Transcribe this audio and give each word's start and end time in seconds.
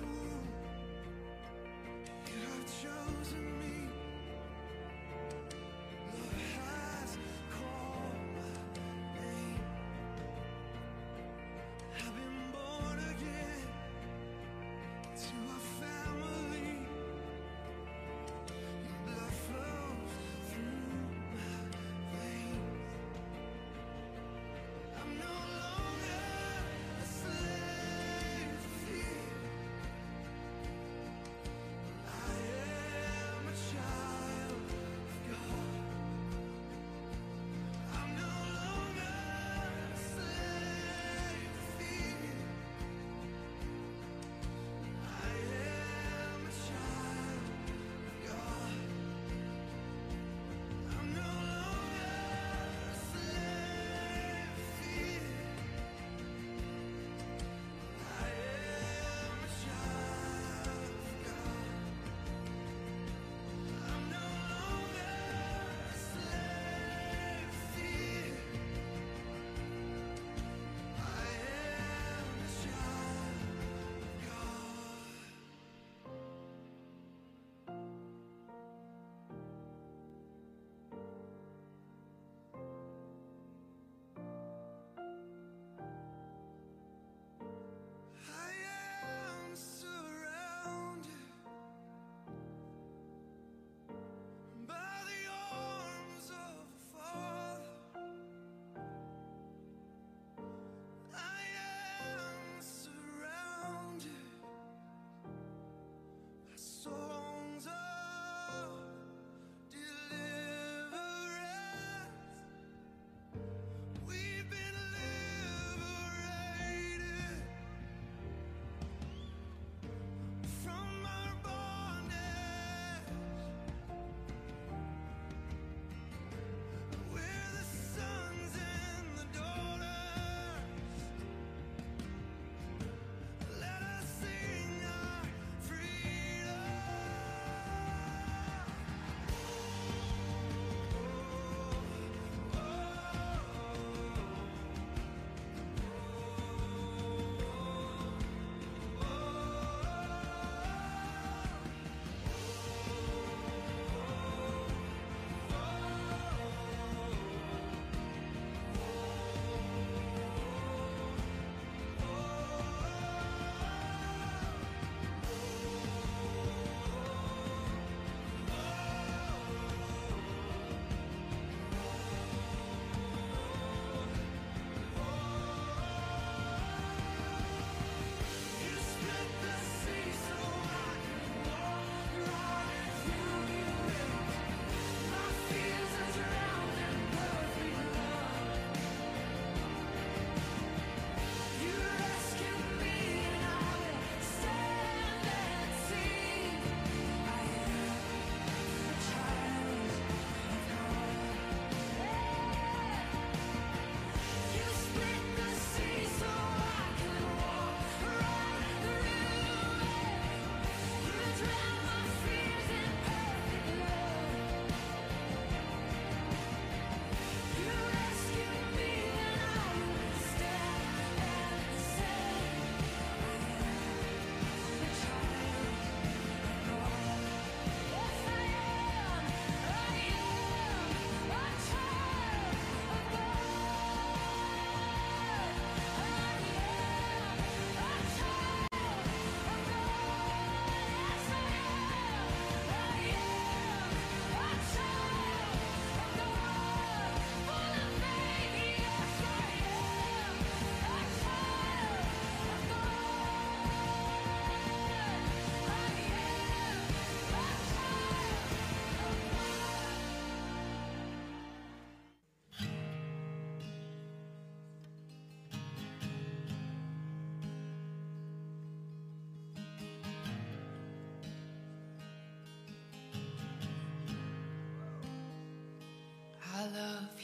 I 0.00 0.27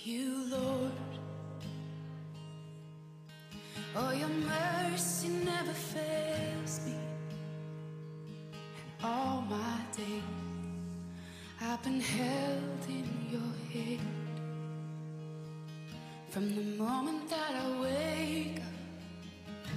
you, 0.04 0.46
Lord. 0.50 0.92
Oh, 3.96 4.10
your 4.10 4.28
mercy 4.28 5.28
never 5.28 5.72
fails 5.72 6.80
me. 6.84 6.94
And 8.52 9.04
all 9.04 9.42
my 9.48 9.78
days 9.96 10.22
I've 11.60 11.82
been 11.82 12.00
held 12.00 12.84
in 12.88 13.08
your 13.30 13.54
hand. 13.72 14.00
From 16.28 16.54
the 16.54 16.82
moment 16.82 17.30
that 17.30 17.54
I 17.54 17.80
wake 17.80 18.58
up 18.58 19.70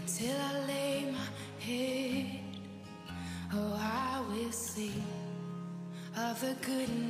until 0.00 0.36
I 0.36 0.66
lay 0.66 1.10
my 1.10 1.64
head, 1.64 2.40
oh, 3.54 3.74
I 3.80 4.22
will 4.28 4.52
sing 4.52 5.02
of 6.16 6.40
the 6.40 6.54
goodness. 6.60 7.07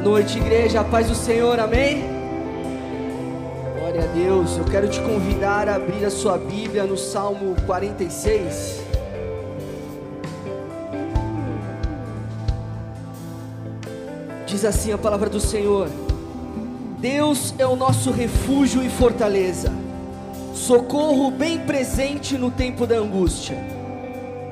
Noite, 0.00 0.38
igreja. 0.38 0.80
A 0.80 0.84
paz 0.84 1.08
do 1.08 1.14
Senhor, 1.14 1.60
amém? 1.60 2.04
Glória 3.78 4.04
a 4.04 4.06
Deus. 4.06 4.56
Eu 4.56 4.64
quero 4.64 4.88
te 4.88 5.00
convidar 5.00 5.68
a 5.68 5.76
abrir 5.76 6.04
a 6.04 6.10
sua 6.10 6.38
Bíblia 6.38 6.84
no 6.84 6.96
Salmo 6.96 7.54
46. 7.66 8.80
Diz 14.46 14.64
assim 14.64 14.92
a 14.92 14.98
palavra 14.98 15.28
do 15.28 15.38
Senhor: 15.38 15.88
Deus 16.98 17.54
é 17.58 17.66
o 17.66 17.76
nosso 17.76 18.10
refúgio 18.10 18.82
e 18.82 18.88
fortaleza, 18.88 19.70
socorro 20.54 21.30
bem 21.30 21.60
presente 21.60 22.36
no 22.38 22.50
tempo 22.50 22.86
da 22.86 22.96
angústia. 22.96 23.56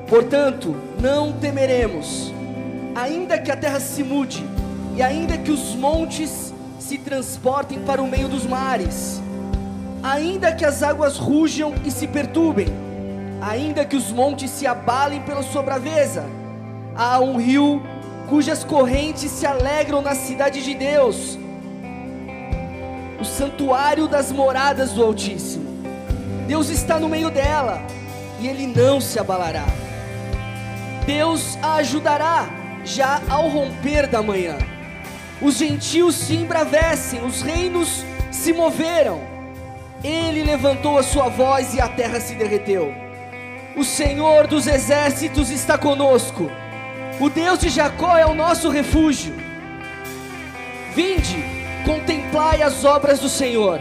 Portanto, 0.07 0.75
não 0.99 1.33
temeremos, 1.33 2.33
ainda 2.95 3.37
que 3.37 3.51
a 3.51 3.57
terra 3.57 3.79
se 3.79 4.03
mude, 4.03 4.43
e 4.99 5.01
ainda 5.01 5.37
que 5.37 5.49
os 5.49 5.75
montes 5.75 6.53
se 6.77 6.97
transportem 6.97 7.79
para 7.79 8.01
o 8.01 8.07
meio 8.09 8.27
dos 8.27 8.45
mares, 8.45 9.21
ainda 10.03 10.51
que 10.51 10.65
as 10.65 10.83
águas 10.83 11.15
rujam 11.15 11.73
e 11.85 11.89
se 11.89 12.05
perturbem, 12.05 12.67
ainda 13.39 13.85
que 13.85 13.95
os 13.95 14.11
montes 14.11 14.51
se 14.51 14.67
abalem 14.67 15.21
pela 15.21 15.41
sua 15.41 15.63
braveza, 15.63 16.25
há 16.97 17.17
um 17.21 17.37
rio 17.37 17.81
cujas 18.27 18.65
correntes 18.65 19.31
se 19.31 19.45
alegram 19.45 20.01
na 20.01 20.15
cidade 20.15 20.61
de 20.61 20.73
Deus, 20.73 21.39
o 23.21 23.23
santuário 23.23 24.05
das 24.05 24.33
moradas 24.33 24.91
do 24.91 25.01
Altíssimo. 25.01 25.63
Deus 26.45 26.67
está 26.67 26.99
no 26.99 27.07
meio 27.07 27.29
dela 27.29 27.81
e 28.41 28.49
ele 28.49 28.67
não 28.67 28.99
se 28.99 29.17
abalará. 29.17 29.63
Deus 31.05 31.57
a 31.61 31.75
ajudará 31.75 32.49
já 32.83 33.21
ao 33.29 33.47
romper 33.47 34.05
da 34.05 34.21
manhã. 34.21 34.57
Os 35.41 35.57
gentios 35.57 36.15
se 36.15 36.35
embravecem, 36.35 37.23
os 37.23 37.41
reinos 37.41 38.03
se 38.31 38.51
moveram. 38.51 39.21
Ele 40.03 40.43
levantou 40.43 40.97
a 40.97 41.03
sua 41.03 41.29
voz 41.29 41.73
e 41.73 41.79
a 41.79 41.87
terra 41.87 42.19
se 42.19 42.35
derreteu. 42.35 42.93
O 43.77 43.83
Senhor 43.83 44.47
dos 44.47 44.67
exércitos 44.67 45.49
está 45.49 45.77
conosco. 45.77 46.51
O 47.19 47.29
Deus 47.29 47.59
de 47.59 47.69
Jacó 47.69 48.17
é 48.17 48.25
o 48.25 48.33
nosso 48.33 48.69
refúgio. 48.69 49.33
Vinde, 50.93 51.43
contemplai 51.85 52.61
as 52.61 52.83
obras 52.83 53.19
do 53.19 53.29
Senhor. 53.29 53.79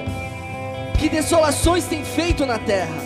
Que 0.98 1.08
desolações 1.08 1.86
tem 1.86 2.04
feito 2.04 2.46
na 2.46 2.58
terra. 2.58 3.02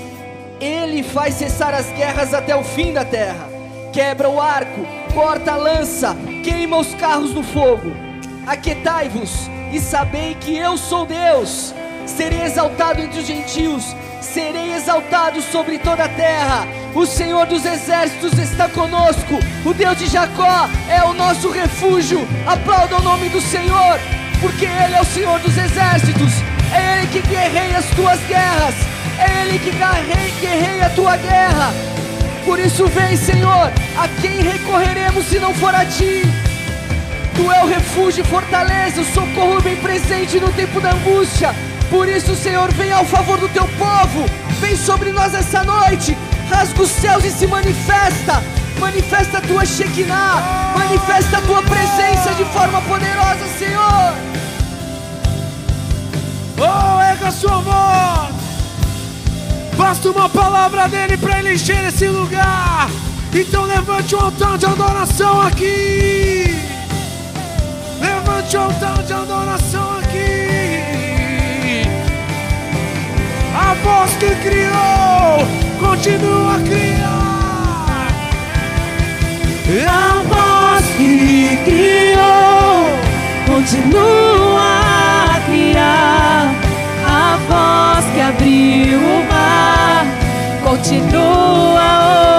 Ele 0.61 1.02
faz 1.02 1.35
cessar 1.35 1.75
as 1.75 1.90
guerras 1.92 2.35
até 2.35 2.54
o 2.54 2.62
fim 2.62 2.92
da 2.92 3.04
terra. 3.04 3.49
Quebra 3.92 4.28
o 4.28 4.40
arco, 4.40 4.87
corta 5.14 5.52
a 5.52 5.56
lança, 5.56 6.16
queima 6.42 6.78
os 6.78 6.94
carros 6.94 7.35
no 7.35 7.42
fogo. 7.42 8.12
Aquetai-vos 8.46 9.49
e 9.72 9.78
sabei 9.78 10.34
que 10.34 10.56
eu 10.56 10.76
sou 10.76 11.06
Deus. 11.06 11.72
Serei 12.06 12.42
exaltado 12.42 13.00
entre 13.00 13.20
os 13.20 13.26
gentios, 13.26 13.94
serei 14.20 14.75
exaltado 14.75 15.40
sobre 15.40 15.78
toda 15.78 16.04
a 16.04 16.08
terra. 16.08 16.66
O 16.94 17.06
Senhor 17.06 17.46
dos 17.46 17.64
exércitos 17.64 18.37
está 18.38 18.68
conosco. 18.68 19.38
O 19.64 19.72
Deus 19.72 19.96
de 19.96 20.06
Jacó 20.08 20.68
é 20.88 21.02
o 21.04 21.14
nosso 21.14 21.50
refúgio. 21.50 22.26
Aplauda 22.44 22.96
o 22.96 23.02
nome 23.02 23.28
do 23.28 23.40
Senhor, 23.40 24.00
porque 24.40 24.66
Ele 24.66 24.94
é 24.94 25.00
o 25.00 25.06
Senhor 25.06 25.38
dos 25.38 25.56
exércitos. 25.56 26.32
É 26.75 26.99
Ele 26.99 27.06
que 27.06 27.20
guerreia 27.20 27.78
as 27.78 27.87
tuas 27.90 28.18
guerras. 28.26 28.75
É 29.18 29.42
Ele 29.42 29.58
que 29.61 29.70
guerreia, 30.40 30.87
a 30.87 30.90
tua 30.90 31.16
guerra. 31.16 31.72
Por 32.44 32.58
isso, 32.58 32.87
vem, 32.88 33.16
Senhor. 33.16 33.70
A 33.96 34.08
quem 34.20 34.42
recorreremos 34.42 35.26
se 35.26 35.38
não 35.38 35.54
for 35.54 35.72
a 35.72 35.87
Ti? 35.87 36.41
Tu 37.34 37.50
é 37.50 37.64
o 37.64 37.66
refúgio 37.66 38.22
e 38.22 38.26
fortaleza, 38.28 39.00
o 39.00 39.04
socorro 39.04 39.60
bem 39.62 39.76
presente 39.76 40.38
no 40.38 40.52
tempo 40.52 40.80
da 40.80 40.92
angústia. 40.92 41.54
Por 41.90 42.08
isso, 42.08 42.34
Senhor, 42.34 42.72
vem 42.72 42.92
ao 42.92 43.04
favor 43.04 43.38
do 43.38 43.48
teu 43.48 43.66
povo. 43.78 44.26
Vem 44.60 44.76
sobre 44.76 45.12
nós 45.12 45.34
essa 45.34 45.62
noite. 45.64 46.16
Rasga 46.50 46.82
os 46.82 46.90
céus 46.90 47.24
e 47.24 47.30
se 47.30 47.46
manifesta. 47.46 48.42
Manifesta 48.78 49.38
a 49.38 49.40
tua 49.40 49.64
Shekinah. 49.64 50.72
Manifesta 50.76 51.38
a 51.38 51.40
tua 51.42 51.62
presença 51.62 52.34
de 52.34 52.44
forma 52.46 52.80
poderosa, 52.82 53.46
Senhor. 53.58 54.14
Oh, 56.58 57.00
erga 57.00 57.30
sua 57.30 57.58
voz. 57.58 58.34
Basta 59.76 60.10
uma 60.10 60.28
palavra 60.28 60.88
dele 60.88 61.16
para 61.16 61.38
ele 61.38 61.54
encher 61.54 61.84
esse 61.84 62.06
lugar. 62.08 62.88
Então 63.34 63.64
levante 63.64 64.14
um 64.14 64.20
altar 64.20 64.58
de 64.58 64.66
adoração 64.66 65.40
aqui. 65.40 66.51
Um 68.54 68.61
altar 68.64 69.02
de 69.02 69.12
adoração 69.14 69.99
aqui. 69.99 71.85
A 73.56 73.73
voz 73.82 74.11
que 74.16 74.35
criou, 74.42 75.47
continua 75.80 76.56
a 76.56 76.59
criar. 76.59 78.09
A 79.88 80.22
voz 80.29 80.85
que 80.98 81.57
criou 81.64 82.90
continua 83.46 84.61
a 85.24 85.40
criar. 85.46 86.55
A 87.09 87.38
voz 87.48 88.05
que 88.12 88.20
abriu 88.20 88.98
o 88.98 89.24
mar 89.31 90.05
continua 90.62 91.81
a 91.81 92.32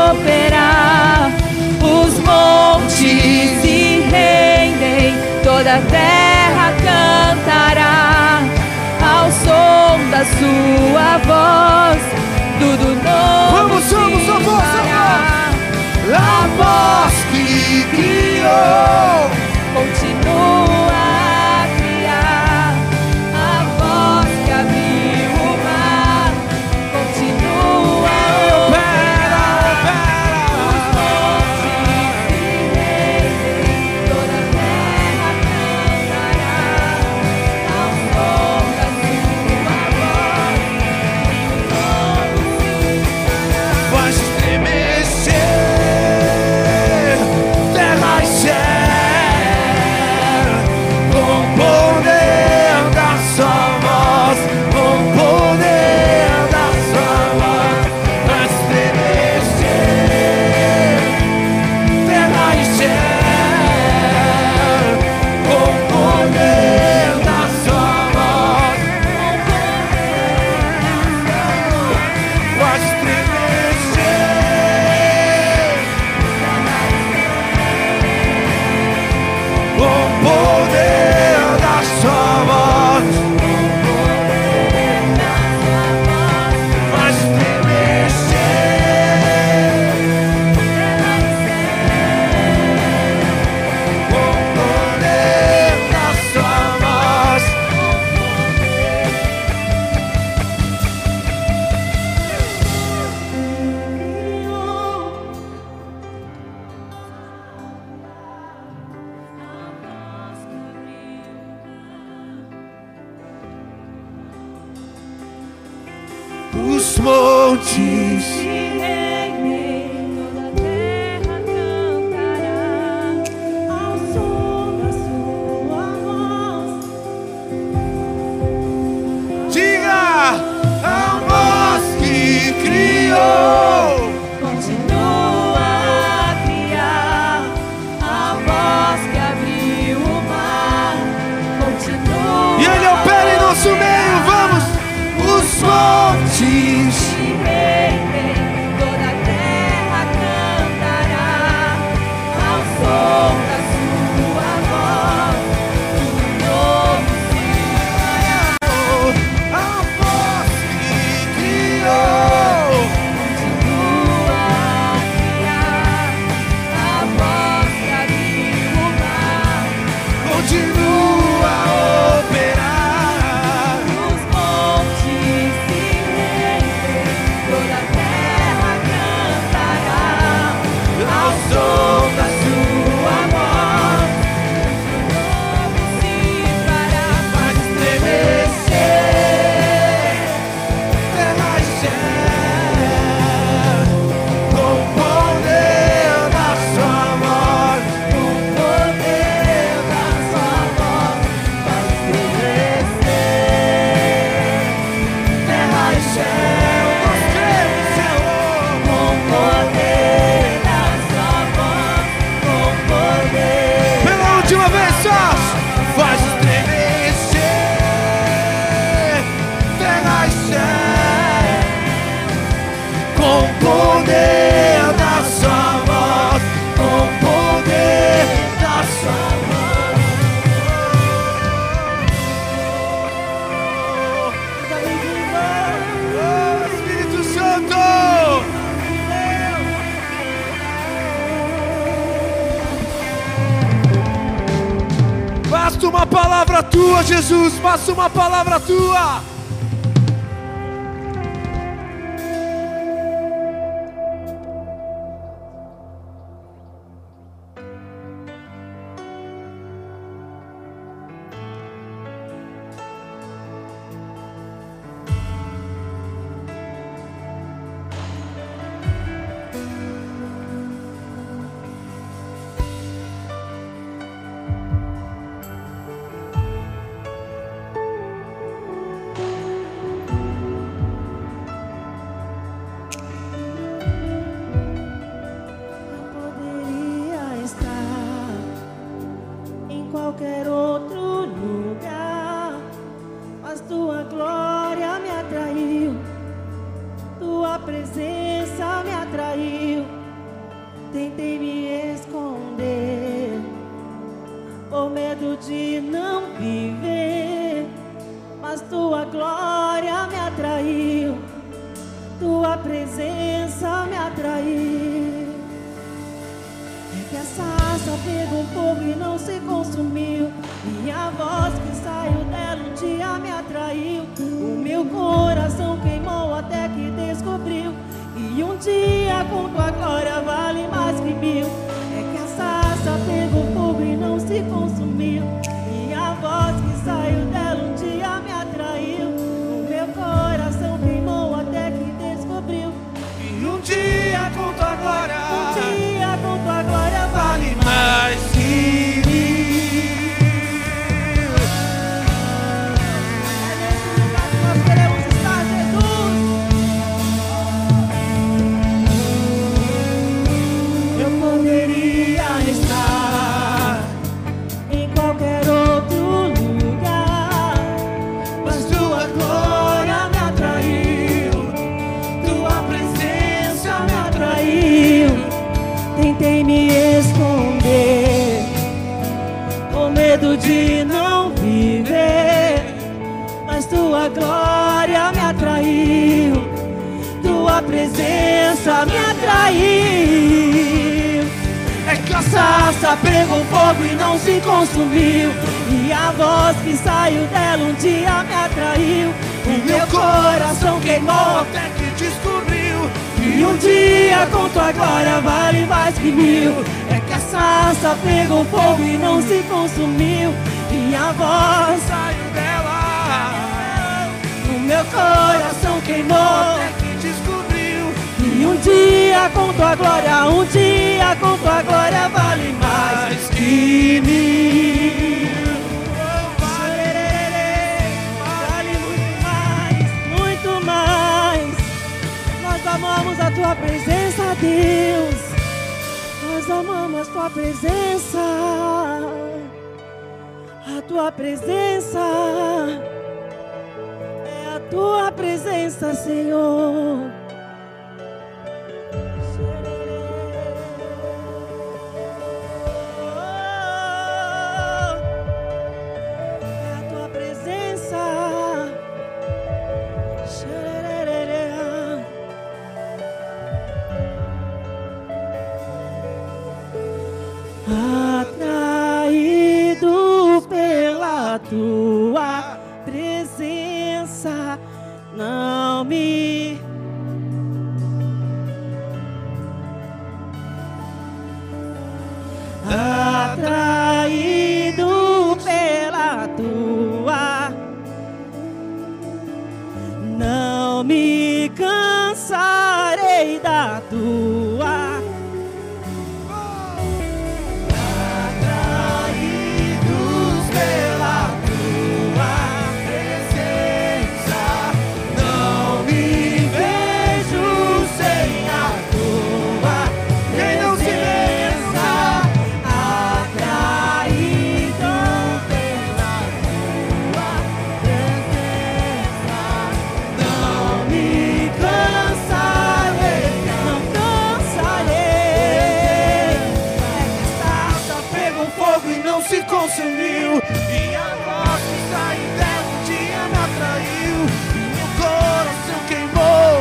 E 530.24 530.96
a 530.96 531.16
voz 531.26 531.62
que 531.62 531.80
ainda 531.94 532.50
um 532.64 532.84
dia 532.86 533.22
me 533.30 533.38
atraiu. 533.44 534.20
E 534.56 534.64
meu 534.74 534.90
coração 534.98 535.80
queimou. 535.88 536.56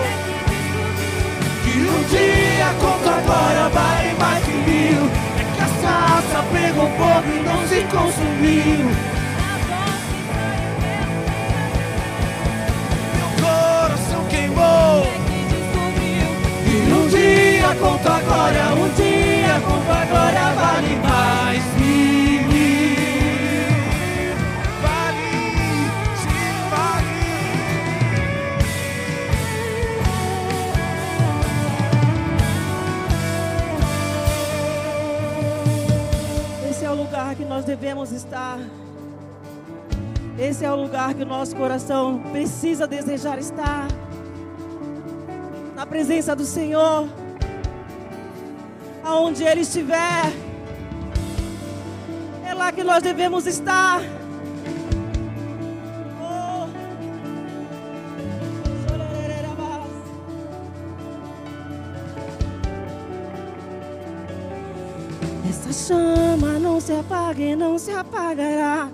Que 1.62 1.74
um 1.78 2.02
dia 2.10 2.68
conta 2.80 3.10
agora 3.10 3.68
vale 3.68 4.12
mais 4.18 4.44
que 4.44 4.50
mil. 4.50 5.02
É 5.38 5.44
que 5.44 5.60
a 5.62 5.68
salsa 5.80 6.44
pegou 6.52 6.88
fogo 6.98 7.28
e 7.28 7.42
não 7.44 7.60
se 7.68 7.80
consumiu. 7.84 8.90
Meu 13.14 13.30
coração 13.40 14.24
queimou. 14.28 15.06
E 16.66 16.92
um 16.92 17.08
dia 17.08 17.74
conta 17.80 18.10
agora, 18.14 18.74
um 18.74 18.88
dia 18.94 19.60
conta 19.64 19.92
agora 19.92 20.52
vale 20.54 20.96
mais. 20.96 21.71
Nós 37.62 37.64
devemos 37.64 38.10
estar. 38.10 38.58
Esse 40.36 40.64
é 40.64 40.72
o 40.72 40.74
lugar 40.74 41.14
que 41.14 41.22
o 41.22 41.26
nosso 41.26 41.54
coração 41.54 42.18
precisa 42.32 42.88
desejar 42.88 43.38
estar. 43.38 43.86
Na 45.76 45.86
presença 45.86 46.34
do 46.34 46.44
Senhor. 46.44 47.08
Aonde 49.04 49.44
Ele 49.44 49.60
estiver. 49.60 50.32
É 52.44 52.52
lá 52.52 52.72
que 52.72 52.82
nós 52.82 53.00
devemos 53.00 53.46
estar. 53.46 54.00
Oh. 56.20 56.66
Essa 65.48 65.72
chama 65.72 66.21
não 66.72 66.80
se 66.80 66.92
apaga 66.94 67.42
e 67.42 67.54
não 67.54 67.78
se 67.78 67.90
apagará. 67.90 68.88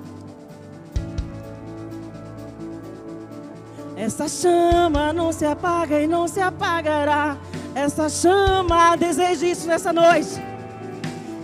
Essa 3.96 4.28
chama 4.28 5.12
não 5.12 5.32
se 5.32 5.44
apaga 5.44 6.00
e 6.00 6.08
não 6.08 6.26
se 6.26 6.40
apagará. 6.40 7.36
Essa 7.76 8.08
chama, 8.08 8.96
deseje 8.96 9.52
isso 9.52 9.68
nessa 9.68 9.92
noite. 9.92 10.42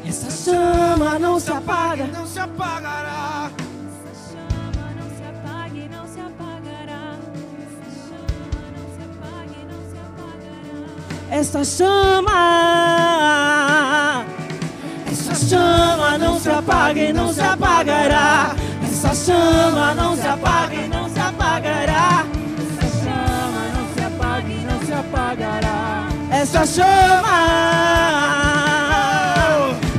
Essa 0.04 0.28
chama 0.28 1.20
não 1.20 1.38
se 1.38 1.52
apaga. 1.52 2.08
Não 2.08 2.26
se 2.26 2.40
apagará. 2.40 3.50
Essa 4.02 4.32
chama 4.32 4.90
não 4.98 5.08
se 5.16 5.22
apaga 5.22 5.76
e 5.78 5.88
não 5.88 6.04
se 6.08 6.20
apagará. 6.20 7.16
Essa 7.62 7.86
chama 8.08 8.64
não 8.74 8.86
se 8.96 9.02
apaga 9.06 9.54
e 9.60 9.64
não 9.70 9.82
se 9.88 9.96
apagará. 10.08 11.38
Essa 11.38 11.64
chama 11.64 12.32
não 16.18 16.40
se 16.40 16.48
apaga 16.48 17.00
e 17.00 17.12
não 17.12 17.32
se 17.32 17.40
apagará. 17.40 18.54
Essa 18.82 19.14
chama 19.14 19.94
não 19.94 20.16
se 20.16 20.26
apaga 20.26 20.74
e 20.74 20.88
não 20.88 21.08
se 21.08 21.18
apagará. 21.18 22.24
Essa 26.30 26.66
chama, 26.66 27.38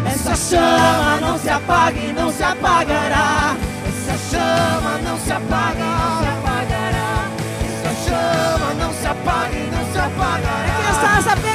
essa 0.06 0.36
chama 0.36 1.20
não 1.22 1.38
se 1.38 1.50
apaga 1.50 2.00
e 2.00 2.14
não 2.14 2.32
se 2.32 2.44
apagará. 2.44 3.56
Essa 3.88 4.18
chama 4.30 4.98
não 5.04 5.18
se 5.20 5.32
apaga 5.32 5.80
e 5.80 5.84
não 5.84 6.20
se 6.20 6.28
apagará. 6.28 7.30
Essa 7.66 7.92
chama 8.10 8.74
não 8.74 8.94
se 8.94 9.08
apaga 9.08 9.56
e 9.56 9.72
não 9.72 9.92
se 9.92 10.00
apagará. 10.00 10.66
É 10.66 10.82
que 10.82 10.88
a 10.88 10.94
sarça 10.94 11.36
pegou 11.38 11.55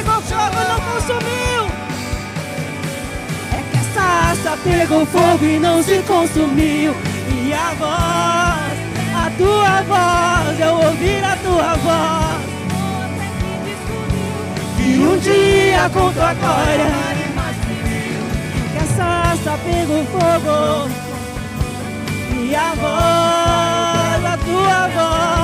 sarça 4.11 4.57
pegou 4.63 5.05
fogo 5.05 5.45
e 5.45 5.59
não 5.59 5.81
se 5.81 6.01
consumiu. 6.03 6.93
E 7.43 7.53
a 7.53 7.73
voz, 7.81 8.77
a 9.15 9.31
tua 9.37 9.81
voz, 9.91 10.59
eu 10.59 10.73
ouvir 10.87 11.23
a 11.23 11.35
tua 11.37 11.75
voz. 11.75 12.51
E 14.79 14.99
um 14.99 15.17
dia 15.17 15.89
com 15.93 16.11
tua 16.11 16.33
glória 16.33 16.91
Que 18.71 18.77
a 18.79 18.85
sarça 18.97 19.59
pegou 19.63 20.03
fogo 20.05 20.89
E 22.33 22.55
a 22.55 22.73
voz, 22.73 24.25
a 24.25 24.37
tua 24.37 24.87
voz 24.87 25.40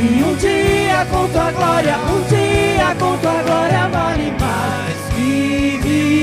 E 0.00 0.22
um 0.22 0.36
dia 0.36 1.04
com 1.10 1.28
tua 1.28 1.50
glória 1.50 1.96
Um 1.98 2.22
dia 2.28 2.94
com 3.00 3.18
tua 3.18 3.42
glória 3.42 3.88
vale 3.88 4.30
mais 4.38 4.96
que 5.14 5.80
mil 5.84 6.18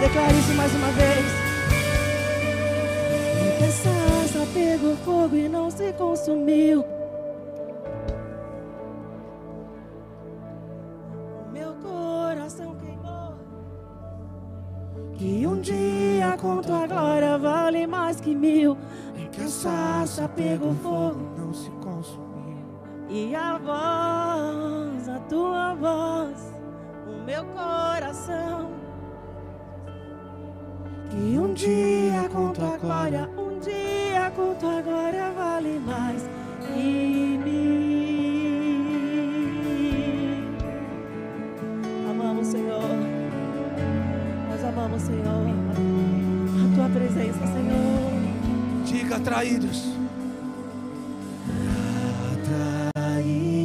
Declare 0.00 0.38
isso 0.38 0.54
mais 0.54 0.74
uma 0.74 0.90
vez. 0.92 1.26
E 3.40 3.58
que 3.58 3.64
a 3.64 3.70
sarça 3.70 4.46
pegou 4.52 4.96
fogo 5.04 5.36
e 5.36 5.48
não 5.48 5.70
se 5.70 5.92
consumiu. 5.92 7.01
Com 16.42 16.60
tua 16.60 16.88
glória 16.88 17.38
vale 17.38 17.86
mais 17.86 18.20
que 18.20 18.34
mil. 18.34 18.76
A 19.42 19.48
sarça 19.48 20.28
pegou 20.28 20.74
fogo 20.74 21.30
Não 21.38 21.54
se 21.54 21.70
consumiu. 21.70 22.66
e 23.08 23.34
a 23.34 23.58
voz, 23.58 25.08
a 25.08 25.18
tua 25.20 25.74
voz, 25.74 26.54
o 27.06 27.24
meu 27.24 27.44
coração. 27.46 28.70
Que 31.10 31.38
um 31.38 31.54
dia 31.54 32.28
com 32.32 32.50
tua 32.52 32.76
glória, 32.76 33.28
um 33.38 33.58
dia 33.58 34.30
com 34.34 34.54
tua 34.54 34.82
glória 34.82 35.30
vale 35.32 35.78
mais 35.80 36.28
que 36.60 37.38
mil. 37.38 37.72
Amamos, 42.10 42.46
Senhor. 42.48 42.82
Nós 44.50 44.64
amamos, 44.64 45.02
Senhor. 45.02 46.11
Tua 46.74 46.88
presença, 46.88 47.46
Senhor. 47.46 48.12
Diga 48.86 49.16
atraídos. 49.16 49.92
atraídos 52.32 53.61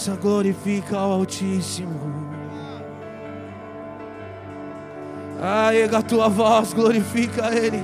cansa, 0.00 0.16
glorifica 0.16 0.96
ao 0.96 1.12
Altíssimo. 1.12 2.00
Erga 5.72 5.98
a 5.98 6.02
tua 6.02 6.28
voz, 6.28 6.72
glorifica 6.72 7.46
a 7.46 7.54
Ele. 7.54 7.82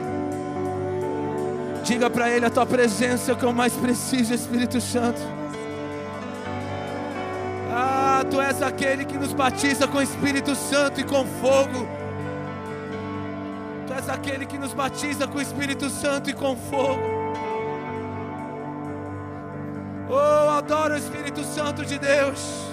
Diga 1.85 2.09
para 2.09 2.31
Ele: 2.31 2.47
a 2.47 2.51
tua 2.51 2.65
presença 2.65 3.35
que 3.35 3.45
eu 3.45 3.53
mais 3.53 3.75
preciso, 3.75 4.33
Espírito 4.33 4.81
Santo. 4.81 5.21
Ah, 7.71 8.25
tu 8.31 8.41
és 8.41 8.63
aquele 8.63 9.05
que 9.05 9.19
nos 9.19 9.35
batiza 9.35 9.87
com 9.87 10.01
Espírito 10.01 10.55
Santo 10.55 11.01
e 11.01 11.05
com 11.05 11.27
fogo. 11.27 11.87
Tu 13.87 13.93
és 13.93 14.09
aquele 14.09 14.47
que 14.47 14.59
nos 14.59 14.73
batiza 14.73 15.27
com 15.27 15.41
Espírito 15.41 15.91
Santo 15.91 16.31
e 16.31 16.33
com 16.33 16.57
fogo. 16.57 17.16
Adora 20.67 20.95
o 20.95 20.99
Espírito 20.99 21.45
Santo 21.45 21.85
de 21.85 21.97
Deus. 21.97 22.67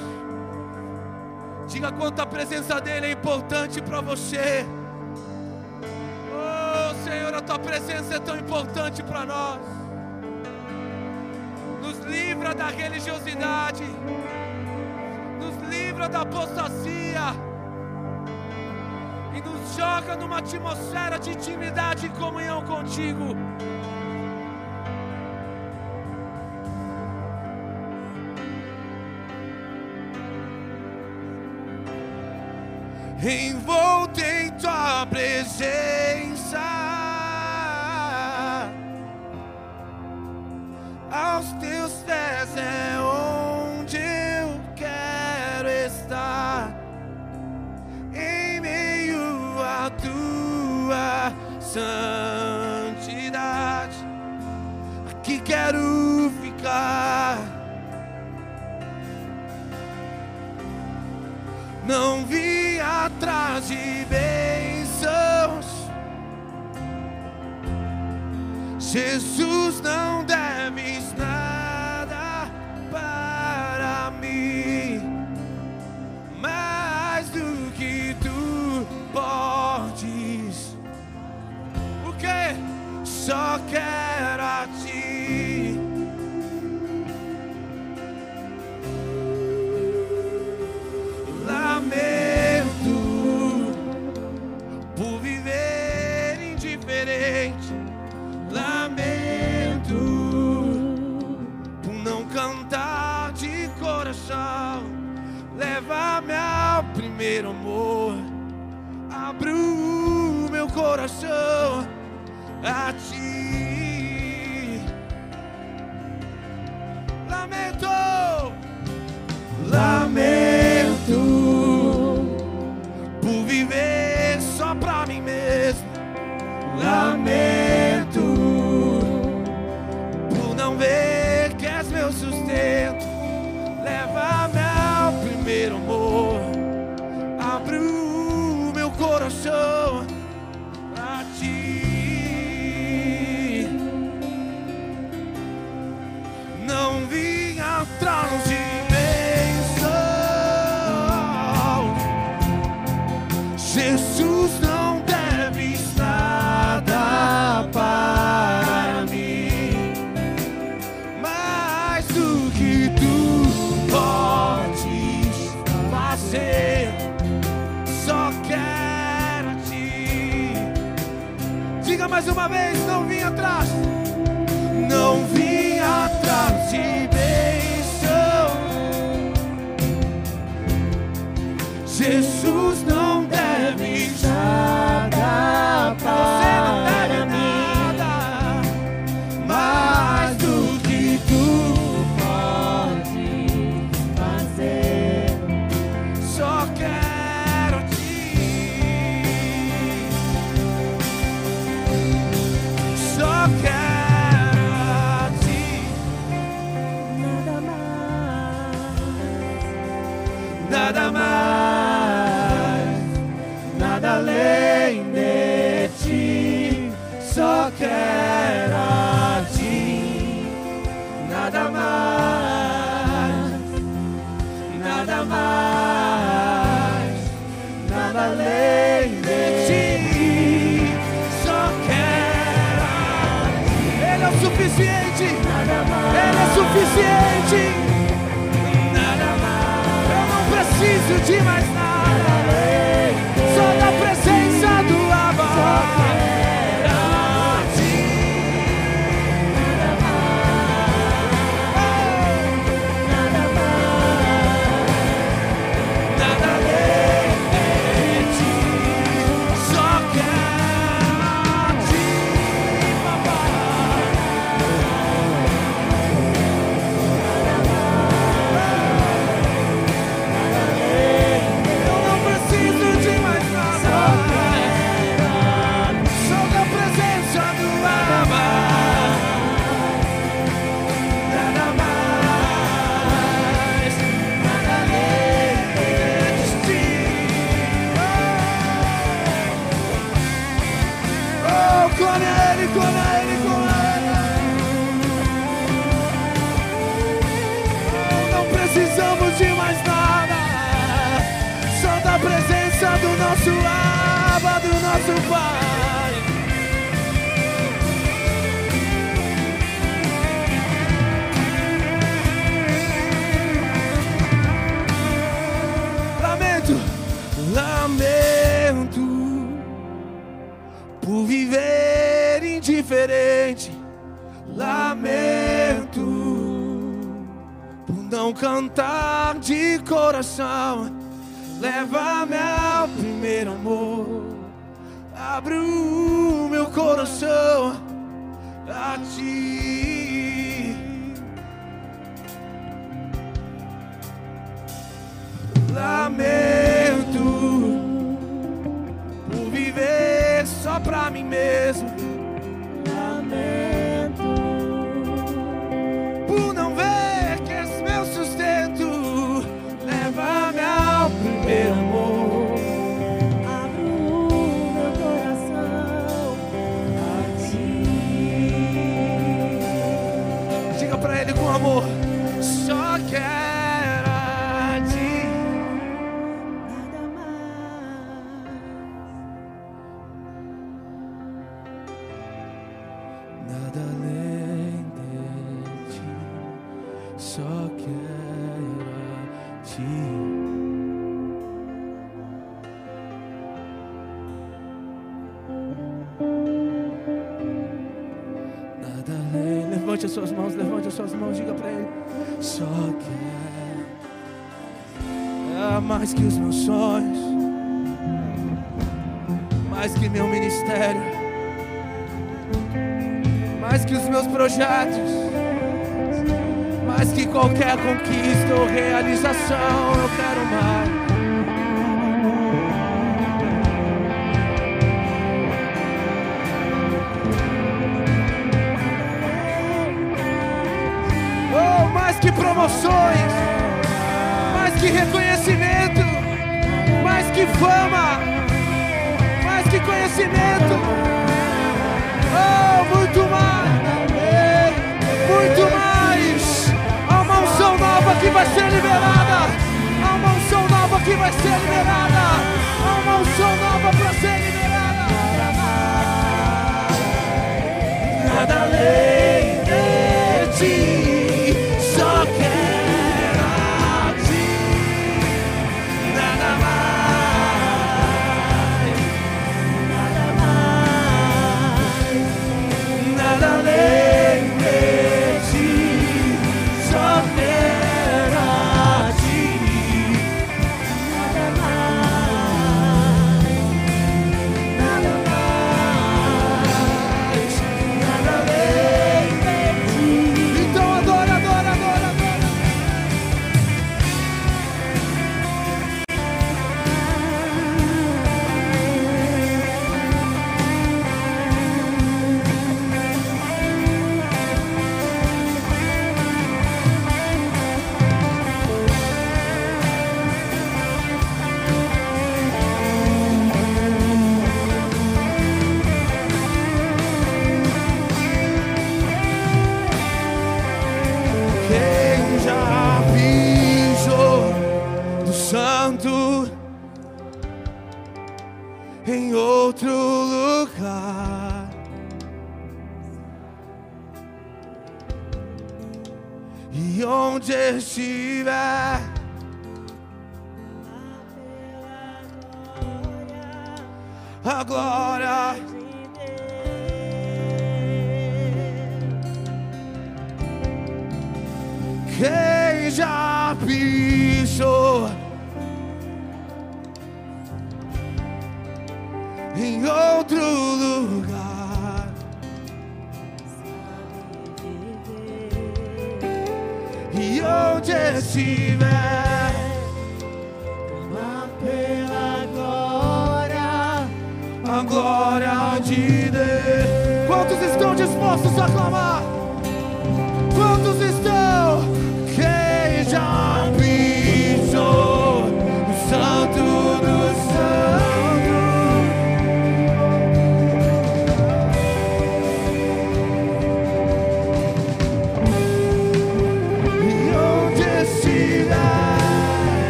Diga 1.68 1.92
quanto 1.92 2.20
a 2.24 2.26
presença 2.26 2.82
dele 2.82 3.06
é 3.06 3.12
importante 3.12 3.80
para 3.84 4.02
você. 4.02 4.66
Oh, 6.34 7.04
Senhor, 7.08 7.32
a 7.36 7.40
tua 7.40 7.60
presença 7.60 8.16
é 8.16 8.20
tão 8.20 8.36
importante 8.36 9.04
para 9.04 9.28
nós. 9.28 9.60
Nos 11.84 12.00
livra 12.00 12.56
da 12.56 12.70
religiosidade. 12.70 13.86
Nos 15.40 15.70
livra 15.70 16.10
da 16.10 16.22
apostasia. 16.22 17.28
E 19.36 19.40
nos 19.40 19.76
joga 19.76 20.16
numa 20.16 20.40
atmosfera 20.40 21.20
de 21.20 21.30
intimidade 21.30 22.08
e 22.08 22.10
comunhão 22.10 22.64
contigo. 22.64 23.36
envolto 33.30 34.20
em 34.20 34.52
tua 34.52 35.06
presença. 35.06 36.03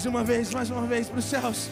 Mais 0.00 0.06
uma 0.06 0.24
vez, 0.24 0.50
mais 0.50 0.70
uma 0.70 0.86
vez 0.86 1.08
para 1.08 1.18
os 1.18 1.24
céus. 1.26 1.68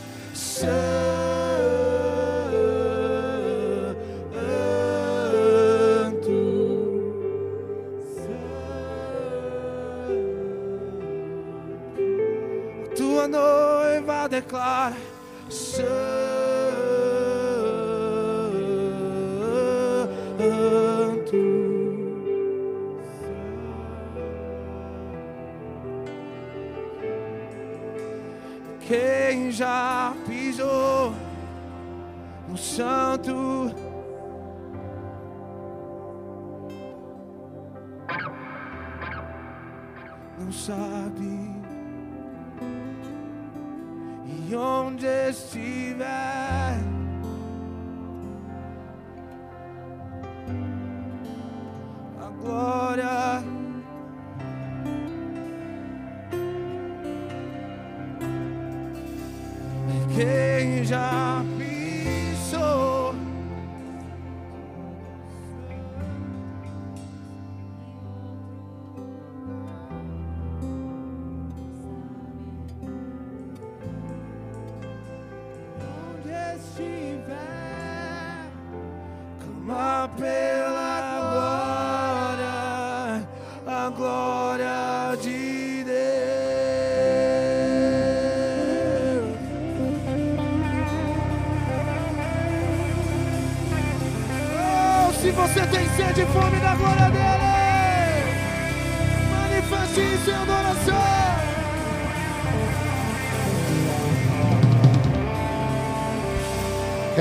Onde 44.55 45.28
estiver 45.28 46.88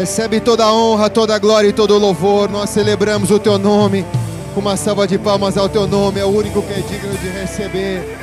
Recebe 0.07 0.39
toda 0.39 0.63
a 0.63 0.73
honra, 0.73 1.09
toda 1.09 1.35
a 1.35 1.37
glória 1.37 1.67
e 1.67 1.73
todo 1.73 1.93
o 1.93 1.97
louvor. 1.97 2.49
Nós 2.49 2.69
celebramos 2.69 3.29
o 3.29 3.37
teu 3.37 3.57
nome. 3.57 4.05
Uma 4.55 4.77
salva 4.77 5.05
de 5.05 5.19
palmas 5.19 5.57
ao 5.57 5.67
teu 5.67 5.85
nome, 5.85 6.17
é 6.17 6.23
o 6.23 6.29
único 6.29 6.61
que 6.61 6.71
é 6.71 6.79
digno 6.79 7.13
de 7.17 7.27
receber 7.27 8.17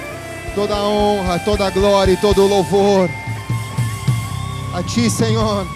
toda 0.55 0.75
a 0.75 0.83
honra, 0.83 1.39
toda 1.41 1.67
a 1.67 1.71
glória 1.71 2.13
e 2.13 2.17
todo 2.17 2.43
o 2.43 2.47
louvor. 2.47 3.11
A 4.73 4.83
ti, 4.83 5.11
Senhor. 5.11 5.67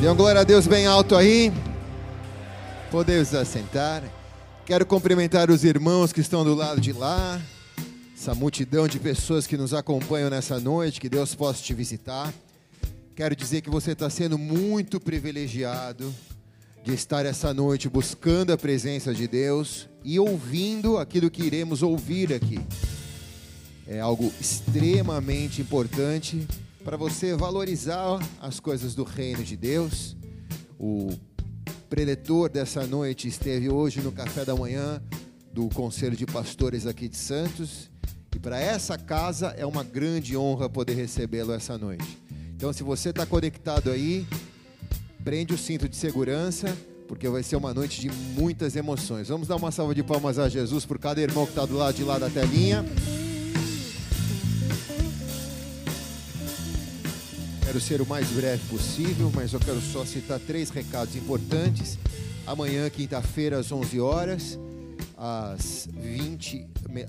Dê 0.00 0.06
uma 0.06 0.14
glória 0.14 0.40
a 0.40 0.44
Deus 0.44 0.66
bem 0.66 0.86
alto 0.86 1.14
aí. 1.14 1.52
Podemos 2.90 3.34
assentar. 3.34 4.02
Quero 4.64 4.86
cumprimentar 4.86 5.50
os 5.50 5.62
irmãos 5.62 6.10
que 6.10 6.22
estão 6.22 6.42
do 6.42 6.54
lado 6.54 6.80
de 6.80 6.94
lá, 6.94 7.38
essa 8.26 8.34
multidão 8.34 8.88
de 8.88 8.98
pessoas 8.98 9.46
que 9.46 9.56
nos 9.56 9.72
acompanham 9.72 10.28
nessa 10.28 10.58
noite, 10.58 11.00
que 11.00 11.08
Deus 11.08 11.32
possa 11.32 11.62
te 11.62 11.72
visitar. 11.72 12.34
Quero 13.14 13.36
dizer 13.36 13.60
que 13.60 13.70
você 13.70 13.92
está 13.92 14.10
sendo 14.10 14.36
muito 14.36 14.98
privilegiado 14.98 16.12
de 16.82 16.92
estar 16.92 17.24
essa 17.24 17.54
noite 17.54 17.88
buscando 17.88 18.52
a 18.52 18.58
presença 18.58 19.14
de 19.14 19.28
Deus 19.28 19.88
e 20.02 20.18
ouvindo 20.18 20.98
aquilo 20.98 21.30
que 21.30 21.44
iremos 21.44 21.84
ouvir 21.84 22.34
aqui. 22.34 22.58
É 23.86 24.00
algo 24.00 24.32
extremamente 24.40 25.62
importante 25.62 26.48
para 26.84 26.96
você 26.96 27.32
valorizar 27.36 28.18
as 28.40 28.58
coisas 28.58 28.96
do 28.96 29.04
reino 29.04 29.44
de 29.44 29.56
Deus. 29.56 30.16
O 30.80 31.16
preletor 31.88 32.48
dessa 32.48 32.84
noite 32.88 33.28
esteve 33.28 33.68
hoje 33.68 34.00
no 34.00 34.10
café 34.10 34.44
da 34.44 34.56
manhã 34.56 35.00
do 35.52 35.68
Conselho 35.68 36.16
de 36.16 36.26
Pastores 36.26 36.88
aqui 36.88 37.08
de 37.08 37.16
Santos. 37.16 37.88
E 38.36 38.38
para 38.38 38.60
essa 38.60 38.98
casa 38.98 39.54
é 39.56 39.64
uma 39.64 39.82
grande 39.82 40.36
honra 40.36 40.68
poder 40.68 40.92
recebê-lo 40.92 41.54
essa 41.54 41.78
noite. 41.78 42.18
Então, 42.54 42.70
se 42.70 42.82
você 42.82 43.08
está 43.08 43.24
conectado 43.24 43.90
aí, 43.90 44.26
prende 45.24 45.54
o 45.54 45.58
cinto 45.58 45.88
de 45.88 45.96
segurança, 45.96 46.76
porque 47.08 47.26
vai 47.30 47.42
ser 47.42 47.56
uma 47.56 47.72
noite 47.72 47.98
de 47.98 48.10
muitas 48.10 48.76
emoções. 48.76 49.28
Vamos 49.28 49.48
dar 49.48 49.56
uma 49.56 49.72
salva 49.72 49.94
de 49.94 50.02
palmas 50.02 50.38
a 50.38 50.50
Jesus 50.50 50.84
por 50.84 50.98
cada 50.98 51.18
irmão 51.18 51.46
que 51.46 51.52
está 51.52 51.64
do 51.64 51.78
lado 51.78 51.94
de 51.94 52.04
lá 52.04 52.18
da 52.18 52.28
telinha. 52.28 52.84
Quero 57.64 57.80
ser 57.80 58.02
o 58.02 58.06
mais 58.06 58.28
breve 58.28 58.62
possível, 58.68 59.32
mas 59.34 59.54
eu 59.54 59.60
quero 59.60 59.80
só 59.80 60.04
citar 60.04 60.38
três 60.40 60.68
recados 60.68 61.16
importantes. 61.16 61.98
Amanhã, 62.46 62.90
quinta-feira, 62.90 63.58
às 63.58 63.72
11 63.72 63.98
horas, 63.98 64.58
às 65.16 65.88
20, 65.90 66.66
me- 66.90 67.06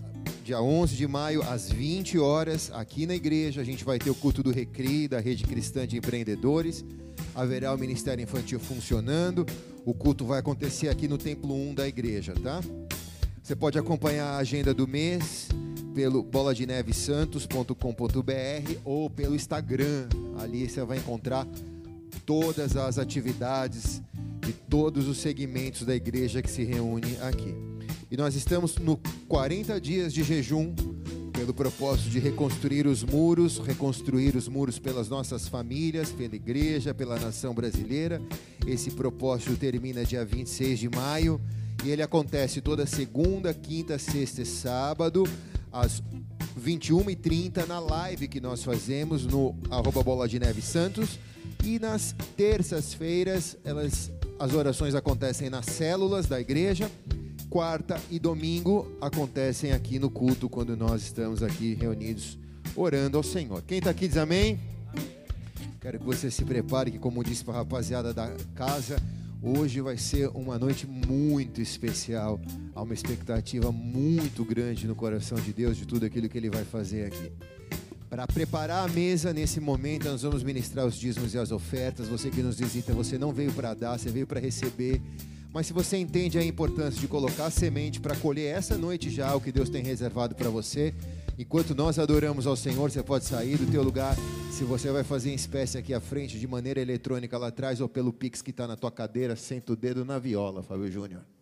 dia 0.48 0.62
11 0.62 0.96
de 0.96 1.06
maio, 1.06 1.44
às 1.44 1.70
20 1.70 2.18
horas, 2.18 2.72
aqui 2.74 3.06
na 3.06 3.14
igreja, 3.14 3.60
a 3.60 3.66
gente 3.66 3.84
vai 3.84 4.00
ter 4.00 4.10
o 4.10 4.16
culto 4.16 4.42
do 4.42 4.50
Recri, 4.50 5.06
da 5.06 5.20
Rede 5.20 5.44
Cristã 5.44 5.86
de 5.86 5.98
Empreendedores. 5.98 6.86
Haverá 7.36 7.74
o 7.74 7.78
Ministério 7.78 8.24
Infantil 8.24 8.58
funcionando. 8.58 9.46
O 9.86 9.94
culto 9.94 10.24
vai 10.24 10.40
acontecer 10.40 10.88
aqui 10.88 11.06
no 11.06 11.18
Templo 11.18 11.54
1 11.54 11.76
da 11.76 11.86
igreja, 11.86 12.34
tá? 12.42 12.62
Você 13.44 13.58
pode 13.58 13.78
acompanhar 13.78 14.36
a 14.36 14.38
agenda 14.38 14.74
do 14.74 14.88
mês 14.88 15.50
pelo 15.94 16.24
boladenevesantos.com.br 16.24 18.80
ou 18.86 19.10
pelo 19.10 19.36
Instagram. 19.36 20.08
Ali 20.40 20.70
você 20.70 20.82
vai 20.82 21.00
encontrar 21.00 21.46
todas 22.26 22.78
as 22.78 22.98
atividades 22.98 24.02
de 24.40 24.54
todos 24.54 25.10
os 25.10 25.18
segmentos 25.18 25.86
da 25.86 25.94
igreja 25.94 26.42
que 26.42 26.50
se 26.50 26.64
reúne 26.64 27.18
aqui. 27.20 27.77
E 28.10 28.16
nós 28.16 28.36
estamos 28.36 28.78
no 28.78 28.98
40 29.28 29.82
dias 29.82 30.14
de 30.14 30.24
jejum 30.24 30.74
pelo 31.34 31.54
propósito 31.54 32.10
de 32.10 32.20
reconstruir 32.20 32.88
os 32.88 33.04
muros, 33.04 33.60
reconstruir 33.60 34.36
os 34.36 34.48
muros 34.48 34.80
pelas 34.80 35.10
nossas 35.10 35.48
famílias, 35.48 36.10
pela 36.12 36.36
igreja, 36.36 36.94
pela 36.94 37.20
nação 37.20 37.54
brasileira. 37.54 38.22
Esse 38.66 38.92
propósito 38.92 39.58
termina 39.58 40.06
dia 40.06 40.24
26 40.24 40.80
de 40.80 40.90
maio 40.90 41.40
e 41.84 41.90
ele 41.90 42.02
acontece 42.02 42.62
toda 42.62 42.86
segunda, 42.86 43.54
quinta, 43.54 44.00
sexta 44.00 44.42
e 44.42 44.46
sábado, 44.46 45.26
às 45.72 46.02
21h30 46.60 47.68
na 47.68 47.80
live 47.80 48.30
que 48.30 48.40
nós 48.40 48.64
fazemos 48.64 49.26
no 49.26 49.54
arroba 49.70 50.02
Bola 50.02 50.28
de 50.30 50.40
Neve 50.40 50.62
Santos. 50.62 51.20
E 51.64 51.78
nas 51.78 52.16
terças-feiras, 52.38 53.58
elas, 53.66 54.12
as 54.40 54.54
orações 54.54 54.96
acontecem 54.96 55.50
nas 55.50 55.66
células 55.66 56.26
da 56.26 56.40
igreja. 56.40 56.90
Quarta 57.50 58.00
e 58.12 58.20
domingo 58.20 58.92
acontecem 59.00 59.72
aqui 59.72 59.98
no 59.98 60.10
culto, 60.10 60.50
quando 60.50 60.76
nós 60.76 61.02
estamos 61.04 61.42
aqui 61.42 61.74
reunidos 61.76 62.38
orando 62.76 63.16
ao 63.16 63.24
Senhor. 63.24 63.62
Quem 63.62 63.78
está 63.78 63.92
aqui 63.92 64.06
diz 64.06 64.18
amém? 64.18 64.60
Quero 65.80 65.98
que 65.98 66.06
você 66.06 66.30
se 66.30 66.44
prepare, 66.44 66.92
que 66.92 67.00
como 67.00 67.24
disse 67.24 67.46
para 67.46 67.54
a 67.54 67.58
rapaziada 67.58 68.14
da 68.14 68.30
casa, 68.54 69.02
hoje 69.42 69.80
vai 69.80 69.98
ser 69.98 70.28
uma 70.34 70.60
noite 70.60 70.86
muito 70.86 71.62
especial. 71.62 72.38
Há 72.76 72.82
uma 72.82 72.94
expectativa 72.94 73.72
muito 73.72 74.44
grande 74.44 74.86
no 74.86 74.94
coração 74.94 75.40
de 75.40 75.54
Deus 75.54 75.78
de 75.78 75.86
tudo 75.86 76.06
aquilo 76.06 76.28
que 76.28 76.38
Ele 76.38 76.50
vai 76.50 76.66
fazer 76.66 77.06
aqui. 77.06 77.32
Para 78.10 78.28
preparar 78.28 78.90
a 78.90 78.92
mesa 78.92 79.32
nesse 79.32 79.62
momento, 79.62 80.10
nós 80.10 80.22
vamos 80.22 80.44
ministrar 80.44 80.86
os 80.86 80.96
dízimos 80.96 81.34
e 81.34 81.38
as 81.38 81.52
ofertas. 81.52 82.10
Você 82.10 82.30
que 82.30 82.44
nos 82.44 82.60
visita, 82.60 82.94
você 82.94 83.18
não 83.18 83.32
veio 83.32 83.54
para 83.54 83.74
dar, 83.74 83.98
você 83.98 84.10
veio 84.10 84.28
para 84.28 84.40
receber. 84.42 85.02
Mas 85.54 85.68
se 85.68 85.74
você 85.74 85.98
entende 85.98 86.38
a 86.38 86.44
importância 86.44 87.00
de 87.00 87.08
colocar 87.08 87.50
semente 87.50 88.00
para 88.00 88.16
colher 88.16 88.56
essa 88.56 88.78
noite 88.78 89.10
já 89.10 89.34
o 89.36 89.42
que 89.42 89.52
Deus 89.52 89.70
tem 89.70 89.84
reservado 89.84 90.36
para 90.36 90.50
você, 90.50 90.94
enquanto 91.38 91.74
nós 91.74 91.98
adoramos 91.98 92.46
ao 92.46 92.56
Senhor, 92.56 92.92
você 92.92 93.02
pode 93.02 93.26
sair 93.26 93.58
do 93.58 93.72
teu 93.72 93.82
lugar. 93.82 94.16
Se 94.52 94.64
você 94.64 94.92
vai 94.92 95.04
fazer 95.04 95.32
em 95.32 95.36
espécie 95.36 95.78
aqui 95.78 95.94
à 95.94 96.00
frente, 96.00 96.40
de 96.40 96.48
maneira 96.48 96.82
eletrônica 96.82 97.38
lá 97.38 97.48
atrás, 97.48 97.80
ou 97.82 97.88
pelo 97.88 98.12
Pix 98.12 98.42
que 98.42 98.52
está 98.52 98.68
na 98.68 98.76
tua 98.76 98.92
cadeira, 98.92 99.36
senta 99.36 99.74
o 99.74 99.76
dedo 99.76 100.04
na 100.04 100.20
viola, 100.20 100.62
Fábio 100.62 100.92
Júnior. 100.92 101.37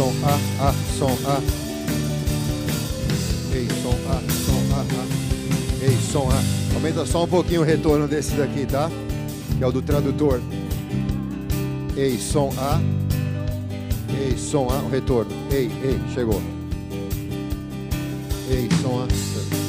Som 0.00 0.14
A, 0.24 0.38
A, 0.60 0.72
som 0.98 1.12
A. 1.26 1.36
Ei, 3.54 3.68
som 3.82 3.92
A, 4.08 4.20
som 4.46 4.72
A, 4.72 4.80
A. 4.80 5.04
Ei, 5.82 5.96
som 5.96 6.28
A. 6.28 6.40
Aumenta 6.74 7.04
só 7.04 7.24
um 7.24 7.28
pouquinho 7.28 7.60
o 7.60 7.64
retorno 7.64 8.08
desse 8.08 8.34
daqui, 8.34 8.64
tá? 8.64 8.90
Que 9.58 9.62
é 9.62 9.66
o 9.66 9.70
do 9.70 9.82
tradutor. 9.82 10.40
Ei, 11.98 12.16
som 12.18 12.48
A. 12.56 12.80
Ei, 14.18 14.38
som 14.38 14.70
A, 14.70 14.78
o 14.78 14.88
retorno. 14.88 15.32
Ei, 15.52 15.70
ei, 15.84 16.00
chegou. 16.14 16.40
Ei, 18.48 18.68
som 18.80 19.02
A. 19.02 19.59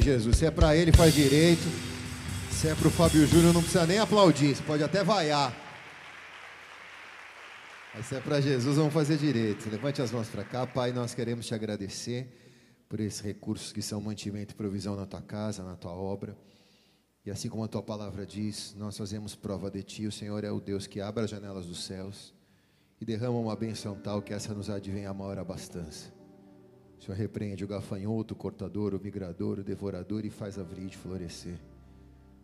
Jesus. 0.00 0.36
Se 0.36 0.46
é 0.46 0.50
para 0.50 0.76
ele, 0.76 0.92
faz 0.92 1.14
direito. 1.14 1.62
Se 2.50 2.68
é 2.68 2.74
para 2.74 2.88
o 2.88 2.90
Fábio 2.90 3.26
Júnior, 3.26 3.54
não 3.54 3.62
precisa 3.62 3.86
nem 3.86 3.98
aplaudir. 3.98 4.54
Você 4.54 4.62
pode 4.62 4.82
até 4.82 5.02
vaiar. 5.02 5.54
Mas 7.94 8.06
se 8.06 8.14
é 8.14 8.20
para 8.20 8.40
Jesus, 8.40 8.76
vamos 8.76 8.92
fazer 8.92 9.16
direito. 9.16 9.68
Levante 9.70 10.00
as 10.00 10.12
mãos 10.12 10.28
para 10.28 10.44
cá. 10.44 10.66
Pai, 10.66 10.92
nós 10.92 11.14
queremos 11.14 11.46
te 11.46 11.54
agradecer 11.54 12.28
por 12.88 13.00
esses 13.00 13.20
recursos 13.20 13.72
que 13.72 13.82
são 13.82 14.00
mantimento 14.00 14.52
e 14.52 14.56
provisão 14.56 14.96
na 14.96 15.06
tua 15.06 15.22
casa, 15.22 15.62
na 15.62 15.76
tua 15.76 15.92
obra. 15.92 16.36
E 17.24 17.30
assim 17.30 17.48
como 17.48 17.64
a 17.64 17.68
tua 17.68 17.82
palavra 17.82 18.26
diz, 18.26 18.74
nós 18.76 18.96
fazemos 18.96 19.34
prova 19.34 19.70
de 19.70 19.82
ti. 19.82 20.06
O 20.06 20.12
Senhor 20.12 20.42
é 20.44 20.50
o 20.50 20.60
Deus 20.60 20.86
que 20.86 21.00
abre 21.00 21.24
as 21.24 21.30
janelas 21.30 21.66
dos 21.66 21.84
céus 21.84 22.34
e 23.00 23.04
derrama 23.04 23.38
uma 23.38 23.56
benção 23.56 23.94
tal 23.94 24.20
que 24.20 24.32
essa 24.32 24.52
nos 24.52 24.68
advém 24.68 25.06
a 25.06 25.14
maior 25.14 25.38
abastança. 25.38 26.19
O 27.00 27.02
Senhor 27.02 27.16
repreende 27.16 27.64
o 27.64 27.66
gafanhoto, 27.66 28.34
o 28.34 28.36
cortador, 28.36 28.94
o 28.94 29.00
migrador, 29.00 29.58
o 29.58 29.64
devorador 29.64 30.26
e 30.26 30.28
faz 30.28 30.58
a 30.58 30.62
vride 30.62 30.98
florescer. 30.98 31.58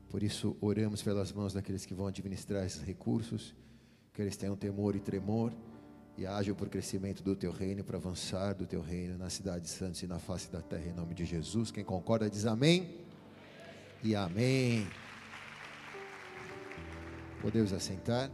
Por 0.09 0.22
isso, 0.22 0.57
oramos 0.62 1.02
pelas 1.02 1.30
mãos 1.30 1.52
daqueles 1.52 1.84
que 1.84 1.92
vão 1.92 2.07
administrar 2.07 2.64
esses 2.64 2.80
recursos, 2.80 3.54
que 4.14 4.22
eles 4.22 4.34
tenham 4.34 4.57
temor 4.57 4.96
e 4.96 5.00
tremor 5.00 5.52
e 6.16 6.24
ajam 6.24 6.54
por 6.54 6.70
crescimento 6.70 7.22
do 7.22 7.36
teu 7.36 7.52
reino, 7.52 7.84
para 7.84 7.98
avançar 7.98 8.54
do 8.54 8.66
teu 8.66 8.80
reino 8.80 9.18
na 9.18 9.28
cidade 9.28 9.64
de 9.64 9.68
Santos 9.68 10.02
e 10.02 10.07
na 10.07 10.18
face 10.18 10.50
da 10.50 10.62
terra, 10.62 10.86
em 10.86 10.94
nome 10.94 11.12
de 11.12 11.26
Jesus. 11.26 11.70
Quem 11.70 11.84
concorda 11.84 12.30
diz 12.30 12.46
amém 12.46 13.04
e 14.02 14.14
amém. 14.14 14.86
Podemos 17.42 17.74
assentar. 17.74 18.30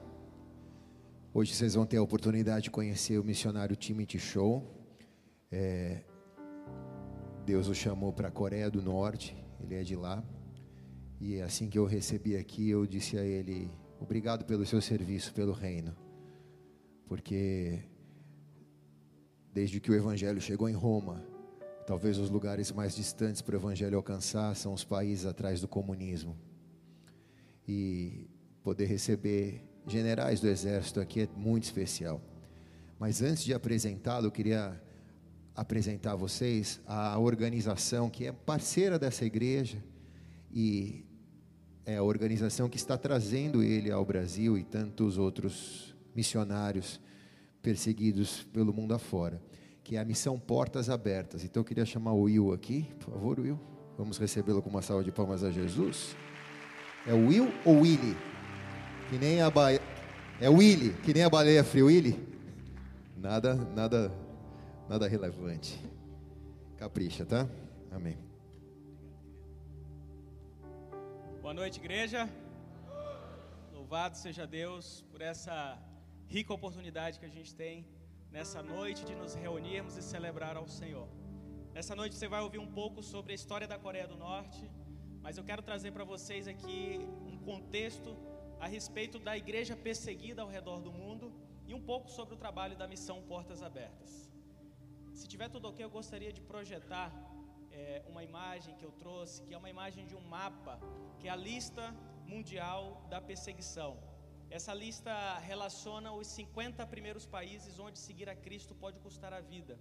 Hoje 1.35 1.53
vocês 1.53 1.75
vão 1.75 1.85
ter 1.85 1.97
a 1.97 2.03
oportunidade 2.03 2.65
de 2.65 2.71
conhecer 2.71 3.19
o 3.19 3.25
missionário 3.25 3.75
Timothy 3.75 4.21
Show. 4.21 4.65
É, 5.51 6.03
Deus 7.45 7.67
o 7.67 7.75
chamou 7.75 8.13
para 8.13 8.29
a 8.29 8.31
Coreia 8.31 8.71
do 8.71 8.81
Norte, 8.81 9.37
ele 9.61 9.75
é 9.75 9.83
de 9.83 9.97
lá. 9.97 10.23
E 11.21 11.41
assim 11.41 11.69
que 11.69 11.79
eu 11.79 11.85
recebi 11.85 12.37
aqui, 12.37 12.71
eu 12.71 12.87
disse 12.87 13.19
a 13.19 13.25
ele: 13.25 13.71
Obrigado 14.01 14.45
pelo 14.45 14.65
seu 14.65 14.81
serviço, 14.81 15.33
pelo 15.35 15.53
reino. 15.53 15.95
Porque 17.07 17.81
desde 19.53 19.81
que 19.81 19.91
o 19.91 19.95
Evangelho 19.95 20.41
chegou 20.41 20.69
em 20.69 20.73
Roma, 20.73 21.23
talvez 21.87 22.17
os 22.17 22.31
lugares 22.31 22.71
mais 22.71 22.95
distantes 22.95 23.43
para 23.43 23.55
o 23.55 23.59
Evangelho 23.59 23.97
alcançar 23.97 24.55
são 24.55 24.73
os 24.73 24.85
países 24.85 25.27
atrás 25.27 25.61
do 25.61 25.69
comunismo. 25.69 26.37
E 27.67 28.31
poder 28.63 28.87
receber 28.87 29.63
generais 29.87 30.41
do 30.41 30.49
exército 30.49 31.01
aqui 31.01 31.23
é 31.23 31.29
muito 31.37 31.65
especial. 31.65 32.21
Mas 32.99 33.21
antes 33.21 33.43
de 33.43 33.53
apresentá-lo, 33.53 34.29
eu 34.29 34.31
queria 34.31 34.81
apresentar 35.55 36.13
a 36.13 36.17
vocês 36.17 36.81
a 36.87 37.19
organização 37.19 38.09
que 38.09 38.27
é 38.27 38.33
parceira 38.33 38.99
dessa 38.99 39.25
igreja 39.25 39.83
e 40.53 41.05
é 41.85 41.97
a 41.97 42.03
organização 42.03 42.69
que 42.69 42.77
está 42.77 42.97
trazendo 42.97 43.63
ele 43.63 43.91
ao 43.91 44.05
Brasil 44.05 44.57
e 44.57 44.63
tantos 44.63 45.19
outros 45.19 45.95
missionários 46.15 47.01
perseguidos 47.61 48.43
pelo 48.53 48.73
mundo 48.73 48.95
afora, 48.95 49.41
que 49.83 49.97
é 49.97 50.01
a 50.01 50.05
missão 50.05 50.39
Portas 50.39 50.89
Abertas. 50.89 51.45
Então 51.45 51.61
eu 51.61 51.65
queria 51.65 51.85
chamar 51.85 52.13
o 52.13 52.23
Will 52.23 52.53
aqui, 52.53 52.89
por 53.01 53.13
favor, 53.13 53.41
Will. 53.41 53.59
Vamos 53.97 54.19
recebê-lo 54.19 54.63
com 54.63 54.71
uma 54.71 54.83
salva 54.83 55.05
de 55.05 55.13
palmas 55.13 55.45
a 55.45 55.51
Jesus. 55.51 56.17
É 57.07 57.13
o 57.13 57.29
Will 57.29 57.53
ou 57.65 57.81
Willy? 57.81 58.17
Que 59.11 59.19
nem 59.19 59.43
a. 59.43 59.53
É 60.41 60.49
Willy, 60.49 60.91
que 61.03 61.13
nem 61.13 61.23
a 61.25 61.31
baleia 61.31 61.63
Free 61.63 61.83
Willy? 61.83 62.19
Nada, 63.17 63.55
nada, 63.77 64.13
nada 64.93 65.09
relevante. 65.09 65.81
Capricha, 66.77 67.25
tá? 67.25 67.49
Amém. 67.91 68.19
Boa 71.41 71.55
noite, 71.55 71.79
igreja. 71.79 72.29
Louvado 73.73 74.19
seja 74.19 74.47
Deus 74.47 75.03
por 75.11 75.23
essa 75.23 75.79
rica 76.27 76.53
oportunidade 76.53 77.19
que 77.19 77.25
a 77.25 77.35
gente 77.37 77.55
tem 77.55 77.87
nessa 78.31 78.63
noite 78.63 79.03
de 79.07 79.15
nos 79.15 79.33
reunirmos 79.33 79.97
e 79.97 80.03
celebrar 80.03 80.59
ao 80.59 80.69
Senhor. 80.69 81.09
Nessa 81.73 81.97
noite 81.97 82.15
você 82.15 82.29
vai 82.29 82.43
ouvir 82.43 82.59
um 82.59 82.71
pouco 82.71 83.03
sobre 83.03 83.33
a 83.33 83.35
história 83.35 83.67
da 83.67 83.79
Coreia 83.79 84.07
do 84.07 84.19
Norte, 84.19 84.71
mas 85.23 85.39
eu 85.39 85.45
quero 85.45 85.63
trazer 85.63 85.93
para 85.93 86.05
vocês 86.05 86.47
aqui 86.47 87.01
um 87.27 87.39
contexto 87.39 88.15
a 88.61 88.67
respeito 88.67 89.19
da 89.19 89.35
igreja 89.39 89.75
perseguida 89.75 90.43
ao 90.43 90.51
redor 90.51 90.83
do 90.83 90.93
mundo 90.93 91.33
e 91.67 91.73
um 91.73 91.81
pouco 91.81 92.11
sobre 92.11 92.35
o 92.35 92.37
trabalho 92.37 92.77
da 92.77 92.87
missão 92.87 93.23
Portas 93.23 93.63
Abertas. 93.63 94.32
Se 95.23 95.29
tiver 95.33 95.49
tudo 95.55 95.67
ok, 95.69 95.79
eu 95.85 95.91
gostaria 95.99 96.33
de 96.37 96.41
projetar 96.53 97.09
é, 97.71 98.03
uma 98.13 98.23
imagem 98.29 98.73
que 98.79 98.85
eu 98.89 98.91
trouxe, 99.03 99.43
que 99.45 99.55
é 99.55 99.59
uma 99.63 99.71
imagem 99.75 100.05
de 100.11 100.17
um 100.21 100.25
mapa, 100.37 100.75
que 101.21 101.29
é 101.29 101.31
a 101.31 101.37
lista 101.37 101.85
mundial 102.33 102.81
da 103.13 103.21
perseguição. 103.29 103.91
Essa 104.57 104.75
lista 104.75 105.13
relaciona 105.51 106.11
os 106.21 106.27
50 106.27 106.85
primeiros 106.95 107.25
países 107.37 107.79
onde 107.79 108.01
seguir 108.07 108.29
a 108.29 108.35
Cristo 108.35 108.75
pode 108.75 108.99
custar 109.05 109.33
a 109.33 109.41
vida. 109.41 109.75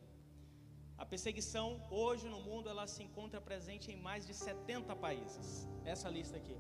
A 0.95 1.07
perseguição 1.13 1.65
hoje 1.89 2.27
no 2.33 2.41
mundo 2.49 2.69
ela 2.73 2.85
se 2.85 3.01
encontra 3.07 3.41
presente 3.49 3.87
em 3.93 3.97
mais 4.09 4.27
de 4.27 4.35
70 4.35 4.95
países. 5.07 5.67
Essa 5.93 6.07
lista 6.17 6.37
aqui. 6.41 6.57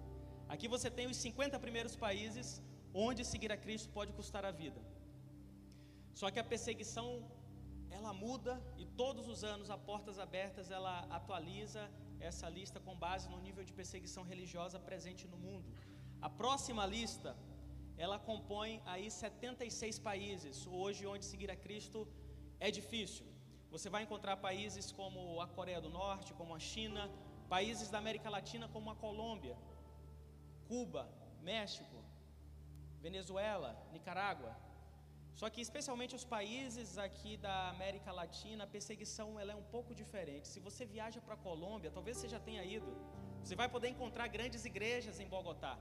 Aqui 0.49 0.67
você 0.75 0.89
tem 0.89 1.05
os 1.13 1.17
50 1.17 1.59
primeiros 1.59 1.95
países 1.95 2.47
onde 2.95 3.23
seguir 3.33 3.51
a 3.51 3.59
Cristo 3.65 3.91
pode 3.99 4.11
custar 4.21 4.43
a 4.43 4.53
vida. 4.63 4.81
Só 6.21 6.31
que 6.31 6.39
a 6.39 6.43
perseguição 6.53 7.07
ela 7.97 8.11
muda 8.13 8.53
e 8.77 8.85
todos 8.85 9.27
os 9.33 9.43
anos 9.43 9.69
a 9.69 9.77
Portas 9.77 10.17
Abertas 10.25 10.71
ela 10.71 10.95
atualiza 11.17 11.83
essa 12.19 12.47
lista 12.57 12.79
com 12.79 12.95
base 12.95 13.29
no 13.29 13.39
nível 13.39 13.63
de 13.63 13.73
perseguição 13.73 14.23
religiosa 14.23 14.79
presente 14.79 15.27
no 15.27 15.37
mundo. 15.37 15.67
A 16.21 16.29
próxima 16.29 16.85
lista 16.85 17.35
ela 17.97 18.17
compõe 18.29 18.81
aí 18.85 19.07
76 19.11 19.99
países. 19.99 20.65
Hoje, 20.65 21.05
onde 21.05 21.25
seguir 21.25 21.49
a 21.51 21.55
Cristo 21.55 22.07
é 22.59 22.69
difícil. 22.79 23.25
Você 23.69 23.89
vai 23.89 24.01
encontrar 24.03 24.37
países 24.37 24.91
como 24.91 25.39
a 25.39 25.47
Coreia 25.47 25.81
do 25.85 25.89
Norte, 25.89 26.33
como 26.33 26.55
a 26.55 26.59
China, 26.59 27.03
países 27.55 27.89
da 27.89 27.97
América 28.03 28.29
Latina 28.29 28.67
como 28.67 28.89
a 28.89 28.95
Colômbia, 28.95 29.57
Cuba, 30.67 31.03
México, 31.41 31.97
Venezuela, 32.99 33.71
Nicarágua. 33.91 34.55
Só 35.39 35.49
que 35.49 35.61
especialmente 35.67 36.15
os 36.19 36.25
países 36.35 36.97
aqui 36.97 37.37
da 37.45 37.69
América 37.69 38.11
Latina, 38.11 38.63
a 38.63 38.73
perseguição 38.75 39.39
ela 39.39 39.53
é 39.53 39.55
um 39.55 39.67
pouco 39.75 39.95
diferente. 40.01 40.47
Se 40.47 40.59
você 40.59 40.85
viaja 40.85 41.19
para 41.25 41.35
a 41.35 41.43
Colômbia, 41.47 41.91
talvez 41.97 42.17
você 42.17 42.27
já 42.27 42.39
tenha 42.39 42.63
ido, 42.63 42.91
você 43.43 43.55
vai 43.55 43.69
poder 43.75 43.89
encontrar 43.89 44.27
grandes 44.27 44.65
igrejas 44.71 45.19
em 45.19 45.27
Bogotá, 45.27 45.77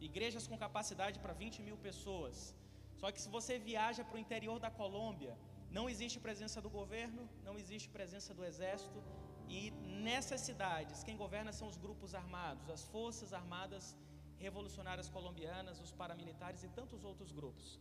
igrejas 0.00 0.46
com 0.46 0.56
capacidade 0.66 1.18
para 1.18 1.32
20 1.32 1.62
mil 1.62 1.76
pessoas. 1.76 2.54
Só 3.00 3.10
que 3.10 3.20
se 3.20 3.30
você 3.36 3.58
viaja 3.58 4.04
para 4.04 4.16
o 4.16 4.24
interior 4.26 4.58
da 4.64 4.70
Colômbia, 4.70 5.34
não 5.70 5.88
existe 5.88 6.18
presença 6.20 6.60
do 6.60 6.70
governo, 6.78 7.28
não 7.42 7.56
existe 7.58 7.88
presença 7.88 8.34
do 8.34 8.44
exército, 8.44 9.02
e 9.48 9.70
nessas 10.06 10.40
cidades, 10.48 11.02
quem 11.02 11.16
governa 11.16 11.52
são 11.52 11.66
os 11.72 11.76
grupos 11.84 12.14
armados, 12.14 12.68
as 12.70 12.84
forças 12.84 13.32
armadas 13.32 13.96
revolucionárias 14.38 15.08
colombianas, 15.08 15.80
os 15.80 15.92
paramilitares 15.92 16.62
e 16.62 16.68
tantos 16.68 17.04
outros 17.04 17.32
grupos. 17.32 17.80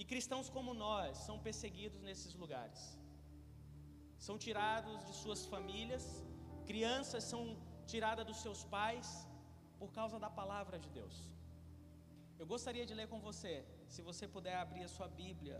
E 0.00 0.04
cristãos 0.04 0.48
como 0.56 0.72
nós 0.74 1.16
são 1.26 1.36
perseguidos 1.46 2.00
nesses 2.08 2.34
lugares. 2.42 2.80
São 4.26 4.36
tirados 4.46 4.98
de 5.06 5.14
suas 5.22 5.44
famílias, 5.46 6.04
crianças 6.70 7.24
são 7.24 7.42
tiradas 7.86 8.26
dos 8.26 8.38
seus 8.44 8.62
pais 8.64 9.08
por 9.78 9.90
causa 9.98 10.18
da 10.18 10.30
palavra 10.40 10.78
de 10.78 10.90
Deus. 10.90 11.16
Eu 12.38 12.46
gostaria 12.46 12.84
de 12.88 12.94
ler 12.98 13.08
com 13.08 13.20
você, 13.20 13.64
se 13.88 14.02
você 14.02 14.26
puder 14.36 14.56
abrir 14.56 14.84
a 14.84 14.88
sua 14.96 15.08
Bíblia 15.08 15.58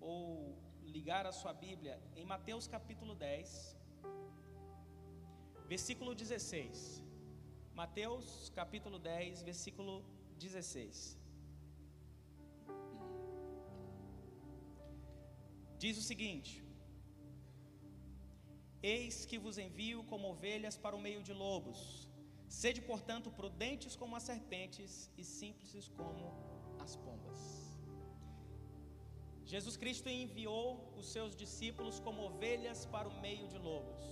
ou 0.00 0.56
ligar 0.82 1.24
a 1.26 1.32
sua 1.32 1.52
Bíblia 1.52 2.00
em 2.14 2.24
Mateus 2.24 2.66
capítulo 2.66 3.14
10, 3.14 3.76
versículo 5.66 6.14
16. 6.14 7.02
Mateus 7.74 8.50
capítulo 8.60 8.98
10, 8.98 9.42
versículo 9.42 10.04
16. 10.38 11.25
Diz 15.84 15.96
o 15.98 16.06
seguinte: 16.10 16.52
Eis 18.82 19.26
que 19.26 19.38
vos 19.44 19.58
envio 19.58 20.02
como 20.04 20.30
ovelhas 20.34 20.76
para 20.84 20.96
o 20.96 21.00
meio 21.06 21.22
de 21.28 21.32
lobos. 21.32 21.80
Sede, 22.48 22.80
portanto, 22.80 23.30
prudentes 23.30 23.94
como 23.96 24.16
as 24.18 24.22
serpentes 24.22 25.10
e 25.20 25.24
simples 25.24 25.88
como 25.98 26.32
as 26.84 26.94
pombas. 26.96 27.40
Jesus 29.52 29.76
Cristo 29.76 30.08
enviou 30.08 30.92
os 30.96 31.06
seus 31.14 31.34
discípulos 31.42 32.00
como 32.00 32.22
ovelhas 32.22 32.86
para 32.94 33.08
o 33.08 33.20
meio 33.20 33.46
de 33.52 33.58
lobos. 33.58 34.02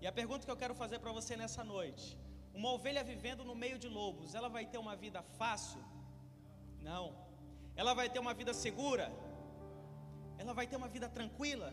E 0.00 0.06
a 0.06 0.12
pergunta 0.12 0.44
que 0.44 0.50
eu 0.50 0.62
quero 0.62 0.74
fazer 0.74 0.98
para 0.98 1.12
você 1.18 1.36
nessa 1.36 1.62
noite: 1.64 2.18
uma 2.52 2.70
ovelha 2.72 3.02
vivendo 3.02 3.44
no 3.44 3.54
meio 3.54 3.78
de 3.78 3.88
lobos, 3.88 4.34
ela 4.34 4.48
vai 4.48 4.66
ter 4.66 4.78
uma 4.78 4.96
vida 4.96 5.22
fácil? 5.40 5.82
Não. 6.80 7.04
Ela 7.74 7.94
vai 7.94 8.08
ter 8.10 8.18
uma 8.18 8.34
vida 8.34 8.52
segura? 8.52 9.06
Ela 10.38 10.52
vai 10.52 10.66
ter 10.66 10.76
uma 10.76 10.88
vida 10.88 11.08
tranquila? 11.08 11.72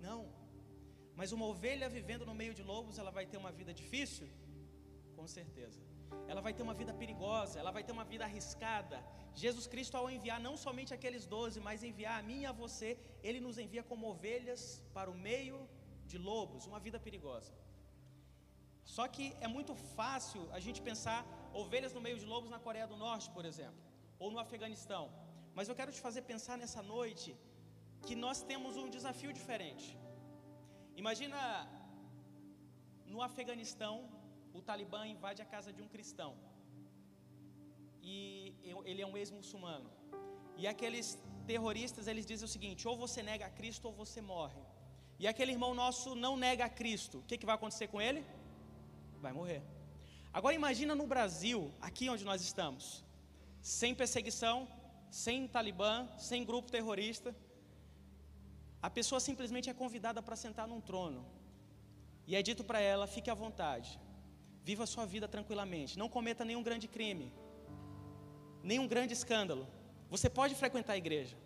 Não. 0.00 0.20
Mas 1.18 1.32
uma 1.32 1.46
ovelha 1.46 1.88
vivendo 1.88 2.24
no 2.30 2.34
meio 2.34 2.54
de 2.58 2.62
lobos, 2.62 2.98
ela 2.98 3.10
vai 3.18 3.26
ter 3.26 3.36
uma 3.36 3.52
vida 3.52 3.72
difícil? 3.72 4.28
Com 5.16 5.26
certeza. 5.26 5.80
Ela 6.30 6.40
vai 6.46 6.52
ter 6.56 6.62
uma 6.62 6.76
vida 6.80 6.92
perigosa, 7.02 7.58
ela 7.60 7.70
vai 7.76 7.82
ter 7.86 7.92
uma 7.92 8.04
vida 8.12 8.24
arriscada. 8.24 8.98
Jesus 9.42 9.66
Cristo, 9.66 9.96
ao 9.96 10.10
enviar 10.16 10.38
não 10.40 10.56
somente 10.56 10.92
aqueles 10.96 11.24
doze, 11.26 11.58
mas 11.60 11.82
enviar 11.82 12.18
a 12.18 12.22
mim 12.22 12.40
e 12.42 12.46
a 12.46 12.52
você, 12.52 12.90
Ele 13.22 13.40
nos 13.46 13.58
envia 13.64 13.82
como 13.82 14.10
ovelhas 14.12 14.62
para 14.96 15.10
o 15.10 15.18
meio 15.28 15.58
de 16.06 16.18
lobos, 16.18 16.66
uma 16.66 16.80
vida 16.86 16.98
perigosa. 17.06 17.52
Só 18.84 19.04
que 19.14 19.24
é 19.40 19.48
muito 19.56 19.74
fácil 19.98 20.42
a 20.52 20.60
gente 20.60 20.80
pensar 20.88 21.20
ovelhas 21.52 21.92
no 21.96 22.00
meio 22.06 22.18
de 22.22 22.26
lobos 22.32 22.50
na 22.50 22.58
Coreia 22.66 22.86
do 22.86 22.96
Norte, 22.96 23.28
por 23.36 23.44
exemplo, 23.50 23.80
ou 24.18 24.30
no 24.30 24.38
Afeganistão. 24.38 25.04
Mas 25.56 25.68
eu 25.68 25.74
quero 25.74 25.92
te 25.96 26.00
fazer 26.06 26.22
pensar 26.22 26.56
nessa 26.62 26.82
noite 26.82 27.36
que 28.06 28.16
nós 28.24 28.38
temos 28.50 28.76
um 28.82 28.88
desafio 28.96 29.32
diferente. 29.38 29.86
Imagina 31.02 31.38
no 33.12 33.20
Afeganistão, 33.28 33.94
o 34.58 34.60
Talibã 34.68 35.02
invade 35.06 35.40
a 35.42 35.48
casa 35.54 35.72
de 35.76 35.80
um 35.84 35.88
cristão. 35.94 36.32
E 38.02 38.16
ele 38.90 39.02
é 39.02 39.06
um 39.06 39.16
ex-muçulmano. 39.16 39.90
E 40.60 40.66
aqueles 40.72 41.18
terroristas, 41.46 42.06
eles 42.06 42.26
dizem 42.30 42.46
o 42.48 42.54
seguinte: 42.56 42.86
ou 42.90 42.96
você 43.04 43.22
nega 43.30 43.46
a 43.46 43.54
Cristo 43.60 43.86
ou 43.88 43.94
você 44.02 44.20
morre. 44.20 44.62
E 45.18 45.26
aquele 45.26 45.52
irmão 45.52 45.72
nosso 45.82 46.14
não 46.14 46.36
nega 46.36 46.64
a 46.66 46.68
Cristo. 46.80 47.18
O 47.18 47.22
que, 47.28 47.38
que 47.38 47.46
vai 47.46 47.54
acontecer 47.54 47.88
com 47.88 48.00
ele? 48.00 48.24
Vai 49.24 49.32
morrer. 49.32 49.62
Agora 50.32 50.54
imagina 50.54 50.94
no 50.94 51.06
Brasil, 51.06 51.72
aqui 51.80 52.08
onde 52.10 52.24
nós 52.24 52.42
estamos, 52.42 53.04
sem 53.62 53.94
perseguição, 53.94 54.68
sem 55.10 55.46
Talibã, 55.46 56.08
sem 56.18 56.44
grupo 56.44 56.72
terrorista, 56.72 57.34
a 58.86 58.90
pessoa 58.96 59.18
simplesmente 59.26 59.70
é 59.70 59.74
convidada 59.82 60.20
para 60.26 60.36
sentar 60.36 60.66
num 60.70 60.80
trono. 60.88 61.20
E 62.28 62.36
é 62.38 62.42
dito 62.48 62.62
para 62.70 62.80
ela: 62.92 63.06
fique 63.06 63.30
à 63.30 63.36
vontade, 63.44 63.90
viva 64.68 64.84
a 64.84 64.90
sua 64.94 65.06
vida 65.06 65.26
tranquilamente, 65.34 65.98
não 66.02 66.08
cometa 66.16 66.44
nenhum 66.44 66.62
grande 66.68 66.86
crime, 66.86 67.32
nenhum 68.62 68.86
grande 68.86 69.14
escândalo. 69.18 69.66
Você 70.14 70.28
pode 70.38 70.54
frequentar 70.54 70.92
a 70.92 70.98
igreja, 71.04 71.36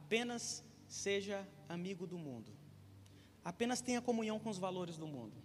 apenas 0.00 0.42
seja 0.88 1.46
amigo 1.68 2.04
do 2.12 2.18
mundo, 2.26 2.50
apenas 3.44 3.80
tenha 3.80 4.02
comunhão 4.02 4.40
com 4.40 4.50
os 4.50 4.58
valores 4.66 4.96
do 4.96 5.06
mundo, 5.06 5.36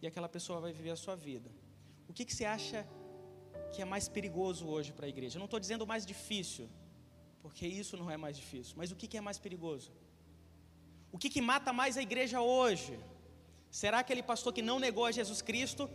e 0.00 0.06
aquela 0.06 0.28
pessoa 0.28 0.60
vai 0.60 0.72
viver 0.72 0.92
a 0.92 1.00
sua 1.04 1.16
vida. 1.16 1.50
O 2.08 2.12
que, 2.12 2.24
que 2.24 2.34
você 2.34 2.44
acha 2.44 2.86
que 3.72 3.82
é 3.82 3.84
mais 3.84 4.08
perigoso 4.08 4.68
hoje 4.68 4.92
para 4.92 5.06
a 5.06 5.08
igreja? 5.08 5.36
Eu 5.36 5.40
não 5.40 5.50
estou 5.52 5.58
dizendo 5.58 5.84
mais 5.84 6.06
difícil, 6.06 6.68
porque 7.42 7.66
isso 7.66 7.96
não 7.96 8.10
é 8.10 8.16
mais 8.16 8.36
difícil. 8.36 8.74
Mas 8.76 8.90
o 8.90 8.96
que, 8.96 9.16
é 9.16 9.20
mais 9.20 9.38
perigoso? 9.38 9.92
O 11.12 11.18
que, 11.18 11.30
que 11.30 11.40
mata 11.40 11.72
mais 11.72 11.96
a 11.96 12.02
igreja 12.02 12.40
hoje? 12.40 12.98
Será 13.70 13.98
aquele 14.00 14.22
pastor 14.22 14.52
que 14.52 14.62
não 14.62 14.78
negou 14.78 15.04
a 15.04 15.12
Jesus 15.12 15.40
Cristo, 15.42 15.88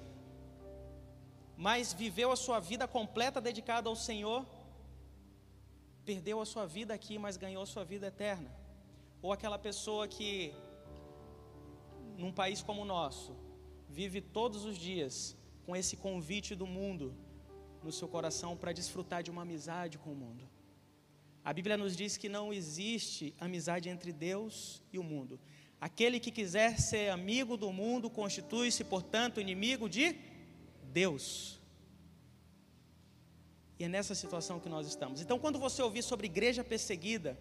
mas 1.58 1.94
viveu 1.94 2.32
a 2.32 2.36
sua 2.36 2.60
vida 2.60 2.88
completa 2.88 3.40
dedicada 3.42 3.90
ao 3.90 3.96
Senhor, 3.96 4.46
perdeu 6.06 6.40
a 6.42 6.46
sua 6.46 6.66
vida 6.66 6.94
aqui, 6.94 7.18
mas 7.18 7.38
ganhou 7.38 7.64
a 7.64 7.66
sua 7.66 7.84
vida 7.84 8.08
eterna? 8.08 8.52
Ou 9.22 9.32
aquela 9.32 9.58
pessoa 9.58 10.08
que, 10.08 10.54
num 12.18 12.32
país 12.32 12.62
como 12.62 12.82
o 12.82 12.86
nosso, 12.86 13.36
vive 13.90 14.20
todos 14.22 14.66
os 14.66 14.78
dias 14.78 15.36
com 15.66 15.76
esse 15.76 15.96
convite 15.96 16.56
do 16.56 16.68
mundo 16.68 17.16
no 17.84 17.92
seu 17.92 18.08
coração 18.08 18.56
para 18.58 18.74
desfrutar 18.74 19.22
de 19.24 19.32
uma 19.32 19.44
amizade 19.44 19.98
com 19.98 20.12
o 20.12 20.16
mundo? 20.16 20.53
A 21.44 21.52
Bíblia 21.52 21.76
nos 21.78 21.96
diz 21.96 22.16
que 22.16 22.30
não 22.30 22.54
existe 22.54 23.34
amizade 23.40 23.90
entre 23.90 24.14
Deus 24.14 24.82
e 24.94 24.98
o 24.98 25.04
mundo. 25.04 25.40
Aquele 25.80 26.18
que 26.20 26.32
quiser 26.32 26.80
ser 26.80 27.10
amigo 27.10 27.58
do 27.58 27.72
mundo 27.74 28.10
constitui-se, 28.10 28.86
portanto, 28.86 29.42
inimigo 29.42 29.90
de 29.90 30.16
Deus. 30.94 31.60
E 33.78 33.84
é 33.84 33.90
nessa 33.90 34.16
situação 34.16 34.62
que 34.62 34.70
nós 34.70 34.88
estamos. 34.88 35.20
Então, 35.20 35.38
quando 35.38 35.60
você 35.60 35.82
ouvir 35.82 36.02
sobre 36.02 36.28
igreja 36.28 36.64
perseguida, 36.64 37.38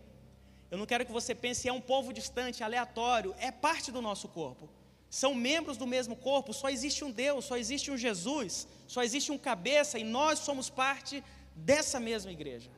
eu 0.68 0.76
não 0.76 0.86
quero 0.86 1.07
que 1.07 1.12
você 1.12 1.34
pense 1.34 1.68
é 1.68 1.72
um 1.72 1.80
povo 1.80 2.12
distante, 2.12 2.64
aleatório, 2.64 3.34
é 3.38 3.53
parte 3.53 3.92
do 3.92 4.03
nosso 4.03 4.26
corpo. 4.26 4.68
São 5.09 5.34
membros 5.34 5.76
do 5.76 5.86
mesmo 5.86 6.16
corpo, 6.16 6.53
só 6.53 6.68
existe 6.68 7.05
um 7.05 7.12
Deus, 7.12 7.44
só 7.44 7.57
existe 7.57 7.90
um 7.92 7.96
Jesus, 7.96 8.66
só 8.88 9.05
existe 9.05 9.30
um 9.30 9.38
cabeça 9.38 9.98
e 9.98 10.03
nós 10.03 10.40
somos 10.40 10.68
parte 10.68 11.22
dessa 11.55 12.00
mesma 12.00 12.32
igreja. 12.32 12.70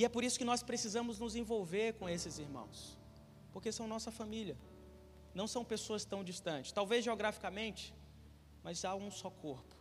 E 0.00 0.04
é 0.06 0.08
por 0.08 0.24
isso 0.24 0.38
que 0.38 0.46
nós 0.46 0.62
precisamos 0.62 1.18
nos 1.18 1.36
envolver 1.36 1.92
com 1.98 2.08
esses 2.08 2.38
irmãos, 2.38 2.96
porque 3.52 3.70
são 3.70 3.86
nossa 3.86 4.10
família, 4.10 4.56
não 5.34 5.46
são 5.46 5.62
pessoas 5.62 6.06
tão 6.06 6.24
distantes, 6.24 6.72
talvez 6.72 7.04
geograficamente, 7.04 7.92
mas 8.64 8.82
há 8.82 8.94
um 8.94 9.10
só 9.10 9.28
corpo. 9.28 9.76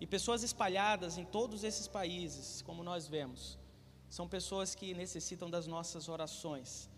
E 0.00 0.06
pessoas 0.06 0.42
espalhadas 0.42 1.18
em 1.18 1.26
todos 1.26 1.64
esses 1.64 1.86
países, 1.86 2.62
como 2.62 2.82
nós 2.82 3.06
vemos, 3.06 3.58
são 4.08 4.26
pessoas 4.26 4.74
que 4.74 4.94
necessitam 4.94 5.50
das 5.50 5.66
nossas 5.66 6.08
orações. 6.08 6.88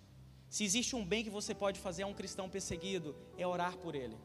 Se 0.49 0.63
existe 0.63 0.95
um 0.95 1.05
bem 1.05 1.25
que 1.25 1.37
você 1.39 1.53
pode 1.53 1.81
fazer 1.81 2.05
a 2.05 2.07
um 2.07 2.15
cristão 2.15 2.49
perseguido, 2.49 3.17
é 3.37 3.45
orar 3.45 3.77
por 3.79 3.97
ele. 3.97 4.17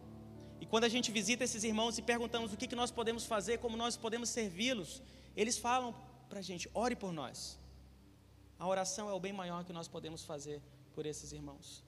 E 0.61 0.67
quando 0.67 0.83
a 0.83 0.89
gente 0.89 1.11
visita 1.11 1.43
esses 1.43 1.63
irmãos 1.63 1.97
e 1.97 2.03
perguntamos 2.03 2.53
o 2.53 2.57
que, 2.57 2.75
nós 2.75 2.91
podemos 2.91 3.25
fazer, 3.25 3.57
como 3.57 3.75
nós 3.75 3.97
podemos 3.97 4.29
servi-los, 4.29 5.01
eles 5.35 5.57
falam 5.57 5.95
para 6.27 6.39
a 6.39 6.41
gente, 6.41 6.69
ore 6.73 6.95
por 6.95 7.11
nós. 7.11 7.59
A 8.59 8.67
oração 8.67 9.09
é 9.09 9.13
o 9.13 9.19
bem 9.19 9.33
maior 9.33 9.63
que 9.63 9.73
nós 9.73 9.87
podemos 9.87 10.23
fazer 10.23 10.61
por 10.93 11.05
esses 11.05 11.31
irmãos. 11.31 11.83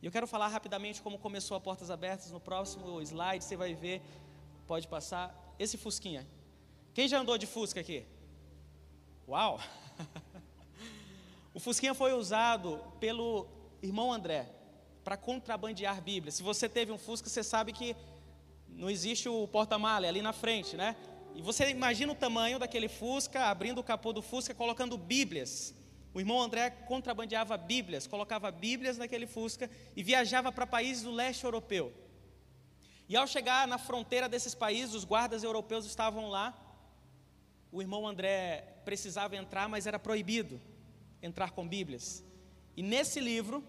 E 0.00 0.06
eu 0.06 0.12
quero 0.12 0.26
falar 0.26 0.48
rapidamente 0.48 1.02
como 1.02 1.18
começou 1.18 1.56
a 1.56 1.60
Portas 1.60 1.90
Abertas. 1.90 2.30
No 2.30 2.40
próximo 2.40 3.00
slide 3.02 3.44
você 3.44 3.56
vai 3.56 3.74
ver, 3.74 4.02
pode 4.66 4.86
passar, 4.88 5.34
esse 5.58 5.76
Fusquinha. 5.76 6.26
Quem 6.94 7.08
já 7.08 7.18
andou 7.18 7.36
de 7.36 7.46
Fusca 7.46 7.80
aqui? 7.80 8.04
Uau! 9.28 9.60
o 11.54 11.60
Fusquinha 11.60 11.94
foi 11.94 12.12
usado 12.12 12.82
pelo 13.00 13.46
irmão 13.82 14.12
André 14.12 14.48
para 15.04 15.16
contrabandear 15.16 16.00
Bíblia. 16.00 16.32
Se 16.32 16.42
você 16.42 16.68
teve 16.68 16.92
um 16.92 16.98
Fusca, 16.98 17.28
você 17.28 17.42
sabe 17.42 17.72
que 17.72 17.94
não 18.68 18.90
existe 18.90 19.28
o 19.28 19.46
porta-malha 19.48 20.08
ali 20.08 20.20
na 20.20 20.32
frente, 20.32 20.76
né? 20.76 20.96
E 21.36 21.42
você 21.42 21.68
imagina 21.68 22.10
o 22.10 22.16
tamanho 22.16 22.58
daquele 22.58 22.88
Fusca, 22.88 23.50
abrindo 23.50 23.78
o 23.78 23.84
capô 23.84 24.10
do 24.10 24.22
Fusca, 24.22 24.54
colocando 24.54 24.96
Bíblias. 24.96 25.74
O 26.14 26.18
irmão 26.18 26.40
André 26.40 26.70
contrabandeava 26.70 27.58
Bíblias, 27.58 28.06
colocava 28.06 28.50
Bíblias 28.50 28.96
naquele 28.96 29.26
Fusca 29.26 29.70
e 29.94 30.02
viajava 30.02 30.50
para 30.50 30.66
países 30.66 31.02
do 31.02 31.12
leste 31.12 31.44
europeu. 31.44 31.92
E 33.06 33.14
ao 33.14 33.26
chegar 33.26 33.68
na 33.68 33.76
fronteira 33.76 34.30
desses 34.30 34.54
países, 34.54 34.94
os 34.94 35.04
guardas 35.04 35.44
europeus 35.44 35.84
estavam 35.84 36.30
lá. 36.30 36.56
O 37.70 37.82
irmão 37.82 38.08
André 38.08 38.80
precisava 38.86 39.36
entrar, 39.36 39.68
mas 39.68 39.86
era 39.86 39.98
proibido 39.98 40.58
entrar 41.22 41.50
com 41.50 41.68
Bíblias. 41.68 42.24
E 42.74 42.82
nesse 42.82 43.20
livro, 43.20 43.62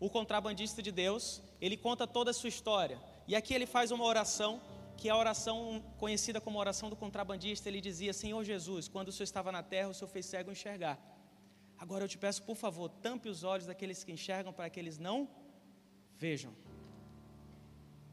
o 0.00 0.08
contrabandista 0.08 0.82
de 0.82 0.90
Deus, 0.90 1.42
ele 1.60 1.76
conta 1.76 2.06
toda 2.06 2.30
a 2.30 2.34
sua 2.34 2.48
história. 2.48 2.98
E 3.26 3.36
aqui 3.36 3.52
ele 3.52 3.66
faz 3.66 3.90
uma 3.90 4.04
oração, 4.04 4.58
que 4.98 5.08
é 5.08 5.12
a 5.12 5.16
oração 5.16 5.58
conhecida 5.96 6.40
como 6.40 6.58
oração 6.58 6.90
do 6.90 6.96
contrabandista. 6.96 7.68
Ele 7.68 7.80
dizia: 7.80 8.12
Senhor 8.12 8.42
Jesus, 8.44 8.88
quando 8.88 9.08
o 9.08 9.12
Senhor 9.12 9.28
estava 9.32 9.50
na 9.52 9.62
terra, 9.62 9.88
o 9.88 9.94
Senhor 9.94 10.08
fez 10.08 10.26
cego 10.26 10.50
enxergar. 10.50 10.96
Agora 11.78 12.04
eu 12.04 12.08
te 12.08 12.18
peço, 12.18 12.42
por 12.42 12.56
favor, 12.56 12.88
tampe 12.88 13.28
os 13.28 13.44
olhos 13.44 13.66
daqueles 13.66 14.02
que 14.02 14.10
enxergam 14.10 14.52
para 14.52 14.68
que 14.68 14.80
eles 14.80 14.98
não 14.98 15.28
vejam. 16.16 16.52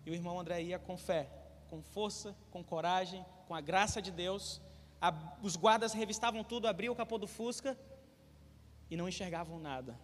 E 0.05 0.11
o 0.11 0.13
irmão 0.13 0.39
André 0.39 0.61
ia 0.61 0.77
com 0.77 0.95
fé, 0.95 1.27
com 1.71 1.81
força, 1.81 2.35
com 2.51 2.63
coragem, 2.63 3.25
com 3.47 3.55
a 3.55 3.61
graça 3.61 3.99
de 3.99 4.11
Deus. 4.11 4.61
A, 5.01 5.11
os 5.41 5.55
guardas 5.55 5.93
revistavam 5.93 6.43
tudo, 6.43 6.67
abriam 6.67 6.93
o 6.93 6.95
capô 6.95 7.17
do 7.17 7.27
Fusca 7.27 7.75
e 8.91 8.95
não 8.95 9.09
enxergavam 9.09 9.57
nada. 9.59 9.99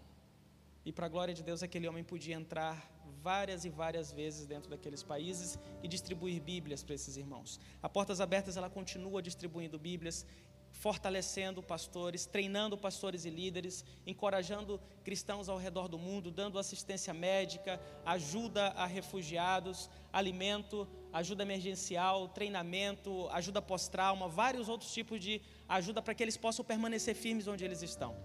E 0.84 0.91
para 0.91 1.05
a 1.05 1.09
glória 1.09 1.34
de 1.36 1.43
Deus, 1.43 1.61
aquele 1.61 1.88
homem 1.88 2.03
podia 2.03 2.34
entrar 2.34 2.90
várias 3.22 3.65
e 3.65 3.69
várias 3.69 4.11
vezes 4.11 4.45
dentro 4.45 4.69
daqueles 4.69 5.03
países 5.03 5.57
e 5.84 5.88
distribuir 5.88 6.41
Bíblias 6.41 6.84
para 6.84 6.95
esses 6.95 7.17
irmãos. 7.17 7.59
A 7.82 7.88
Portas 7.88 8.19
Abertas 8.19 8.57
ela 8.57 8.69
continua 8.69 9.22
distribuindo 9.22 9.78
Bíblias, 9.78 10.26
fortalecendo 10.72 11.61
pastores, 11.61 12.26
treinando 12.26 12.78
pastores 12.78 13.26
e 13.26 13.30
líderes, 13.30 13.86
encorajando 14.07 14.80
cristãos 15.03 15.49
ao 15.49 15.57
redor 15.57 15.88
do 15.88 15.97
mundo, 15.97 16.32
dando 16.32 16.57
assistência 16.57 17.13
médica, 17.13 17.80
ajuda 18.05 18.67
a 18.69 18.86
refugiados, 18.86 19.89
alimento, 20.11 20.88
ajuda 21.13 21.43
emergencial, 21.43 22.30
treinamento, 22.30 23.28
ajuda 23.30 23.61
pós-trauma, 23.61 24.28
vários 24.28 24.69
outros 24.69 24.91
tipos 24.93 25.19
de 25.19 25.41
ajuda 25.67 26.01
para 26.01 26.15
que 26.15 26.24
eles 26.24 26.38
possam 26.38 26.65
permanecer 26.65 27.15
firmes 27.15 27.47
onde 27.47 27.63
eles 27.63 27.82
estão. 27.82 28.15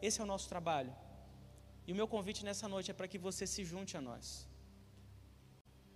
Esse 0.00 0.20
é 0.20 0.24
o 0.24 0.26
nosso 0.26 0.48
trabalho. 0.48 0.94
E 1.86 1.92
o 1.92 1.96
meu 1.96 2.06
convite 2.06 2.44
nessa 2.44 2.68
noite 2.68 2.90
é 2.90 2.94
para 2.94 3.08
que 3.08 3.18
você 3.18 3.46
se 3.46 3.64
junte 3.64 3.96
a 3.96 4.00
nós. 4.00 4.46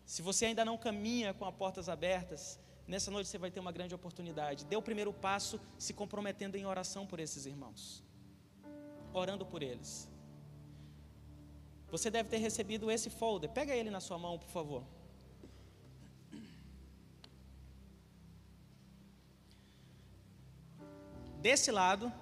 Se 0.05 0.21
você 0.23 0.47
ainda 0.47 0.65
não 0.65 0.77
caminha 0.77 1.33
com 1.33 1.45
as 1.45 1.55
portas 1.55 1.89
abertas, 1.89 2.59
nessa 2.87 3.11
noite 3.11 3.29
você 3.29 3.39
vai 3.39 3.51
ter 3.51 3.61
uma 3.61 3.73
grande 3.73 3.95
oportunidade. 3.95 4.65
Dê 4.65 4.77
o 4.77 4.83
primeiro 4.83 5.13
passo 5.13 5.61
se 5.79 5.93
comprometendo 5.93 6.57
em 6.57 6.67
oração 6.67 7.07
por 7.07 7.21
esses 7.21 7.47
irmãos, 7.47 8.03
orando 9.13 9.47
por 9.47 9.63
eles. 9.63 10.09
Você 11.91 12.11
deve 12.11 12.29
ter 12.29 12.39
recebido 12.39 12.91
esse 12.91 13.09
folder. 13.09 13.51
Pega 13.51 13.75
ele 13.75 13.91
na 13.91 14.01
sua 14.01 14.19
mão, 14.19 14.39
por 14.39 14.49
favor. 14.49 14.83
Desse 21.41 21.71
lado, 21.71 22.13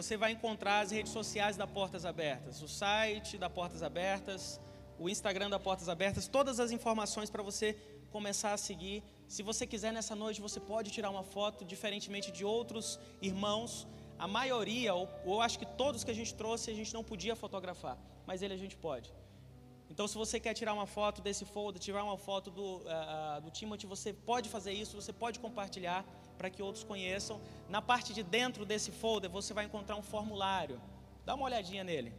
você 0.00 0.16
vai 0.16 0.30
encontrar 0.30 0.78
as 0.78 0.92
redes 0.92 1.12
sociais 1.12 1.56
da 1.56 1.66
Portas 1.66 2.04
Abertas, 2.04 2.62
o 2.62 2.68
site 2.68 3.36
da 3.36 3.50
Portas 3.50 3.82
Abertas, 3.82 4.60
o 4.96 5.08
Instagram 5.08 5.50
da 5.50 5.58
Portas 5.58 5.88
Abertas, 5.88 6.28
todas 6.28 6.60
as 6.60 6.70
informações 6.70 7.28
para 7.34 7.42
você 7.42 7.68
começar 8.16 8.52
a 8.52 8.56
seguir. 8.56 9.02
Se 9.26 9.42
você 9.42 9.66
quiser 9.66 9.92
nessa 9.92 10.14
noite, 10.14 10.40
você 10.40 10.60
pode 10.60 10.92
tirar 10.92 11.10
uma 11.10 11.24
foto, 11.24 11.64
diferentemente 11.64 12.30
de 12.30 12.44
outros 12.44 12.86
irmãos. 13.20 13.88
A 14.16 14.28
maioria, 14.28 14.94
ou, 14.94 15.08
ou 15.24 15.42
acho 15.42 15.58
que 15.58 15.66
todos 15.66 16.04
que 16.04 16.12
a 16.12 16.18
gente 16.20 16.32
trouxe, 16.32 16.70
a 16.70 16.74
gente 16.80 16.94
não 16.94 17.02
podia 17.02 17.34
fotografar, 17.34 17.98
mas 18.24 18.40
ele 18.40 18.54
a 18.54 18.62
gente 18.64 18.76
pode. 18.76 19.12
Então, 19.90 20.06
se 20.06 20.16
você 20.16 20.38
quer 20.38 20.54
tirar 20.54 20.74
uma 20.74 20.86
foto 20.86 21.20
desse 21.20 21.44
folder, 21.44 21.80
tirar 21.80 22.04
uma 22.04 22.18
foto 22.18 22.52
do, 22.52 22.68
uh, 22.76 23.40
do 23.42 23.50
Timothy, 23.50 23.86
você 23.86 24.12
pode 24.12 24.48
fazer 24.48 24.72
isso, 24.72 24.94
você 24.94 25.12
pode 25.12 25.40
compartilhar 25.40 26.04
para 26.38 26.48
que 26.48 26.62
outros 26.62 26.84
conheçam. 26.84 27.40
Na 27.68 27.82
parte 27.82 28.14
de 28.14 28.22
dentro 28.22 28.64
desse 28.64 28.90
folder, 28.90 29.28
você 29.28 29.52
vai 29.52 29.64
encontrar 29.66 29.96
um 29.96 30.02
formulário. 30.02 30.80
Dá 31.26 31.34
uma 31.34 31.44
olhadinha 31.44 31.84
nele. 31.84 32.12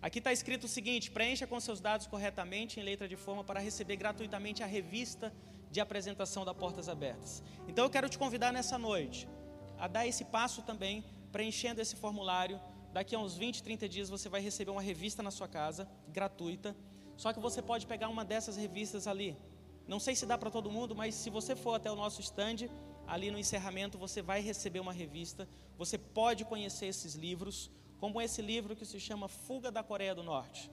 Aqui 0.00 0.18
está 0.18 0.32
escrito 0.32 0.64
o 0.64 0.68
seguinte: 0.68 1.10
preencha 1.10 1.46
com 1.46 1.60
seus 1.60 1.80
dados 1.80 2.06
corretamente 2.08 2.80
em 2.80 2.82
letra 2.82 3.06
de 3.06 3.14
forma 3.14 3.44
para 3.44 3.60
receber 3.60 3.96
gratuitamente 3.96 4.62
a 4.62 4.66
revista 4.66 5.32
de 5.70 5.80
apresentação 5.80 6.44
da 6.44 6.52
Portas 6.52 6.88
Abertas. 6.88 7.42
Então 7.68 7.84
eu 7.84 7.90
quero 7.90 8.08
te 8.08 8.18
convidar 8.18 8.52
nessa 8.52 8.76
noite 8.76 9.28
a 9.78 9.86
dar 9.86 10.06
esse 10.06 10.24
passo 10.24 10.62
também, 10.62 11.04
preenchendo 11.30 11.80
esse 11.80 11.94
formulário. 11.94 12.60
Daqui 12.92 13.14
a 13.14 13.18
uns 13.18 13.36
20, 13.36 13.62
30 13.62 13.88
dias 13.88 14.10
você 14.10 14.28
vai 14.28 14.40
receber 14.40 14.70
uma 14.70 14.82
revista 14.82 15.22
na 15.22 15.30
sua 15.30 15.48
casa, 15.48 15.88
gratuita. 16.08 16.76
Só 17.16 17.32
que 17.32 17.40
você 17.40 17.62
pode 17.62 17.86
pegar 17.86 18.08
uma 18.08 18.24
dessas 18.24 18.56
revistas 18.56 19.06
ali. 19.06 19.36
Não 19.86 19.98
sei 19.98 20.14
se 20.14 20.26
dá 20.26 20.36
para 20.36 20.50
todo 20.50 20.70
mundo, 20.70 20.94
mas 20.94 21.14
se 21.14 21.30
você 21.30 21.56
for 21.56 21.74
até 21.74 21.90
o 21.90 21.96
nosso 21.96 22.20
stand, 22.20 22.68
ali 23.06 23.30
no 23.30 23.38
encerramento 23.38 23.98
você 23.98 24.22
vai 24.22 24.40
receber 24.40 24.80
uma 24.80 24.92
revista, 24.92 25.48
você 25.76 25.98
pode 25.98 26.44
conhecer 26.44 26.86
esses 26.86 27.14
livros, 27.14 27.70
como 27.98 28.20
esse 28.20 28.42
livro 28.42 28.76
que 28.76 28.84
se 28.84 28.98
chama 28.98 29.28
Fuga 29.28 29.70
da 29.70 29.82
Coreia 29.82 30.14
do 30.14 30.22
Norte. 30.22 30.70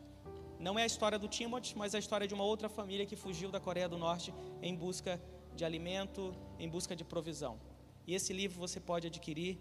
Não 0.60 0.78
é 0.78 0.84
a 0.84 0.86
história 0.86 1.18
do 1.18 1.28
Timothy, 1.28 1.78
mas 1.78 1.96
a 1.96 2.00
história 2.00 2.28
de 2.28 2.34
uma 2.34 2.44
outra 2.44 2.68
família 2.68 3.06
que 3.06 3.16
fugiu 3.16 3.50
da 3.50 3.60
Coreia 3.60 3.88
do 3.88 3.98
Norte 3.98 4.34
em 4.62 4.76
busca 4.76 5.22
de 5.56 5.64
alimento, 5.64 6.36
em 6.58 6.68
busca 6.68 6.96
de 6.96 7.04
provisão. 7.04 7.60
E 8.06 8.14
esse 8.14 8.34
livro 8.34 8.60
você 8.60 8.80
pode 8.80 9.08
adquirir. 9.08 9.58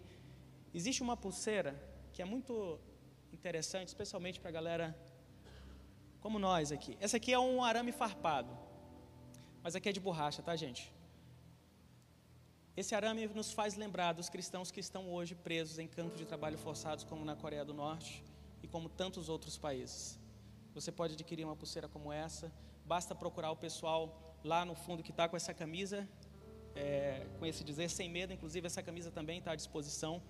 Existe 0.75 1.03
uma 1.03 1.17
pulseira 1.17 1.81
que 2.13 2.21
é 2.21 2.25
muito 2.25 2.81
interessante, 3.33 3.89
especialmente 3.89 4.41
para 4.41 4.49
a 4.49 4.53
galera 4.53 4.99
como 6.21 6.39
nós 6.39 6.73
aqui. 6.73 6.97
Essa 7.01 7.17
aqui 7.17 7.33
é 7.33 7.39
um 7.39 7.63
arame 7.63 7.93
farpado, 7.93 8.57
mas 9.63 9.77
aqui 9.77 9.89
é 9.89 9.93
de 9.93 10.01
borracha, 10.01 10.43
tá, 10.43 10.57
gente? 10.57 10.93
Esse 12.81 12.95
arame 12.95 13.27
nos 13.27 13.51
faz 13.51 13.75
lembrar 13.75 14.13
dos 14.13 14.29
cristãos 14.29 14.71
que 14.71 14.79
estão 14.79 15.11
hoje 15.11 15.35
presos 15.35 15.81
em 15.81 15.89
campos 15.89 16.17
de 16.17 16.25
trabalho 16.25 16.57
forçados, 16.57 17.03
como 17.03 17.25
na 17.25 17.35
Coreia 17.35 17.65
do 17.65 17.75
Norte 17.75 18.23
e 18.63 18.69
como 18.69 18.89
tantos 18.89 19.29
outros 19.29 19.59
países. 19.59 20.17
Você 20.77 20.93
pode 20.93 21.15
adquirir 21.15 21.45
uma 21.45 21.57
pulseira 21.57 21.89
como 21.89 22.13
essa, 22.13 22.53
basta 22.87 23.17
procurar 23.17 23.51
o 23.51 23.57
pessoal 23.57 24.39
lá 24.45 24.65
no 24.65 24.77
fundo 24.77 25.03
que 25.03 25.11
está 25.11 25.29
com 25.29 25.37
essa 25.37 25.53
camisa, 25.53 26.09
é, 26.77 27.27
com 27.41 27.45
esse 27.45 27.65
dizer 27.65 27.91
sem 27.91 28.09
medo, 28.09 28.33
inclusive 28.33 28.65
essa 28.69 28.81
camisa 28.81 29.11
também 29.11 29.41
está 29.41 29.51
à 29.51 29.57
disposição. 29.57 30.23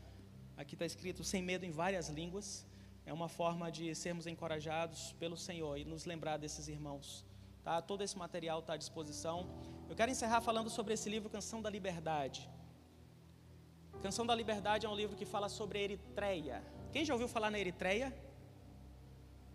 Aqui 0.56 0.74
está 0.74 0.86
escrito 0.86 1.22
sem 1.22 1.42
medo 1.42 1.66
em 1.66 1.70
várias 1.70 2.08
línguas. 2.08 2.66
É 3.04 3.12
uma 3.12 3.28
forma 3.28 3.70
de 3.70 3.94
sermos 3.94 4.26
encorajados 4.26 5.12
pelo 5.20 5.36
Senhor 5.36 5.76
e 5.76 5.84
nos 5.84 6.06
lembrar 6.06 6.38
desses 6.38 6.66
irmãos. 6.66 7.26
Tá? 7.62 7.82
Todo 7.82 8.02
esse 8.02 8.16
material 8.16 8.60
está 8.60 8.72
à 8.72 8.78
disposição. 8.78 9.46
Eu 9.90 9.96
quero 9.96 10.10
encerrar 10.10 10.40
falando 10.42 10.68
sobre 10.68 10.92
esse 10.94 11.08
livro, 11.08 11.30
Canção 11.30 11.60
da 11.62 11.70
Liberdade. 11.70 12.40
Canção 14.02 14.24
da 14.30 14.34
Liberdade 14.34 14.84
é 14.84 14.88
um 14.88 14.94
livro 14.94 15.16
que 15.16 15.24
fala 15.24 15.48
sobre 15.48 15.82
Eritreia. 15.82 16.62
Quem 16.92 17.04
já 17.06 17.14
ouviu 17.14 17.26
falar 17.26 17.50
na 17.50 17.58
Eritreia? 17.58 18.08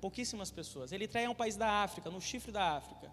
Pouquíssimas 0.02 0.50
pessoas. 0.60 0.92
Eritreia 0.92 1.28
é 1.28 1.30
um 1.30 1.36
país 1.44 1.56
da 1.56 1.70
África, 1.84 2.10
no 2.10 2.20
chifre 2.20 2.52
da 2.52 2.64
África. 2.78 3.12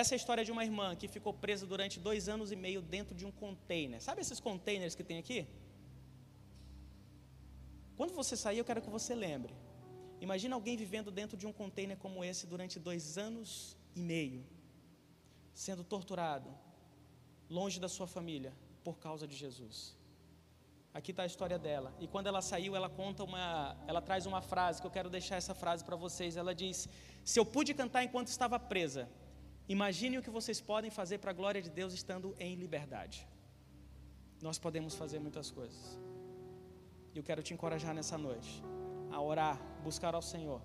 Essa 0.00 0.14
é 0.14 0.16
a 0.16 0.20
história 0.22 0.42
de 0.42 0.50
uma 0.50 0.64
irmã 0.64 0.96
que 0.96 1.06
ficou 1.06 1.34
presa 1.34 1.66
durante 1.66 2.00
dois 2.00 2.30
anos 2.30 2.50
e 2.50 2.56
meio 2.56 2.80
dentro 2.80 3.14
de 3.14 3.26
um 3.26 3.30
container. 3.30 4.00
Sabe 4.02 4.22
esses 4.22 4.40
containers 4.40 4.94
que 4.94 5.04
tem 5.04 5.18
aqui? 5.18 5.46
Quando 7.94 8.14
você 8.14 8.38
sair, 8.38 8.58
eu 8.58 8.64
quero 8.64 8.80
que 8.80 8.88
você 8.88 9.14
lembre. 9.14 9.54
Imagina 10.18 10.54
alguém 10.56 10.78
vivendo 10.78 11.10
dentro 11.10 11.36
de 11.36 11.46
um 11.46 11.52
container 11.52 11.96
como 11.98 12.24
esse 12.24 12.46
durante 12.46 12.78
dois 12.80 13.18
anos 13.18 13.76
e 13.94 14.00
meio 14.00 14.42
sendo 15.54 15.84
torturado, 15.84 16.50
longe 17.48 17.78
da 17.78 17.88
sua 17.88 18.06
família, 18.06 18.52
por 18.82 18.98
causa 18.98 19.26
de 19.26 19.36
Jesus. 19.36 19.96
Aqui 20.94 21.10
está 21.10 21.22
a 21.22 21.26
história 21.26 21.58
dela. 21.58 21.94
E 21.98 22.06
quando 22.06 22.26
ela 22.26 22.42
saiu, 22.42 22.76
ela 22.76 22.88
conta 22.88 23.24
uma, 23.24 23.76
ela 23.86 24.02
traz 24.02 24.26
uma 24.26 24.42
frase 24.42 24.80
que 24.80 24.86
eu 24.86 24.90
quero 24.90 25.08
deixar 25.08 25.36
essa 25.36 25.54
frase 25.54 25.82
para 25.84 25.96
vocês. 25.96 26.36
Ela 26.36 26.54
diz: 26.54 26.88
"Se 27.24 27.38
eu 27.40 27.46
pude 27.46 27.72
cantar 27.72 28.04
enquanto 28.04 28.28
estava 28.28 28.58
presa, 28.58 29.08
imagine 29.68 30.18
o 30.18 30.22
que 30.22 30.30
vocês 30.38 30.60
podem 30.60 30.90
fazer 30.90 31.18
para 31.18 31.30
a 31.30 31.34
glória 31.34 31.62
de 31.62 31.70
Deus 31.70 31.94
estando 31.94 32.34
em 32.38 32.54
liberdade." 32.56 33.26
Nós 34.42 34.58
podemos 34.58 34.94
fazer 34.94 35.18
muitas 35.18 35.50
coisas. 35.50 35.98
E 37.14 37.18
eu 37.18 37.22
quero 37.22 37.42
te 37.42 37.54
encorajar 37.54 37.94
nessa 37.94 38.18
noite 38.18 38.62
a 39.10 39.20
orar, 39.20 39.58
buscar 39.84 40.14
ao 40.14 40.22
Senhor, 40.22 40.60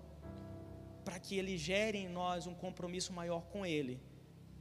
para 1.04 1.18
que 1.18 1.36
ele 1.38 1.56
gere 1.56 1.98
em 1.98 2.08
nós 2.08 2.46
um 2.46 2.54
compromisso 2.54 3.12
maior 3.12 3.42
com 3.46 3.64
ele 3.64 4.00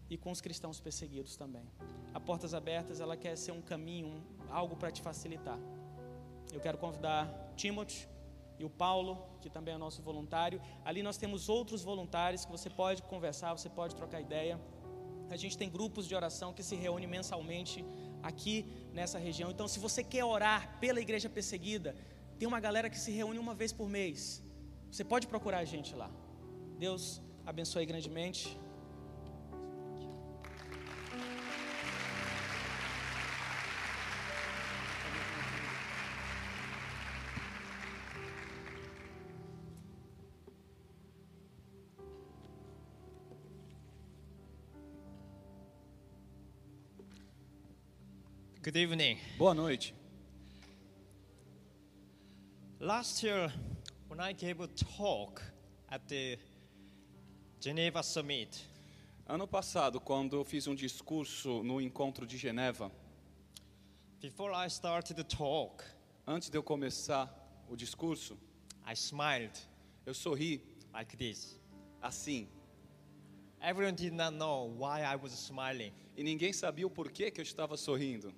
e 0.09 0.17
com 0.17 0.31
os 0.31 0.41
cristãos 0.41 0.79
perseguidos 0.79 1.35
também. 1.35 1.65
A 2.13 2.19
Portas 2.19 2.53
Abertas, 2.53 2.99
ela 2.99 3.15
quer 3.17 3.35
ser 3.37 3.51
um 3.51 3.61
caminho, 3.61 4.07
um- 4.07 4.21
algo 4.49 4.75
para 4.75 4.91
te 4.91 5.01
facilitar. 5.01 5.59
Eu 6.51 6.59
quero 6.59 6.77
convidar 6.77 7.53
Timothy 7.55 8.07
e 8.57 8.63
o 8.63 8.69
Paulo, 8.69 9.21
que 9.41 9.49
também 9.49 9.73
é 9.73 9.77
nosso 9.77 10.01
voluntário. 10.01 10.61
Ali 10.83 11.03
nós 11.03 11.17
temos 11.17 11.49
outros 11.49 11.83
voluntários 11.83 12.45
que 12.45 12.51
você 12.51 12.69
pode 12.69 13.03
conversar, 13.03 13.53
você 13.53 13.69
pode 13.69 13.95
trocar 13.95 14.21
ideia. 14.21 14.59
A 15.29 15.35
gente 15.35 15.57
tem 15.57 15.69
grupos 15.69 16.07
de 16.07 16.15
oração 16.15 16.53
que 16.53 16.63
se 16.63 16.75
reúnem 16.75 17.07
mensalmente 17.07 17.83
aqui 18.23 18.65
nessa 18.93 19.19
região. 19.19 19.51
Então, 19.51 19.67
se 19.67 19.77
você 19.77 20.03
quer 20.03 20.23
orar 20.23 20.79
pela 20.79 21.01
igreja 21.01 21.29
perseguida, 21.29 21.95
tem 22.39 22.47
uma 22.47 22.59
galera 22.61 22.89
que 22.89 22.97
se 22.97 23.11
reúne 23.11 23.37
uma 23.37 23.53
vez 23.53 23.73
por 23.73 23.89
mês. 23.89 24.41
Você 24.89 25.03
pode 25.03 25.27
procurar 25.27 25.59
a 25.59 25.65
gente 25.65 25.93
lá. 25.93 26.09
Deus 26.79 27.21
abençoe 27.45 27.85
grandemente. 27.85 28.57
Good 48.67 48.75
evening. 48.75 49.17
Boa 49.37 49.53
noite. 49.53 49.93
Last 52.81 53.23
year, 53.23 53.49
when 54.09 54.19
I 54.19 54.33
gave 54.33 54.59
a 54.59 54.67
talk 54.67 55.41
at 55.89 56.05
the 56.09 56.37
Geneva 57.61 58.03
Summit, 58.03 58.61
Ano 59.25 59.47
passado, 59.47 60.01
quando 60.01 60.35
eu 60.35 60.43
fiz 60.43 60.67
um 60.67 60.75
discurso 60.75 61.63
no 61.63 61.79
encontro 61.79 62.27
de 62.27 62.35
Geneva, 62.35 62.91
before 64.19 64.51
I 64.51 64.67
started 64.67 65.15
the 65.15 65.23
talk, 65.23 65.81
antes 66.27 66.49
de 66.49 66.57
eu 66.57 66.61
começar 66.61 67.33
o 67.69 67.75
discurso, 67.77 68.37
I 68.85 68.91
smiled 68.91 69.57
eu 70.05 70.13
sorri 70.13 70.61
like 70.93 71.15
this. 71.15 71.57
assim. 72.01 72.49
Everyone 73.61 73.95
did 73.95 74.11
not 74.11 74.35
know 74.35 74.67
why 74.77 75.03
I 75.03 75.15
was 75.15 75.31
smiling. 75.31 75.93
E 76.17 76.21
ninguém 76.21 76.51
sabia 76.51 76.85
o 76.85 76.89
porquê 76.89 77.31
que 77.31 77.39
eu 77.39 77.43
estava 77.43 77.77
sorrindo. 77.77 78.35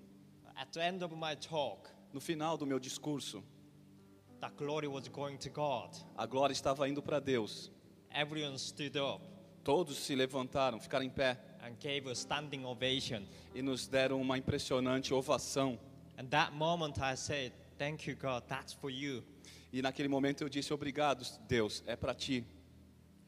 At 0.59 0.73
the 0.73 0.81
end 0.83 1.03
of 1.03 1.15
my 1.15 1.35
talk, 1.35 1.89
No 2.13 2.19
final 2.19 2.57
do 2.57 2.65
meu 2.65 2.79
discurso, 2.79 3.43
the 4.41 4.49
glory 4.57 4.87
was 4.87 5.07
going 5.07 5.37
to 5.37 5.49
God. 5.49 5.89
a 6.17 6.25
glória 6.27 6.53
estava 6.53 6.87
indo 6.89 7.01
para 7.01 7.19
Deus. 7.21 7.69
Everyone 8.11 8.57
stood 8.57 8.97
up 8.97 9.21
Todos 9.63 9.97
se 9.97 10.15
levantaram, 10.15 10.79
ficaram 10.79 11.03
em 11.05 11.09
pé 11.09 11.37
and 11.61 11.75
gave 11.79 12.07
a 12.09 12.13
standing 12.15 12.65
ovation. 12.65 13.23
e 13.53 13.61
nos 13.61 13.87
deram 13.87 14.19
uma 14.19 14.37
impressionante 14.37 15.13
ovação. 15.13 15.77
And 16.17 16.25
that 16.31 16.53
moment 16.53 16.99
I 16.99 17.15
said, 17.15 17.53
Thank 17.77 18.07
you, 18.09 18.15
God, 18.15 18.43
that's 18.49 18.73
for 18.73 18.89
you. 18.89 19.23
E 19.71 19.81
naquele 19.81 20.09
momento 20.09 20.41
eu 20.43 20.49
disse: 20.49 20.73
Obrigado, 20.73 21.23
Deus, 21.47 21.83
é 21.87 21.95
para 21.95 22.13
ti. 22.13 22.43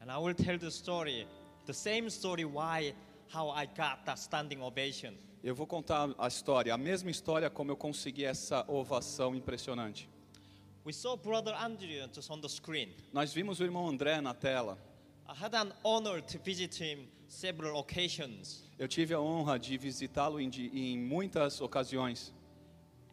And 0.00 0.10
I 0.12 0.18
will 0.18 0.34
tell 0.34 0.58
the 0.58 0.70
story, 0.70 1.26
the 1.64 1.72
same 1.72 2.10
story 2.10 2.44
why, 2.44 2.92
how 3.32 3.48
I 3.50 3.64
got 3.66 4.04
that 4.04 4.18
standing 4.18 4.60
ovation. 4.60 5.14
Eu 5.42 5.54
vou 5.54 5.66
contar 5.66 6.14
a 6.18 6.28
história, 6.28 6.72
a 6.72 6.78
mesma 6.78 7.10
história 7.10 7.50
como 7.50 7.70
eu 7.70 7.76
consegui 7.76 8.24
essa 8.24 8.64
ovação 8.68 9.34
impressionante. 9.34 10.08
We 10.84 10.92
saw 10.92 11.16
Brother 11.16 11.54
Andrew 11.54 12.08
just 12.12 12.30
on 12.30 12.40
the 12.40 12.48
screen. 12.48 12.90
Nós 13.12 13.32
vimos 13.32 13.60
o 13.60 13.64
irmão 13.64 13.88
André 13.88 14.20
na 14.20 14.34
tela. 14.34 14.78
I 15.28 15.32
had 15.44 15.54
an 15.54 15.72
honor 15.84 16.20
to 16.22 16.38
visit 16.38 16.80
him 16.82 17.08
several 17.28 17.76
occasions. 17.78 18.62
Eu 18.78 18.86
tive 18.88 19.14
a 19.14 19.20
honra 19.20 19.58
de 19.58 19.76
visitá-lo 19.78 20.40
em, 20.40 20.50
em 20.72 20.98
muitas 20.98 21.60
ocasiões. 21.60 22.32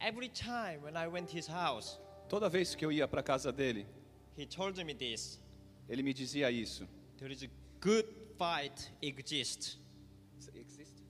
Every 0.01 0.29
time 0.29 0.79
when 0.83 0.95
I 0.95 1.07
went 1.07 1.31
his 1.35 1.47
house, 1.47 1.99
Toda 2.27 2.47
vez 2.47 2.75
que 2.75 2.85
eu 2.85 2.91
ia 2.91 3.07
para 3.07 3.21
a 3.21 3.23
casa 3.23 3.51
dele, 3.51 3.87
he 4.37 4.45
told 4.45 4.83
me 4.83 4.93
this. 4.93 5.39
ele 5.87 6.03
me 6.03 6.13
dizia 6.13 6.51
isso. 6.51 6.87
There 7.17 7.31
is 7.33 7.43
a 7.43 7.49
good 7.81 8.07
fight 8.37 8.91
exists. 9.01 9.77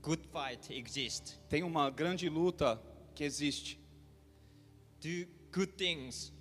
Good 0.02 0.28
fight 0.32 0.74
exists. 0.74 1.40
Tem 1.50 1.64
uma 1.64 1.90
grande 1.90 2.30
luta 2.30 2.82
que 3.14 3.24
existe. 3.24 3.80
Do 5.02 5.28
good 5.52 5.74
things 5.74 6.34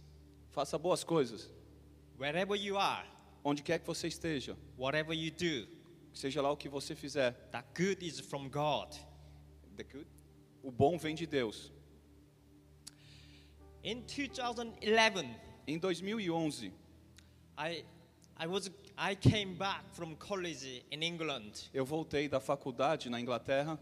Faça 0.59 0.77
boas 0.77 1.05
coisas, 1.05 1.49
wherever 2.19 2.57
you 2.57 2.77
are, 2.77 3.09
onde 3.45 3.63
quer 3.63 3.79
que 3.79 3.87
você 3.87 4.09
esteja, 4.09 4.57
whatever 4.77 5.17
you 5.17 5.31
do. 5.31 5.69
seja 6.13 6.43
lá 6.43 6.51
o 6.51 6.57
que 6.57 6.69
você 6.69 6.97
fizer. 6.97 7.31
That 7.53 7.69
good 7.81 8.05
is 8.05 8.19
from 8.19 8.49
God. 8.49 8.93
O 10.61 10.73
bom 10.73 10.99
vem 10.99 11.15
de 11.15 11.27
Deus. 11.27 11.73
In 13.85 14.01
2011, 14.01 15.29
Em 15.65 15.79
2011, 15.79 16.73
I, 17.57 17.85
I, 18.37 18.47
was, 18.49 18.69
I 19.01 19.15
came 19.15 19.55
back 19.55 19.85
from 19.93 20.17
college 20.17 20.85
in 20.91 21.05
England. 21.05 21.69
eu 21.73 21.85
voltei 21.87 22.29
da 22.29 22.41
faculdade 22.41 23.09
na 23.09 23.21
Inglaterra. 23.21 23.79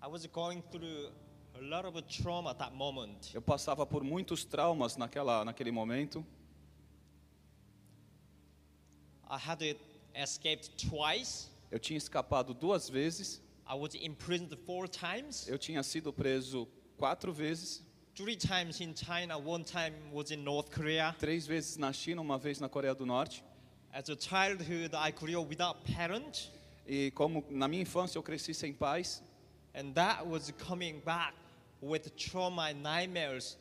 I 0.00 0.06
was 0.06 0.26
going 0.26 0.62
through 0.70 1.10
a 1.56 1.60
lot 1.60 1.84
of 1.84 2.00
trauma 2.02 2.50
at 2.50 2.58
that 2.58 2.72
moment. 2.72 3.32
Eu 3.34 3.42
passava 3.42 3.84
por 3.84 4.04
muitos 4.04 4.44
traumas 4.44 4.96
naquela, 4.96 5.44
naquele 5.44 5.72
momento. 5.72 6.24
I 9.28 9.38
had 9.38 9.76
escaped 10.14 10.88
twice. 10.88 11.48
Eu 11.68 11.80
tinha 11.80 11.98
escapado 11.98 12.54
duas 12.54 12.88
vezes. 12.88 13.40
I 13.66 13.74
was 13.74 13.96
imprisoned 13.96 14.56
four 14.64 14.86
times. 14.86 15.48
Eu 15.48 15.58
tinha 15.58 15.82
sido 15.82 16.12
preso 16.12 16.68
quatro 16.96 17.32
vezes. 17.32 17.82
Three 18.14 18.36
times 18.36 18.80
in 18.80 18.92
China, 18.94 19.38
one 19.38 19.64
time 19.64 19.94
was 20.12 20.30
in 20.30 20.44
North 20.44 20.70
Korea. 20.70 21.14
Três 21.18 21.46
vezes 21.46 21.78
na 21.78 21.92
China, 21.92 22.20
uma 22.20 22.36
vez 22.38 22.60
na 22.60 22.68
Coreia 22.68 22.94
do 22.94 23.06
Norte. 23.06 23.42
As 23.92 24.08
a 24.10 24.16
childhood, 24.16 24.94
I 24.94 25.10
grew 25.12 25.40
up 25.40 25.48
without 25.48 25.82
parents, 25.84 26.50
E 26.86 27.10
como 27.12 27.44
na 27.48 27.68
minha 27.68 27.82
infância 27.82 28.18
eu 28.18 28.22
cresci 28.22 28.52
sem 28.52 28.72
pais. 28.72 29.22
and 29.74 29.92
that 29.94 30.26
was 30.26 30.52
coming 30.68 31.00
back 31.06 31.32
with 31.80 32.10
trauma 32.16 32.68
and 32.70 32.82
nightmares. 32.82 33.56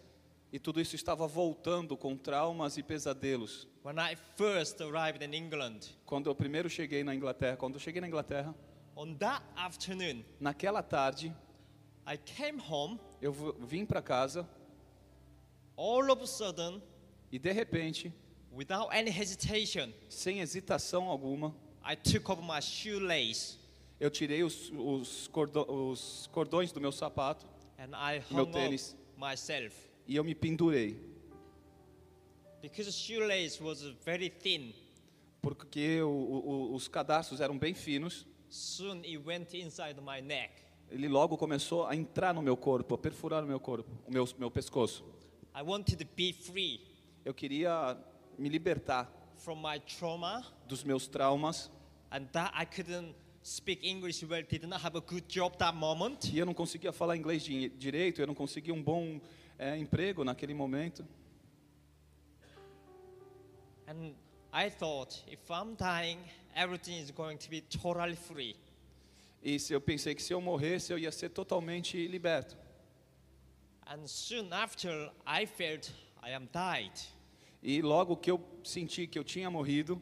E 0.51 0.59
tudo 0.59 0.81
isso 0.81 0.97
estava 0.97 1.25
voltando 1.27 1.95
com 1.95 2.17
traumas 2.17 2.75
e 2.77 2.83
pesadelos. 2.83 3.67
When 3.85 3.97
I 3.99 4.17
first 4.35 4.81
arrived 4.81 5.23
in 5.23 5.33
England, 5.33 5.87
Quando 6.05 6.29
eu 6.29 6.35
primeiro 6.35 6.69
cheguei 6.69 7.05
na 7.05 7.15
Inglaterra, 7.15 7.55
quando 7.55 7.75
eu 7.75 7.79
cheguei 7.79 8.01
na 8.01 8.07
Inglaterra, 8.07 8.53
on 8.97 9.13
that 9.15 9.41
afternoon, 9.55 10.25
naquela 10.41 10.83
tarde, 10.83 11.33
I 12.13 12.17
came 12.17 12.59
home. 12.59 12.99
eu 13.21 13.31
vim 13.59 13.85
para 13.85 14.01
casa 14.01 14.47
All 15.77 16.11
of 16.11 16.21
a 16.23 16.27
sudden, 16.27 16.81
e 17.31 17.39
de 17.39 17.51
repente, 17.51 18.13
without 18.51 18.89
any 18.93 19.09
hesitation, 19.09 19.91
sem 20.09 20.39
hesitação 20.41 21.07
alguma, 21.09 21.55
I 21.83 21.95
took 21.95 22.29
off 22.31 22.41
my 22.41 22.61
shoelace 22.61 23.57
eu 23.99 24.09
tirei 24.09 24.43
os, 24.43 24.71
os, 24.71 25.27
cordo- 25.27 25.65
os 25.71 26.27
cordões 26.31 26.71
do 26.71 26.81
meu 26.81 26.91
sapato 26.91 27.45
and 27.79 27.91
I 27.95 28.21
Meu 28.31 28.43
hung 28.43 28.49
up 28.49 28.51
tênis. 28.53 28.95
myself 29.17 29.75
e 30.07 30.15
eu 30.15 30.23
me 30.23 30.35
pendurei. 30.35 30.99
because 32.61 32.91
shoelace 32.91 33.61
was 33.61 33.81
very 34.05 34.29
thin. 34.29 34.73
Porque 35.41 36.01
o- 36.03 36.07
o- 36.09 36.75
os 36.75 36.87
cadarços 36.87 37.41
eram 37.41 37.57
bem 37.57 37.73
finos. 37.73 38.27
Soon 38.49 38.97
it 39.03 39.17
went 39.25 39.53
inside 39.55 39.99
my 40.01 40.21
neck. 40.21 40.51
Ele 40.91 41.07
logo 41.07 41.37
começou 41.37 41.85
a 41.87 41.95
entrar 41.95 42.33
no 42.33 42.41
meu 42.41 42.57
corpo, 42.57 42.93
a 42.95 42.97
perfurar 42.97 43.43
o 43.43 43.47
meu 43.47 43.59
corpo, 43.59 43.89
o 44.05 44.11
meu, 44.11 44.27
meu 44.37 44.51
pescoço. 44.51 45.03
I 45.55 45.61
wanted 45.63 45.97
to 45.97 46.05
be 46.15 46.33
free 46.33 46.81
Eu 47.25 47.33
queria 47.33 47.97
me 48.37 48.49
libertar 48.49 49.09
from 49.37 49.55
my 49.61 49.79
trauma 49.79 50.43
dos 50.67 50.83
meus 50.83 51.07
traumas 51.07 51.69
and 52.11 52.25
that 52.33 52.51
I 52.55 52.65
couldn't 52.65 53.13
speak 53.43 53.85
English 53.87 54.23
well, 54.25 54.43
did 54.43 54.63
not 54.65 54.83
have 54.83 54.97
a 54.97 55.01
good 55.01 55.25
job 55.27 55.55
that 55.57 55.75
moment. 55.75 56.31
e 56.33 56.39
eu 56.39 56.45
não 56.45 56.53
conseguia 56.53 56.91
falar 56.91 57.15
inglês 57.15 57.43
di- 57.43 57.69
direito, 57.69 58.21
eu 58.21 58.27
não 58.27 58.35
conseguia 58.35 58.73
um 58.73 58.81
bom 58.83 59.19
eh, 59.59 59.77
emprego 59.77 60.23
naquele 60.23 60.53
momento. 60.53 61.05
And 63.87 64.13
I 64.53 64.69
thought 64.69 65.23
if 65.27 65.39
I'm 65.49 65.75
dying, 65.75 66.19
everything 66.55 66.97
is 66.99 67.11
going 67.11 67.37
to 67.37 67.49
be 67.49 67.61
totally 67.61 68.15
free. 68.15 68.55
E 69.43 69.57
se 69.59 69.73
eu 69.73 69.81
pensei 69.81 70.13
que 70.13 70.21
se 70.21 70.33
eu 70.33 70.39
morresse 70.41 70.93
eu 70.93 70.99
ia 70.99 71.11
ser 71.11 71.29
totalmente 71.29 72.07
liberto. 72.07 72.55
And 73.87 74.05
soon 74.07 74.51
after, 74.53 75.11
I 75.25 75.45
felt 75.45 75.91
I 76.23 76.33
am 76.33 76.47
died. 76.51 76.93
E 77.63 77.81
logo 77.81 78.15
que 78.17 78.29
eu 78.31 78.39
senti 78.63 79.07
que 79.07 79.17
eu 79.19 79.23
tinha 79.23 79.49
morrido, 79.49 80.01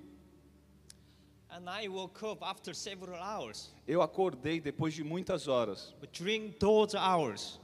And 1.51 1.65
I 1.67 1.87
woke 1.89 2.23
up 2.23 2.43
after 2.43 2.75
several 2.75 3.19
hours. 3.19 3.73
eu 3.87 4.01
acordei 4.01 4.59
depois 4.61 4.93
de 4.93 5.03
muitas 5.03 5.47
horas. 5.47 5.95
But 5.99 6.11
during 6.11 6.51
those 6.59 6.95
hours, 6.95 7.59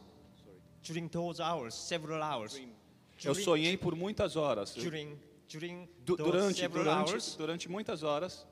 during 0.81 1.07
those 1.07 1.39
hours, 1.41 1.75
several 1.75 2.21
hours, 2.23 2.55
Eu 3.23 3.33
during- 3.33 3.43
sonhei 3.43 3.77
por 3.77 3.95
muitas 3.95 4.35
horas. 4.35 4.73
During 4.73 5.19
during 5.47 5.87
durante, 6.03 6.67
durante, 6.67 6.89
hours, 6.89 7.35
durante 7.35 7.69
muitas 7.69 8.01
horas, 8.01 8.45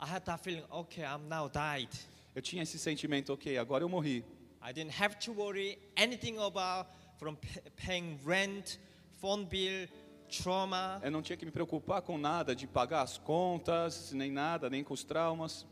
I 0.00 0.06
had 0.06 0.24
that 0.24 0.40
feeling, 0.42 0.64
okay, 0.72 1.04
I'm 1.04 1.28
now 1.28 1.46
died. 1.48 1.90
Eu 2.34 2.40
tinha 2.40 2.62
esse 2.62 2.78
sentimento, 2.78 3.34
ok, 3.34 3.58
agora 3.58 3.84
eu 3.84 3.88
morri. 3.88 4.24
I 4.62 4.72
didn't 4.72 4.98
have 4.98 5.16
to 5.26 5.32
worry 5.32 5.78
anything 5.94 6.38
about 6.38 6.88
from 7.18 7.36
paying 7.76 8.18
rent, 8.24 8.78
phone 9.20 9.44
bill, 9.44 9.86
trauma. 10.30 11.00
Eu 11.02 11.10
não 11.10 11.20
tinha 11.20 11.36
que 11.36 11.44
me 11.44 11.50
preocupar 11.50 12.00
com 12.00 12.16
nada 12.16 12.56
de 12.56 12.66
pagar 12.66 13.02
as 13.02 13.18
contas, 13.18 14.10
nem 14.12 14.30
nada, 14.30 14.70
nem 14.70 14.82
com 14.82 14.94
os 14.94 15.04
traumas. 15.04 15.66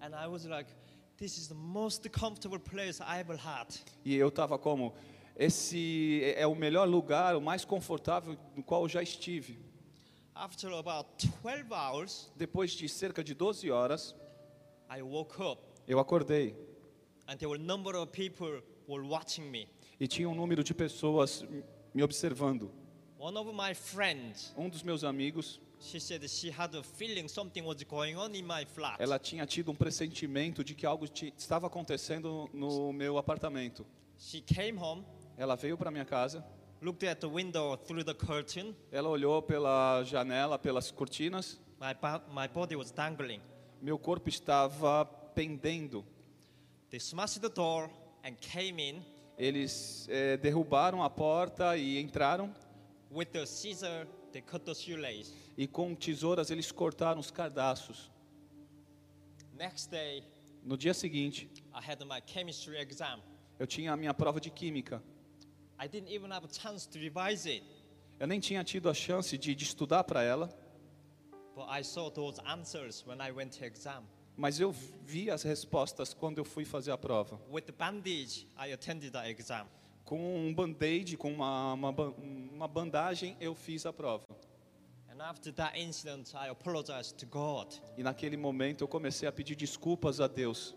And 0.00 0.12
I 0.16 0.26
was 0.26 0.44
like, 0.44 0.68
this 1.18 1.38
is 1.38 1.46
the 1.46 1.54
most 1.54 2.08
comfortable 2.10 2.58
place 2.58 3.00
I 3.00 3.20
ever 3.20 3.36
had. 3.36 3.68
E 4.04 4.16
eu 4.16 4.28
estava 4.28 4.58
como, 4.58 4.92
esse 5.36 6.22
é 6.36 6.44
o 6.44 6.56
melhor 6.56 6.88
lugar, 6.88 7.36
o 7.36 7.40
mais 7.40 7.64
confortável 7.64 8.36
no 8.56 8.64
qual 8.64 8.82
eu 8.82 8.88
já 8.88 9.00
estive. 9.00 9.58
After 10.42 10.72
about 10.72 11.06
12 11.40 11.72
hours, 11.72 12.28
Depois 12.36 12.72
de 12.72 12.88
cerca 12.88 13.22
de 13.22 13.32
12 13.32 13.70
horas, 13.70 14.12
I 14.90 15.00
woke 15.00 15.40
up 15.40 15.62
eu 15.86 16.00
acordei 16.00 16.56
and 17.28 17.36
there 17.36 17.48
were 17.48 17.60
a 17.60 17.64
number 17.64 17.94
of 17.96 18.10
people 18.10 18.60
were 18.88 19.06
watching 19.06 19.48
me. 19.48 19.68
e 20.00 20.08
tinha 20.08 20.28
um 20.28 20.34
número 20.34 20.64
de 20.64 20.74
pessoas 20.74 21.44
me 21.94 22.02
observando. 22.02 22.72
One 23.20 23.38
of 23.38 23.52
my 23.52 23.72
friends, 23.72 24.52
Um 24.58 24.68
dos 24.68 24.82
meus 24.82 25.04
amigos, 25.04 25.60
she 25.78 26.00
said 26.00 26.28
she 26.28 26.50
had 26.50 26.74
a 26.74 26.82
feeling 26.82 27.28
something 27.28 27.62
was 27.64 27.80
going 27.84 28.16
on 28.16 28.34
in 28.34 28.44
my 28.44 28.64
flat. 28.66 28.96
ela 29.00 29.20
tinha 29.20 29.46
tido 29.46 29.70
um 29.70 29.76
pressentimento 29.76 30.64
de 30.64 30.74
que 30.74 30.84
algo 30.84 31.04
estava 31.38 31.68
acontecendo 31.68 32.50
no 32.52 32.92
meu 32.92 33.16
apartamento. 33.16 33.86
She 34.18 34.40
came 34.40 34.76
home, 34.76 35.04
Ela 35.36 35.54
veio 35.54 35.78
para 35.78 35.92
minha 35.92 36.04
casa, 36.04 36.44
looked 36.82 37.04
at 37.04 37.20
the 37.20 37.28
window 37.28 37.76
through 37.76 38.04
the 38.04 38.14
curtain. 38.14 38.74
ela 38.90 39.08
olhou 39.08 39.40
pela 39.42 40.02
janela, 40.04 40.58
pelas 40.58 40.90
cortinas, 40.90 41.58
My, 41.80 41.94
my 42.32 42.48
body 42.48 42.76
was 42.76 42.90
dangling. 42.92 43.40
meu 43.80 43.98
corpo 43.98 44.28
estava 44.28 45.04
pendendo. 45.34 46.04
They 46.90 47.00
smashed 47.00 47.40
the 47.40 47.48
door 47.48 47.88
and 48.24 48.34
came 48.40 48.78
in 48.80 49.02
Eles 49.38 50.06
eh, 50.10 50.36
derrubaram 50.36 51.02
a 51.02 51.08
porta 51.10 51.76
e 51.76 51.98
entraram 51.98 52.54
with 53.10 53.26
the 53.32 53.46
scissor. 53.46 54.06
They 54.30 54.42
cut 54.42 54.64
the 54.64 54.74
shoelace. 54.74 55.32
e 55.56 55.66
com 55.66 55.94
tesouras 55.94 56.50
eles 56.50 56.70
cortaram 56.72 57.20
os 57.20 57.30
cardaços. 57.30 58.10
Next 59.56 59.88
day, 59.90 60.22
No 60.64 60.76
dia 60.76 60.94
seguinte, 60.94 61.50
I 61.74 61.80
had 61.90 61.98
my 62.04 62.20
chemistry 62.24 62.76
exam. 62.78 63.20
eu 63.58 63.66
tinha 63.66 63.92
a 63.92 63.96
minha 63.96 64.14
prova 64.14 64.40
de 64.40 64.48
química. 64.50 65.02
I 65.82 65.88
didn't 65.88 66.10
even 66.14 66.30
have 66.30 66.44
a 66.44 66.48
chance 66.48 66.86
to 66.90 66.98
revise 66.98 67.44
it, 67.48 67.64
Eu 68.20 68.26
nem 68.28 68.38
tinha 68.38 68.62
tido 68.62 68.88
a 68.88 68.94
chance 68.94 69.36
de, 69.36 69.52
de 69.54 69.64
estudar 69.64 70.04
para 70.04 70.22
ela, 70.22 70.48
but 71.56 71.66
I 71.68 71.82
saw 71.82 72.08
those 72.08 72.40
answers 72.46 73.04
when 73.04 73.20
I 73.20 73.32
went 73.32 73.58
to 73.58 73.64
exam. 73.64 74.04
mas 74.36 74.60
eu 74.60 74.70
vi 74.70 75.28
as 75.28 75.42
respostas 75.42 76.14
quando 76.14 76.38
eu 76.38 76.44
fui 76.44 76.64
fazer 76.64 76.92
a 76.92 76.96
prova. 76.98 77.40
With 77.50 77.62
the 77.62 77.72
bandage, 77.72 78.46
I 78.56 78.72
attended 78.72 79.12
the 79.12 79.28
exam. 79.28 79.66
Com 80.04 80.18
um 80.18 80.54
band-aid, 80.54 81.16
com 81.16 81.32
uma, 81.32 81.72
uma, 81.74 81.90
uma 81.90 82.68
bandagem, 82.68 83.36
eu 83.40 83.54
fiz 83.54 83.84
a 83.84 83.92
prova. 83.92 84.24
And 85.10 85.20
after 85.20 85.52
that 85.54 85.76
incident, 85.78 86.32
I 86.34 86.48
apologized 86.48 87.16
to 87.18 87.26
God. 87.26 87.74
E 87.96 88.02
naquele 88.02 88.36
momento 88.36 88.82
eu 88.84 88.88
comecei 88.88 89.28
a 89.28 89.32
pedir 89.32 89.56
desculpas 89.56 90.20
a 90.20 90.28
Deus. 90.28 90.76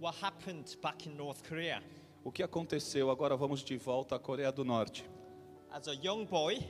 What 0.00 0.18
happened 0.22 0.76
back 0.82 1.08
in 1.08 1.14
North 1.14 1.42
Korea? 1.46 1.82
O 2.24 2.30
que 2.30 2.42
aconteceu? 2.42 3.10
Agora 3.10 3.36
vamos 3.36 3.62
de 3.64 3.76
volta 3.76 4.16
à 4.16 4.18
Coreia 4.18 4.52
do 4.52 4.64
Norte. 4.64 5.04
As 5.70 5.88
a 5.88 5.92
young 5.94 6.24
boy, 6.24 6.60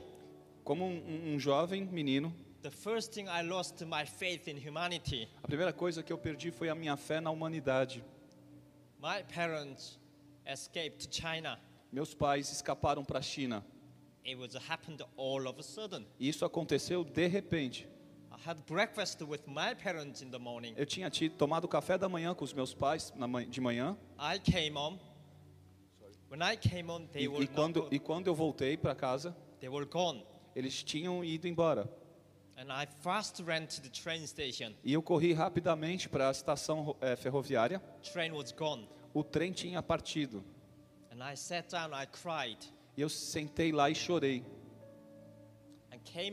Como 0.63 0.85
um, 0.85 1.33
um 1.33 1.39
jovem 1.39 1.83
menino, 1.85 2.33
the 2.61 2.71
first 2.71 3.11
thing 3.13 3.25
I 3.27 3.43
lost 3.43 3.83
my 3.85 4.05
faith 4.05 4.47
in 4.47 4.57
humanity. 4.57 5.27
a 5.43 5.47
primeira 5.47 5.73
coisa 5.73 6.01
que 6.01 6.11
eu 6.11 6.17
perdi 6.17 6.51
foi 6.51 6.69
a 6.69 6.75
minha 6.75 6.95
fé 6.95 7.19
na 7.19 7.29
humanidade. 7.29 8.03
My 9.01 9.21
parents 9.23 9.99
escaped 10.47 11.05
to 11.05 11.13
China. 11.13 11.59
Meus 11.91 12.13
pais 12.13 12.49
escaparam 12.51 13.03
para 13.03 13.19
a 13.19 13.21
China. 13.21 13.63
It 14.25 14.37
was 14.37 14.55
happened 14.55 15.03
all 15.17 15.45
of 15.47 15.59
a 15.59 15.63
sudden. 15.63 16.05
Isso 16.17 16.45
aconteceu 16.45 17.03
de 17.03 17.27
repente. 17.27 17.85
I 18.31 18.49
had 18.49 18.57
breakfast 18.65 19.21
with 19.21 19.41
my 19.45 19.75
parents 19.75 20.21
in 20.21 20.31
the 20.31 20.39
morning. 20.39 20.73
Eu 20.77 20.85
tinha 20.85 21.09
tido, 21.09 21.35
tomado 21.35 21.67
café 21.67 21.97
da 21.97 22.07
manhã 22.07 22.33
com 22.33 22.45
os 22.45 22.53
meus 22.53 22.73
pais 22.73 23.13
na 23.17 23.27
de 23.43 23.59
manhã. 23.59 23.97
I 24.17 24.39
came 24.39 24.75
home. 24.77 24.97
When 26.33 26.41
I 26.41 26.55
came 26.55 26.89
home, 26.89 27.07
they 27.13 27.25
E, 27.25 27.27
were 27.27 27.43
e, 27.43 27.47
quando, 27.47 27.87
e 27.91 27.99
quando 27.99 28.25
eu 28.25 28.33
voltei 28.33 28.75
para 28.75 28.95
casa, 28.95 29.35
they 29.59 29.69
were 29.69 29.85
gone. 29.85 30.25
eles 30.55 30.83
tinham 30.83 31.23
ido 31.23 31.47
embora. 31.47 31.87
And 32.57 32.71
I 32.71 32.87
fast 32.87 33.39
ran 33.43 33.67
to 33.67 33.81
the 33.83 33.89
train 33.89 34.25
station. 34.25 34.73
E 34.83 34.93
eu 34.93 35.03
corri 35.03 35.31
rapidamente 35.31 36.09
para 36.09 36.29
a 36.29 36.31
estação 36.31 36.95
eh, 37.01 37.15
ferroviária. 37.15 37.79
Train 38.01 38.31
was 38.31 38.51
gone. 38.51 38.89
O 39.13 39.23
trem 39.23 39.51
tinha 39.51 39.83
partido. 39.83 40.43
And 41.11 41.23
I 41.23 41.37
sat 41.37 41.69
down, 41.69 41.91
I 41.93 42.07
cried. 42.07 42.57
E 42.97 43.01
eu 43.01 43.09
sentei 43.09 43.71
lá 43.71 43.91
e 43.91 43.93
chorei. 43.93 44.43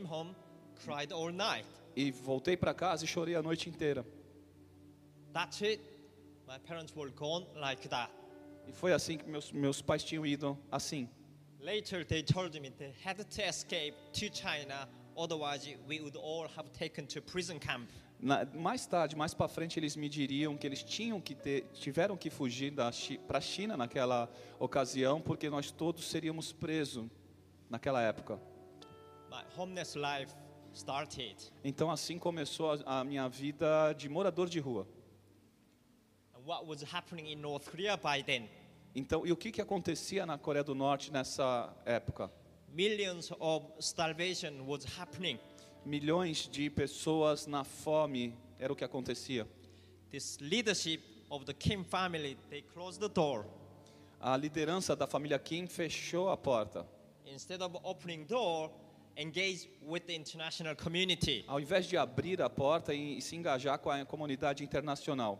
Home, 0.09 0.35
cried 0.83 1.13
all 1.13 1.31
night. 1.31 1.67
E 1.95 2.09
voltei 2.09 2.57
para 2.57 2.73
casa 2.73 3.05
e 3.05 3.07
chorei 3.07 3.35
a 3.35 3.43
noite 3.43 3.69
inteira. 3.69 4.03
That's 5.31 5.61
it. 5.61 5.79
My 6.47 6.57
parents 6.57 6.91
were 6.95 7.11
gone 7.11 7.45
like 7.55 7.87
that. 7.89 8.11
E 8.71 8.73
foi 8.73 8.93
assim 8.93 9.17
que 9.17 9.27
meus, 9.27 9.51
meus 9.51 9.81
pais 9.81 10.01
tinham 10.01 10.25
ido, 10.25 10.57
assim. 10.71 11.09
Later, 11.59 12.05
they 12.05 12.23
told 12.23 12.57
me 12.59 12.71
they 12.71 12.93
had 13.05 13.17
to 13.17 13.41
escape 13.41 13.93
to 14.13 14.33
China, 14.33 14.87
otherwise, 15.15 15.67
we 15.85 15.99
would 15.99 16.15
all 16.15 16.47
have 16.57 16.69
taken 16.71 17.05
to 17.07 17.21
prison 17.21 17.59
camp. 17.59 17.89
Na- 18.17 18.45
mais 18.53 18.85
tarde, 18.87 19.15
mais 19.15 19.33
para 19.33 19.49
frente, 19.49 19.77
eles 19.77 19.97
me 19.97 20.07
diriam 20.07 20.55
que 20.55 20.65
eles 20.65 20.81
tinham 20.83 21.19
que 21.19 21.35
ter, 21.35 21.65
tiveram 21.73 22.15
que 22.15 22.29
fugir 22.29 22.73
para 23.27 23.37
a 23.37 23.41
China 23.41 23.75
naquela 23.75 24.29
ocasião, 24.57 25.21
porque 25.21 25.49
nós 25.49 25.69
todos 25.69 26.05
seríamos 26.09 26.53
presos 26.53 27.09
naquela 27.69 28.01
época. 28.01 28.39
My 29.29 29.43
homeless 29.57 29.97
life 29.97 30.33
started. 30.73 31.35
Então 31.63 31.91
assim 31.91 32.17
começou 32.17 32.71
a, 32.85 32.99
a 32.99 33.03
minha 33.03 33.27
vida 33.27 33.91
de 33.93 34.07
morador 34.07 34.47
de 34.47 34.59
rua. 34.59 34.87
And 36.33 36.39
what 36.45 36.65
was 36.65 36.81
happening 36.83 37.31
in 37.31 37.35
North 37.41 37.69
Korea 37.69 37.97
by 37.97 38.23
then? 38.23 38.49
Então, 38.93 39.25
e 39.25 39.31
o 39.31 39.37
que 39.37 39.51
que 39.51 39.61
acontecia 39.61 40.25
na 40.25 40.37
Coreia 40.37 40.63
do 40.63 40.75
Norte 40.75 41.11
nessa 41.11 41.73
época? 41.85 42.31
Millions 42.73 43.31
of 43.39 43.67
starvation 43.79 44.65
was 44.65 44.85
happening. 44.97 45.39
Milhões 45.85 46.47
de 46.49 46.69
pessoas 46.69 47.47
na 47.47 47.63
fome 47.63 48.35
era 48.59 48.71
o 48.71 48.75
que 48.75 48.83
acontecia. 48.83 49.47
This 50.09 50.37
leadership 50.39 51.01
of 51.29 51.45
the 51.45 51.53
Kim 51.53 51.83
family, 51.83 52.37
they 52.49 52.61
closed 52.61 52.99
the 52.99 53.07
door. 53.07 53.45
A 54.19 54.35
liderança 54.37 54.95
da 54.95 55.07
família 55.07 55.39
Kim 55.39 55.67
fechou 55.67 56.29
a 56.29 56.37
porta. 56.37 56.85
Instead 57.25 57.61
of 57.61 57.77
opening 57.83 58.25
door, 58.25 58.69
engage 59.17 59.69
with 59.81 60.01
the 60.01 60.13
international 60.13 60.75
community. 60.75 61.45
Ao 61.47 61.59
invés 61.59 61.87
de 61.87 61.97
abrir 61.97 62.41
a 62.41 62.49
porta 62.49 62.93
e, 62.93 63.17
e 63.17 63.21
se 63.21 63.35
engajar 63.35 63.79
com 63.79 63.89
a 63.89 64.05
comunidade 64.05 64.63
internacional, 64.63 65.39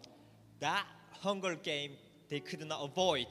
That 0.59 0.87
hunger 1.23 1.55
game 1.55 1.97
they 2.31 2.39
could 2.39 2.63
not 2.65 2.81
avoid. 2.81 3.27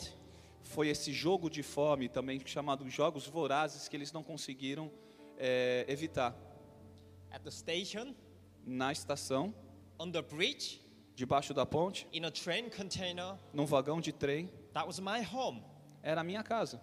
foi 0.63 0.89
esse 0.89 1.11
jogo 1.11 1.49
de 1.49 1.63
fome 1.63 2.07
também 2.07 2.39
chamado 2.45 2.89
jogos 2.91 3.27
vorazes 3.27 3.89
que 3.89 3.97
eles 3.97 4.13
não 4.13 4.23
conseguiram 4.23 4.93
eh, 5.39 5.87
evitar. 5.89 6.37
At 7.33 7.43
the 7.43 7.51
station, 7.51 8.15
Na 8.67 8.93
estação, 8.93 9.55
on 9.99 10.11
the 10.11 10.21
bridge, 10.21 10.83
debaixo 11.17 11.55
da 11.55 11.65
ponte, 11.65 12.07
in 12.13 12.25
a 12.27 12.31
train 12.31 12.69
container, 12.69 13.39
num 13.55 13.65
vagão 13.65 14.01
de 14.03 14.13
trem, 14.13 14.49
that 14.75 14.87
was 14.87 15.01
my 15.01 15.27
home. 15.33 15.63
era 16.03 16.21
a 16.21 16.25
minha 16.25 16.43
casa. 16.43 16.79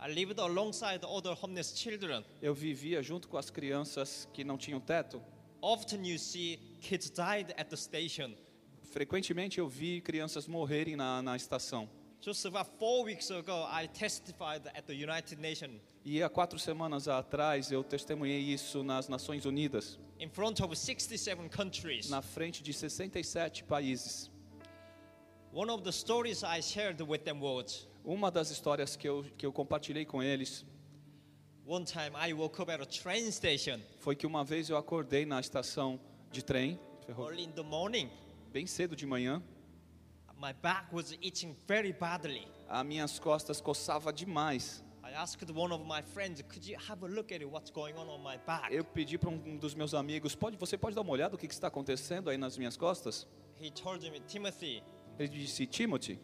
I 0.00 0.08
lived 0.10 0.40
alongside 0.40 1.04
other 1.04 1.34
homeless 1.38 1.76
children. 1.76 2.24
Eu 2.40 2.54
vivia 2.54 3.02
junto 3.02 3.28
com 3.28 3.36
as 3.36 3.50
crianças 3.50 4.26
que 4.32 4.42
não 4.42 4.56
tinham 4.56 4.80
teto. 4.80 5.20
Often 5.60 6.06
you 6.06 6.18
see 6.18 6.56
kids 6.80 7.10
died 7.10 7.52
at 7.58 7.68
the 7.68 7.76
station. 7.76 8.34
Frequentemente 8.90 9.58
eu 9.58 9.68
vi 9.68 10.00
crianças 10.00 10.46
morrerem 10.46 10.96
na, 10.96 11.20
na 11.22 11.36
estação. 11.36 11.88
Just 12.20 12.44
about 12.46 12.68
four 12.78 13.04
weeks 13.04 13.30
ago, 13.30 13.52
I 13.70 13.86
testified 13.86 14.66
at 14.74 14.86
the 14.86 14.92
United 14.92 15.40
Nations 15.40 15.80
E 16.04 16.20
há 16.20 16.28
quatro 16.28 16.58
semanas 16.58 17.06
atrás 17.06 17.70
eu 17.70 17.84
testemunhei 17.84 18.40
isso 18.40 18.82
nas 18.82 19.08
Nações 19.08 19.44
Unidas, 19.44 20.00
in 20.18 20.28
front 20.28 20.58
of 20.60 20.74
67 20.74 21.48
countries. 21.48 22.08
na 22.08 22.20
frente 22.20 22.60
de 22.62 22.72
67 22.72 23.62
países. 23.64 24.30
One 25.52 25.70
of 25.70 25.84
the 25.84 25.92
stories 25.92 26.42
I 26.42 26.60
shared 26.60 27.00
with 27.02 27.18
them 27.20 27.40
was 27.40 27.86
Uma 28.04 28.30
das 28.30 28.50
histórias 28.50 28.96
que 28.96 29.08
eu, 29.08 29.24
que 29.36 29.46
eu 29.46 29.52
compartilhei 29.52 30.04
com 30.04 30.22
eles 30.22 30.64
one 31.66 31.84
time 31.84 32.16
I 32.16 32.32
woke 32.32 32.58
up 32.60 32.70
at 32.70 32.80
a 32.80 32.86
train 32.86 33.30
station 33.30 33.78
foi 34.00 34.16
que 34.16 34.26
uma 34.26 34.42
vez 34.42 34.70
eu 34.70 34.76
acordei 34.76 35.24
na 35.24 35.38
estação 35.38 36.00
de 36.32 36.42
trem, 36.42 36.80
early 37.16 37.44
in 37.44 37.52
the 37.52 37.62
morning. 37.62 38.10
Bem 38.52 38.66
cedo 38.66 38.94
de 38.96 39.06
manhã, 39.06 39.42
My 40.40 40.52
back 40.52 40.94
was 40.94 41.12
itching 41.20 41.56
very 41.66 41.92
badly. 41.92 42.46
as 42.68 42.86
minhas 42.86 43.18
costas 43.18 43.60
coçava 43.60 44.12
demais. 44.12 44.84
I 45.02 45.10
asked 45.14 45.50
one 45.50 45.72
of 45.72 45.84
my 45.84 46.00
friends, 46.02 46.42
could 46.42 46.64
you 46.64 46.76
have 46.88 47.02
a 47.04 47.08
look 47.08 47.32
at 47.32 47.42
what's 47.44 47.70
going 47.72 47.94
on 47.94 48.08
on 48.08 48.22
my 48.22 48.36
back? 48.46 48.72
Eu 48.72 48.84
pedi 48.84 49.18
para 49.18 49.30
um 49.30 49.56
dos 49.56 49.74
meus 49.74 49.94
amigos, 49.94 50.36
pode, 50.36 50.56
você 50.56 50.76
pode 50.78 50.94
dar 50.94 51.00
uma 51.00 51.10
olhada 51.12 51.34
o 51.34 51.38
que 51.38 51.48
que 51.48 51.54
está 51.54 51.66
acontecendo 51.68 52.30
aí 52.30 52.36
nas 52.38 52.56
minhas 52.56 52.76
costas? 52.76 53.26
He 53.60 53.70
told 53.70 54.08
me, 54.10 54.20
Timothy, 54.20 54.82
Ele 55.18 55.28
disse, 55.28 55.66
Timothy, 55.66 56.20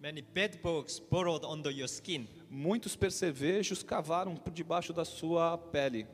many 0.00 0.20
bed 0.20 0.58
bugs 0.62 0.98
burrowed 1.00 1.46
under 1.46 1.70
your 1.72 1.88
skin. 1.88 2.28
muitos 2.50 2.94
percevejos 2.94 3.82
cavaram 3.82 4.34
por 4.36 4.52
debaixo 4.52 4.92
da 4.92 5.04
sua 5.06 5.56
pele. 5.56 6.06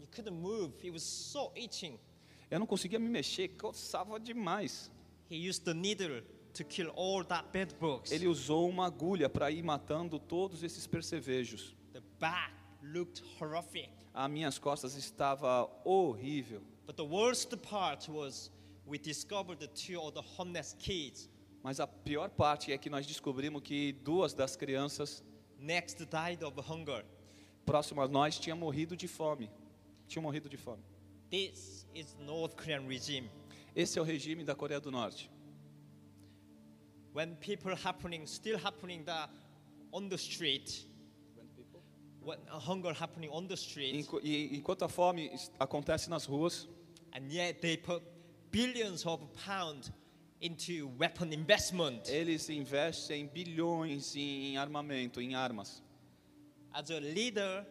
You 0.00 0.08
couldn't 0.10 0.34
move. 0.36 0.72
It 0.82 0.90
was 0.90 1.02
so 1.04 1.52
itching. 1.54 1.96
Eu 2.50 2.58
não 2.60 2.66
conseguia 2.66 2.98
me 2.98 3.08
mexer, 3.08 3.48
coçava 3.48 4.20
demais. 4.20 4.90
He 5.30 5.48
used 5.48 5.64
the 5.64 5.74
needle 5.74 6.22
to 6.54 6.64
kill 6.64 6.90
all 6.96 7.24
that 7.24 7.48
bed 7.52 7.74
bugs. 7.80 8.10
Ele 8.12 8.28
usou 8.28 8.68
uma 8.68 8.86
agulha 8.86 9.28
para 9.28 9.50
ir 9.50 9.62
matando 9.62 10.18
todos 10.18 10.62
esses 10.62 10.86
percevejos. 10.86 11.74
The 11.92 12.02
back 12.20 12.54
looked 12.82 13.22
horrific. 13.40 13.90
As 14.14 14.30
minhas 14.30 14.58
costas 14.58 14.94
estava 14.94 15.68
horrível. 15.84 16.62
But 16.86 16.96
the 16.96 17.02
worst 17.02 17.56
part 17.56 18.08
was 18.10 18.52
we 18.86 18.98
discovered 18.98 19.58
the 19.58 19.66
two 19.66 20.00
of 20.00 20.12
the 20.12 20.22
homeless 20.38 20.74
kids 20.78 21.28
Mas 21.66 21.80
a 21.80 21.86
pior 21.86 22.30
parte 22.30 22.72
é 22.72 22.78
que 22.78 22.88
nós 22.88 23.04
descobrimos 23.04 23.60
que 23.60 23.90
duas 23.92 24.32
das 24.32 24.54
crianças 24.54 25.24
next 25.58 26.06
died 26.06 26.44
of 26.44 26.60
hunger. 26.60 27.04
próximas 27.64 28.08
a 28.08 28.12
nós 28.12 28.38
tinham 28.38 28.56
morrido 28.56 28.96
de 28.96 29.08
fome. 29.08 29.50
Tinham 30.06 30.22
morrido 30.22 30.48
de 30.48 30.56
fome. 30.56 30.84
This 31.30 31.84
is 31.94 32.14
North 32.24 32.56
Korean 32.56 32.86
regime. 32.86 33.28
Esse 33.74 33.98
é 33.98 34.02
o 34.02 34.04
regime 34.04 34.44
da 34.44 34.54
Coreia 34.54 34.80
do 34.80 34.90
Norte. 34.90 35.28
When 37.12 37.34
people 37.36 37.74
happening, 37.74 38.26
still 38.26 38.58
happening 38.58 39.04
that 39.04 39.30
on 39.92 40.08
the 40.08 40.18
street, 40.18 40.84
when 42.22 42.38
uh, 42.50 42.58
hunger 42.58 42.92
happening 42.92 43.30
on 43.30 43.46
the 43.48 43.56
street, 43.56 43.94
Enqu- 44.06 44.20
enquanto 44.52 44.82
a 44.84 44.88
fome 44.88 45.30
acontece 45.58 46.08
nas 46.08 46.26
ruas, 46.26 46.66
and 47.12 47.30
yet 47.32 47.60
they 47.62 47.76
put 47.76 48.02
billions 48.52 49.04
of 49.06 49.20
pounds 49.44 49.90
into 50.42 50.88
weapon 50.98 51.32
investment. 51.32 52.08
eles 52.10 52.48
investem 52.50 53.26
bilhões 53.26 54.14
em 54.14 54.56
armamento, 54.58 55.20
em 55.20 55.34
armas. 55.34 55.82
As 56.72 56.90
a 56.90 56.98
leader, 57.00 57.66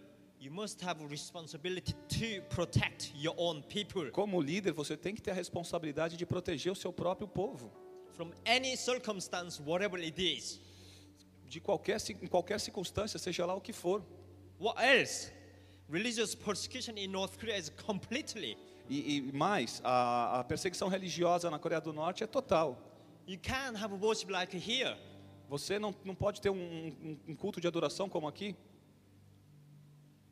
you 0.46 0.52
must 0.52 0.80
have 0.84 1.02
a 1.04 1.08
responsibility 1.08 1.94
to 2.08 2.42
protect 2.56 3.12
your 3.16 3.34
own 3.38 3.64
people 3.64 4.10
Como 4.12 4.40
líder, 4.42 4.72
você 4.74 4.96
tem 4.96 5.16
que 5.16 5.22
ter 5.22 5.32
a 5.32 5.34
responsabilidade 5.34 6.16
de 6.16 6.26
proteger 6.26 6.72
o 6.72 6.76
seu 6.76 6.94
próprio 6.94 7.28
povo. 7.28 7.72
from 8.16 8.32
any 8.46 8.78
circumstance, 8.78 9.60
whatever 9.62 10.00
it 10.00 10.18
is. 10.22 10.60
De 11.50 11.60
qualquer, 11.60 11.98
em 12.22 12.28
qualquer 12.28 12.60
circunstância, 12.60 13.20
seja 13.20 13.46
lá 13.46 13.54
o 13.56 13.60
que 13.62 13.74
for. 13.74 14.02
What 14.60 14.80
else? 14.82 15.32
Religious 15.90 16.34
persecution 16.36 16.94
in 16.98 17.08
North 17.08 17.38
Korea 17.38 17.58
is 17.58 17.70
completely. 17.70 18.58
E, 18.90 19.18
e 19.18 19.22
mais, 19.34 19.82
a, 19.84 20.40
a 20.40 20.44
perseguição 20.44 20.88
religiosa 20.88 21.50
na 21.50 21.60
Coreia 21.60 21.82
do 21.82 21.92
Norte 21.92 22.24
é 22.24 22.28
total. 22.28 22.78
You 23.28 23.38
can't 23.40 23.76
have 23.78 23.94
worship 23.96 24.32
like 24.32 24.56
here. 24.56 24.96
Você 25.50 25.78
não, 25.78 25.94
não 26.06 26.16
pode 26.16 26.40
ter 26.40 26.50
um- 26.50 27.18
um 27.28 27.36
culto 27.36 27.60
de 27.60 27.68
adoração 27.68 28.08
como 28.08 28.28
aqui. 28.28 28.56
People 28.56 28.56
have 28.56 28.56
to 28.56 28.56
read 28.56 28.56
the 28.56 28.64
Bible 28.64 28.64
under 28.64 29.74
the 29.76 29.96
blanket. 29.96 30.24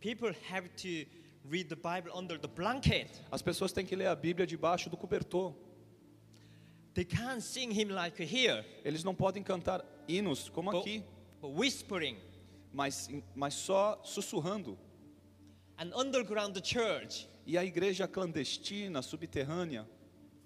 As 3.32 3.42
pessoas 3.42 3.72
têm 3.72 3.86
que 3.86 3.96
ler 3.96 4.08
a 4.08 4.16
Bíblia 4.16 4.46
debaixo 4.46 4.90
do 4.90 4.98
cobertor. 4.98 5.54
They 6.94 7.06
can't 7.06 7.42
sing 7.42 7.72
hymn 7.72 7.92
like 7.92 8.22
here, 8.22 8.64
Eles 8.86 9.04
não 9.04 9.16
podem 9.16 9.42
cantar 9.42 9.84
hinos 10.08 10.48
como 10.50 10.70
but, 10.72 10.82
aqui, 10.82 11.04
but 11.42 11.52
whispering. 11.58 12.18
mas, 12.72 13.10
mas 13.34 13.56
só 13.56 14.00
sussurrando. 14.04 14.78
An 15.78 15.92
underground 15.96 16.56
church, 16.64 17.28
E 17.48 17.58
a 17.58 17.66
igreja 17.66 18.08
clandestina, 18.08 19.02
subterrânea, 19.02 19.88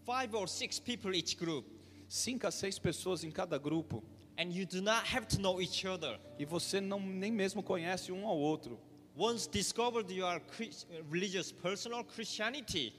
five 0.05 0.33
or 0.35 0.47
six 0.47 0.79
people 0.79 1.13
each 1.15 1.35
group, 1.35 1.65
cinco 2.07 2.47
a 2.47 2.51
seis 2.51 2.79
pessoas 2.79 3.23
em 3.25 3.29
cada 3.31 3.57
grupo. 3.59 4.01
and 4.37 4.53
you 4.53 4.65
do 4.65 4.81
not 4.81 5.03
have 5.05 5.27
to 5.27 5.39
know 5.41 5.59
each 5.61 5.85
other. 5.85 6.17
E 6.39 6.45
você 6.45 6.79
não 6.79 6.99
nem 6.99 7.31
mesmo 7.31 7.61
conhece 7.61 8.11
um 8.11 8.25
ao 8.25 8.37
outro. 8.37 8.79
Once 9.17 9.47
discovered 9.47 10.09
you 10.11 10.23
are 10.25 10.39
Chris- 10.39 10.85
religious 11.09 11.51
person 11.51 11.91
or 11.93 12.03
Christianity, 12.03 12.93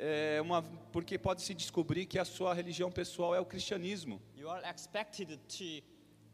É 0.00 0.40
uma, 0.40 0.62
porque 0.92 1.18
pode 1.18 1.42
se 1.42 1.52
descobrir 1.52 2.06
que 2.06 2.20
a 2.20 2.24
sua 2.24 2.54
religião 2.54 2.88
pessoal 2.90 3.34
é 3.34 3.40
o 3.40 3.44
cristianismo. 3.44 4.20
you 4.36 4.48
are 4.48 4.62
expected 4.70 5.36
to 5.48 5.82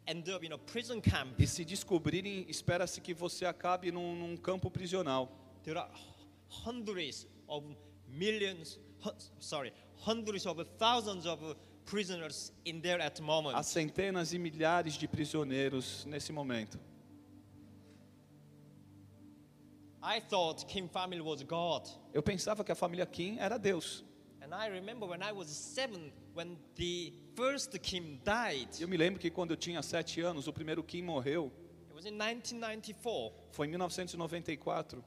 end 0.06 0.28
up 0.30 0.44
in 0.46 0.52
a 0.52 0.58
prison 0.58 1.00
camp. 1.00 1.34
E 1.40 1.46
se 1.46 1.64
descobrirem, 1.64 2.44
espera-se 2.48 3.00
que 3.00 3.14
você 3.14 3.46
acabe 3.46 3.90
num, 3.90 4.14
num 4.14 4.36
campo 4.36 4.70
prisional. 4.70 5.28
There 5.64 5.78
are 5.78 5.90
hundreds 6.50 7.26
of 7.48 7.64
millions, 8.06 8.78
sorry, 9.40 9.72
hundreds 9.96 10.44
of 10.46 10.62
thousands 10.78 11.24
of 11.26 11.56
prisoners 11.86 12.52
in 12.66 12.80
there 12.82 13.02
at 13.02 13.14
the 13.16 13.22
moment. 13.22 13.56
Há 13.56 13.62
centenas 13.62 14.34
e 14.34 14.38
milhares 14.38 14.94
de 14.98 15.08
prisioneiros 15.08 16.04
nesse 16.04 16.32
momento. 16.32 16.78
Eu 22.12 22.22
pensava 22.22 22.62
que 22.62 22.70
a 22.70 22.74
família 22.74 23.06
Kim 23.06 23.38
era 23.38 23.58
Deus. 23.58 24.04
And 24.42 24.54
I 24.54 24.68
remember 24.68 25.08
when 25.08 25.22
I 25.22 25.32
was 25.32 25.48
seven, 25.48 26.12
when 26.34 26.58
the 26.74 27.14
first 27.34 27.78
Kim 27.80 28.20
died, 28.22 28.68
Eu 28.78 28.86
me 28.86 28.98
lembro 28.98 29.18
que 29.18 29.30
quando 29.30 29.52
eu 29.52 29.56
tinha 29.56 29.82
sete 29.82 30.20
anos, 30.20 30.46
o 30.46 30.52
primeiro 30.52 30.82
Kim 30.82 31.02
morreu. 31.02 31.50
it 31.88 31.94
was 31.94 32.04
in 32.04 32.12
1994. 32.18 33.32
Foi 33.52 33.66
em 33.66 33.70
1994. 33.70 35.02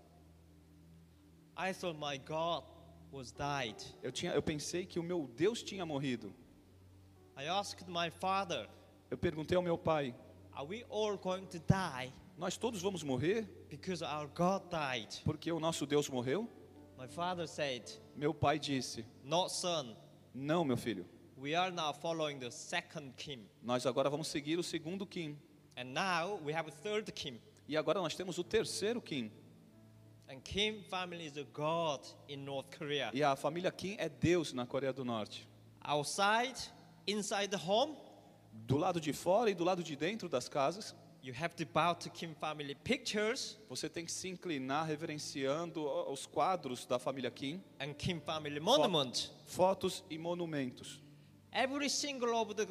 I 1.55 1.73
thought 1.73 1.99
my 1.99 2.17
God 2.17 2.63
was 3.11 3.31
died. 3.31 3.75
Eu, 4.01 4.11
tinha, 4.11 4.31
eu 4.33 4.41
pensei 4.41 4.87
que 4.87 4.99
o 4.99 5.03
meu 5.03 5.27
Deus 5.35 5.61
tinha 5.61 5.85
morrido. 5.85 6.33
I 7.37 7.45
asked 7.47 7.87
my 7.87 8.09
father, 8.09 8.67
Eu 9.11 9.17
perguntei 9.17 9.55
ao 9.55 9.61
meu 9.61 9.77
pai: 9.77 10.15
Are 10.53 10.65
we 10.67 10.83
all 10.89 11.15
going 11.17 11.45
to 11.45 11.59
die 11.59 12.11
Nós 12.37 12.55
todos 12.55 12.81
vamos 12.81 13.01
morrer 13.03 13.49
because 13.69 14.03
our 14.03 14.27
God 14.27 14.69
died? 14.69 15.21
porque 15.25 15.51
o 15.51 15.59
nosso 15.59 15.85
Deus 15.85 16.07
morreu? 16.09 16.47
My 16.97 17.07
father 17.07 17.47
said, 17.47 17.83
Meu 18.15 18.33
pai 18.33 18.59
disse: 18.59 19.05
No, 19.23 19.49
son. 19.49 19.95
Não, 20.33 20.63
meu 20.63 20.77
filho. 20.77 21.05
We 21.35 21.55
are 21.55 21.71
now 21.71 21.93
following 21.93 22.39
the 22.39 22.51
second 22.51 23.13
Kim. 23.17 23.47
Nós 23.61 23.85
agora 23.85 24.09
vamos 24.09 24.27
seguir 24.27 24.57
o 24.59 24.63
segundo 24.63 25.05
Kim. 25.05 25.37
And 25.75 25.93
now 25.93 26.39
we 26.43 26.53
have 26.53 26.67
a 26.67 26.71
third 26.71 27.11
Kim. 27.11 27.39
E 27.67 27.75
agora 27.75 28.01
nós 28.01 28.15
temos 28.15 28.37
o 28.37 28.43
terceiro 28.43 29.01
Kim. 29.01 29.31
And 30.29 30.39
Kim 30.43 30.83
family 30.83 31.25
is 31.25 31.37
a 31.37 31.43
God 31.43 32.01
in 32.27 32.37
North 32.37 32.75
Korea. 32.77 33.11
E 33.13 33.23
a 33.23 33.35
família 33.35 33.71
Kim 33.71 33.95
é 33.97 34.09
Deus 34.09 34.53
na 34.53 34.65
Coreia 34.65 34.93
do 34.93 35.05
Norte. 35.05 35.47
Outside, 35.81 36.57
inside 37.07 37.47
the 37.49 37.57
home, 37.57 37.95
Do 38.51 38.75
lado 38.77 38.99
de 38.99 39.13
fora 39.13 39.49
e 39.51 39.53
do 39.55 39.63
lado 39.63 39.83
de 39.83 39.95
dentro 39.95 40.27
das 40.27 40.49
casas, 40.49 40.95
you 41.23 41.33
have 41.33 41.55
to 41.55 41.65
bow 41.65 41.93
to 41.93 42.09
Kim 42.09 42.33
family 42.35 42.75
pictures 42.75 43.57
você 43.69 43.89
tem 43.89 44.05
que 44.05 44.11
se 44.11 44.27
inclinar 44.29 44.85
reverenciando 44.85 45.85
os 46.11 46.25
quadros 46.25 46.85
da 46.85 46.97
família 46.99 47.31
Kim, 47.31 47.61
and 47.79 47.93
Kim 47.93 48.19
family 48.19 48.59
monument. 48.59 49.31
fotos 49.45 50.03
e 50.09 50.17
monumentos. 50.17 51.01
Every 51.51 51.89
single 51.89 52.35
of 52.35 52.53
the 52.53 52.67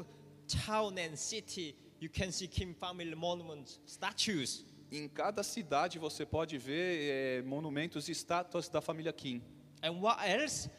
town 0.65 0.95
and 0.99 1.17
city, 1.17 1.75
you 2.01 2.09
can 2.09 2.31
see 2.31 2.47
Kim 2.47 2.75
family 2.75 3.15
monument 3.15 3.79
statues. 3.87 4.65
Em 4.91 5.09
cada 5.09 5.43
cidade 5.43 5.99
você 5.99 6.25
pode 6.25 6.57
ver 6.59 7.41
eh, 7.41 7.43
monumentos 7.43 8.09
e 8.09 8.13
estátuas 8.13 8.69
da 8.69 8.81
família 8.81 9.13
Kim. 9.13 9.43
And 9.83 10.01
what 10.01 10.21
else? 10.25 10.71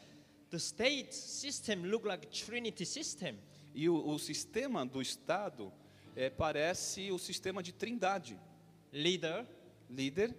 The 0.50 0.58
state 0.58 1.14
system 1.14 1.82
look 1.82 2.06
like 2.06 2.26
Trinity 2.28 2.86
system. 2.86 3.38
E 3.74 3.88
o, 3.88 4.08
o 4.08 4.18
sistema 4.18 4.86
do 4.86 5.02
Estado 5.02 5.70
eh, 6.18 6.28
parece 6.28 7.12
o 7.12 7.18
sistema 7.18 7.62
de 7.62 7.72
trindade. 7.72 8.38
Leader, 8.92 9.46
Líder, 9.88 10.34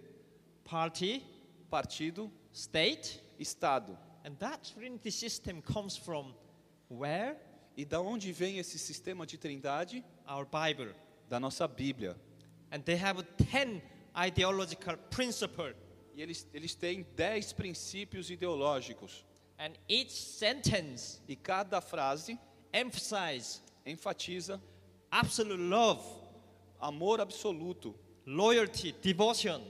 party, 0.62 1.24
partido, 1.70 2.30
state. 2.52 3.20
Estado. 3.38 3.98
And 4.22 4.34
that 4.38 4.74
Trinity 4.74 5.10
system 5.10 5.62
comes 5.62 5.96
from 5.96 6.34
where? 6.90 7.34
E 7.74 7.86
da 7.86 7.98
onde 8.00 8.30
vem 8.32 8.58
esse 8.58 8.78
sistema 8.78 9.26
de 9.26 9.38
trindade? 9.38 10.04
Our 10.28 10.44
Bible. 10.44 10.94
Da 11.28 11.40
nossa 11.40 11.66
Bíblia. 11.66 12.14
And 12.70 12.82
they 12.82 12.96
have 12.96 13.22
10 13.50 13.80
ideological 14.14 14.98
principles. 15.10 15.74
E 16.14 16.20
eles, 16.20 16.46
eles 16.52 16.74
têm 16.74 17.06
dez 17.16 17.54
princípios 17.54 18.30
ideológicos. 18.30 19.24
And 19.58 19.72
each 19.88 20.12
sentence 20.12 21.22
E 21.26 21.34
cada 21.34 21.80
frase 21.80 22.38
emphasize 22.72 23.62
enfatiza 23.86 24.60
absolute 25.10 25.60
love, 25.60 26.02
amor 26.80 27.20
absoluto, 27.20 27.94
loyalty, 28.26 28.92
devotion 29.02 29.60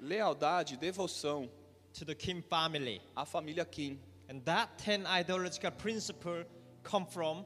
lealdade, 0.00 0.76
devoção 0.76 1.50
to 1.92 2.04
the 2.04 2.14
Kim 2.14 2.42
family. 2.42 3.00
à 3.16 3.24
família 3.24 3.64
Kim. 3.64 3.98
And 4.28 4.40
that 4.44 4.76
10 4.78 5.06
ideological 5.06 5.70
principle 5.72 6.44
come 6.82 7.06
from 7.06 7.44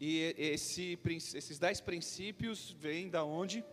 E 0.00 0.32
esse, 0.38 0.96
esses 1.34 1.58
dez 1.58 1.80
princípios 1.80 2.70
vêm 2.78 3.10
da 3.10 3.24
onde? 3.24 3.64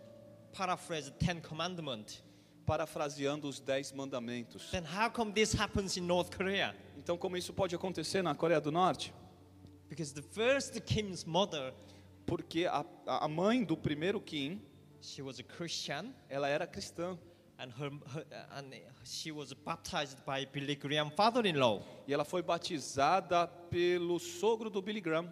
paraphrase 0.53 1.11
the 1.11 1.17
Ten 1.25 1.39
Commandments. 1.39 2.23
parafraseando 2.65 3.47
os 3.47 3.59
Dez 3.59 3.91
Mandamentos. 3.91 4.71
Then 4.71 4.83
how 4.83 5.09
come 5.09 5.31
this 5.31 5.53
happens 5.53 5.97
in 5.97 6.07
North 6.07 6.35
Korea? 6.35 6.73
Então, 6.97 7.15
como 7.15 7.37
isso 7.37 7.53
pode 7.53 7.75
acontecer 7.75 8.23
na 8.23 8.33
Coreia 8.33 8.59
do 8.59 8.71
Norte? 8.71 9.13
Because 9.87 10.11
the 10.13 10.23
first 10.23 10.81
Kim's 10.81 11.23
mother, 11.25 11.71
Porque 12.25 12.65
a, 12.65 12.83
a 13.05 13.27
mãe 13.27 13.63
do 13.63 13.77
primeiro 13.77 14.19
Kim, 14.19 14.61
she 15.01 15.21
was 15.21 15.39
a 15.39 15.43
Christian, 15.43 16.13
ela 16.29 16.47
era 16.47 16.65
cristã. 16.65 17.17
and 17.57 17.71
her, 17.79 17.89
her 18.13 18.25
and 18.57 18.73
she 19.05 19.31
was 19.31 19.53
baptized 19.53 20.17
by 20.25 20.45
Billy 20.45 20.75
Graham, 20.75 21.09
father-in-law, 21.11 21.81
E 22.07 22.13
ela 22.13 22.25
foi 22.25 22.41
batizada 22.41 23.47
pelo 23.69 24.19
sogro 24.19 24.69
do 24.69 24.81
Billy 24.81 24.99
Graham. 25.01 25.29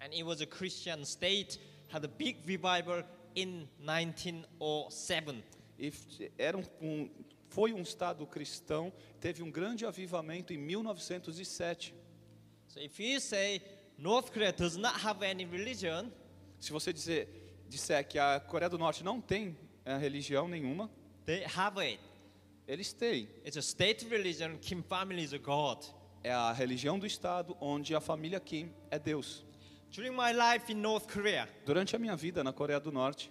and 0.00 0.12
it 0.14 0.22
was 0.24 0.40
a 0.40 0.46
Christian 0.46 1.04
state. 1.04 1.58
Had 1.88 2.04
a 2.04 2.08
big 2.08 2.38
revival 2.46 3.02
in 3.34 3.68
1907. 3.78 5.42
E 5.78 5.92
era 6.38 6.56
um, 6.56 6.62
um- 6.80 7.10
foi 7.48 7.72
um 7.72 7.82
estado 7.82 8.26
cristão, 8.26 8.90
teve 9.20 9.42
um 9.42 9.50
grande 9.50 9.84
avivamento 9.84 10.52
em 10.54 10.58
1907. 10.58 11.94
So 12.68 12.80
if 12.80 12.98
you 12.98 13.20
say 13.20 13.60
North 14.02 14.32
Korea 14.32 14.52
does 14.52 14.76
not 14.76 14.94
have 15.04 15.22
any 15.22 15.44
religion, 15.44 16.10
Se 16.58 16.72
você 16.72 16.92
dizer, 16.92 17.28
disser 17.68 18.02
que 18.04 18.18
a 18.18 18.40
Coreia 18.40 18.68
do 18.68 18.76
Norte 18.76 19.04
não 19.04 19.20
tem 19.20 19.56
eh, 19.84 19.96
religião 19.96 20.48
nenhuma, 20.48 20.90
they 21.24 21.44
have 21.44 21.78
it. 21.78 22.00
eles 22.66 22.92
têm. 22.92 23.28
It's 23.46 23.56
a 23.56 23.62
state 23.62 24.04
religion. 24.08 24.58
Kim 24.60 24.82
family 24.82 25.22
is 25.22 25.32
a 25.32 25.38
god. 25.38 25.84
É 26.24 26.32
a 26.32 26.52
religião 26.52 26.98
do 26.98 27.06
estado 27.06 27.56
onde 27.60 27.94
a 27.94 28.00
família 28.00 28.40
Kim 28.40 28.72
é 28.90 28.98
Deus. 28.98 29.44
During 29.92 30.10
my 30.16 30.32
life 30.32 30.72
in 30.72 30.76
North 30.80 31.06
Korea, 31.06 31.48
Durante 31.64 31.94
a 31.94 31.98
minha 31.98 32.16
vida 32.16 32.42
na 32.42 32.52
Coreia 32.52 32.80
do 32.80 32.90
Norte, 32.90 33.30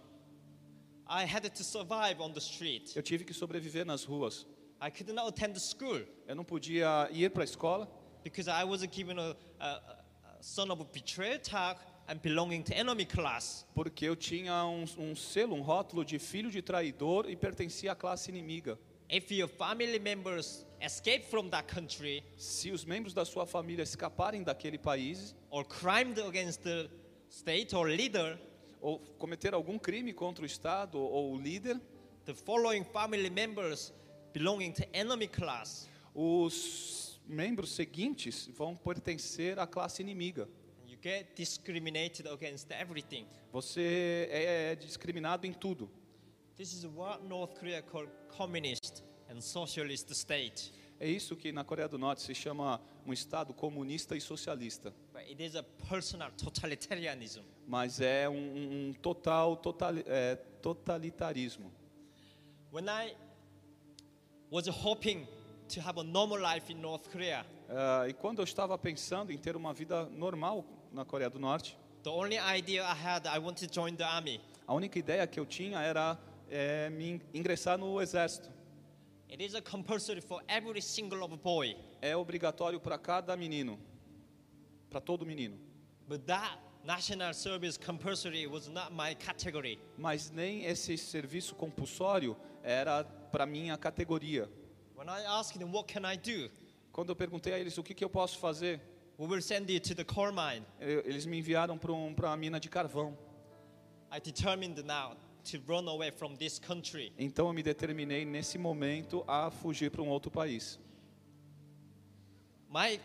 I 1.06 1.26
had 1.26 1.50
to 1.50 1.64
survive 1.66 2.22
on 2.22 2.32
the 2.32 2.40
street. 2.40 2.96
eu 2.96 3.04
tive 3.04 3.26
que 3.26 3.34
sobreviver 3.34 3.86
nas 3.86 4.06
ruas. 4.06 4.48
I 4.82 4.90
could 4.90 5.12
not 5.12 5.28
attend 5.28 5.60
school 5.60 6.02
Eu 6.26 6.36
não 6.36 6.46
podia 6.46 7.10
ir 7.12 7.30
para 7.32 7.44
a 7.44 7.46
escola 7.46 7.90
because 8.24 8.50
I 8.50 8.64
was 8.64 8.82
given 8.90 9.20
a, 9.20 9.36
a 9.60 10.01
son 10.42 10.72
of 10.72 10.82
a 10.82 10.86
betrayal 10.86 11.40
tag 11.40 11.78
and 12.08 12.22
belonging 12.22 12.64
to 12.64 12.74
enemy 12.76 13.06
class. 13.06 13.66
porque 13.74 14.06
eu 14.06 14.16
tinha 14.16 14.66
um, 14.66 14.86
um 14.98 15.16
selo, 15.16 15.56
um 15.56 15.62
rótulo 15.62 16.04
de 16.04 16.20
filho 16.20 16.50
de 16.50 16.62
traidor 16.62 17.30
e 17.30 17.36
pertencia 17.36 17.92
à 17.92 17.96
classe 17.96 18.30
inimiga. 18.30 18.78
If 19.10 19.30
your 19.32 19.50
family 19.50 20.00
members 20.00 20.66
escape 20.80 21.26
from 21.26 21.50
that 21.50 21.68
country 21.68 22.24
Se 22.38 22.72
os 22.72 22.86
membros 22.86 23.14
da 23.14 23.26
sua 23.26 23.46
família 23.46 23.84
escaparem 23.84 24.42
daquele 24.42 24.78
país 24.78 25.36
or 25.50 25.66
crimed 25.66 26.18
against 26.20 26.62
the 26.64 26.90
state 27.30 27.76
or 27.76 27.88
leader, 27.88 28.40
ou 28.82 29.00
cometer 29.18 29.54
algum 29.54 29.78
crime 29.78 30.12
contra 30.14 30.44
o 30.44 30.46
Estado 30.46 30.98
ou 30.98 31.34
o 31.34 31.38
líder, 31.38 31.80
the 32.26 32.34
following 32.34 32.84
family 32.84 33.30
members 33.30 33.94
belonging 34.34 34.72
to 34.72 34.84
enemy 34.94 35.28
class, 35.28 35.88
os 36.16 37.11
membros 37.32 37.72
seguintes 37.72 38.48
vão 38.54 38.76
pertencer 38.76 39.58
à 39.58 39.66
classe 39.66 40.02
inimiga. 40.02 40.48
you 40.88 40.98
get 41.02 41.34
discriminated 41.36 42.28
against 42.28 42.70
everything. 42.72 43.26
Você 43.52 44.28
é 44.30 44.76
discriminado 44.76 45.48
em 45.48 45.54
tudo. 45.54 45.90
This 46.58 46.74
is 46.74 46.86
what 46.86 47.24
North 47.24 47.58
Korea 47.58 47.82
called 47.82 48.12
communist 48.38 49.02
and 49.30 49.42
socialist 49.42 50.10
state. 50.12 50.72
É 51.00 51.08
isso 51.10 51.36
que 51.36 51.52
na 51.52 51.64
Coreia 51.64 51.88
do 51.88 51.98
Norte 51.98 52.22
se 52.22 52.36
chama 52.36 52.80
um 53.08 53.12
Estado 53.14 53.54
comunista 53.54 54.16
e 54.16 54.22
socialista. 54.22 54.94
But 55.12 55.24
it 55.24 55.42
is 55.44 55.56
a 55.56 55.64
personal 55.64 56.30
totalitarianism. 56.34 57.42
Mas 57.66 58.00
é 58.00 58.30
um, 58.30 58.90
um 58.90 58.94
total 59.02 59.56
totali- 59.58 60.04
é, 60.06 60.36
totalitarismo. 60.62 61.72
When 62.72 62.86
I 62.88 63.16
was 64.52 64.68
hoping 64.68 65.26
to 65.74 65.82
have 65.82 66.00
a 66.00 66.04
normal 66.04 66.40
life 66.40 66.72
in 66.72 66.78
North 66.82 67.10
Korea, 67.12 67.46
Ah, 67.70 68.06
e 68.08 68.14
quando 68.14 68.40
eu 68.40 68.44
estava 68.44 68.78
pensando 68.78 69.32
em 69.32 69.38
ter 69.38 69.56
uma 69.56 69.74
vida 69.74 70.06
normal 70.10 70.66
na 70.92 71.06
Coreia 71.06 71.30
do 71.30 71.40
Norte, 71.40 71.78
the 72.04 72.10
only 72.10 72.38
idea 72.38 72.84
I 72.84 72.94
had, 72.96 73.26
I 73.28 73.40
wanted 73.40 73.68
to 73.68 73.74
join 73.74 73.96
the 73.96 74.04
army. 74.04 74.42
a 74.68 74.74
única 74.74 74.98
ideia 75.00 75.26
que 75.28 75.40
eu 75.40 75.46
tinha 75.46 75.80
era 75.80 76.18
é, 76.50 76.90
me 76.90 77.12
in- 77.12 77.22
ingressar 77.34 77.78
no 77.78 78.02
exército. 78.02 78.50
It 79.30 79.42
is 79.42 79.56
a 79.56 79.62
compulsory 79.62 80.20
for 80.22 80.42
every 80.50 80.82
single 80.82 81.26
boy. 81.38 81.78
É 82.02 82.16
obrigatório 82.18 82.80
para 82.82 82.98
cada 82.98 83.36
menino, 83.38 83.80
para 84.90 85.00
todo 85.00 85.26
menino. 85.26 85.58
But 86.08 86.26
that 86.26 86.58
national 86.84 87.34
service 87.34 87.78
compulsory 87.80 88.46
was 88.48 88.68
not 88.68 88.92
my 88.92 89.16
category. 89.16 89.80
Mas 89.98 90.30
nem 90.32 90.66
esse 90.66 90.98
serviço 90.98 91.56
compulsório 91.56 92.36
era 92.62 93.06
para 93.32 93.46
minha 93.46 93.78
categoria. 93.78 94.50
When 95.02 95.10
I 95.10 95.24
asked 95.24 95.58
them, 95.58 95.72
what 95.72 95.88
can 95.92 96.06
I 96.06 96.16
do? 96.16 96.48
Quando 96.94 97.10
eu 97.10 97.16
perguntei 97.16 97.54
a 97.54 97.58
eles 97.60 97.76
o 97.80 97.82
que, 97.82 97.96
que 97.96 98.04
eu 98.06 98.10
posso 98.10 98.38
fazer, 98.38 98.80
We 99.18 99.26
will 99.26 99.42
send 99.42 99.68
you 99.72 99.80
to 99.80 99.96
the 99.96 100.04
coal 100.04 100.32
mine. 100.32 100.64
eles 100.80 101.26
me 101.26 101.40
enviaram 101.40 101.76
para 101.76 101.92
um, 101.92 102.14
uma 102.14 102.38
mina 102.38 102.60
de 102.60 102.70
carvão. 102.70 103.18
I 104.12 104.20
determined 104.20 104.80
now 104.86 105.16
to 105.46 105.58
run 105.68 105.88
away 105.90 106.12
from 106.12 106.36
this 106.36 106.60
country. 106.60 107.12
Então 107.18 107.48
eu 107.48 107.54
me 107.54 107.64
determinei 107.64 108.26
nesse 108.26 108.60
momento 108.60 109.24
a 109.28 109.50
fugir 109.50 109.90
para 109.90 110.04
um 110.04 110.08
outro 110.10 110.30
país. 110.30 110.78
My, 112.70 113.00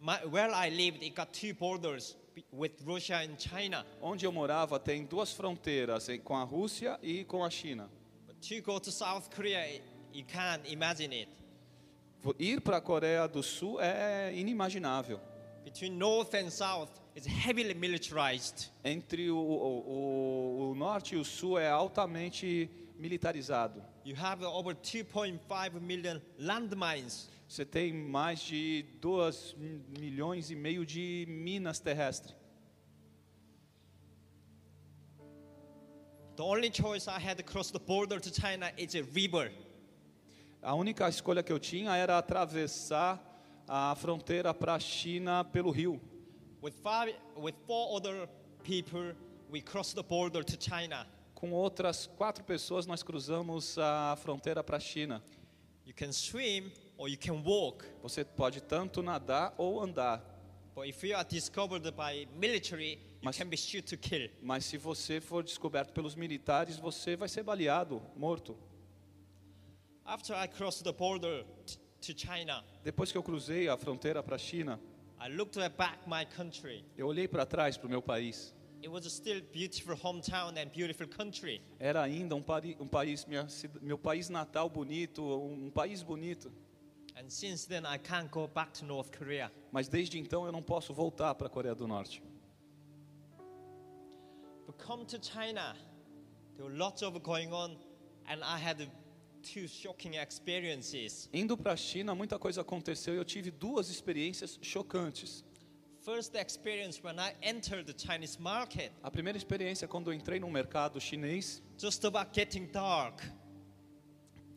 my, 0.00 0.26
where 0.28 0.52
I 0.52 0.70
lived, 0.70 1.04
it 1.04 1.14
got 1.14 1.28
two 1.32 1.54
borders 1.54 2.16
with 2.52 2.72
Russia 2.84 3.18
and 3.18 3.36
China. 3.38 3.86
Onde 4.02 4.26
eu 4.26 4.32
morava 4.32 4.80
tem 4.80 5.04
duas 5.04 5.32
fronteiras 5.32 6.08
em- 6.08 6.18
com 6.18 6.34
a 6.34 6.42
Rússia 6.42 6.98
e 7.00 7.22
com 7.22 7.44
a 7.44 7.50
China. 7.50 7.88
But 8.26 8.40
to 8.40 8.60
go 8.60 8.80
to 8.80 8.90
South 8.90 9.28
Korea, 9.32 9.80
you 10.12 10.24
can't 10.24 10.62
imagine 10.70 11.12
it. 11.12 11.28
Ir 12.38 12.60
para 12.60 12.78
a 12.78 12.80
Coreia 12.80 13.26
do 13.28 13.42
Sul 13.42 13.80
é 13.80 14.32
inimaginável. 14.34 15.20
Between 15.64 15.96
North 15.98 16.34
and 16.34 16.50
South, 16.50 16.90
it's 17.14 17.26
heavily 17.26 17.74
militarized. 17.74 18.70
Entre 18.84 19.30
o, 19.30 19.36
o, 19.36 20.70
o- 20.70 20.74
norte 20.74 21.14
e 21.14 21.18
o 21.18 21.24
sul 21.24 21.58
é 21.58 21.68
altamente 21.68 22.70
militarizado. 22.98 23.82
You 24.04 24.16
have 24.16 24.42
over 24.44 24.74
2.5 24.74 25.80
million 25.80 26.20
landmines. 26.38 27.28
Você 27.46 27.64
tem 27.64 27.92
mais 27.92 28.40
de 28.40 28.84
2 29.00 29.56
milhões 29.98 30.50
e 30.50 30.56
meio 30.56 30.84
de 30.86 31.26
minas 31.28 31.78
terrestres. 31.80 32.34
The 36.36 36.42
only 36.42 36.70
choice 36.70 37.08
I 37.08 37.18
had 37.18 37.40
across 37.40 37.70
the 37.70 37.80
border 37.80 38.20
to 38.20 38.30
China 38.30 38.70
is 38.78 38.94
a 38.94 39.02
river. 39.02 39.50
A 40.62 40.74
única 40.74 41.08
escolha 41.08 41.42
que 41.42 41.52
eu 41.52 41.58
tinha 41.58 41.94
era 41.96 42.18
atravessar 42.18 43.22
a 43.66 43.94
fronteira 43.94 44.52
para 44.52 44.74
a 44.74 44.80
China 44.80 45.44
pelo 45.44 45.70
rio. 45.70 46.00
With, 46.62 46.72
five, 46.82 47.14
with 47.36 47.54
four 47.66 47.96
other 47.96 48.28
people, 48.64 49.14
we 49.50 49.60
crossed 49.60 49.94
the 49.94 50.02
border 50.02 50.42
to 50.44 50.56
China. 50.58 51.06
Com 51.34 51.52
outras 51.52 52.06
quatro 52.06 52.42
pessoas, 52.42 52.86
nós 52.86 53.02
cruzamos 53.02 53.78
a 53.78 54.16
fronteira 54.16 54.64
para 54.64 54.76
a 54.78 54.80
China. 54.80 55.22
You 55.86 55.94
can 55.94 56.12
swim 56.12 56.72
or 56.96 57.08
you 57.08 57.16
can 57.16 57.40
walk. 57.44 57.84
Você 58.02 58.24
pode 58.24 58.60
tanto 58.60 59.00
nadar 59.02 59.54
ou 59.56 59.80
andar. 59.80 60.20
But 60.74 60.88
if 60.88 61.02
you 61.04 61.16
are 61.16 61.24
discovered 61.24 61.88
by 61.92 62.26
military, 62.36 62.92
you 62.94 62.98
Mas- 63.22 63.36
can 63.38 63.46
be 63.48 63.56
shoot 63.56 63.82
to 63.88 63.96
kill. 63.96 64.28
Mas 64.42 64.64
se 64.64 64.76
você 64.76 65.20
for 65.20 65.42
descoberto 65.44 65.92
pelos 65.92 66.16
militares, 66.16 66.76
você 66.78 67.16
vai 67.16 67.28
ser 67.28 67.44
baleado, 67.44 68.02
morto. 68.16 68.56
After 70.08 70.34
I 70.34 70.46
crossed 70.48 70.84
the 70.84 70.92
border 70.92 71.44
to 72.00 72.12
China, 72.16 72.64
Depois 72.82 73.12
que 73.12 73.18
eu 73.18 73.22
cruzei 73.22 73.68
a 73.68 73.76
fronteira 73.76 74.22
para 74.22 74.36
a 74.36 74.38
China, 74.38 74.80
I 75.20 75.28
looked 75.28 75.58
back 75.76 75.98
my 76.08 76.24
country. 76.24 76.82
eu 76.96 77.06
olhei 77.06 77.28
para 77.28 77.44
trás 77.44 77.76
para 77.76 77.86
o 77.86 77.90
meu 77.90 78.00
país. 78.00 78.54
It 78.80 78.88
was 78.88 79.04
still 79.12 79.42
beautiful 79.52 79.96
hometown 79.96 80.56
and 80.56 80.70
beautiful 80.74 81.06
country. 81.08 81.60
Era 81.78 82.00
ainda 82.02 82.34
um, 82.34 82.42
pari- 82.42 82.76
um 82.80 82.86
país, 82.88 83.26
minha 83.26 83.46
meu 83.82 83.98
país 83.98 84.28
natal 84.30 84.70
bonito, 84.70 85.22
um 85.22 85.68
país 85.70 86.02
bonito. 86.02 86.50
And 87.16 87.28
since 87.28 87.66
then, 87.66 87.82
I 87.84 87.98
can't 87.98 88.30
go 88.30 88.46
back 88.46 88.72
to 88.78 88.84
North 88.86 89.10
Korea. 89.10 89.50
Mas 89.72 89.88
desde 89.88 90.18
então 90.18 90.46
eu 90.46 90.52
não 90.52 90.62
posso 90.62 90.94
voltar 90.94 91.34
para 91.34 91.48
a 91.48 91.50
Coreia 91.50 91.74
do 91.74 91.86
Norte. 91.88 92.22
But 94.66 94.78
come 94.78 95.04
to 95.06 95.18
China, 95.20 95.74
there 96.56 96.64
were 96.68 96.76
lots 96.78 97.02
of 97.02 97.18
going 97.20 97.52
on, 97.52 97.76
and 98.26 98.42
I 98.44 98.56
had. 98.58 98.88
Indo 101.32 101.56
para 101.56 101.72
a 101.72 101.76
China, 101.76 102.14
muita 102.14 102.38
coisa 102.38 102.60
aconteceu 102.60 103.14
e 103.14 103.16
eu 103.16 103.24
tive 103.24 103.50
duas 103.50 103.88
experiências 103.88 104.58
chocantes. 104.62 105.44
First 106.00 106.34
experience 106.36 107.00
when 107.02 107.16
I 107.18 107.34
entered 107.42 107.84
the 107.84 107.94
Chinese 107.98 108.40
market, 108.40 108.92
A 109.02 109.10
primeira 109.10 109.36
experiência 109.36 109.84
é 109.84 109.88
quando 109.88 110.10
eu 110.10 110.14
entrei 110.14 110.40
no 110.40 110.48
mercado 110.50 111.00
chinês, 111.00 111.62
just 111.76 112.02
about 112.04 112.30
getting 112.32 112.66
dark, 112.66 113.20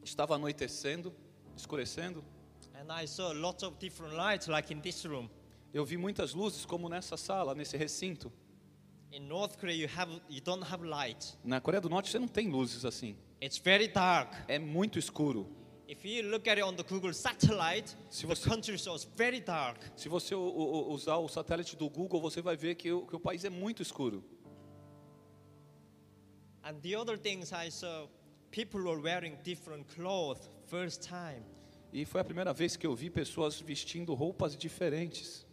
estava 0.04 0.36
anoitecendo, 0.36 1.14
escurecendo. 1.56 2.24
and 2.76 2.92
I 2.92 3.06
saw 3.06 3.32
lots 3.34 3.64
of 3.64 3.78
different 3.80 4.16
lights, 4.16 4.48
like 4.48 4.72
in 4.74 4.80
this 4.80 5.04
room. 5.06 5.30
Eu 5.74 5.86
vi 5.86 5.98
muitas 5.98 6.34
luzes 6.34 6.66
como 6.66 6.88
nessa 6.90 7.18
sala, 7.18 7.54
nesse 7.54 7.78
recinto. 7.78 8.32
In 9.12 9.28
North 9.28 9.58
Korea, 9.58 9.76
you 9.76 9.90
have 9.94 10.22
you 10.30 10.42
don't 10.42 10.64
have 10.64 10.84
light. 10.86 11.38
Na 11.44 11.60
Coreia 11.60 11.82
do 11.82 11.90
Norte 11.90 12.10
você 12.10 12.18
não 12.20 12.28
tem 12.28 12.50
luzes 12.50 12.86
assim. 12.86 13.16
It's 13.42 13.58
very 13.58 13.88
dark. 13.88 14.34
É 14.48 14.60
muito 14.60 15.00
escuro. 15.00 15.48
If 15.88 16.06
you 16.06 16.24
look 16.30 16.48
at 16.48 16.58
it 16.58 16.64
on 16.64 16.74
the 16.76 16.84
Google 16.84 17.14
satellite, 17.14 17.98
Se 18.10 18.22
the 18.26 18.28
você- 18.34 18.48
country 18.50 18.78
shows 18.78 19.04
very 19.18 19.42
dark. 19.42 19.78
Se 19.96 20.08
você 20.08 20.34
usar 20.36 21.18
o 21.18 21.28
satélite 21.28 21.76
do 21.76 21.90
Google, 21.90 22.22
você 22.22 22.42
vai 22.42 22.56
ver 22.56 22.76
que 22.76 22.92
o, 22.92 23.06
que 23.06 23.16
o 23.16 23.20
país 23.20 23.44
é 23.44 23.50
muito 23.50 23.82
escuro. 23.82 24.24
And 26.64 26.76
the 26.82 26.96
other 26.96 27.18
things 27.18 27.52
I 27.52 27.70
saw, 27.72 28.08
people 28.52 28.82
were 28.82 29.02
wearing 29.02 29.36
different 29.44 29.88
clothes 29.96 30.48
first 30.68 31.02
time. 31.08 31.44
E 31.92 32.06
foi 32.06 32.22
a 32.22 32.24
primeira 32.24 32.54
vez 32.54 32.78
que 32.78 32.86
eu 32.88 32.96
vi 32.96 33.10
pessoas 33.10 33.60
vestindo 33.60 34.14
roupas 34.14 34.56
diferentes. 34.56 35.46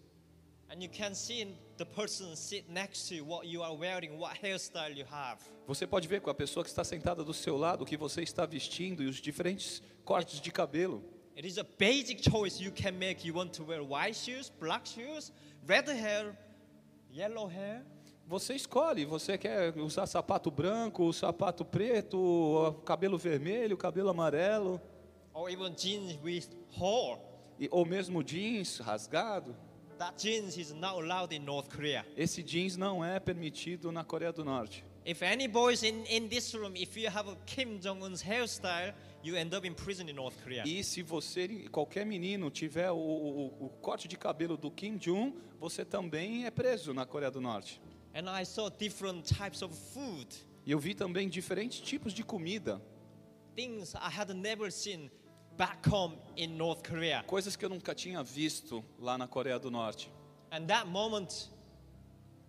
Você 5.67 5.87
pode 5.87 6.09
ver 6.09 6.21
com 6.21 6.31
a 6.31 6.35
pessoa 6.35 6.63
que 6.65 6.71
está 6.71 6.85
sentada 6.85 7.25
do 7.25 7.33
seu 7.35 7.57
lado 7.57 7.83
o 7.83 7.87
que 7.87 7.97
você 7.97 8.23
está 8.23 8.45
vestindo 8.47 9.03
e 9.03 9.07
os 9.07 9.17
diferentes 9.17 9.83
cortes 10.05 10.41
de 10.41 10.51
cabelo. 10.51 11.03
It 11.37 11.47
is 11.47 11.57
a 11.59 11.65
basic 11.79 12.23
choice 12.29 12.63
you 12.63 12.73
can 12.73 12.93
make. 12.93 13.27
You 13.27 13.35
want 13.37 13.53
to 13.53 13.65
wear 13.65 13.81
white 13.83 14.17
shoes, 14.17 14.51
black 14.61 14.89
shoes, 14.89 15.33
red 15.67 15.85
hair, 15.89 16.37
yellow 17.13 17.47
hair. 17.47 17.85
Você 18.27 18.55
escolhe, 18.55 19.07
você 19.07 19.39
quer 19.39 19.75
usar 19.79 20.07
sapato 20.07 20.51
branco, 20.51 21.13
sapato 21.13 21.65
preto, 21.65 22.83
cabelo 22.85 23.17
vermelho, 23.17 23.77
cabelo 23.77 24.11
amarelo, 24.11 24.81
or 25.33 25.49
even 25.49 25.73
jeans 25.75 26.19
with 26.23 26.49
hole. 26.79 27.19
e- 27.59 27.69
ou 27.71 27.87
mesmo 27.87 28.23
jeans 28.23 28.79
rasgado. 28.81 29.57
That 29.99 30.17
jeans 30.17 30.57
is 30.57 30.73
not 30.73 30.95
allowed 30.95 31.33
in 31.33 31.45
North 31.45 31.69
Korea. 31.69 32.05
Esse 32.17 32.43
jeans 32.43 32.77
não 32.77 33.05
é 33.05 33.19
permitido 33.19 33.91
na 33.91 34.05
Coreia 34.05 34.33
do 34.33 34.45
Norte. 34.45 34.85
If 35.05 35.23
any 35.23 35.49
boys 35.49 35.83
in, 35.83 36.05
in 36.07 36.29
this 36.29 36.55
room, 36.55 36.75
if 36.77 36.97
you 36.97 37.09
have 37.11 37.29
a 37.31 37.37
Kim 37.47 37.81
Jong-un's 37.81 38.23
hairstyle, 38.23 38.93
you 39.25 39.35
end 39.37 39.55
up 39.55 39.67
in 39.67 39.75
prison 39.75 40.09
in 40.09 40.15
North 40.15 40.37
Korea. 40.45 40.63
E 40.67 40.85
se 40.85 41.03
você, 41.03 41.49
qualquer 41.71 42.05
menino, 42.07 42.51
tiver 42.51 42.91
o, 42.93 42.97
o- 42.97 43.67
o 43.67 43.69
corte 43.81 44.07
de 44.07 44.17
cabelo 44.17 44.57
do 44.57 44.71
Kim 44.71 44.97
Jong, 44.99 45.35
você 45.59 45.85
também 45.85 46.45
é 46.45 46.51
preso 46.51 46.93
na 46.95 47.05
Coreia 47.07 47.31
do 47.31 47.41
Norte. 47.41 47.81
And 48.15 48.29
I 48.31 48.45
saw 48.45 48.69
different 48.71 49.23
types 49.27 49.63
of 49.63 49.75
food, 49.75 50.29
E 50.67 50.71
eu 50.71 50.79
vi 50.79 50.95
também 50.95 51.29
diferentes 51.29 51.81
tipos 51.81 52.13
de 52.13 52.23
comida, 52.23 52.81
things 53.57 53.95
I 53.95 54.11
had 54.11 54.33
never 54.35 54.71
seen 54.71 55.11
back 55.59 55.87
home 55.87 56.17
in 56.37 56.57
North 56.57 56.83
Korea. 56.89 57.23
coisas 57.27 57.57
que 57.57 57.65
eu 57.65 57.69
nunca 57.69 57.95
tinha 57.95 58.23
visto 58.23 58.83
lá 58.99 59.19
na 59.19 59.27
Coreia 59.27 59.59
do 59.59 59.71
Norte. 59.71 60.11
And 60.51 60.67
that 60.67 60.87
moment, 60.89 61.51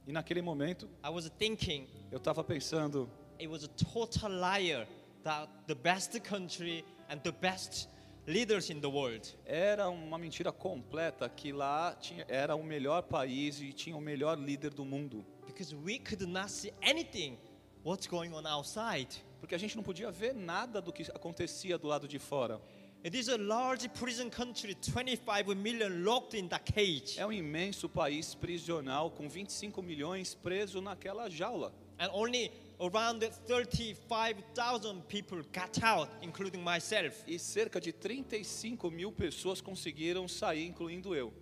E 0.07 0.11
naquele 0.13 0.41
momento, 0.41 0.87
I 1.03 1.09
was 1.09 1.29
thinking 1.37 1.87
eu 2.11 2.17
estava 2.17 2.43
pensando, 2.43 3.09
it 3.39 3.47
was 3.47 3.63
a 3.63 3.67
total 3.67 4.29
liar 4.31 4.87
that 5.23 5.49
the 5.67 5.75
best 5.75 6.17
country 6.21 6.85
and 7.09 7.17
the 7.23 7.31
best 7.31 7.87
leaders 8.25 8.69
in 8.69 8.79
the 8.79 8.87
world 8.87 9.35
era 9.45 9.89
uma 9.89 10.17
mentira 10.17 10.51
completa 10.51 11.27
que 11.29 11.51
lá 11.51 11.95
tinha, 11.99 12.25
era 12.27 12.55
o 12.55 12.63
melhor 12.63 13.03
país 13.03 13.59
e 13.61 13.73
tinha 13.73 13.95
o 13.97 14.01
melhor 14.01 14.37
líder 14.37 14.71
do 14.73 14.85
mundo. 14.85 15.25
because 15.45 15.75
we 15.75 15.97
could 15.99 16.25
not 16.25 16.49
see 16.49 16.71
anything 16.81 17.37
what's 17.83 18.07
going 18.07 18.31
on 18.33 18.45
outside. 18.47 19.09
Porque 19.39 19.55
a 19.55 19.57
gente 19.57 19.75
não 19.75 19.83
podia 19.83 20.11
ver 20.11 20.33
nada 20.33 20.81
do 20.81 20.91
que 20.91 21.03
acontecia 21.13 21.77
do 21.77 21.87
lado 21.87 22.07
de 22.07 22.19
fora. 22.19 22.59
It 23.01 23.15
is 23.15 23.29
a 23.29 23.37
large 23.37 23.87
prison 23.93 24.29
country, 24.29 24.75
25 24.75 25.55
million 25.55 26.03
locked 26.03 26.33
in 26.33 26.49
the 26.49 26.59
cage. 26.59 27.17
É 27.17 27.25
um 27.25 27.31
imenso 27.31 27.87
país 27.87 28.35
prisional 28.35 29.09
com 29.11 29.29
25 29.29 29.81
milhões 29.81 30.35
preso 30.35 30.81
naquela 30.81 31.29
jaula. 31.29 31.71
And 31.97 32.09
only 32.11 32.51
around 32.77 33.21
35,000 33.47 35.01
people 35.07 35.41
got 35.53 35.81
out, 35.81 36.09
including 36.21 36.61
myself. 36.61 37.23
E 37.25 37.39
cerca 37.39 37.79
de 37.79 37.93
35 37.93 38.91
mil 38.91 39.13
pessoas 39.13 39.61
conseguiram 39.61 40.27
sair, 40.27 40.65
incluindo 40.67 41.15
eu. 41.15 41.33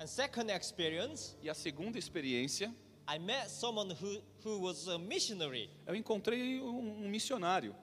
And 0.00 0.06
second 0.08 0.50
experience, 0.50 1.36
E 1.40 1.48
a 1.48 1.54
segunda 1.54 1.96
experiência, 1.96 2.74
I 3.06 3.20
met 3.20 3.48
someone 3.50 3.90
who, 3.92 4.20
who 4.44 4.58
was 4.62 4.88
a 4.88 4.98
missionary, 4.98 5.70
eu 5.86 5.94
encontrei 5.94 6.60
um, 6.60 7.04
um 7.04 7.08
missionário, 7.08 7.74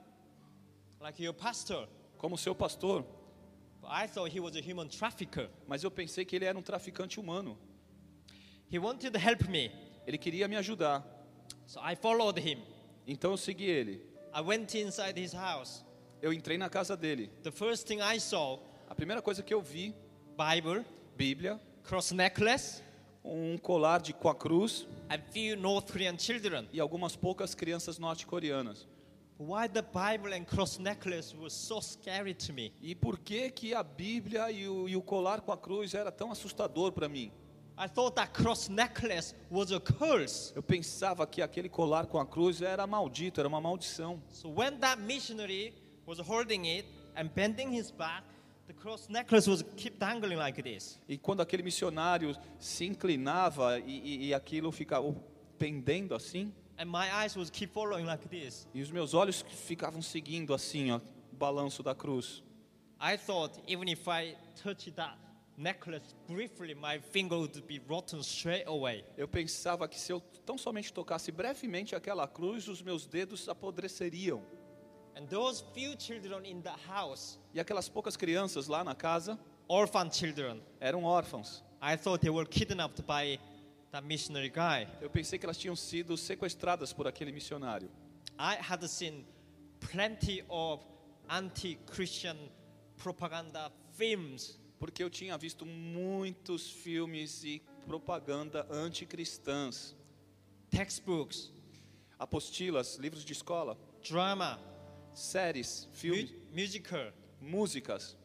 like 1.00 1.22
your 1.22 1.34
pastor. 1.34 1.88
Como 2.18 2.36
seu 2.38 2.54
pastor, 2.54 3.04
I 3.84 4.06
thought 4.08 4.34
he 4.36 4.40
was 4.40 4.56
a 4.56 4.60
human 4.60 4.88
trafficker. 4.88 5.48
mas 5.68 5.84
eu 5.84 5.90
pensei 5.90 6.24
que 6.24 6.34
ele 6.36 6.44
era 6.44 6.58
um 6.58 6.62
traficante 6.62 7.20
humano. 7.20 7.56
He 8.72 8.78
wanted 8.78 9.12
to 9.12 9.18
help 9.18 9.42
me, 9.48 9.70
Ele 10.06 10.18
queria 10.18 10.48
me 10.48 10.56
ajudar. 10.56 11.04
so 11.66 11.80
I 11.80 11.94
followed 11.96 12.38
him. 12.40 12.62
Então 13.06 13.30
eu 13.30 13.36
segui 13.36 13.64
ele. 13.66 14.02
I 14.34 14.40
went 14.40 14.74
inside 14.74 15.18
his 15.20 15.32
house. 15.32 15.84
Eu 16.20 16.32
entrei 16.32 16.58
na 16.58 16.68
casa 16.68 16.96
dele. 16.96 17.28
The 17.42 17.52
first 17.52 17.86
thing 17.86 17.98
I 18.00 18.18
saw, 18.20 18.58
A 18.88 18.94
primeira 18.94 19.20
coisa 19.22 19.42
que 19.42 19.52
eu 19.54 19.60
vi, 19.62 19.94
Bible, 20.36 20.84
Bíblia, 21.16 21.60
cross 21.84 22.10
necklace, 22.12 22.82
um 23.24 23.56
colar 23.58 24.00
de 24.00 24.12
com 24.12 24.28
a 24.28 24.34
cruz 24.34 24.86
and 25.10 25.20
few 25.32 25.56
North 25.56 25.90
Korean 25.92 26.18
children. 26.18 26.68
e 26.72 26.80
algumas 26.80 27.14
poucas 27.16 27.54
crianças 27.54 27.98
norte-coreanas. 27.98 28.86
Why 29.38 29.68
the 29.68 29.82
Bible 29.82 30.32
and 30.32 30.46
cross 30.46 30.78
necklace 30.78 31.34
was 31.34 31.52
so 31.52 31.80
scary 31.80 32.32
to 32.34 32.54
me? 32.54 32.72
E 32.80 32.94
por 32.94 33.18
que 33.18 33.50
que 33.50 33.74
a 33.74 33.82
Bíblia 33.82 34.50
e 34.50 34.66
o, 34.66 34.88
e 34.88 34.96
o 34.96 35.02
colar 35.02 35.42
com 35.42 35.52
a 35.52 35.58
cruz 35.58 35.92
era 35.92 36.10
tão 36.10 36.32
assustador 36.32 36.92
para 36.92 37.06
mim? 37.06 37.30
I 37.78 37.86
thought 37.86 38.16
that 38.16 38.32
cross 38.32 38.70
necklace 38.70 39.34
was 39.50 39.70
a 39.70 39.78
curse. 39.78 40.54
Eu 40.56 40.62
pensava 40.62 41.26
que 41.26 41.42
aquele 41.42 41.68
colar 41.68 42.06
com 42.06 42.18
a 42.18 42.24
cruz 42.24 42.62
era 42.62 42.86
maldito, 42.86 43.38
era 43.38 43.46
uma 43.46 43.60
maldição. 43.60 44.22
So 44.30 44.48
when 44.48 44.78
that 44.78 45.02
missionary 45.02 45.74
was 46.06 46.18
holding 46.18 46.66
it 46.68 46.88
and 47.14 47.28
bending 47.34 47.76
his 47.76 47.90
back, 47.90 48.24
the 48.66 48.72
cross 48.72 49.06
necklace 49.10 49.46
was 49.50 49.62
keep 49.76 49.98
dangling 49.98 50.36
like 50.36 50.62
this. 50.62 50.98
E 51.06 51.18
quando 51.18 51.42
aquele 51.42 51.62
missionário 51.62 52.34
se 52.58 52.86
inclinava 52.86 53.78
e, 53.80 53.98
e, 53.98 54.26
e 54.28 54.34
aquilo 54.34 54.72
ficava 54.72 55.14
pendendo 55.58 56.14
assim, 56.14 56.50
And 56.78 56.86
my 56.86 57.10
eyes 57.10 57.34
was 57.36 57.48
keep 57.50 57.72
following 57.72 58.04
like 58.04 58.28
this. 58.28 58.66
e 58.74 58.82
os 58.82 58.90
meus 58.90 59.14
olhos 59.14 59.42
ficavam 59.66 60.02
seguindo 60.02 60.52
assim, 60.52 60.90
ó, 60.90 61.00
o 61.32 61.36
balanço 61.36 61.82
da 61.82 61.94
cruz. 61.94 62.42
I 63.00 63.16
thought 63.16 63.58
even 63.66 63.88
if 63.90 64.06
I 64.08 64.36
touch 64.62 64.90
that 64.92 65.16
necklace 65.56 66.14
briefly, 66.28 66.74
my 66.74 66.98
finger 66.98 67.36
would 67.38 67.62
be 67.62 67.80
rotten 67.88 68.20
straight 68.20 68.66
away. 68.66 69.04
Eu 69.16 69.26
pensava 69.26 69.88
que 69.88 69.98
se 69.98 70.12
eu 70.12 70.20
tão 70.44 70.58
somente 70.58 70.92
tocasse 70.92 71.32
brevemente 71.32 71.94
aquela 71.94 72.28
cruz, 72.28 72.68
os 72.68 72.82
meus 72.82 73.06
dedos 73.06 73.48
apodreceriam. 73.48 74.42
And 75.16 75.26
those 75.26 75.64
few 75.72 75.98
children 75.98 76.44
in 76.44 76.60
the 76.60 76.74
house, 76.86 77.38
E 77.54 77.60
aquelas 77.60 77.88
poucas 77.88 78.16
crianças 78.18 78.68
lá 78.68 78.84
na 78.84 78.94
casa 78.94 79.38
orphan 79.66 80.10
children, 80.12 80.62
eram 80.78 81.04
órfãos. 81.04 81.64
I 81.80 81.96
thought 81.96 82.20
they 82.20 82.30
were 82.30 82.46
kidnapped 82.46 83.02
by 83.02 83.38
that 83.96 84.06
missionary 84.06 84.50
guy. 84.50 84.86
Eu 85.00 85.08
pensei 85.10 85.38
que 85.38 85.46
elas 85.46 85.56
tinham 85.58 85.76
sido 85.76 86.16
sequestradas 86.16 86.92
por 86.92 87.06
aquele 87.06 87.32
missionário. 87.32 87.90
I 88.38 88.56
had 88.60 88.86
seen 88.86 89.24
plenty 89.80 90.44
of 90.48 90.84
anti-Christian 91.28 92.36
propaganda 92.96 93.72
films 93.96 94.58
Porque 94.78 95.02
eu 95.02 95.08
tinha 95.08 95.38
visto 95.38 95.64
muitos 95.64 96.70
filmes 96.70 97.42
e 97.44 97.62
propaganda 97.86 98.66
anticristãs, 98.70 99.94
textbooks, 100.70 101.50
apostilas, 102.18 102.96
livros 102.96 103.24
de 103.24 103.32
escola, 103.32 103.78
drama, 104.06 104.60
séries, 105.14 105.86
mu- 105.86 105.92
filmes, 105.94 106.34
musical. 106.52 107.12
músicas. 107.40 108.16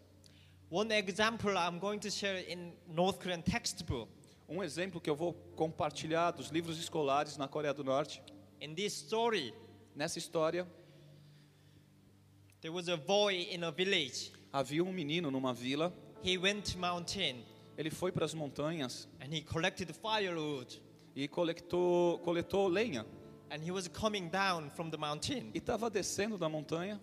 One 0.69 0.91
example 0.93 1.51
I'm 1.57 1.79
going 1.79 1.99
to 1.99 2.09
share 2.09 2.39
in 2.49 2.73
North 2.87 3.19
Korean 3.19 3.41
textbook. 3.41 4.09
Um 4.51 4.61
exemplo 4.61 4.99
que 4.99 5.09
eu 5.09 5.15
vou 5.15 5.31
compartilhar 5.55 6.31
dos 6.31 6.49
livros 6.49 6.77
escolares 6.77 7.37
na 7.37 7.47
Coreia 7.47 7.73
do 7.73 7.85
Norte. 7.85 8.21
In 8.59 8.75
this 8.75 8.93
story, 8.93 9.53
Nessa 9.95 10.19
história, 10.19 10.67
there 12.59 12.73
was 12.73 12.89
a 12.89 12.97
boy 12.97 13.47
in 13.49 13.63
a 13.63 13.71
village. 13.71 14.33
havia 14.51 14.83
um 14.83 14.91
menino 14.91 15.31
numa 15.31 15.53
vila. 15.53 15.93
He 16.21 16.37
went 16.37 16.73
to 16.73 16.77
mountain 16.77 17.45
Ele 17.77 17.89
foi 17.89 18.11
para 18.11 18.25
as 18.25 18.33
montanhas 18.33 19.07
and 19.21 19.33
he 19.33 19.41
collected 19.41 19.89
firewood. 19.93 20.81
e 21.15 21.29
coletou, 21.29 22.19
coletou 22.19 22.67
lenha. 22.67 23.05
And 23.49 23.61
he 23.63 23.71
was 23.71 23.87
coming 23.87 24.29
down 24.29 24.69
from 24.69 24.89
the 24.89 24.97
mountain. 24.97 25.51
E 25.53 25.59
estava 25.59 25.89
descendo 25.89 26.37
da 26.37 26.49
montanha. 26.49 26.99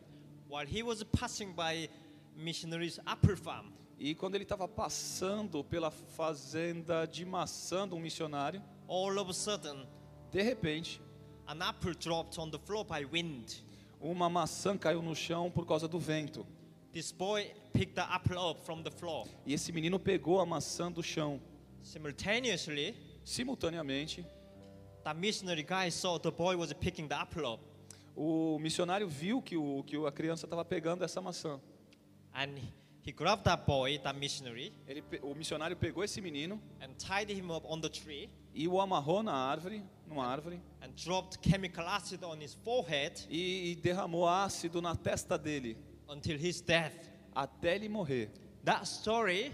While 0.50 0.66
he 0.66 0.82
was 0.82 1.02
passing 1.02 1.54
by 1.54 1.88
missionaries' 2.36 2.98
farm, 3.42 3.72
E 3.98 4.14
quando 4.14 4.36
ele 4.36 4.44
estava 4.44 4.68
passando 4.68 5.64
pela 5.64 5.90
fazenda 5.90 7.04
de 7.06 7.24
maçã 7.24 7.88
de 7.88 7.94
um 7.94 8.00
missionário, 8.00 8.62
all 8.88 9.18
of 9.18 9.30
a 9.30 9.34
sudden, 9.34 9.86
de 10.30 10.40
repente, 10.40 11.00
an 11.46 11.60
apple 11.60 11.94
dropped 11.94 12.38
on 12.38 12.48
the 12.48 12.58
floor 12.58 12.84
by 12.84 13.04
wind. 13.04 13.64
uma 14.00 14.28
maçã 14.28 14.78
caiu 14.78 15.02
no 15.02 15.16
chão 15.16 15.50
por 15.50 15.66
causa 15.66 15.88
do 15.88 15.98
vento. 15.98 16.46
This 16.92 17.10
boy 17.10 17.50
picked 17.72 17.94
the 17.94 18.02
apple 18.02 18.38
up 18.38 18.60
from 18.64 18.82
the 18.82 18.90
floor. 18.90 19.26
E 19.44 19.52
esse 19.52 19.72
menino 19.72 19.98
pegou 19.98 20.40
a 20.40 20.46
maçã 20.46 20.90
do 20.92 21.02
chão. 21.02 21.40
Simultaneously, 21.82 22.94
Simultaneamente, 23.24 24.24
that 25.04 25.18
missionary 25.18 25.62
guy 25.62 25.90
saw 25.90 26.18
the 26.18 26.30
boy 26.30 26.56
was 26.56 26.72
picking 26.72 27.08
the 27.08 27.14
apple 27.16 27.44
up, 27.44 27.62
O 28.16 28.58
missionário 28.60 29.06
viu 29.08 29.40
que, 29.42 29.56
o, 29.56 29.82
que 29.84 29.96
a 30.06 30.10
criança 30.12 30.46
estava 30.46 30.64
pegando 30.64 31.04
essa 31.04 31.20
maçã. 31.20 31.60
and 32.34 32.60
he 33.08 33.12
grabbed 33.12 33.44
that 33.44 33.64
boy, 33.66 33.98
that 34.04 34.14
missionary, 34.18 34.70
Ele, 34.86 35.00
pe- 35.00 35.20
o 35.22 35.34
missionário 35.34 35.74
pegou 35.74 36.04
esse 36.04 36.20
menino 36.20 36.60
and 36.82 36.90
tied 36.98 37.30
him 37.30 37.50
up 37.50 37.64
on 37.66 37.80
the 37.80 37.88
tree 37.88 38.28
e 38.54 38.68
o 38.68 38.78
amarrou 38.78 39.22
na 39.22 39.32
árvore, 39.32 39.82
numa 40.06 40.26
árvore, 40.26 40.60
and 40.82 40.94
dropped 40.94 41.40
chemical 41.40 41.86
acid 41.88 42.22
on 42.22 42.38
his 42.38 42.52
forehead 42.62 43.26
e, 43.30 43.70
e 43.72 43.76
derramou 43.76 44.26
ácido 44.26 44.82
na 44.82 44.94
testa 44.94 45.38
dele 45.38 45.74
until 46.06 46.36
his 46.36 46.60
death. 46.60 47.08
até 47.34 47.76
ele 47.76 47.88
morrer. 47.88 48.30
That 48.62 48.86
story 48.86 49.52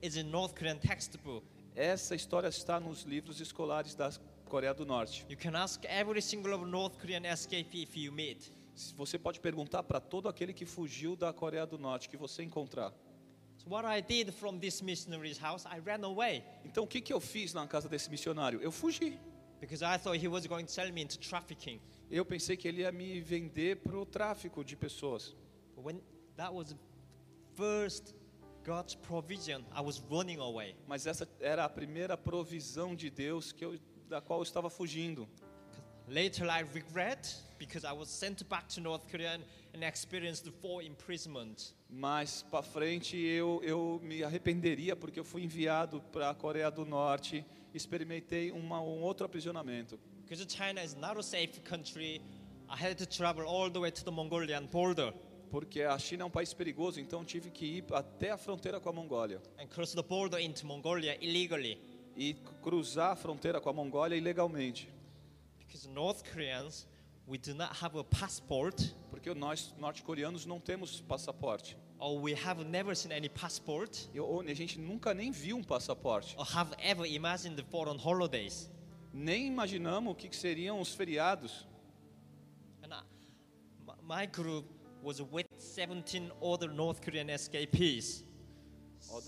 is 0.00 0.16
in 0.16 0.30
North 0.30 0.54
Korean 0.54 0.78
textbook. 0.78 1.44
Essa 1.76 2.14
história 2.14 2.48
está 2.48 2.80
nos 2.80 3.02
livros 3.02 3.38
escolares 3.38 3.94
da 3.94 4.10
Coreia 4.46 4.72
do 4.72 4.86
Norte. 4.86 5.26
You 5.28 5.36
can 5.36 5.54
ask 5.54 5.84
every 5.84 6.22
single 6.22 6.56
North 6.64 6.96
Korean 6.98 7.24
escapee 7.26 7.82
if 7.82 7.94
you 7.98 8.12
meet. 8.12 8.50
Você 8.96 9.18
pode 9.18 9.40
perguntar 9.40 9.82
para 9.82 10.00
todo 10.00 10.28
aquele 10.28 10.52
que 10.52 10.66
fugiu 10.66 11.16
da 11.16 11.32
Coreia 11.32 11.66
do 11.66 11.78
Norte 11.78 12.08
que 12.08 12.16
você 12.16 12.42
encontrar. 12.42 12.92
Então 16.64 16.84
o 16.84 16.86
que, 16.86 17.00
que 17.00 17.12
eu 17.12 17.20
fiz 17.20 17.54
na 17.54 17.66
casa 17.66 17.88
desse 17.88 18.10
missionário? 18.10 18.60
Eu 18.60 18.72
fugi. 18.72 19.18
because 19.64 19.82
I 19.82 19.96
thought 19.96 20.18
he 20.18 20.28
was 20.28 20.46
going 20.46 20.66
to 20.66 20.72
sell 20.72 20.92
me 20.92 21.00
into 21.00 21.18
trafficking. 21.18 21.80
Eu 22.10 22.24
pensei 22.24 22.56
que 22.56 22.68
ele 22.68 22.82
ia 22.82 22.92
me 22.92 23.20
vender 23.20 23.76
para 23.76 23.96
o 23.96 24.04
tráfico 24.04 24.62
de 24.62 24.76
pessoas. 24.76 25.34
But 25.74 25.84
when 25.84 26.02
that 26.36 26.52
was 26.52 26.74
first 27.54 28.14
God's 28.62 28.94
provision, 28.94 29.62
I 29.74 29.80
was 29.80 30.02
running 30.10 30.38
away. 30.38 30.76
Mas 30.86 31.06
essa 31.06 31.26
era 31.40 31.64
a 31.64 31.68
primeira 31.68 32.16
provisão 32.16 32.94
de 32.94 33.08
Deus 33.08 33.52
que 33.52 33.64
eu, 33.64 33.78
da 34.08 34.20
qual 34.20 34.40
eu 34.40 34.42
estava 34.42 34.68
fugindo. 34.68 35.26
Later 36.06 36.46
I 36.46 36.62
regret 36.62 37.34
because 37.64 37.84
I 37.84 37.92
was 37.92 38.08
sent 38.08 38.46
back 38.48 38.68
to 38.74 38.80
North 38.80 39.08
Korea 39.10 39.38
and, 39.74 39.82
experienced 39.82 40.48
four 40.60 40.82
imprisonment. 40.82 41.72
Mais 41.90 42.42
para 42.42 42.62
frente 42.62 43.16
eu, 43.16 43.60
eu 43.64 44.00
me 44.02 44.22
arrependeria 44.22 44.94
porque 44.94 45.18
eu 45.18 45.24
fui 45.24 45.42
enviado 45.42 46.00
para 46.12 46.30
a 46.30 46.34
Coreia 46.34 46.70
do 46.70 46.84
Norte, 46.84 47.44
experimentei 47.72 48.52
uma, 48.52 48.80
um 48.80 49.02
outro 49.02 49.26
aprisionamento. 49.26 49.98
Because 50.22 50.46
China 50.48 50.82
is 50.82 50.94
not 50.94 51.18
a 51.18 51.22
safe 51.22 51.60
country, 51.60 52.20
I 52.68 52.76
had 52.76 52.96
to 52.96 53.06
travel 53.06 53.46
all 53.46 53.70
the 53.70 53.80
way 53.80 53.90
to 53.90 54.04
the 54.04 54.10
Mongolian 54.10 54.66
border 54.66 55.12
Porque 55.50 55.82
a 55.82 55.98
China 55.98 56.22
é 56.22 56.26
um 56.26 56.30
país 56.30 56.52
perigoso, 56.52 56.98
então 56.98 57.24
tive 57.24 57.50
que 57.50 57.64
ir 57.64 57.84
até 57.92 58.30
a 58.30 58.36
fronteira 58.36 58.80
com 58.80 58.88
a 58.88 58.92
Mongólia 58.92 59.40
and 59.58 59.68
cross 59.68 59.92
the 59.92 60.02
border 60.02 60.40
into 60.40 60.66
Mongolia 60.66 61.16
illegally. 61.22 61.78
e 62.16 62.34
cruzar 62.62 63.12
a 63.12 63.16
fronteira 63.16 63.60
com 63.60 63.68
a 63.68 63.72
Mongólia 63.72 64.16
ilegalmente. 64.16 64.88
Because 65.58 65.88
North 65.88 66.22
Koreans, 66.32 66.86
we 67.26 67.38
do 67.38 67.54
not 67.54 67.72
have 67.82 67.96
a 67.98 68.04
passport, 68.04 68.80
Porque 69.10 69.32
nós 69.34 69.72
norte-coreanos 69.78 70.44
não 70.46 70.60
temos 70.60 71.00
passaporte. 71.00 71.76
or 71.98 72.20
we 72.20 72.34
have 72.34 72.64
never 72.64 72.94
seen 72.94 73.12
any 73.12 73.28
passport, 73.28 74.08
Eu, 74.12 74.26
ou 74.26 74.40
a 74.42 74.54
gente 74.54 74.78
nunca 74.78 75.14
nem 75.14 75.30
viu 75.30 75.56
um 75.56 75.62
passaporte. 75.62 76.34
or 76.36 76.44
have 76.44 76.74
ever 76.78 77.06
imagined 77.06 77.62
foreign 77.70 77.98
holidays. 77.98 78.70
Nem 79.12 79.46
imaginamos 79.46 80.12
o 80.12 80.14
que, 80.14 80.28
que 80.28 80.36
seriam 80.36 80.80
os 80.80 80.92
feriados. 80.94 81.66
And 82.82 82.92
I, 82.92 83.02
my- 84.02 84.26
group 84.26 84.66
was 85.02 85.20
with 85.20 85.46
17 85.58 86.30
other 86.42 86.68
North 86.68 87.00
Korean 87.00 87.30
escapees. 87.30 88.24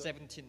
17. 0.03 0.45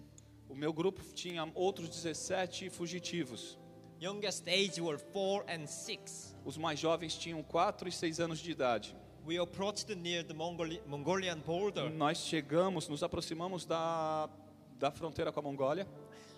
O 0.50 0.56
meu 0.56 0.74
grupo 0.74 1.02
tinha 1.14 1.50
outros 1.54 1.90
17 1.90 2.70
fugitivos. 2.70 3.58
Youngest 4.02 4.48
age 4.48 4.80
were 4.82 4.98
4 5.14 5.46
and 5.50 5.68
6. 5.68 6.36
Os 6.48 6.58
mais 6.58 6.80
jovens 6.80 7.18
tinham 7.18 7.44
4 7.44 7.90
e 7.90 7.92
6 7.92 8.22
anos 8.22 8.40
de 8.40 8.50
idade. 8.52 8.96
We 9.26 9.38
approached 9.38 9.94
near 9.94 10.24
the 10.24 10.34
Mongoli- 10.34 10.82
Mongolian 10.88 11.40
border. 11.40 11.90
Nós 11.92 12.20
chegamos, 12.20 12.88
nos 12.88 13.04
aproximamos 13.04 13.66
da, 13.66 14.30
da 14.80 14.90
fronteira 14.90 15.30
com 15.34 15.42
a 15.42 15.44
Mongólia 15.44 15.86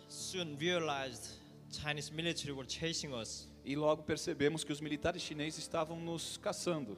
Soon 0.07 0.55
realized 0.59 1.37
Chinese 1.71 2.11
military 2.11 2.51
were 2.51 2.67
chasing 2.67 3.13
us. 3.13 3.47
e 3.63 3.75
logo 3.75 4.01
percebemos 4.01 4.63
que 4.63 4.71
os 4.73 4.81
militares 4.81 5.21
chineses 5.21 5.59
estavam 5.59 5.99
nos 5.99 6.37
caçando. 6.37 6.97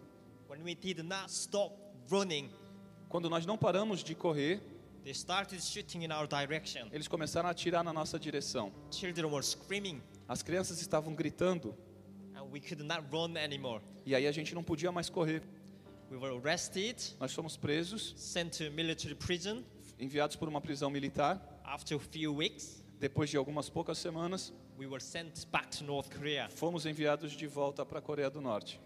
When 0.50 0.64
we 0.64 0.74
did 0.74 1.00
not 1.04 1.30
stop 1.30 1.76
running, 2.10 2.50
Quando 3.10 3.30
nós 3.30 3.46
não 3.46 3.58
paramos 3.58 4.02
de 4.02 4.16
correr, 4.16 4.62
they 5.04 5.12
started 5.14 5.62
shooting 5.62 6.06
in 6.06 6.14
our 6.14 6.26
direction. 6.26 6.88
eles 6.94 7.10
começaram 7.10 7.50
a 7.50 7.52
atirar 7.52 7.84
na 7.84 7.92
nossa 7.92 8.18
direção. 8.18 8.72
Children 8.90 9.26
were 9.26 9.44
screaming, 9.46 10.02
As 10.30 10.42
crianças 10.42 10.80
estavam 10.80 11.14
gritando 11.14 11.72
and 11.72 11.90
we 12.52 12.60
could 12.60 12.84
not 12.84 13.03
run 13.11 13.38
anymore. 13.38 13.82
e 14.06 14.14
aí 14.15 14.28
a 14.28 14.32
gente 14.32 14.53
não 14.53 14.64
podia 14.64 14.91
mais 14.91 15.10
correr. 15.10 15.41
We 16.10 16.18
were 16.18 16.36
arrested, 16.38 16.98
Nós 17.19 17.34
fomos 17.34 17.56
presos, 17.57 18.14
sent 18.18 18.57
to 18.57 18.69
military 18.72 19.15
prison. 19.15 19.64
enviados 19.99 20.36
por 20.36 20.49
uma 20.49 20.60
prisão 20.60 20.90
militar. 20.90 21.40
After 21.64 21.95
a 21.95 21.99
few 21.99 22.36
weeks, 22.36 22.82
Depois 22.99 23.30
de 23.32 23.38
algumas 23.38 23.68
poucas 23.69 23.98
semanas, 23.98 24.53
we 24.78 24.86
were 24.86 24.99
sent 25.02 25.48
back 25.52 25.69
to 25.78 25.84
North 25.84 26.10
Korea. 26.15 26.49
fomos 26.49 26.86
enviados 26.86 27.32
de 27.32 27.48
volta 27.48 27.84
para 27.86 27.99
a 27.99 28.02
Coreia 28.02 28.30
do 28.30 28.41
Norte. 28.41 28.80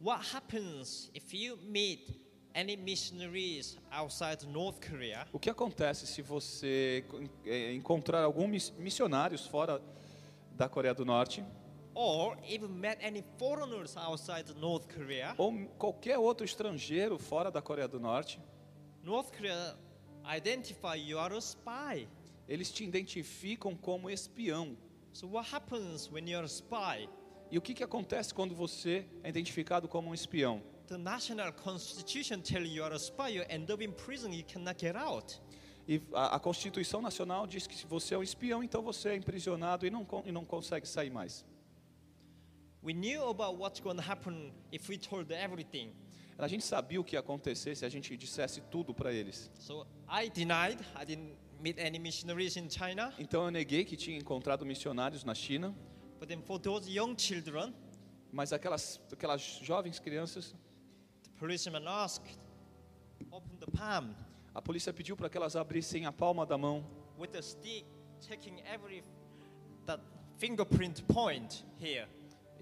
What 0.00 0.20
happens 0.34 1.10
if 1.14 1.32
you 1.32 1.56
meet 1.58 2.08
any 2.54 2.76
missionaries 2.76 3.78
outside 3.90 4.44
North 4.48 4.80
Korea 4.86 5.26
O 5.32 5.38
que 5.38 5.48
acontece 5.48 6.06
se 6.06 6.20
você 6.22 7.04
eh, 7.46 7.72
encontrar 7.74 8.22
alguns 8.24 8.70
missionários 8.78 9.46
fora 9.46 9.80
da 10.56 10.68
Coreia 10.68 10.92
do 10.94 11.04
Norte 11.04 11.44
or 11.94 12.36
even 12.48 12.68
met 12.68 12.98
any 13.02 13.22
foreigners 13.38 13.96
outside 13.96 14.44
North 14.58 14.86
Korea? 14.88 15.34
ou 15.38 15.66
qualquer 15.78 16.18
outro 16.18 16.44
estrangeiro 16.44 17.18
fora 17.18 17.50
da 17.50 17.60
Coreia 17.60 17.88
do 17.88 18.00
Norte? 18.00 18.40
North 19.02 19.30
Korea 19.36 19.76
identify 20.24 20.96
you 20.96 21.18
are 21.18 21.34
a 21.34 21.40
spy. 21.40 22.08
Eles 22.48 22.70
te 22.70 22.84
identificam 22.84 23.76
como 23.76 24.10
espião. 24.10 24.76
So 25.12 25.26
what 25.26 25.52
happens 25.52 26.10
when 26.10 26.28
you're 26.28 26.44
a 26.44 26.48
spy? 26.48 27.08
E 27.50 27.58
o 27.58 27.60
que, 27.60 27.74
que 27.74 27.84
acontece 27.84 28.32
quando 28.32 28.54
você 28.54 29.06
é 29.22 29.28
identificado 29.28 29.86
como 29.86 30.10
um 30.10 30.14
espião? 30.14 30.62
The 30.86 30.96
national 30.98 31.52
constitution 31.52 32.40
tell 32.40 32.64
you 32.64 32.82
are 32.84 32.94
a 32.94 32.98
spy, 32.98 33.34
you 33.34 33.44
end 33.48 33.70
up 33.72 33.84
in 33.84 33.92
prison, 33.92 34.32
you 34.32 34.44
cannot 34.44 34.80
get 34.80 34.96
out. 34.96 35.40
E 35.86 36.00
a, 36.14 36.36
a 36.36 36.40
Constituição 36.40 37.02
Nacional 37.02 37.46
diz 37.46 37.66
que 37.66 37.74
se 37.74 37.86
você 37.86 38.14
é 38.14 38.18
um 38.18 38.22
espião, 38.22 38.62
então 38.62 38.82
você 38.82 39.10
é 39.10 39.16
imprisionado 39.16 39.86
e 39.86 39.90
não, 39.90 40.06
e 40.24 40.32
não 40.32 40.44
consegue 40.44 40.86
sair 40.86 41.10
mais. 41.10 41.44
We 42.82 42.92
knew 42.92 43.28
about 43.28 43.56
what's 43.58 43.80
going 43.80 43.96
to 43.96 44.02
happen 44.02 44.52
if 44.72 44.88
we 44.88 44.98
told 44.98 45.30
everything. 45.30 45.92
A 46.38 46.48
gente 46.48 46.64
sabia 46.64 47.00
o 47.00 47.04
que 47.04 47.14
ia 47.14 47.20
acontecer 47.20 47.76
se 47.76 47.84
a 47.84 47.88
gente 47.88 48.16
dissesse 48.16 48.60
tudo 48.62 48.92
para 48.92 49.12
eles. 49.12 49.50
So 49.54 49.86
I 50.08 50.28
denied 50.28 50.80
I 50.96 51.04
didn't 51.04 51.36
meet 51.60 51.78
any 51.78 51.98
missionaries 51.98 52.56
in 52.56 52.68
China. 52.68 53.12
Então 53.18 53.44
eu 53.44 53.50
neguei 53.50 53.84
que 53.84 53.96
tinha 53.96 54.18
encontrado 54.18 54.66
missionários 54.66 55.22
na 55.22 55.34
China, 55.34 55.72
But 56.18 56.28
then 56.28 56.42
for 56.42 56.58
those 56.58 56.88
young 56.88 57.16
children, 57.16 57.74
mas 58.32 58.52
aquelas, 58.52 59.00
aquelas 59.12 59.60
jovens 59.62 59.98
crianças, 59.98 60.54
the 61.22 61.30
policeman 61.38 61.86
asked, 61.86 62.38
open 63.30 63.56
the 63.58 63.70
palm 63.70 64.14
a 64.54 64.60
polícia 64.60 64.92
pediu 64.92 65.16
para 65.16 65.28
que 65.30 65.36
elas 65.36 65.56
abrissem 65.56 66.04
a 66.04 66.12
palma 66.12 66.44
da 66.44 66.58
mão 66.58 66.84
with 67.18 67.34
a 67.36 67.42
stick, 67.42 67.86
checking 68.20 68.60
every 68.66 69.02
that 69.86 70.00
fingerprint 70.38 71.02
point 71.04 71.64
here. 71.80 72.06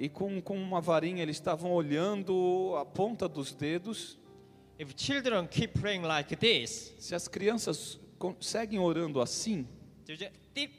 E 0.03 0.09
com, 0.09 0.41
com 0.41 0.57
uma 0.57 0.81
varinha 0.81 1.23
eles 1.23 1.37
estavam 1.37 1.71
olhando 1.73 2.75
a 2.81 2.87
ponta 2.87 3.29
dos 3.29 3.53
dedos. 3.53 4.19
If 4.79 4.95
children 4.97 5.47
keep 5.47 5.79
praying 5.79 6.01
like 6.03 6.35
this, 6.37 6.95
Se 6.99 7.15
as 7.15 7.29
crianças 7.29 8.01
seguem 8.41 8.79
orando 8.79 9.21
assim, 9.21 9.69
thick, 10.07 10.73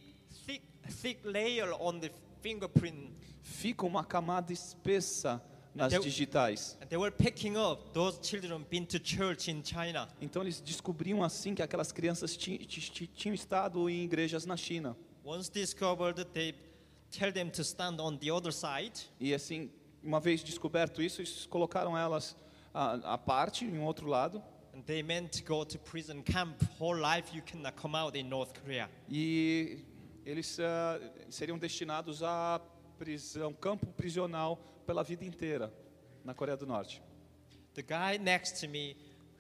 thick, 0.46 0.64
thick 1.02 1.28
layer 1.28 1.72
on 1.80 2.00
the 2.00 2.12
fingerprint. 2.42 3.12
fica 3.44 3.86
uma 3.86 4.04
camada 4.04 4.52
espessa 4.52 5.40
nas 5.76 5.94
digitais. 6.02 6.76
Então 10.20 10.42
eles 10.42 10.60
descobriam 10.62 11.24
assim 11.24 11.54
que 11.56 11.62
aquelas 11.62 11.92
crianças 11.92 12.36
ti- 12.36 12.58
ti- 12.66 12.82
ti- 12.92 13.08
tinham 13.08 13.34
estado 13.36 13.88
em 13.90 14.04
igrejas 14.04 14.46
na 14.46 14.58
China. 14.58 14.98
Once 15.24 15.50
discovered, 15.52 16.26
they 16.34 16.54
tell 17.12 17.32
them 17.32 17.50
to 17.52 17.64
stand 17.64 18.00
on 18.00 18.18
the 18.18 18.32
other 18.32 18.52
side. 18.52 18.94
E 19.20 19.34
assim, 19.34 19.70
uma 20.02 20.20
vez 20.20 20.44
descoberto 20.44 21.02
isso, 21.02 21.22
eles 21.22 21.46
colocaram 21.46 21.98
elas 21.98 22.36
à, 22.74 23.14
à 23.14 23.18
parte, 23.18 23.66
em 23.66 23.80
outro 23.80 24.08
lado, 24.08 24.42
And 24.74 24.82
they 24.86 25.04
meant 25.04 25.34
to 25.34 25.44
go 25.44 25.66
to 25.66 25.78
prison 25.78 26.24
camp. 26.24 26.56
Whole 26.80 26.98
life 26.98 27.36
you 27.36 27.42
cannot 27.42 27.76
come 27.76 27.94
out 27.94 28.18
in 28.18 28.30
North 28.30 28.54
Korea. 28.54 28.90
e 29.10 29.84
eles 30.26 30.60
ah, 30.60 31.00
seriam 31.30 31.58
destinados 31.58 32.24
à 32.24 32.62
prisão, 32.98 33.54
campo 33.54 33.88
prisional 33.88 34.58
pela 34.86 35.04
vida 35.04 35.26
inteira 35.26 35.74
na 36.24 36.34
Coreia 36.34 36.56
do 36.56 36.66
Norte. 36.66 37.02
The 37.74 37.82
guy 37.82 38.18
next 38.18 38.62
to 38.62 38.70
me 38.70 38.96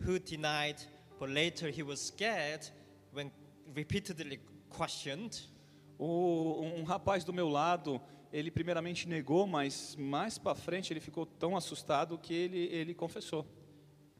who 0.05 0.19
denied, 0.19 0.77
but 1.19 1.29
later 1.29 1.69
he 1.69 1.83
was 1.83 1.99
scared 2.07 2.67
when 3.13 3.31
repeatedly 3.73 4.39
questioned. 4.69 5.41
O, 6.03 6.61
um 6.63 6.83
rapaz 6.83 7.23
do 7.23 7.31
meu 7.31 7.47
lado 7.47 8.01
ele 8.33 8.49
primeiramente 8.49 9.07
negou, 9.07 9.45
mas 9.45 9.95
mais 9.95 10.39
para 10.39 10.55
frente 10.55 10.91
ele 10.91 10.99
ficou 10.99 11.27
tão 11.27 11.55
assustado 11.55 12.17
que 12.17 12.33
ele, 12.33 12.57
ele 12.57 12.95
confessou. 12.95 13.45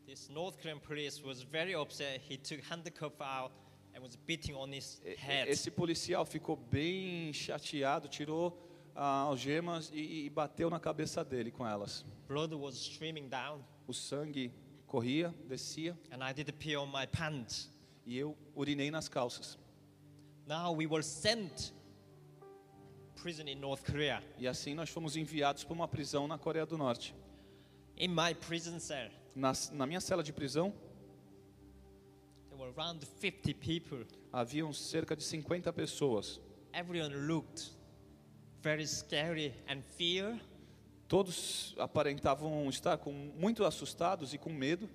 This 0.06 0.30
North 0.30 0.58
Korean 0.62 0.78
police 0.78 1.24
was 1.24 1.42
very 1.42 1.76
upset. 1.76 2.22
He 2.30 2.38
took 2.38 2.62
handcuff 2.70 3.16
out 3.20 3.52
and 3.96 4.02
was 4.02 4.16
beating 4.16 4.54
on 4.54 4.72
his 4.72 5.02
head. 5.18 5.50
Esse 5.50 5.72
policial 5.72 6.24
ficou 6.24 6.56
bem 6.56 7.34
chateado, 7.34 8.08
tirou 8.08 8.56
ah, 8.94 9.22
algemas 9.22 9.90
e, 9.92 10.26
e 10.26 10.30
bateu 10.30 10.70
na 10.70 10.80
cabeça 10.80 11.26
dele 11.26 11.50
com 11.50 11.66
elas. 11.66 12.06
Blood 12.28 12.54
was 12.54 12.76
streaming 12.76 13.28
down, 13.28 13.64
O 13.88 13.94
sangue 13.94 14.54
corria, 14.86 15.34
descia 15.48 15.98
and 16.12 16.24
I 16.24 16.32
did 16.32 16.52
pee 16.60 16.78
on 16.78 16.86
my 16.86 17.08
pants. 17.08 17.72
e 18.06 18.18
eu 18.18 18.38
urinei 18.56 18.92
nas 18.92 19.10
calças. 19.10 19.58
Now 20.52 20.74
we 20.74 20.86
were 20.86 21.02
sent 21.02 21.72
prison 23.16 23.48
in 23.48 23.62
North 23.62 23.86
Korea. 23.86 24.22
E 24.38 24.46
assim 24.50 24.76
nós 24.76 24.90
fomos 24.90 25.16
enviados 25.16 25.64
para 25.64 25.74
uma 25.74 25.88
prisão 25.88 26.28
na 26.28 26.38
Coreia 26.38 26.66
do 26.66 26.78
Norte. 26.78 27.16
In 27.96 28.10
my 28.10 28.34
prison 28.34 28.78
cell, 28.78 29.10
Na, 29.34 29.54
na 29.72 29.88
minha 29.88 30.02
cela 30.02 30.22
de 30.22 30.34
prisão 30.34 30.74
there 32.50 32.62
were 32.62 32.74
around 32.78 33.02
50 33.22 33.54
people. 33.66 34.06
haviam 34.34 34.74
cerca 34.74 35.16
de 35.16 35.24
50 35.24 35.72
pessoas. 35.72 36.42
Everyone 36.74 37.16
looked 37.28 37.72
very 38.62 38.86
scary 38.86 39.54
and 39.70 39.82
fear. 39.98 40.38
Todos 41.08 41.74
aparentavam 41.78 42.68
estar 42.70 42.98
com 42.98 43.14
muito 43.14 43.64
assustados 43.64 44.34
e 44.34 44.38
com 44.38 44.52
medo. 44.52 44.90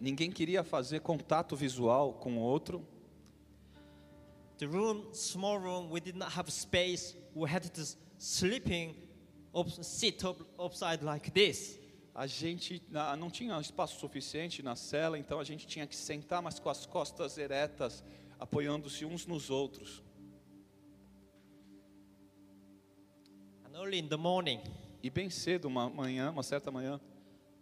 Ninguém 0.00 0.30
queria 0.30 0.64
fazer 0.64 1.00
contato 1.00 1.54
visual 1.54 2.14
com 2.14 2.38
o 2.38 2.40
outro. 2.40 2.86
The 4.58 4.66
room, 4.66 5.12
small 5.12 5.58
room, 5.58 5.90
we 5.90 6.00
did 6.00 6.16
not 6.16 6.32
have 6.38 6.50
space. 6.50 7.16
We 7.34 7.50
had 7.50 7.68
to 7.68 7.82
sleeping, 8.18 8.94
up, 9.52 9.68
sit 9.84 10.24
up, 10.24 10.40
upside 10.58 11.04
like 11.04 11.30
this. 11.32 11.78
A 12.14 12.26
gente 12.26 12.82
não 13.18 13.30
tinha 13.30 13.58
espaço 13.60 13.98
suficiente 13.98 14.62
na 14.62 14.76
cela, 14.76 15.18
então 15.18 15.40
a 15.40 15.44
gente 15.44 15.66
tinha 15.66 15.86
que 15.86 15.96
sentar, 15.96 16.42
mas 16.42 16.60
com 16.60 16.68
as 16.68 16.86
costas 16.86 17.38
eretas, 17.38 18.04
apoiando-se 18.38 19.04
uns 19.04 19.26
nos 19.26 19.50
outros. 19.50 20.02
And 23.64 23.74
early 23.74 23.98
in 23.98 24.08
the 24.08 24.16
morning, 24.16 24.60
E 25.02 25.10
bem 25.10 25.28
cedo, 25.28 25.66
uma 25.66 25.90
manhã, 25.90 26.30
uma 26.30 26.42
certa 26.42 26.70
manhã, 26.70 27.00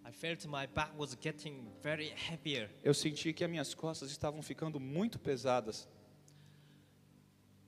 I 0.06 0.12
felt 0.12 0.44
my 0.46 0.66
back 0.66 0.92
was 0.96 1.16
getting 1.18 1.72
very 1.82 2.10
heavier. 2.10 2.70
eu 2.82 2.92
senti 2.92 3.32
que 3.32 3.44
as 3.44 3.50
minhas 3.50 3.74
costas 3.74 4.10
estavam 4.10 4.42
ficando 4.42 4.78
muito 4.78 5.18
pesadas. 5.18 5.88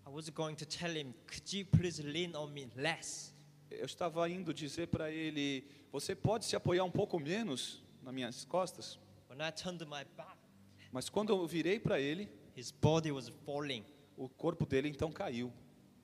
I 0.06 0.10
was 0.10 0.28
going 0.28 0.54
to 0.56 0.66
tell 0.66 0.94
him, 0.94 1.14
could 1.26 1.56
you 1.56 1.64
please 1.64 2.02
lean 2.02 2.34
on 2.34 2.48
me 2.48 2.68
less? 2.76 3.32
Eu 3.70 3.86
estava 3.86 4.28
indo 4.28 4.52
dizer 4.52 4.88
para 4.88 5.10
ele: 5.10 5.64
Você 5.90 6.14
pode 6.14 6.44
se 6.44 6.54
apoiar 6.54 6.84
um 6.84 6.90
pouco 6.90 7.18
menos 7.18 7.82
nas 8.02 8.12
minhas 8.12 8.44
costas? 8.44 8.98
Mas 10.90 11.08
quando 11.08 11.30
eu 11.30 11.46
virei 11.46 11.80
para 11.80 11.98
ele, 11.98 12.28
his 12.54 12.70
body 12.70 13.10
was 13.10 13.28
falling 13.46 13.84
o 14.16 14.28
corpo 14.28 14.66
dele 14.66 14.88
então 14.88 15.10
caiu, 15.10 15.50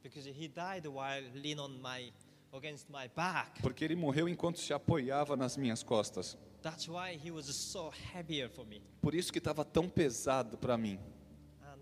because 0.03 0.27
he 0.27 0.49
died 0.49 0.87
while 0.87 1.23
lean 1.35 1.59
on 1.59 1.79
my 1.83 2.11
against 2.53 2.89
my 2.91 3.09
back. 3.15 3.61
porque 3.63 3.85
ele 3.85 3.95
morreu 3.97 4.29
enquanto 4.29 4.59
se 4.59 4.73
apoiava 4.73 5.37
nas 5.37 5.57
minhas 5.57 5.83
costas. 5.83 6.37
That's 6.63 6.89
why 6.89 7.15
he 7.17 7.31
was 7.31 7.47
so 7.55 7.91
heavier 8.15 8.49
for 8.49 8.67
me. 8.67 8.83
Por 9.01 9.15
isso 9.15 9.33
que 9.33 9.39
estava 9.39 9.65
tão 9.65 9.89
pesado 9.89 10.59
para 10.59 10.77
mim. 10.77 10.99
And, 11.63 11.79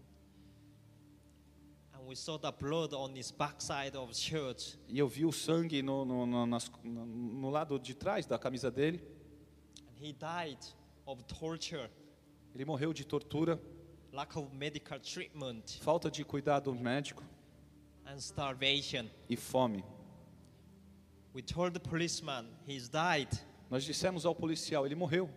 and 1.95 2.07
we 2.07 2.15
saw 2.15 2.37
the 2.39 2.53
blood 2.53 2.93
on 2.95 3.15
his 3.17 3.31
backside 3.31 3.97
of 3.97 4.15
shirt. 4.15 4.77
E 4.89 4.99
eu 4.99 5.09
vi 5.09 5.25
o 5.25 5.33
sangue 5.33 5.83
no, 5.83 6.05
no, 6.05 6.27
no, 6.27 6.47
nas- 6.47 6.71
no 6.85 7.49
lado 7.51 7.79
de 7.79 7.95
trás 7.95 8.27
da 8.27 8.39
camisa 8.39 8.71
dele. 8.71 9.01
And 9.89 10.05
he 10.07 10.13
died 10.13 10.59
of 11.07 11.23
torture, 11.25 11.89
Ele 12.55 12.65
morreu 12.65 12.93
de 12.93 13.05
tortura, 13.05 13.59
lack 14.13 14.37
of 14.39 14.55
medical 14.55 14.99
treatment, 15.01 15.79
falta 15.81 16.11
de 16.11 16.23
cuidado 16.25 16.75
médico 16.75 17.23
and 18.07 18.17
starvation. 18.19 19.09
e 19.29 19.37
fome. 19.37 19.83
We 21.37 21.43
told 21.43 21.75
the 21.75 21.81
policeman 21.81 22.47
he's 22.67 22.89
died. 22.89 23.29
Nós 23.71 23.85
dissemos 23.85 24.25
ao 24.25 24.35
policial: 24.35 24.87
Ele 24.87 24.95
morreu. 24.95 25.29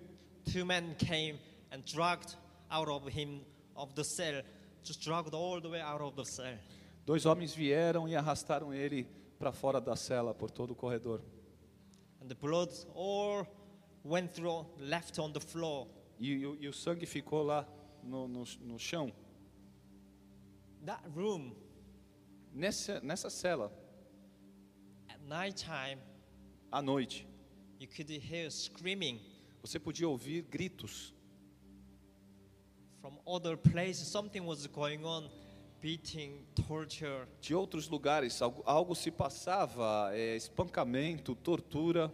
Two 0.49 0.65
men 0.65 0.95
came 0.97 1.37
and 1.73 1.81
dragged 1.83 2.37
out 2.71 2.87
of 2.87 3.05
him 3.09 3.41
of 3.75 3.93
the 3.95 4.03
cell, 4.05 4.41
just 4.81 5.01
dragged 5.03 5.33
all 5.35 5.59
the 5.59 5.67
way 5.67 5.81
out 5.81 5.99
of 6.01 6.15
the 6.15 6.23
cell. 6.23 6.57
Dois 7.05 7.25
homens 7.25 7.53
vieram 7.53 8.07
e 8.07 8.15
arrastaram 8.15 8.73
ele 8.73 9.05
para 9.37 9.51
fora 9.51 9.81
da 9.81 9.97
cela 9.97 10.33
por 10.33 10.49
todo 10.49 10.71
o 10.71 10.75
corredor. 10.75 11.19
And 12.21 12.29
the 12.29 12.35
blood 12.35 12.69
all 12.95 13.45
went 14.05 14.31
through, 14.33 14.67
left 14.79 15.19
on 15.19 15.33
the 15.33 15.41
floor. 15.41 15.85
E, 16.17 16.31
e 16.31 16.45
o- 16.45 16.55
e 16.61 16.67
o 16.69 16.71
sangue 16.73 17.05
ficou 17.05 17.43
lá 17.43 17.67
no, 18.01 18.25
no, 18.25 18.45
no 18.61 18.79
chão. 18.79 19.11
That 20.85 21.03
room 21.13 21.53
Nessa, 22.53 22.99
nessa 23.01 23.29
cela, 23.29 23.69
nighttime, 25.29 25.99
à 26.71 26.81
noite, 26.81 27.25
you 27.79 27.87
could 27.87 28.09
hear 28.11 28.49
screaming 28.49 29.19
você 29.61 29.77
podia 29.79 30.07
ouvir 30.07 30.41
gritos. 30.43 31.13
from 33.01 33.17
other 33.25 33.55
places. 33.55 34.07
Something 34.09 34.41
was 34.45 34.67
going 34.67 35.05
on, 35.05 35.29
beating, 35.81 36.45
torture. 36.67 37.25
De 37.41 37.53
outros 37.55 37.87
lugares, 37.87 38.41
algo, 38.41 38.61
algo 38.65 38.93
se 38.95 39.09
passava, 39.09 40.09
é, 40.13 40.35
espancamento, 40.35 41.33
tortura. 41.35 42.11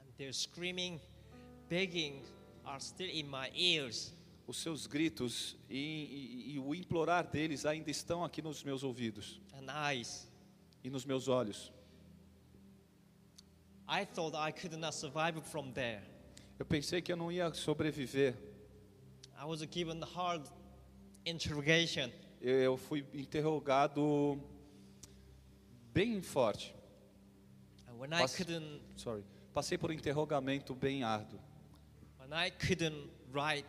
And 0.00 0.10
their 0.16 0.32
screaming, 0.32 0.98
begging 1.68 2.22
are 2.64 2.80
still 2.80 3.10
in 3.10 3.24
my 3.26 3.50
ears. 3.54 4.14
Os 4.46 4.58
seus 4.58 4.86
gritos 4.86 5.56
e, 5.68 5.76
e- 5.76 6.54
e 6.54 6.58
o 6.58 6.74
implorar 6.74 7.26
deles 7.28 7.66
ainda 7.66 7.90
estão 7.90 8.24
aqui 8.24 8.40
nos 8.40 8.62
meus 8.64 8.82
ouvidos 8.82 9.40
and 9.52 9.66
eyes. 9.70 10.26
E 10.84 10.90
nos 10.90 11.04
meus 11.04 11.28
olhos. 11.28 11.72
I 13.88 14.04
thought 14.04 14.34
I 14.34 14.50
could 14.52 14.76
not 14.76 14.94
survive 14.94 15.40
from 15.42 15.70
there. 15.72 16.02
Eu 16.58 16.66
pensei 16.66 17.00
que 17.02 17.12
eu 17.12 17.16
não 17.16 17.30
ia 17.30 17.52
sobreviver. 17.52 18.34
I 19.38 19.44
was 19.44 19.60
given 19.70 20.00
hard 20.02 20.42
interrogation. 21.24 22.10
Eu, 22.40 22.76
fui 22.76 23.04
interrogado 23.12 24.40
bem 25.92 26.20
forte. 26.22 26.74
When 27.98 28.12
I 28.12 28.20
Pass- 28.22 28.36
couldn't 28.36 28.80
Sorry. 28.96 29.24
Passei 29.54 29.78
por 29.78 29.90
um 29.90 29.94
interrogamento 29.94 30.74
bem 30.74 31.02
árduo. 31.02 31.38
when 32.18 32.32
I 32.32 32.50
couldn't 32.50 33.08
write 33.32 33.66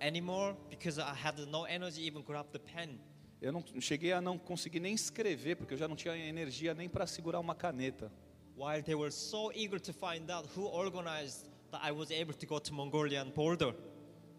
anymore 0.00 0.56
because 0.70 0.98
I 0.98 1.12
had 1.14 1.38
no 1.50 1.64
energy 1.64 2.02
even 2.06 2.22
grab 2.22 2.46
the 2.52 2.58
pen. 2.58 2.98
Eu 3.40 3.52
não 3.52 3.62
cheguei 3.80 4.12
a 4.12 4.20
não 4.20 4.38
conseguir 4.38 4.80
nem 4.80 4.94
escrever 4.94 5.56
porque 5.56 5.74
eu 5.74 5.78
já 5.78 5.86
não 5.86 5.96
tinha 5.96 6.16
energia 6.16 6.74
nem 6.74 6.88
para 6.88 7.06
segurar 7.06 7.38
uma 7.38 7.54
caneta. 7.54 8.10
While 8.56 8.82
they 8.82 8.94
were 8.94 9.12
so 9.12 9.52
eager 9.52 9.78
to 9.78 9.92
find 9.92 10.30
out 10.30 10.48
who 10.56 10.66
organized 10.66 11.46
that 11.70 11.86
I 11.86 11.92
was 11.92 12.10
able 12.10 12.32
to 12.32 12.46
go 12.46 12.58
to 12.58 12.72
Mongolian 12.72 13.30
border. 13.30 13.74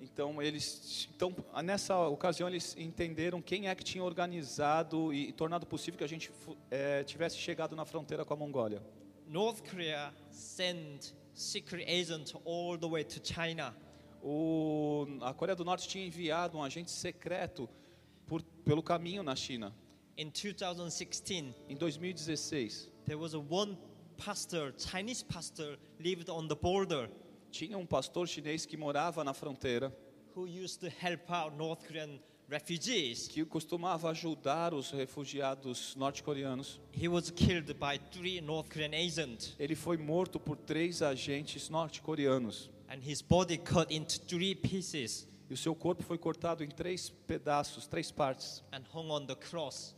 Então 0.02 0.42
eles, 0.42 1.08
então 1.16 1.36
nessa 1.64 2.08
ocasião 2.08 2.48
eles 2.48 2.76
entenderam 2.78 3.42
quem 3.42 3.68
é 3.68 3.76
que 3.76 3.84
tinha 3.84 4.04
organizado 4.04 5.14
e, 5.14 5.32
tornado 5.32 5.66
possível 5.66 5.98
que 5.98 6.04
a 6.04 6.08
gente 6.08 6.32
eh, 6.70 7.04
tivesse 7.04 7.38
chegado 7.38 7.76
na 7.76 7.86
fronteira 7.86 8.24
com 8.24 8.34
a 8.34 8.38
Mongólia. 8.38 8.82
North 9.28 9.62
Korea 9.70 10.14
sent 10.30 11.14
secret 11.34 11.88
agent 11.88 12.34
all 12.46 12.78
the 12.78 12.88
way 12.88 13.04
to 13.04 13.20
China. 13.24 13.76
O, 14.24 15.06
a 15.22 15.34
Coreia 15.34 15.56
do 15.56 15.64
Norte 15.64 15.88
tinha 15.88 16.06
enviado 16.06 16.58
um 16.58 16.64
agente 16.64 16.90
secreto 16.90 17.70
por, 18.28 18.42
pelo 18.66 18.84
caminho 18.84 19.24
na 19.24 19.36
China. 19.36 19.74
In 20.18 20.30
2016, 20.30 21.54
Em 21.70 21.76
2016 21.76 22.90
there 23.06 23.18
was 23.18 23.34
a 23.34 23.40
one 23.40 23.78
pastor, 24.18 24.74
Chinese 24.78 25.24
pastor, 25.24 25.78
lived 26.00 26.30
on 26.30 26.48
the 26.48 26.56
border 26.56 27.10
tinha 27.52 27.78
um 27.78 27.86
pastor 27.86 28.28
chinês 28.28 28.66
que 28.66 28.76
morava 28.78 29.24
na 29.24 29.34
fronteira 29.34 29.92
who 30.36 30.46
used 30.48 30.80
to 30.80 30.88
help 30.88 31.32
out 31.32 31.56
North 31.56 31.86
Korean 31.88 32.20
refugees. 32.50 33.28
que 33.28 33.44
costumava 33.46 34.10
ajudar 34.10 34.74
os 34.74 34.92
refugiados 34.92 35.96
norte-coreanos. 35.96 36.80
He 36.94 37.08
was 37.08 37.30
killed 37.32 37.74
by 37.76 37.98
three 38.12 38.40
North 38.42 38.70
Korean 38.70 38.94
agents, 38.94 39.56
Ele 39.60 39.76
foi 39.76 39.98
morto 39.98 40.40
por 40.40 40.58
três 40.58 41.02
agentes 41.02 41.70
norte-coreanos 41.70 42.70
and 42.90 43.00
his 43.04 43.22
body 43.22 43.58
cut 43.58 43.94
into 43.94 44.20
three 44.22 44.56
pieces 44.56 45.28
e 45.50 45.54
o 45.54 45.58
seu 45.58 45.74
corpo 45.76 46.04
foi 46.04 46.18
cortado 46.18 46.64
em 46.64 46.68
três 46.70 47.10
pedaços, 47.10 47.88
três 47.88 48.12
partes 48.12 48.64
and 48.72 48.84
hung 48.94 49.10
on 49.12 49.26
the 49.26 49.36
cross. 49.36 49.96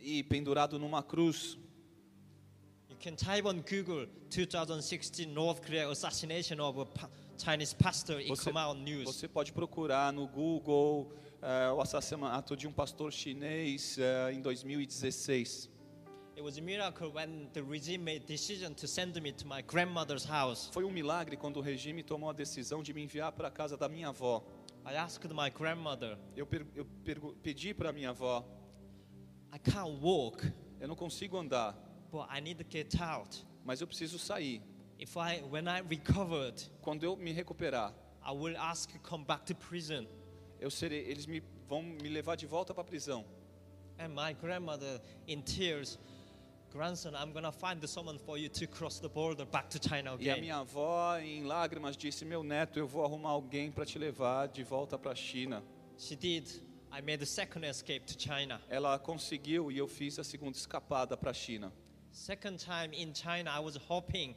e 0.00 0.22
pendurado 0.24 0.78
numa 0.78 1.02
cruz. 1.02 1.56
You 2.90 2.96
can 2.98 3.14
type 3.16 3.46
on 3.46 3.60
Google 3.62 4.06
2016 4.30 5.26
North 5.26 5.60
Korea 5.64 5.88
assassination 5.90 6.60
of 6.60 6.80
a 6.80 7.08
Chinese 7.38 7.74
pastor. 7.74 8.18
It 8.18 8.28
Você, 8.28 8.50
come 8.50 8.58
out 8.58 8.80
news. 8.80 9.04
você 9.04 9.26
pode 9.28 9.52
procurar 9.52 10.12
no 10.12 10.26
Google 10.28 11.12
eh, 11.40 11.70
o 11.72 11.80
assassinato 11.80 12.56
de 12.56 12.66
um 12.68 12.72
pastor 12.72 13.12
chinês 13.12 13.96
eh, 13.98 14.32
em 14.32 14.40
2016. 14.40 15.70
Foi 20.72 20.84
um 20.84 20.90
milagre 20.90 21.36
quando 21.36 21.56
o 21.58 21.60
regime 21.60 22.02
tomou 22.02 22.30
a 22.30 22.32
decisão 22.32 22.82
de 22.82 22.92
me 22.92 23.02
enviar 23.02 23.32
para 23.32 23.48
a 23.48 23.50
casa 23.50 23.76
da 23.76 23.88
minha 23.88 24.08
avó. 24.08 24.42
I 24.84 24.96
asked 24.96 25.32
my 25.32 25.48
grandmother, 25.50 26.18
Eu, 26.36 26.44
per- 26.46 26.66
eu 26.74 26.84
pergu- 27.04 27.34
pedi 27.42 27.72
para 27.72 27.92
minha 27.92 28.10
avó, 28.10 28.44
I 29.54 29.58
can't 29.58 29.98
walk, 30.02 30.42
eu 30.80 30.88
não 30.88 30.96
consigo 30.96 31.36
andar, 31.38 31.72
but 32.10 32.26
I 32.30 32.40
need 32.40 32.62
to 32.62 32.68
get 32.68 33.00
out. 33.00 33.44
mas 33.64 33.80
eu 33.80 33.86
preciso 33.86 34.18
sair. 34.18 34.60
If 34.98 35.14
I, 35.16 35.42
when 35.50 35.66
I 35.68 35.82
recovered, 35.88 36.68
Quando 36.80 37.04
eu 37.04 37.16
me 37.16 37.32
recuperar, 37.32 37.94
I 38.24 38.32
will 38.32 38.56
ask 38.56 38.92
you 38.92 39.00
come 39.00 39.24
back 39.24 39.44
to 39.46 39.54
prison. 39.54 40.06
eu 40.60 40.70
serei, 40.70 41.00
eles 41.08 41.26
me, 41.26 41.40
vão 41.68 41.82
me 41.82 42.08
levar 42.08 42.36
de 42.36 42.46
volta 42.46 42.72
para 42.74 42.82
a 42.82 42.86
prisão. 42.86 43.24
And 43.98 44.08
my 44.08 44.32
grandmother, 44.34 45.00
in 45.28 45.42
tears, 45.42 45.98
grandson, 46.72 47.14
I'm 47.14 47.32
gonna 47.32 47.52
find 47.52 47.86
someone 47.88 48.18
for 48.18 48.38
you 48.38 48.48
to 48.48 48.66
cross 48.66 48.98
the 48.98 49.08
border 49.08 49.44
back 49.44 49.68
to 49.70 49.78
China 49.78 50.16
E 50.18 50.28
a 50.28 50.32
again. 50.32 50.40
minha 50.40 50.56
avó, 50.56 51.18
em 51.18 51.44
lágrimas, 51.44 51.96
disse: 51.96 52.24
Meu 52.24 52.42
neto, 52.42 52.78
eu 52.78 52.86
vou 52.86 53.04
arrumar 53.04 53.30
alguém 53.30 53.70
para 53.70 53.84
te 53.84 53.98
levar 53.98 54.48
de 54.48 54.62
volta 54.64 54.98
para 54.98 55.12
a 55.12 55.14
China. 55.14 55.62
She 55.98 56.16
did. 56.16 56.48
I 56.90 57.00
made 57.00 57.18
the 57.18 57.26
second 57.26 57.64
escape 57.64 58.04
to 58.06 58.18
China. 58.18 58.60
Ela 58.68 58.98
conseguiu 58.98 59.70
e 59.70 59.78
eu 59.78 59.88
fiz 59.88 60.18
a 60.18 60.24
segunda 60.24 60.56
escapada 60.56 61.16
para 61.16 61.30
a 61.30 61.34
China. 61.34 61.72
Second 62.10 62.58
time 62.58 62.94
in 62.94 63.12
China, 63.14 63.50
I 63.50 63.60
was 63.60 63.76
hoping 63.88 64.34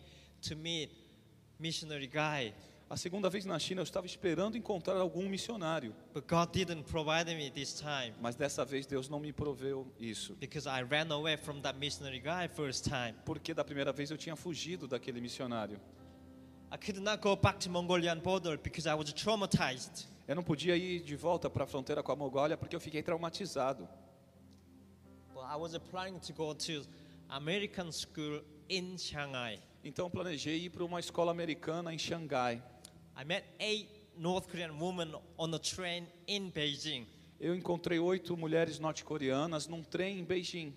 to 0.48 0.56
meet 0.56 0.90
missionary 1.60 2.08
guy, 2.08 2.54
A 2.88 2.96
segunda 2.96 3.32
vez 3.32 3.46
na 3.46 3.58
China, 3.58 3.82
eu 3.82 3.84
estava 3.84 4.06
esperando 4.06 4.56
encontrar 4.56 4.96
algum 4.98 5.28
missionário, 5.28 5.96
but 6.14 6.24
God 6.28 6.52
didn't 6.52 6.84
provide 6.84 7.34
me 7.36 7.50
this 7.50 7.74
time 7.74 8.14
mas 8.22 8.36
dessa 8.36 8.64
vez 8.64 8.86
Deus 8.86 9.10
não 9.10 9.20
me 9.20 9.34
proveu 9.34 9.92
isso. 10.00 10.36
because 10.36 10.68
I 10.70 10.84
ran 10.84 11.12
away 11.12 11.36
from 11.36 11.62
that 11.62 11.80
missionary 11.80 12.20
guy 12.20 12.48
first 12.48 12.84
time. 12.84 13.16
Porque 13.26 13.56
da 13.56 13.64
primeira 13.64 13.92
vez 13.92 14.12
eu 14.12 14.18
tinha 14.18 14.36
fugido 14.36 14.88
daquele 14.88 15.20
missionário. 15.20 15.82
I 16.72 16.78
could 16.78 17.00
not 17.00 17.24
go 17.24 17.36
back 17.36 17.58
to 17.60 17.72
Mongolian 17.72 18.20
border 18.20 18.58
because 18.58 18.88
I 18.88 18.94
was 18.94 19.12
traumatized. 19.14 20.08
Eu 20.28 20.36
não 20.36 20.44
podia 20.44 20.76
ir 20.78 21.02
de 21.02 21.16
volta 21.16 21.50
para 21.50 21.64
a 21.64 21.68
fronteira 21.68 22.04
com 22.04 22.12
a 22.12 22.16
Mongólia 22.16 22.56
porque 22.56 22.76
eu 22.76 22.80
fiquei 22.80 23.02
traumatizado. 23.02 23.90
But 25.34 25.44
I 25.44 25.56
was 25.56 25.76
planning 25.90 26.20
to 26.20 26.34
go 26.34 26.54
to 26.54 26.86
American 27.30 27.92
school 27.92 28.44
in 28.70 28.96
Shanghai. 28.98 29.60
Então 29.84 30.06
eu 30.06 30.10
planejei 30.10 30.66
ir 30.66 30.70
para 30.70 30.84
uma 30.84 31.00
escola 31.00 31.32
americana 31.32 31.92
em 31.92 31.98
Xangai. 31.98 32.64
I 33.18 33.24
met 33.24 33.44
eight 33.60 33.90
North 34.18 34.48
Korean 34.48 34.78
women 34.80 35.14
on 35.38 35.54
a 35.54 35.60
train 35.60 36.08
in 36.28 36.50
Beijing. 36.52 37.06
Eu 37.40 37.54
encontrei 37.56 38.00
oito 38.00 38.36
mulheres 38.38 38.80
norte-coreanas 38.80 39.68
num 39.68 39.84
trem 39.84 40.20
em 40.20 40.24
Beijing. 40.24 40.74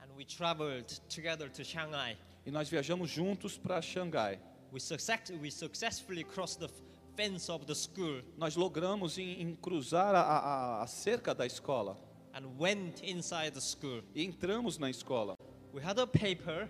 And 0.00 0.14
we 0.16 0.24
traveled 0.24 0.86
together 1.08 1.48
to 1.50 1.64
Shanghai. 1.64 2.16
E 2.46 2.50
nós 2.50 2.68
viajamos 2.68 3.10
juntos 3.10 3.58
para 3.58 3.80
Xangai. 3.82 4.38
We, 4.72 4.80
success- 4.80 5.30
we 5.40 5.50
successfully 5.50 6.24
crossed 6.24 6.58
the 6.60 6.68
fence 7.16 7.50
of 7.50 7.64
the 7.66 7.74
school 7.74 8.22
Nós 8.36 8.54
logramos 8.54 9.16
em, 9.18 9.40
em 9.42 9.54
cruzar 9.54 10.14
a, 10.14 10.20
a- 10.20 10.82
a 10.82 10.86
cerca 10.86 11.34
da 11.34 11.46
escola. 11.46 11.96
and 12.34 12.44
went 12.58 13.02
inside 13.02 13.50
the 13.52 13.60
school. 13.60 14.02
E 14.14 14.22
entramos 14.24 14.78
na 14.78 14.88
escola. 14.90 15.34
We 15.72 15.82
had 15.82 15.98
a 15.98 16.06
paper 16.06 16.68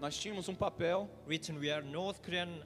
Nós 0.00 0.16
tínhamos 0.18 0.48
um 0.48 0.54
papel 0.54 1.08
written 1.26 1.58
we 1.58 1.70
are 1.70 1.82
North 1.82 2.20
Korean 2.22 2.62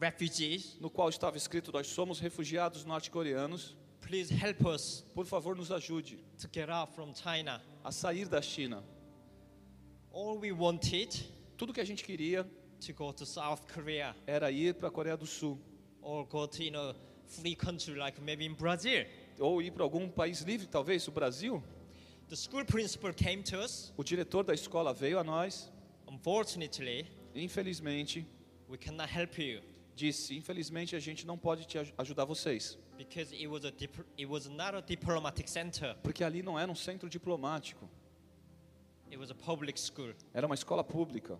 refugees. 0.00 0.76
no 0.80 0.90
qual 0.90 1.08
estava 1.08 1.36
escrito: 1.36 1.72
Nós 1.72 1.86
somos 1.88 2.18
refugiados 2.20 2.84
norte-coreanos. 2.84 3.76
Please 4.00 4.32
help 4.32 4.64
us 4.66 5.04
Por 5.14 5.24
favor, 5.26 5.56
nos 5.56 5.70
ajude 5.72 6.18
to 6.38 6.48
get 6.52 6.68
out 6.70 6.92
from 6.94 7.12
China. 7.14 7.60
a 7.84 7.90
sair 7.90 8.26
da 8.28 8.40
China. 8.40 8.82
All 10.12 10.38
we 10.38 10.52
wanted 10.52 11.08
Tudo 11.56 11.72
que 11.72 11.80
a 11.80 11.84
gente 11.84 12.04
queria 12.04 12.46
to 12.80 12.92
go 12.92 13.12
to 13.12 13.24
South 13.26 13.62
Korea 13.72 14.14
era 14.26 14.50
ir 14.50 14.74
para 14.74 14.88
a 14.88 14.90
Coreia 14.90 15.16
do 15.16 15.26
Sul 15.26 15.58
or 16.02 16.24
go 16.26 16.46
to 16.46 16.62
you 16.62 16.70
know 16.70 16.94
free 17.26 17.54
country 17.56 17.94
like 17.94 18.20
maybe 18.20 18.44
in 18.44 18.54
Brazil. 18.54 19.04
ou 19.40 19.60
ir 19.60 19.70
para 19.72 19.82
algum 19.82 20.08
país 20.08 20.40
livre, 20.42 20.66
talvez 20.66 21.06
o 21.08 21.10
Brasil. 21.10 21.62
The 22.28 22.36
school 22.36 22.64
principal 22.64 23.12
came 23.14 23.42
to 23.44 23.58
us. 23.58 23.92
O 23.96 24.02
diretor 24.04 24.42
da 24.44 24.52
escola 24.54 24.92
veio 24.92 25.18
a 25.18 25.24
nós. 25.24 25.70
Unfortunately, 26.08 27.06
Infelizmente, 27.34 28.26
we 28.68 28.78
cannot 28.78 29.08
help 29.08 29.38
you 29.38 29.60
disse: 29.96 30.36
Infelizmente, 30.36 30.94
a 30.94 31.00
gente 31.00 31.26
não 31.26 31.36
pode 31.36 31.64
te 31.66 31.78
aj- 31.78 31.92
ajudar 31.98 32.24
vocês, 32.24 32.78
because 32.96 33.34
it 33.34 33.48
was 33.48 33.64
a 33.64 33.68
it 34.16 34.26
was 34.26 34.46
not 34.46 34.76
a 34.76 34.80
diplomatic 34.80 35.48
center. 35.48 35.96
porque 36.02 36.22
ali 36.22 36.42
não 36.42 36.56
era 36.58 36.70
um 36.70 36.74
centro 36.76 37.08
diplomático, 37.08 37.88
It 39.10 39.16
was 39.16 39.30
a 39.30 39.34
public 39.34 39.80
school. 39.80 40.14
era 40.34 40.46
uma 40.46 40.54
escola 40.54 40.84
pública. 40.84 41.38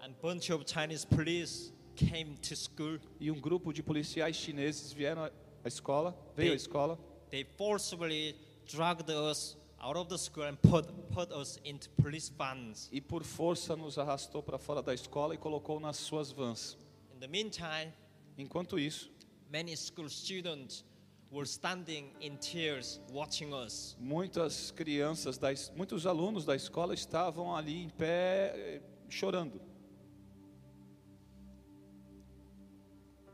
And 0.00 0.12
bunch 0.20 0.50
of 0.52 0.64
Chinese 0.66 1.04
police 1.06 1.72
came 1.94 2.36
to 2.38 2.54
school. 2.56 2.98
E 3.20 3.30
um 3.30 3.40
grupo 3.40 3.72
de 3.72 3.82
policiais 3.82 4.36
chineses 4.36 4.92
vieram 4.92 5.24
à- 5.24 5.30
à 5.64 5.68
escola, 5.68 6.10
veio 6.36 6.48
à 6.48 6.50
They- 6.50 6.56
escola 6.56 6.98
They 7.30 7.44
forcibly 7.56 8.34
dragged 8.66 9.08
us 9.10 9.56
out 9.78 9.96
of 9.96 10.08
the 10.10 10.18
school 10.18 10.44
and 10.44 10.56
put 10.56 10.86
put 11.14 11.32
us 11.32 11.58
into 11.64 11.88
police 11.90 12.30
vans. 12.36 12.88
e 12.92 13.00
por 13.00 13.22
força 13.22 13.76
nos 13.76 13.96
arrastou 13.98 14.42
para 14.42 14.58
fora 14.58 14.82
da 14.82 14.92
escola 14.92 15.34
e 15.34 15.38
colocou 15.38 15.78
nas 15.78 15.96
suas 15.98 16.32
vans. 16.32 16.76
In 17.22 17.28
the 17.28 17.30
meantime, 17.30 17.92
Enquanto 18.36 18.80
isso, 18.80 19.08
many 19.48 19.76
school 19.76 20.08
students 20.08 20.82
were 21.30 21.46
standing 21.46 22.10
in 22.20 22.36
tears 22.38 22.98
watching 23.12 23.54
us. 23.54 23.96
muitas 24.00 24.72
crianças, 24.72 25.38
da, 25.38 25.50
muitos 25.76 26.04
alunos 26.04 26.44
da 26.44 26.56
escola 26.56 26.94
estavam 26.94 27.54
ali 27.54 27.84
em 27.84 27.88
pé 27.90 28.52
eh, 28.56 28.80
chorando. 29.08 29.60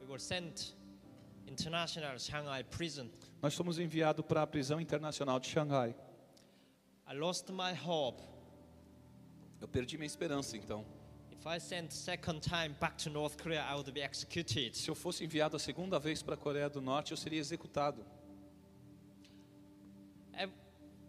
We 0.02 0.06
were 0.06 0.20
sent 0.20 0.74
international 1.46 2.18
Shanghai 2.18 2.64
prison. 2.64 3.08
Nós 3.40 3.54
fomos 3.54 3.78
enviados 3.78 4.22
para 4.26 4.42
a 4.42 4.46
prisão 4.46 4.78
internacional 4.78 5.40
de 5.40 5.48
Xangai. 5.48 5.94
I 7.10 7.14
lost 7.14 7.48
my 7.48 7.72
hope. 7.72 8.22
Eu 9.62 9.66
perdi 9.66 9.96
minha 9.96 10.06
esperança, 10.06 10.58
então. 10.58 10.97
Se 14.72 14.90
eu 14.90 14.94
fosse 14.94 15.24
enviado 15.24 15.56
a 15.56 15.58
segunda 15.58 15.98
vez 15.98 16.22
para 16.22 16.34
a 16.34 16.36
Coreia 16.36 16.68
do 16.68 16.80
Norte, 16.80 17.12
eu 17.12 17.16
seria 17.16 17.40
executado. 17.40 18.04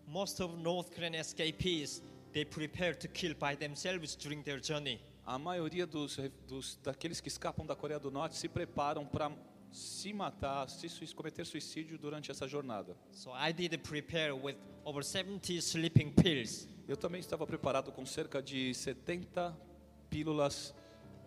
Most 0.10 0.42
of 0.42 0.56
North 0.58 0.90
Korean 0.90 1.14
escapees, 1.14 2.02
they 2.34 2.44
prepare 2.44 2.96
to 2.96 3.08
kill 3.08 3.36
by 3.36 3.56
themselves 3.56 4.16
during 4.16 4.42
their 4.42 4.60
journey. 4.60 5.00
A 5.24 5.38
maioria 5.38 5.86
dos, 5.86 6.18
dos 6.48 6.80
daqueles 6.82 7.22
que 7.22 7.28
escapam 7.28 7.64
da 7.64 7.76
Coreia 7.76 8.00
do 8.00 8.10
Norte 8.10 8.36
se 8.36 8.50
preparam 8.50 9.06
para 9.06 9.32
se 9.72 10.12
matar, 10.12 10.68
se 10.68 11.14
cometer 11.14 11.46
suicídio 11.46 11.96
durante 12.00 12.32
essa 12.32 12.48
jornada. 12.48 12.98
So 13.12 13.30
I 13.36 13.54
did 13.54 13.78
prepare 13.84 14.32
with 14.32 14.56
over 14.84 15.04
70 15.04 15.54
sleeping 15.62 16.12
pills. 16.12 16.68
Eu 16.88 16.98
também 16.98 17.20
estava 17.20 17.46
preparado 17.46 17.92
com 17.92 18.04
cerca 18.04 18.42
de 18.42 18.74
70 18.74 19.69
pílulas 20.10 20.74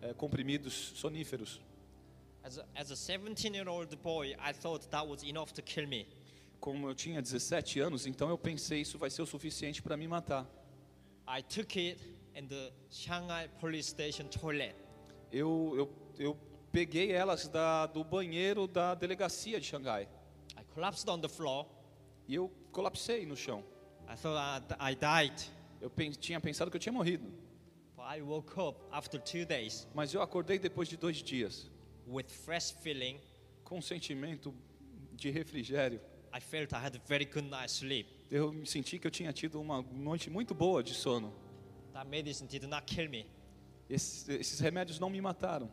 eh, 0.01 0.13
comprimidos 0.13 0.73
soníferos. 0.95 1.61
As 2.43 2.57
a, 2.57 2.65
as 2.75 2.91
a 2.91 2.95
17-year-old 2.95 3.95
boy, 4.03 4.35
I 4.39 4.51
thought 4.53 4.87
that 4.89 5.07
was 5.07 5.23
enough 5.23 5.51
to 5.53 5.61
kill 5.61 5.87
me. 5.87 6.05
Como 6.59 6.87
eu 6.89 6.95
tinha 6.95 7.21
17 7.21 7.79
anos, 7.79 8.05
então 8.05 8.29
eu 8.29 8.37
pensei 8.37 8.81
isso 8.81 8.97
vai 8.97 9.09
ser 9.09 9.21
o 9.21 9.25
suficiente 9.25 9.81
para 9.81 9.95
me 9.97 10.07
matar. 10.07 10.45
I 11.27 11.41
took 11.41 11.77
it 11.79 11.99
in 12.35 12.47
the 12.47 12.71
Shanghai 12.89 13.47
police 13.59 13.89
station 13.89 14.25
toilet. 14.27 14.75
Eu, 15.31 15.73
eu, 15.77 15.93
eu 16.19 16.37
peguei 16.71 17.11
elas 17.11 17.47
da, 17.47 17.85
do 17.87 18.03
banheiro 18.03 18.67
da 18.67 18.93
delegacia 18.93 19.59
de 19.59 19.65
Xangai 19.65 20.07
I 20.57 20.63
collapsed 20.73 21.09
on 21.09 21.19
the 21.19 21.29
floor. 21.29 21.65
e 22.27 22.35
eu 22.35 22.49
colapsei 22.71 23.25
no 23.25 23.35
chão. 23.35 23.63
I 24.09 24.15
thought 24.17 24.65
I, 24.79 24.91
I 24.91 24.95
died. 24.95 25.49
Eu 25.81 25.89
pen- 25.89 26.11
tinha 26.11 26.39
pensado 26.41 26.69
que 26.69 26.75
eu 26.77 26.81
tinha 26.81 26.93
morrido, 26.93 27.25
I 28.03 28.21
woke 28.21 28.59
up 28.59 28.79
after 28.91 29.19
two 29.19 29.45
days 29.45 29.87
mas 29.93 30.13
eu 30.13 30.21
acordei 30.21 30.59
depois 30.59 30.87
de 30.89 30.97
dois 30.97 31.17
dias 31.23 31.69
with 32.07 32.25
fresh 32.29 32.71
feeling. 32.81 33.19
com 33.63 33.77
um 33.77 33.81
sentimento 33.81 34.53
de 35.13 35.29
refrigério. 35.29 36.01
I 36.35 36.41
felt 36.41 36.73
I 36.73 36.77
had 36.77 36.95
a 36.95 37.01
very 37.07 37.25
good 37.25 37.47
night's 37.49 37.73
sleep. 37.77 38.09
Eu 38.29 38.51
me 38.51 38.65
senti 38.65 38.97
que 38.99 39.05
eu 39.07 39.11
tinha 39.11 39.31
tido 39.31 39.61
uma 39.61 39.81
noite 39.81 40.29
muito 40.29 40.53
boa 40.55 40.81
de 40.83 40.93
sono. 40.93 41.31
That 41.93 42.09
medicine 42.09 42.47
did 42.49 42.63
not 42.63 42.83
kill 42.85 43.07
me. 43.09 43.25
Esses, 43.89 44.27
esses 44.27 44.59
remédios 44.59 44.99
não 44.99 45.09
me 45.09 45.21
mataram. 45.21 45.69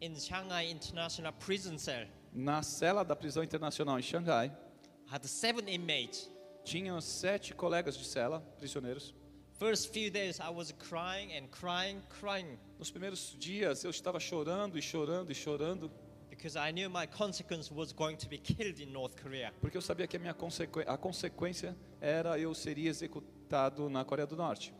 In 0.00 0.18
Shanghai 0.18 0.70
International 0.70 1.32
Prison 1.34 1.76
Cell, 1.78 2.08
Na 2.32 2.62
cela 2.62 3.04
da 3.04 3.14
prisão 3.14 3.44
internacional 3.44 3.98
em 3.98 4.02
Xangai, 4.02 4.46
I 4.48 5.14
had 5.14 5.24
seven 5.26 5.68
inmates. 5.68 6.30
tinha 6.64 6.98
sete 7.02 7.54
colegas 7.54 7.96
de 7.98 8.04
cela, 8.06 8.40
prisioneiros. 8.56 9.14
First 9.60 9.92
few 9.92 10.08
days, 10.08 10.40
I 10.40 10.48
was 10.48 10.72
crying 10.88 11.32
and 11.34 11.50
crying, 11.50 12.00
crying 12.08 12.58
Nos 12.78 12.90
primeiros 12.90 13.36
dias 13.38 13.84
eu 13.84 13.90
estava 13.90 14.18
chorando 14.18 14.78
e 14.78 14.80
chorando 14.80 15.30
e 15.30 15.34
chorando, 15.34 15.90
because 16.30 16.56
I 16.56 16.72
knew 16.72 16.88
my 16.88 17.06
consequence 17.06 17.70
was 17.70 17.92
going 17.92 18.16
to 18.16 18.26
be 18.26 18.38
killed 18.38 18.80
in 18.80 18.90
North 18.90 19.14
Korea. 19.22 19.52
porque 19.60 19.76
eu 19.76 19.82
sabia 19.82 20.06
que 20.06 20.16
a 20.16 20.18
minha 20.18 20.32
consequ... 20.32 20.80
a 20.86 20.96
consequência 20.96 21.76
era 22.00 22.38
eu 22.38 22.54
seria 22.54 22.88
executado 22.88 23.90
na 23.90 24.02
Coreia 24.02 24.26
do 24.26 24.34
Norte. 24.34 24.72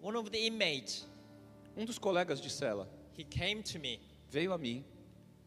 One 0.00 0.16
of 0.16 0.30
the 0.30 0.44
inmates, 0.44 1.06
Um 1.76 1.84
dos 1.84 2.00
colegas 2.00 2.40
de 2.40 2.50
cela 2.50 2.88
he 3.16 3.22
came 3.22 3.62
to 3.62 3.78
me 3.78 4.00
veio 4.28 4.52
a 4.52 4.58
mim 4.58 4.84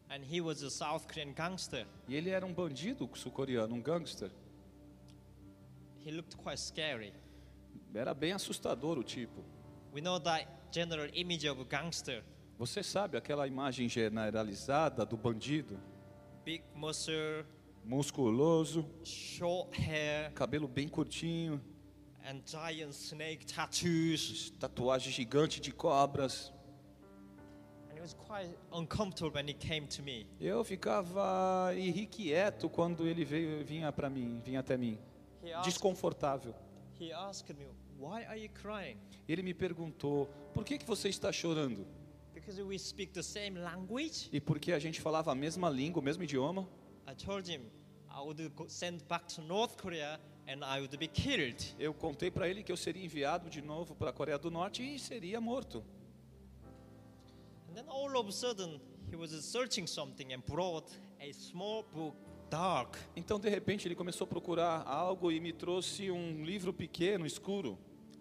and 0.08 0.22
he 0.24 0.40
was 0.40 0.62
a 0.62 0.70
South 0.70 1.06
Korean 1.06 1.34
gangster. 1.34 1.86
e 2.08 2.16
ele 2.16 2.30
era 2.30 2.46
um 2.46 2.54
bandido 2.54 3.06
sul-coreano, 3.14 3.74
um 3.74 3.82
gangster. 3.82 4.30
He 6.02 6.10
looked 6.10 6.34
quite 6.38 6.58
scary. 6.58 7.12
Era 7.96 8.12
bem 8.12 8.32
assustador 8.32 8.98
o 8.98 9.02
tipo. 9.02 9.42
We 9.92 10.00
know 10.02 10.20
that 10.20 10.46
general 10.70 11.08
image 11.14 11.48
of 11.48 11.64
gangster. 11.64 12.22
Você 12.58 12.82
sabe 12.82 13.16
aquela 13.16 13.46
imagem 13.46 13.88
generalizada 13.88 15.04
do 15.04 15.16
bandido, 15.16 15.78
Big 16.44 16.62
muscle, 16.74 17.44
musculoso, 17.84 18.84
short 19.04 19.70
hair, 19.80 20.32
cabelo 20.32 20.68
bem 20.68 20.88
curtinho, 20.88 21.60
and 22.24 22.40
giant 22.46 22.92
snake 22.92 23.46
tattoos. 23.46 24.50
tatuagem 24.58 25.12
gigante 25.12 25.60
de 25.60 25.72
cobras. 25.72 26.52
And 27.90 27.96
it 27.96 28.00
was 28.02 28.14
quite 28.14 28.50
uncomfortable 28.72 29.32
when 29.34 29.48
he 29.48 29.54
came 29.54 29.86
to 29.88 30.02
me. 30.02 30.26
Eu 30.40 30.62
ficava 30.64 31.72
irrequieto 31.74 32.68
quando 32.68 33.06
ele 33.06 33.24
veio, 33.24 33.64
vinha 33.64 33.90
para 33.92 34.08
mim, 34.10 34.40
vinha 34.44 34.60
até 34.60 34.76
mim, 34.76 34.98
He 35.42 35.52
asked, 35.52 35.64
desconfortável. 35.72 36.54
he 36.98 37.12
asked 37.12 37.52
me, 37.54 37.66
Why 37.98 38.24
are 38.26 38.38
you 38.38 38.50
crying? 38.50 38.98
Ele 39.28 39.42
me 39.42 39.54
perguntou: 39.54 40.26
"Por 40.52 40.64
que 40.64 40.78
que 40.78 40.86
você 40.86 41.08
está 41.08 41.32
chorando?" 41.32 41.86
Because 42.34 42.62
we 42.62 42.78
speak 42.78 43.12
the 43.12 43.22
same 43.22 43.58
language? 43.58 44.28
E 44.32 44.40
porque 44.40 44.72
a 44.72 44.78
gente 44.78 45.00
falava 45.00 45.32
a 45.32 45.34
mesma 45.34 45.70
língua, 45.70 46.00
o 46.00 46.04
mesmo 46.04 46.22
idioma. 46.22 46.68
I 47.08 47.14
told 47.14 47.50
him 47.50 47.62
I 48.10 48.20
would 48.20 48.48
go 48.50 48.68
sent 48.68 49.04
back 49.08 49.26
to 49.34 49.42
North 49.42 49.76
Korea 49.76 50.18
and 50.48 50.64
I 50.64 50.80
would 50.80 50.96
be 50.96 51.08
killed. 51.08 51.74
Eu 51.78 51.92
contei 51.92 52.30
para 52.30 52.48
ele 52.48 52.62
que 52.62 52.72
eu 52.72 52.76
seria 52.76 53.04
enviado 53.04 53.50
de 53.50 53.60
novo 53.60 53.94
para 53.94 54.10
a 54.10 54.12
Coreia 54.12 54.38
do 54.38 54.50
Norte 54.50 54.82
e 54.82 54.98
seria 54.98 55.40
morto. 55.40 55.84
And 57.68 57.74
then 57.74 57.84
all 57.88 58.16
of 58.16 58.28
a 58.28 58.32
sudden, 58.32 58.80
he 59.10 59.16
was 59.16 59.32
searching 59.44 59.86
something 59.86 60.32
and 60.32 60.40
brought 60.46 60.90
a 61.20 61.32
small 61.32 61.82
book, 61.92 62.16
dark. 62.50 62.96
Então, 63.14 63.38
de 63.38 63.48
repente, 63.48 63.86
ele 63.86 63.94
começou 63.94 64.24
a 64.24 64.28
procurar 64.28 64.82
algo 64.86 65.30
e 65.30 65.40
me 65.40 65.52
trouxe 65.52 66.10
um 66.10 66.44
livro 66.44 66.72
pequeno, 66.72 67.26
escuro. 67.26 67.78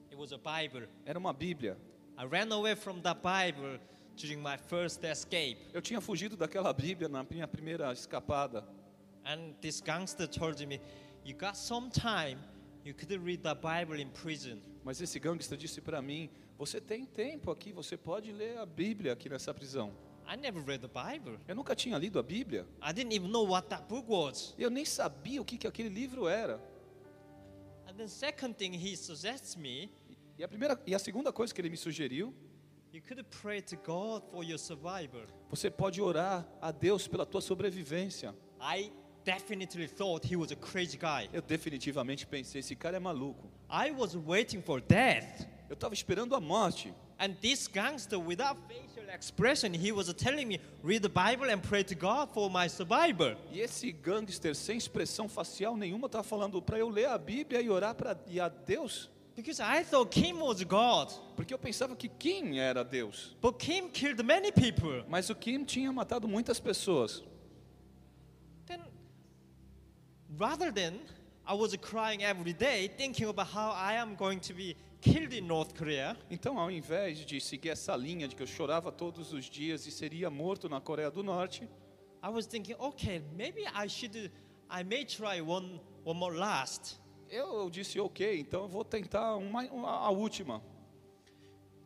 It 0.09 0.15
was 0.15 0.31
a 0.31 0.37
Bible. 0.37 0.87
Era 1.05 1.19
uma 1.19 1.33
Bíblia. 1.33 1.77
I 2.17 2.25
ran 2.25 2.53
away 2.53 2.75
from 2.75 3.01
that 3.01 3.19
Bible 3.21 3.79
during 4.15 4.37
my 4.37 4.57
first 4.57 5.03
escape. 5.03 5.57
Eu 5.73 5.81
tinha 5.81 5.99
fugido 5.99 6.37
daquela 6.37 6.71
Bíblia 6.73 7.09
na 7.09 7.23
minha 7.23 7.47
primeira 7.47 7.91
escapada. 7.91 8.63
And 9.25 9.53
this 9.59 9.81
gangster 9.81 10.27
told 10.27 10.65
me, 10.65 10.79
You 11.25 11.35
got 11.35 11.57
some 11.57 11.89
time, 11.89 12.37
you 12.83 12.93
could 12.93 13.11
read 13.23 13.41
the 13.41 13.55
Bible 13.55 13.99
in 13.99 14.09
prison. 14.09 14.61
Mas 14.83 15.01
esse 15.01 15.19
gangster 15.19 15.57
disse 15.57 15.81
para 15.81 16.01
mim: 16.01 16.29
Você 16.57 16.79
tem 16.79 17.05
tempo 17.05 17.51
aqui, 17.51 17.73
você 17.73 17.97
pode 17.97 18.31
ler 18.31 18.57
a 18.57 18.65
Bíblia 18.65 19.13
aqui 19.13 19.27
nessa 19.27 19.53
prisão. 19.53 19.91
I 20.27 20.35
never 20.35 20.59
read 20.61 20.81
the 20.81 20.87
Bible. 20.87 21.37
Eu 21.47 21.55
nunca 21.55 21.75
tinha 21.75 21.97
lido 21.97 22.19
a 22.19 22.23
Bíblia. 22.23 22.65
I 22.81 22.91
didn't 22.91 23.13
even 23.13 23.29
know 23.31 23.47
what 23.47 23.69
that 23.69 23.83
book 23.87 24.09
was. 24.09 24.55
Eu 24.57 24.69
nem 24.69 24.85
sabia 24.85 25.41
o 25.41 25.45
que, 25.45 25.57
que 25.57 25.67
aquele 25.67 25.89
livro 25.89 26.27
era. 26.27 26.59
And 27.87 27.93
then 27.95 28.07
second 28.07 28.55
thing 28.55 28.73
he 28.73 28.95
suggests 28.95 29.55
me, 29.55 29.89
E 30.37 30.43
a, 30.43 30.47
primeira, 30.47 30.77
e 30.85 30.93
a 30.93 30.99
segunda 30.99 31.31
coisa 31.31 31.53
que 31.53 31.61
ele 31.61 31.69
me 31.69 31.77
sugeriu: 31.77 32.33
you 32.91 33.01
could 33.01 33.23
pray 33.41 33.61
to 33.61 33.77
God 33.77 34.23
for 34.31 34.43
your 34.43 34.59
survival. 34.59 35.25
Você 35.49 35.69
pode 35.69 36.01
orar 36.01 36.45
a 36.61 36.71
Deus 36.71 37.07
pela 37.07 37.25
tua 37.25 37.39
sobrevivência. 37.41 38.35
I 38.59 38.91
definitely 39.23 39.87
thought 39.87 40.25
he 40.25 40.35
was 40.35 40.51
a 40.51 40.55
crazy 40.55 40.97
guy. 40.97 41.29
Eu 41.31 41.41
definitivamente 41.41 42.25
pensei: 42.27 42.59
esse 42.59 42.75
cara 42.75 42.97
é 42.97 42.99
maluco. 42.99 43.49
I 43.69 43.91
was 43.91 44.15
waiting 44.15 44.61
for 44.61 44.81
death. 44.81 45.47
Eu 45.69 45.73
estava 45.73 45.93
esperando 45.93 46.35
a 46.35 46.39
morte. 46.39 46.93
And 47.17 47.33
this 47.41 47.67
gangster, 47.67 48.19
without 48.19 48.57
facial 48.67 49.09
expression, 49.09 49.73
he 49.73 49.91
was 49.91 50.13
telling 50.13 50.45
me, 50.47 50.59
read 50.83 51.01
the 51.01 51.09
Bible 51.09 51.49
and 51.49 51.61
pray 51.61 51.81
to 51.83 51.95
God 51.95 52.29
for 52.33 52.49
my 52.49 52.67
survival. 52.67 53.35
E 53.51 53.61
esse 53.61 53.91
gangster 53.91 54.53
sem 54.53 54.77
expressão 54.77 55.29
facial 55.29 55.77
nenhuma 55.77 56.07
estava 56.07 56.23
falando 56.23 56.61
para 56.61 56.77
eu 56.77 56.89
ler 56.89 57.07
a 57.07 57.17
Bíblia 57.17 57.61
e 57.61 57.69
orar 57.69 57.95
para 57.95 58.19
e 58.27 58.39
a 58.39 58.49
Deus, 58.49 59.09
Because 59.35 59.61
I 59.61 59.83
thought 59.83 60.09
Kim 60.11 60.39
was 60.39 60.61
God. 60.63 61.09
porque 61.35 61.53
eu 61.53 61.59
pensava 61.59 61.93
que 61.95 62.07
Kim 62.07 62.57
era 62.57 62.83
Deus. 62.85 63.35
But 63.41 63.57
Kim 63.59 63.89
killed 63.89 64.21
many 64.23 64.49
people. 64.51 65.03
Mas 65.09 65.29
o 65.29 65.35
Kim 65.35 65.65
tinha 65.65 65.91
matado 65.91 66.25
muitas 66.27 66.57
pessoas. 66.59 67.21
Then, 68.65 68.81
rather 70.37 70.71
than 70.71 70.99
I 71.45 71.53
was 71.53 71.75
crying 71.77 72.23
every 72.23 72.53
day, 72.53 72.87
thinking 72.87 73.27
about 73.27 73.47
how 73.47 73.71
I 73.71 73.95
am 73.95 74.15
going 74.15 74.39
to 74.39 74.53
be 74.53 74.75
killed 75.05 75.33
in 75.37 75.45
North 75.45 75.73
Korea, 75.77 76.17
Então, 76.31 76.57
ao 76.59 76.71
invés 76.71 77.19
de 77.25 77.39
seguir 77.39 77.69
essa 77.69 77.95
linha 77.95 78.27
de 78.27 78.35
que 78.35 78.41
eu 78.43 78.47
chorava 78.47 78.91
todos 78.91 79.33
os 79.33 79.45
dias 79.45 79.85
e 79.85 79.91
seria 79.91 80.29
morto 80.29 80.67
na 80.67 80.81
Coreia 80.81 81.11
do 81.11 81.21
Norte, 81.23 81.69
I 82.23 82.29
was 82.29 82.47
thinking, 82.47 82.75
okay, 82.79 83.19
maybe 83.35 83.61
I 83.61 83.87
should, 83.87 84.31
I 84.69 84.83
may 84.83 85.05
try 85.05 85.41
one, 85.41 85.79
one 86.03 86.19
more 86.19 86.35
last. 86.35 86.99
eu 87.29 87.69
disse 87.69 87.99
ok, 87.99 88.39
então 88.39 88.63
eu 88.63 88.67
vou 88.67 88.83
tentar 88.83 89.35
uma, 89.35 89.63
uma- 89.71 89.91
a 89.91 90.09
última. 90.09 90.61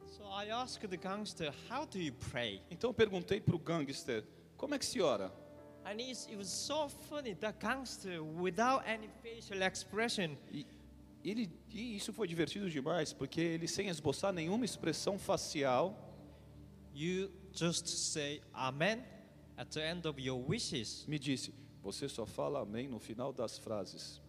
So 0.08 0.24
I 0.24 0.50
asked 0.52 0.88
the 0.90 0.98
gangster, 0.98 1.54
how 1.70 1.86
do 1.86 1.98
you 2.00 2.14
pray? 2.32 2.62
Então 2.72 2.90
eu 2.90 2.94
perguntei 2.94 3.40
para 3.41 3.56
o 3.56 3.60
gangster, 3.60 4.24
como 4.58 4.76
é 4.76 4.80
que 4.80 4.86
se 4.86 5.02
ora? 5.02 5.32
And 5.86 6.00
it 6.00 6.36
was 6.38 6.48
so 6.50 6.88
funny, 6.88 7.34
that 7.36 7.58
gangster, 7.60 8.22
without 8.24 8.84
any 8.88 9.10
facial 9.24 9.62
expression, 9.64 10.38
E, 10.52 10.66
ele, 11.24 11.52
e 11.70 11.96
isso 11.96 12.14
foi 12.14 12.28
divertido 12.28 12.70
demais, 12.70 13.12
porque 13.14 13.41
ele 13.41 13.68
sem 13.68 13.90
esboçar 13.90 14.32
nenhuma 14.32 14.66
expressão 14.66 15.20
facial, 15.20 16.16
you 16.94 17.30
just 17.54 17.88
say 17.88 18.41
Amen 18.54 19.04
at 19.58 19.70
the 19.72 19.91
end 19.91 20.08
of 20.08 20.20
your 20.22 20.40
wishes. 20.50 21.06
me 21.08 21.20
disse: 21.20 21.54
Você 21.84 22.08
só 22.08 22.26
fala 22.26 22.62
amém 22.62 22.88
no 22.88 23.00
final 23.00 23.34
das 23.34 23.58
frases. 23.58 24.22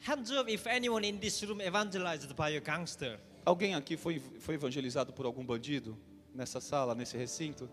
Hands 0.00 0.30
up 0.32 0.50
if 0.50 0.66
anyone 0.66 1.06
in 1.06 1.18
this 1.18 1.42
room 1.44 1.60
evangelized 1.60 2.34
by 2.34 2.56
a 2.56 2.60
gangster. 2.60 3.18
Alguém 3.44 3.74
aqui 3.74 3.96
foi, 3.96 4.18
foi 4.18 4.54
evangelizado 4.54 5.12
por 5.12 5.26
algum 5.26 5.44
bandido 5.44 5.96
nessa 6.34 6.60
sala, 6.60 6.94
nesse 6.94 7.16
recinto? 7.16 7.68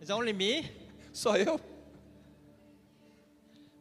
It's 0.00 0.10
only 0.10 0.32
me. 0.32 0.70
Só 1.12 1.36
eu? 1.36 1.60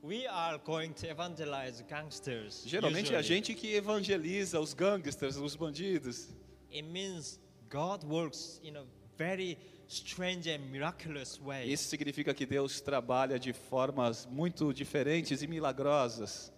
We 0.02 0.26
are 0.28 0.58
going 0.58 0.94
to 0.94 1.08
evangelize 1.08 1.84
gangsters. 1.88 2.64
Geralmente 2.66 3.12
é 3.14 3.18
a 3.18 3.20
usually. 3.20 3.24
gente 3.24 3.54
que 3.54 3.76
evangeliza 3.76 4.60
os 4.60 4.74
gangsters, 4.74 5.36
os 5.36 5.56
bandidos. 5.56 6.30
It 6.72 6.84
means 6.84 7.40
God 7.70 8.04
works 8.06 8.62
in 8.64 8.78
a 8.78 8.84
very 9.18 9.58
strange 9.88 10.50
and 10.50 10.60
miraculous 10.72 11.40
way. 11.42 11.70
Isso 11.70 11.90
significa 11.90 12.34
que 12.34 12.46
Deus 12.46 12.80
trabalha 12.80 13.38
de 13.38 13.52
formas 13.52 14.26
muito 14.26 14.74
diferentes 14.74 15.42
e 15.42 15.48
milagrosas. 15.48 16.52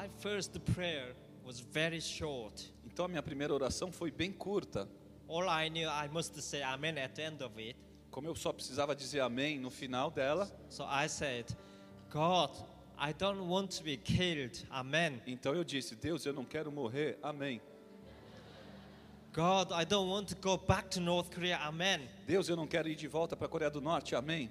My 0.00 0.08
first 0.22 0.58
prayer 0.74 1.14
was 1.44 1.60
very 1.60 2.00
short. 2.00 2.72
Então 2.86 3.04
a 3.04 3.08
minha 3.08 3.22
primeira 3.22 3.52
oração 3.52 3.92
foi 3.92 4.10
bem 4.10 4.32
curta. 4.32 4.88
All 5.28 5.46
I 5.46 5.68
knew, 5.68 5.90
I 5.90 6.08
must 6.08 6.40
say 6.40 6.62
Amen 6.62 6.96
at 6.96 7.14
the 7.14 7.24
end 7.24 7.44
of 7.44 7.60
it. 7.60 7.76
Como 8.10 8.26
eu 8.26 8.34
só 8.34 8.50
precisava 8.50 8.96
dizer 8.96 9.20
amém 9.20 9.58
no 9.58 9.68
final 9.70 10.10
dela, 10.10 10.50
So 10.70 10.84
I 10.84 11.06
said, 11.06 11.54
God, 12.08 12.50
I 12.98 13.12
don't 13.12 13.42
want 13.42 13.76
to 13.76 13.84
be 13.84 13.98
killed. 13.98 14.66
Amen. 14.70 15.20
então 15.26 15.54
eu 15.54 15.62
disse: 15.62 15.94
Deus, 15.94 16.24
eu 16.24 16.32
não 16.32 16.46
quero 16.46 16.72
morrer. 16.72 17.18
Amém. 17.22 17.60
God, 19.34 19.70
I 19.70 19.84
don't 19.84 20.10
want 20.10 20.28
to 20.28 20.36
go 20.36 20.56
back 20.56 20.88
to 20.92 21.00
North 21.00 21.30
Korea. 21.30 21.58
Amen. 21.58 22.08
Deus, 22.26 22.48
eu 22.48 22.56
não 22.56 22.66
quero 22.66 22.88
ir 22.88 22.96
de 22.96 23.06
volta 23.06 23.36
para 23.36 23.44
a 23.44 23.50
Coreia 23.50 23.70
do 23.70 23.82
Norte. 23.82 24.16
Amém. 24.16 24.50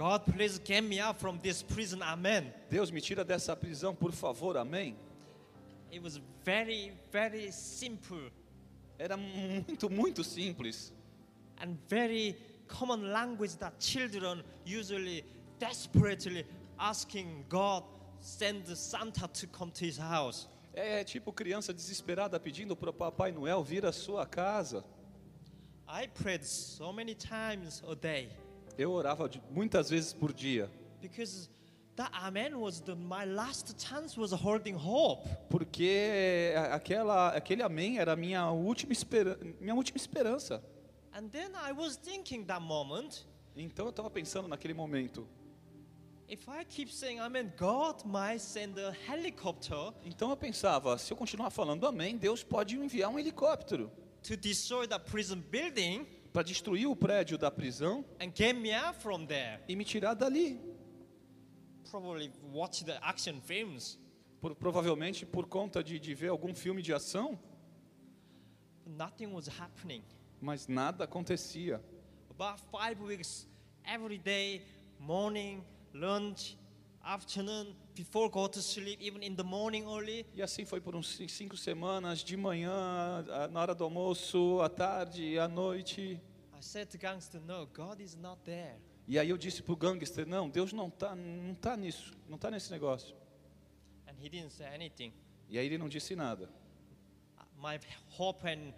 God, 0.00 0.24
please 0.24 0.58
get 0.58 0.82
me 0.82 0.98
out 0.98 1.20
from 1.20 1.38
this 1.42 1.62
prison. 1.62 2.02
Amen. 2.02 2.50
Deus, 2.70 2.90
me 2.90 3.02
tira 3.02 3.22
dessa 3.22 3.54
prisão, 3.54 3.94
por 3.94 4.12
favor. 4.12 4.56
Amém. 4.56 4.96
It 5.92 6.02
was 6.02 6.18
very, 6.42 6.92
very 7.12 7.52
simple 7.52 8.30
Era 8.98 9.18
muito, 9.18 9.90
muito 9.90 10.24
simples. 10.24 10.90
and 11.58 11.76
very 11.86 12.34
common 12.66 13.12
language 13.12 13.56
that 13.56 13.78
children 13.78 14.42
usually 14.64 15.22
desperately 15.58 16.46
asking 16.78 17.44
God 17.50 17.84
send 18.20 18.66
Santa 18.68 19.28
to 19.28 19.46
come 19.48 19.70
to 19.72 19.84
his 19.84 19.98
house. 19.98 20.48
É 20.72 21.04
tipo 21.04 21.30
criança 21.30 21.74
desesperada 21.74 22.40
pedindo 22.40 22.74
para 22.74 22.88
o 22.88 22.92
Papai 22.94 23.32
Noel 23.32 23.62
vir 23.62 23.84
à 23.84 23.92
sua 23.92 24.24
casa. 24.24 24.82
I 25.86 26.06
prayed 26.06 26.42
so 26.46 26.90
many 26.90 27.14
times 27.14 27.82
a 27.86 27.94
day 27.94 28.30
Eu 28.80 28.92
orava 28.92 29.28
de- 29.28 29.42
muitas 29.50 29.90
vezes 29.90 30.12
por 30.14 30.32
dia, 30.32 30.70
because 31.02 31.50
that 31.96 32.10
amen 32.14 32.54
was 32.54 32.80
the, 32.80 32.94
my 32.94 33.26
last 33.26 33.74
chance 33.78 34.18
was 34.18 34.32
holding 34.32 34.74
hope. 34.74 35.28
porque 35.50 36.54
aquela, 36.72 37.28
aquele 37.36 37.62
amém 37.62 37.98
era 37.98 38.16
minha 38.16 38.50
última, 38.50 38.92
espera, 38.92 39.38
minha 39.60 39.74
última 39.74 39.96
esperança. 39.98 40.62
And 41.12 41.28
then 41.28 41.50
I 41.56 41.72
was 41.72 41.96
thinking 41.96 42.44
that 42.46 42.62
moment, 42.62 43.26
Então 43.54 43.84
eu 43.86 43.90
estava 43.90 44.08
pensando 44.08 44.48
naquele 44.48 44.72
momento. 44.72 45.28
if 46.26 46.48
I 46.48 46.64
keep 46.64 46.90
saying 46.90 47.18
amen, 47.20 47.52
God 47.58 48.04
might 48.06 48.40
send 48.40 48.78
a 48.80 48.92
helicopter 49.12 49.92
Então 50.04 50.30
eu 50.30 50.36
pensava, 50.38 50.96
se 50.96 51.12
eu 51.12 51.16
continuar 51.18 51.50
falando 51.50 51.86
amém, 51.86 52.16
Deus 52.16 52.42
pode 52.42 52.76
enviar 52.76 53.10
um 53.10 53.18
helicóptero 53.18 53.90
to 54.22 54.36
destroy 54.36 54.86
the 54.86 54.98
prison 54.98 55.38
building 55.50 56.06
para 56.32 56.42
destruir 56.42 56.86
o 56.86 56.94
prédio 56.96 57.36
da 57.36 57.50
prisão 57.50 58.04
and 58.20 58.30
get 58.34 58.54
me 58.54 58.72
out 58.72 58.98
from 59.00 59.26
there. 59.26 59.60
e 59.68 59.74
me 59.76 59.84
tirar 59.84 60.14
dali. 60.14 60.60
Probably 61.90 62.30
watch 62.52 62.84
the 62.84 62.98
action 63.02 63.40
films. 63.40 63.98
Por- 64.40 64.54
provavelmente 64.54 65.26
por 65.26 65.46
conta 65.46 65.82
de, 65.82 65.98
de 65.98 66.14
ver 66.14 66.28
algum 66.28 66.54
filme 66.54 66.80
de 66.82 66.92
ação, 66.94 67.38
nothing 68.86 69.26
was 69.32 69.48
happening. 69.48 70.02
mas 70.40 70.66
nada 70.66 71.04
acontecia. 71.04 71.80
About 72.30 72.58
five 72.70 73.02
weeks, 73.02 73.46
every 73.84 74.16
day, 74.18 74.62
morning, 74.98 75.62
lunch, 75.92 76.56
afternoon, 77.02 77.74
before 78.00 78.30
go 78.30 78.48
to 78.48 78.60
sleep, 78.62 78.98
even 79.00 79.22
in 79.22 79.34
the 79.36 79.42
morning 79.42 79.84
early, 79.86 80.24
E 80.34 80.40
assim 80.42 80.64
foi 80.64 80.80
por 80.80 80.94
uns 80.96 81.06
ci- 81.16 81.28
cinco 81.28 81.56
semanas, 81.56 82.24
de 82.24 82.36
manhã, 82.36 83.22
na 83.50 83.60
hora 83.60 83.74
do 83.74 83.84
almoço, 83.84 84.60
à 84.62 84.68
tarde, 84.70 85.38
à 85.38 85.46
noite. 85.46 86.18
I 86.58 86.62
said 86.62 86.88
to 86.90 86.98
gangster, 86.98 87.40
no, 87.40 87.66
God 87.66 88.00
is 88.00 88.14
not 88.16 88.40
there. 88.44 88.76
E 89.06 89.18
aí 89.18 89.28
eu 89.30 89.36
disse 89.36 89.62
pro 89.62 89.76
gangster, 89.76 90.26
não, 90.26 90.48
Deus 90.48 90.72
não 90.72 90.88
tá, 90.88 91.14
não 91.14 91.54
tá 91.54 91.76
nisso, 91.76 92.12
não 92.28 92.38
tá 92.38 92.50
nesse 92.50 92.70
negócio. 92.70 93.14
And 94.08 94.14
he 94.18 94.28
didn't 94.28 94.52
say 94.52 94.66
anything. 94.74 95.12
E 95.48 95.58
aí 95.58 95.66
ele 95.66 95.76
não 95.78 95.88
disse 95.88 96.14
nada. 96.16 96.48
Uh, 97.38 97.44
My 97.60 97.78
hope 98.18 98.46
and, 98.46 98.72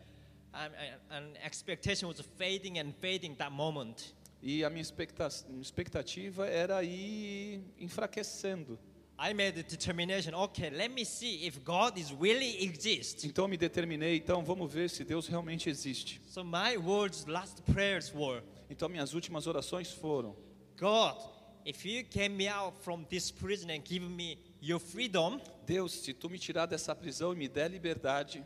and, 0.53 0.73
and 1.11 1.37
expectation 1.47 2.09
was 2.09 2.21
fading 2.39 2.79
and 2.81 2.93
fading 3.01 3.35
that 3.37 3.53
moment. 3.53 4.15
E 4.43 4.65
a 4.65 4.71
minha 4.71 4.83
expecta- 4.83 5.29
expectativa 5.61 6.49
era 6.49 6.83
ir 6.83 7.63
enfraquecendo. 7.79 8.79
I 9.25 9.33
made 9.35 9.55
the 9.55 9.63
determination, 9.63 10.35
okay, 10.35 10.69
let 10.71 10.91
me 10.91 11.05
see 11.05 11.47
if 11.47 11.63
God 11.63 11.97
is 11.97 12.13
really 12.13 12.65
exists. 12.65 13.25
Então 13.25 13.47
me 13.47 13.57
determinei, 13.57 14.17
então 14.17 14.43
vamos 14.45 14.73
ver 14.73 14.91
se 14.91 15.05
Deus 15.05 15.29
realmente 15.29 15.71
existe. 15.71 16.21
So 16.27 16.43
my 16.43 16.77
words, 16.77 17.25
last 17.27 17.63
prayers 17.73 18.13
were, 18.13 18.43
Então 18.69 18.89
minhas 18.89 19.15
últimas 19.15 19.47
orações 19.47 19.93
foram: 19.93 20.35
God, 20.77 21.17
if 21.65 21.85
you 21.87 22.03
get 22.11 22.31
me 22.31 22.49
out 22.49 22.75
from 22.83 23.05
this 23.05 23.31
prison 23.31 23.71
and 23.71 23.85
give 23.85 24.05
me 24.05 24.39
your 24.61 24.81
freedom, 24.81 25.41
Deus, 25.67 25.93
se 25.93 26.13
tu 26.13 26.29
me 26.29 26.37
tirar 26.39 26.67
dessa 26.67 26.93
prisão 26.93 27.33
e 27.33 27.37
me 27.37 27.47
der 27.49 27.69
liberdade, 27.69 28.45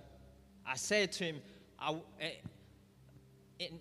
I 0.66 0.76
said 0.76 1.10
to 1.12 1.24
him, 1.24 1.40
I, 1.78 1.86
w- 1.86 2.04
eh, 2.18 2.40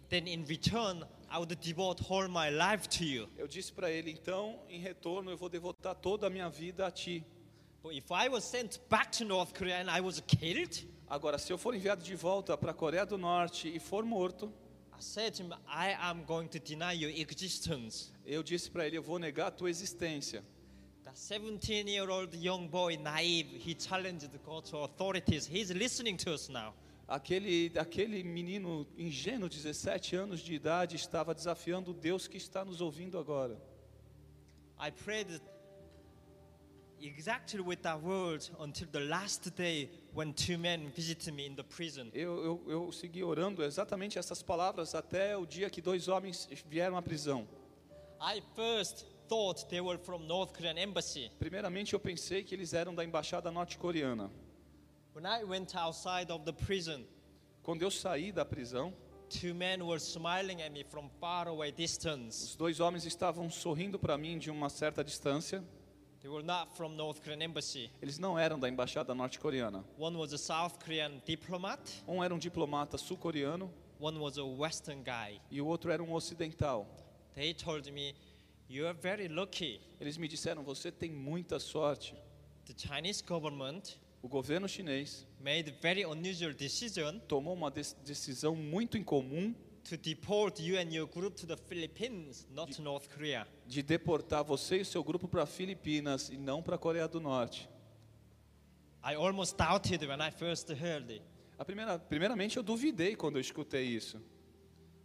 then 0.07 0.27
in 0.27 0.45
return, 0.45 1.03
I 1.35 1.37
would 1.37 1.53
devote 1.59 2.01
all 2.09 2.29
my 2.29 2.49
life 2.49 2.87
to 2.97 3.03
you. 3.03 3.27
eu 3.37 3.45
disse 3.45 3.73
para 3.73 3.91
ele, 3.91 4.09
então, 4.09 4.57
em 4.69 4.79
retorno 4.79 5.29
eu 5.29 5.37
vou 5.37 5.49
devotar 5.49 5.93
toda 5.93 6.27
a 6.27 6.29
minha 6.29 6.49
vida 6.49 6.87
a 6.87 6.91
ti. 6.91 7.25
But 7.83 7.93
if 7.93 8.09
I 8.09 8.29
was 8.29 8.45
sent 8.45 8.79
back 8.89 9.11
to 9.17 9.25
North 9.25 9.53
Korea 9.53 9.81
and 9.81 9.91
I 9.91 9.99
was 9.99 10.21
killed, 10.21 10.87
Agora, 11.09 11.37
se 11.37 11.51
eu 11.51 11.57
for 11.57 11.75
enviado 11.75 12.03
de 12.03 12.15
volta 12.15 12.57
para 12.57 12.71
a 12.71 12.73
Coreia 12.73 13.05
do 13.05 13.17
Norte 13.17 13.67
e 13.67 13.79
for 13.79 14.05
morto, 14.05 14.51
I 14.97 15.01
said 15.01 15.33
to 15.35 15.43
him, 15.43 15.51
I 15.67 15.93
am 15.99 16.23
going 16.23 16.47
to 16.47 16.57
deny 16.57 16.93
your 16.93 17.11
existence. 17.11 18.13
eu 18.25 18.41
disse 18.41 18.71
para 18.71 18.87
ele, 18.87 18.97
eu 18.97 19.03
vou 19.03 19.19
negar 19.19 19.47
a 19.47 19.51
tua 19.51 19.69
existência. 19.69 20.41
That 21.03 21.17
17 21.17 21.89
year 21.89 22.09
old 22.09 22.35
young 22.37 22.67
boy, 22.67 22.95
naive, 22.97 23.57
he 23.57 23.75
challenged 23.75 24.31
the 24.31 24.39
court 24.39 24.71
authorities. 24.73 25.45
He's 25.45 25.69
listening 25.69 26.15
to 26.17 26.33
us 26.33 26.47
now. 26.47 26.73
Aquele, 27.07 27.71
aquele 27.77 28.23
menino 28.23 28.87
ingênuo, 28.97 29.47
17 29.47 30.15
anos 30.15 30.39
de 30.39 30.53
idade, 30.53 30.95
estava 30.95 31.35
desafiando 31.35 31.91
o 31.91 31.93
Deus 31.93 32.27
que 32.27 32.37
está 32.37 32.65
nos 32.65 32.81
ouvindo 32.81 33.19
agora. 33.19 33.61
I 34.79 34.91
prayed 34.91 35.41
exactly 36.99 37.61
with 37.61 37.77
that 37.83 38.01
word 38.01 38.49
until 38.59 38.87
the 38.87 39.01
last 39.01 39.49
day 39.55 39.89
when 40.13 40.33
two 40.33 40.57
men 40.57 40.91
visited 40.95 41.33
me 41.33 41.45
in 41.45 41.55
the 41.55 41.63
prison. 41.63 42.09
Eu, 42.13 42.43
eu, 42.43 42.63
eu 42.67 42.91
segui 42.91 43.23
orando 43.23 43.63
exatamente 43.63 44.17
essas 44.17 44.41
palavras 44.41 44.95
até 44.95 45.37
o 45.37 45.45
dia 45.45 45.69
que 45.69 45.81
dois 45.81 46.07
homens 46.07 46.47
vieram 46.67 46.97
à 46.97 47.01
prisão. 47.01 47.47
I 48.19 48.41
first 48.55 49.05
thought 49.27 49.67
they 49.69 49.81
were 49.81 49.97
from 49.97 50.25
North 50.25 50.53
Korean 50.53 50.77
embassy. 50.77 51.31
Primeiramente, 51.37 51.93
eu 51.93 51.99
pensei 51.99 52.43
que 52.43 52.55
eles 52.55 52.73
eram 52.73 52.95
da 52.95 53.03
embaixada 53.03 53.51
norte-coreana. 53.51 54.31
When 55.15 55.25
I 55.25 55.43
went 55.45 55.73
outside 55.75 56.29
of 56.29 56.43
the 56.43 56.51
prison, 56.51 57.05
Quando 57.63 57.81
eu 57.83 57.89
saí 57.89 58.33
da 58.33 58.43
prisão, 58.43 58.93
two 59.29 59.53
men 59.53 59.81
were 59.81 59.97
smiling 59.99 60.61
at 60.61 60.71
me 60.71 60.83
from 60.83 61.09
far 61.21 61.47
away 61.47 61.71
distance. 61.71 62.43
os 62.43 62.55
dois 62.57 62.79
homens 62.81 63.05
estavam 63.05 63.49
sorrindo 63.49 63.97
para 63.97 64.17
mim 64.17 64.37
de 64.37 64.51
uma 64.51 64.69
certa 64.69 65.03
distância. 65.03 65.63
They 66.21 66.29
were 66.29 66.43
not 66.43 66.75
from 66.75 66.95
North 66.95 67.21
Korean 67.21 67.41
embassy. 67.41 67.89
Eles 68.01 68.17
não 68.19 68.37
eram 68.37 68.59
da 68.59 68.67
embaixada 68.67 69.15
norte-coreana. 69.15 69.85
One 69.97 70.17
was 70.17 70.33
a 70.33 70.37
South 70.37 70.79
Korean 70.83 71.21
diplomat, 71.25 71.79
Um 72.07 72.21
era 72.23 72.33
um 72.33 72.37
diplomata 72.39 72.97
sul-coreano 72.97 73.71
one 73.99 74.19
was 74.19 74.37
a 74.37 74.43
Western 74.43 75.01
guy. 75.01 75.39
e 75.49 75.61
o 75.61 75.65
outro 75.65 75.91
era 75.91 76.03
um 76.03 76.11
ocidental. 76.13 76.85
They 77.35 77.53
told 77.53 77.89
me, 77.91 78.13
You 78.67 78.85
are 78.87 78.93
very 78.93 79.27
lucky. 79.29 79.79
Eles 80.01 80.17
me 80.17 80.27
disseram: 80.27 80.63
Você 80.63 80.91
tem 80.91 81.11
muita 81.11 81.57
sorte. 81.59 82.15
The 82.65 82.73
Chinese 82.75 83.23
government 83.23 83.97
O 84.25 84.27
governo 84.27 84.67
chinês 84.67 85.23
made 85.39 85.69
very 85.79 86.03
unusual 86.03 86.51
decision 86.51 87.19
tomou 87.27 87.53
uma 87.53 87.69
decisão 87.69 88.55
muito 88.55 88.97
incomum 88.97 89.53
to 89.87 89.95
deport 89.95 90.59
you 90.59 90.79
and 90.79 90.91
your 90.91 91.05
group 91.07 91.35
to 91.35 91.45
the 91.45 91.55
Philippines, 91.55 92.47
not 92.49 92.75
to 92.75 92.81
North 92.81 93.07
Korea. 93.07 93.47
de 93.67 93.83
deportar 93.83 94.43
você 94.43 94.77
e 94.77 94.83
seu 94.85 95.03
grupo 95.03 95.27
para 95.27 95.45
Filipinas 95.45 96.29
e 96.29 96.37
não 96.37 96.63
para 96.63 96.73
a 96.73 96.77
Coreia 96.79 97.07
do 97.07 97.19
Norte. 97.21 97.69
I 99.03 99.13
almost 99.13 99.55
doubted 99.57 100.03
when 100.07 100.19
I 100.19 100.31
first 100.31 100.71
heard 100.71 101.11
it. 101.11 101.21
A 101.59 101.63
primeira, 101.63 101.99
primeiramente, 101.99 102.57
eu 102.57 102.63
duvidei 102.63 103.15
quando 103.15 103.35
eu 103.35 103.41
escutei 103.41 103.83
isso, 103.85 104.19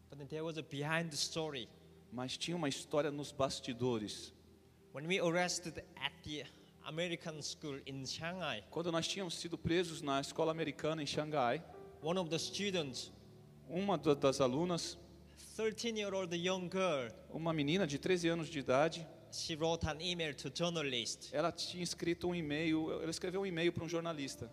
But 0.09 0.28
there 0.30 0.40
was 0.40 0.56
a 0.56 0.62
behind 0.62 1.10
the 1.10 1.16
story. 1.16 1.68
mas 2.10 2.38
tinha 2.38 2.56
uma 2.56 2.70
história 2.70 3.10
nos 3.10 3.32
bastidores. 3.32 4.32
When 4.94 5.06
we 5.06 5.20
arrested 5.20 5.84
at 5.97 6.12
the 6.24 6.47
American 6.85 7.40
school 7.43 7.78
in 7.86 8.05
Shanghai, 8.07 8.62
Quando 8.70 8.90
nós 8.90 9.07
tínhamos 9.07 9.35
sido 9.39 9.57
presos 9.59 10.02
na 10.02 10.20
escola 10.20 10.51
americana 10.51 11.02
em 11.02 11.07
Xangai, 11.07 11.62
one 12.02 12.19
of 12.19 12.31
the 12.31 12.39
students, 12.39 13.12
uma 13.69 13.97
da- 13.98 14.15
das 14.15 14.40
alunas, 14.40 14.98
13-year-old 15.57 16.35
young 16.36 16.69
girl, 16.70 17.11
uma 17.31 17.52
menina 17.52 17.86
de 17.86 17.98
13 17.98 18.28
anos 18.28 18.48
de 18.48 18.59
idade, 18.59 19.07
she 19.32 19.55
wrote 19.55 19.86
an 19.86 20.01
email 20.01 20.35
to 20.35 20.51
journalist. 20.52 21.28
ela 21.32 21.52
tinha 21.52 21.82
escrito 21.82 22.27
um 22.28 22.35
e-mail, 22.35 22.90
ela 23.02 23.11
escreveu 23.11 23.43
um 23.43 23.47
e-mail 23.47 23.73
para 23.73 23.85
um 23.85 23.89
jornalista. 23.89 24.51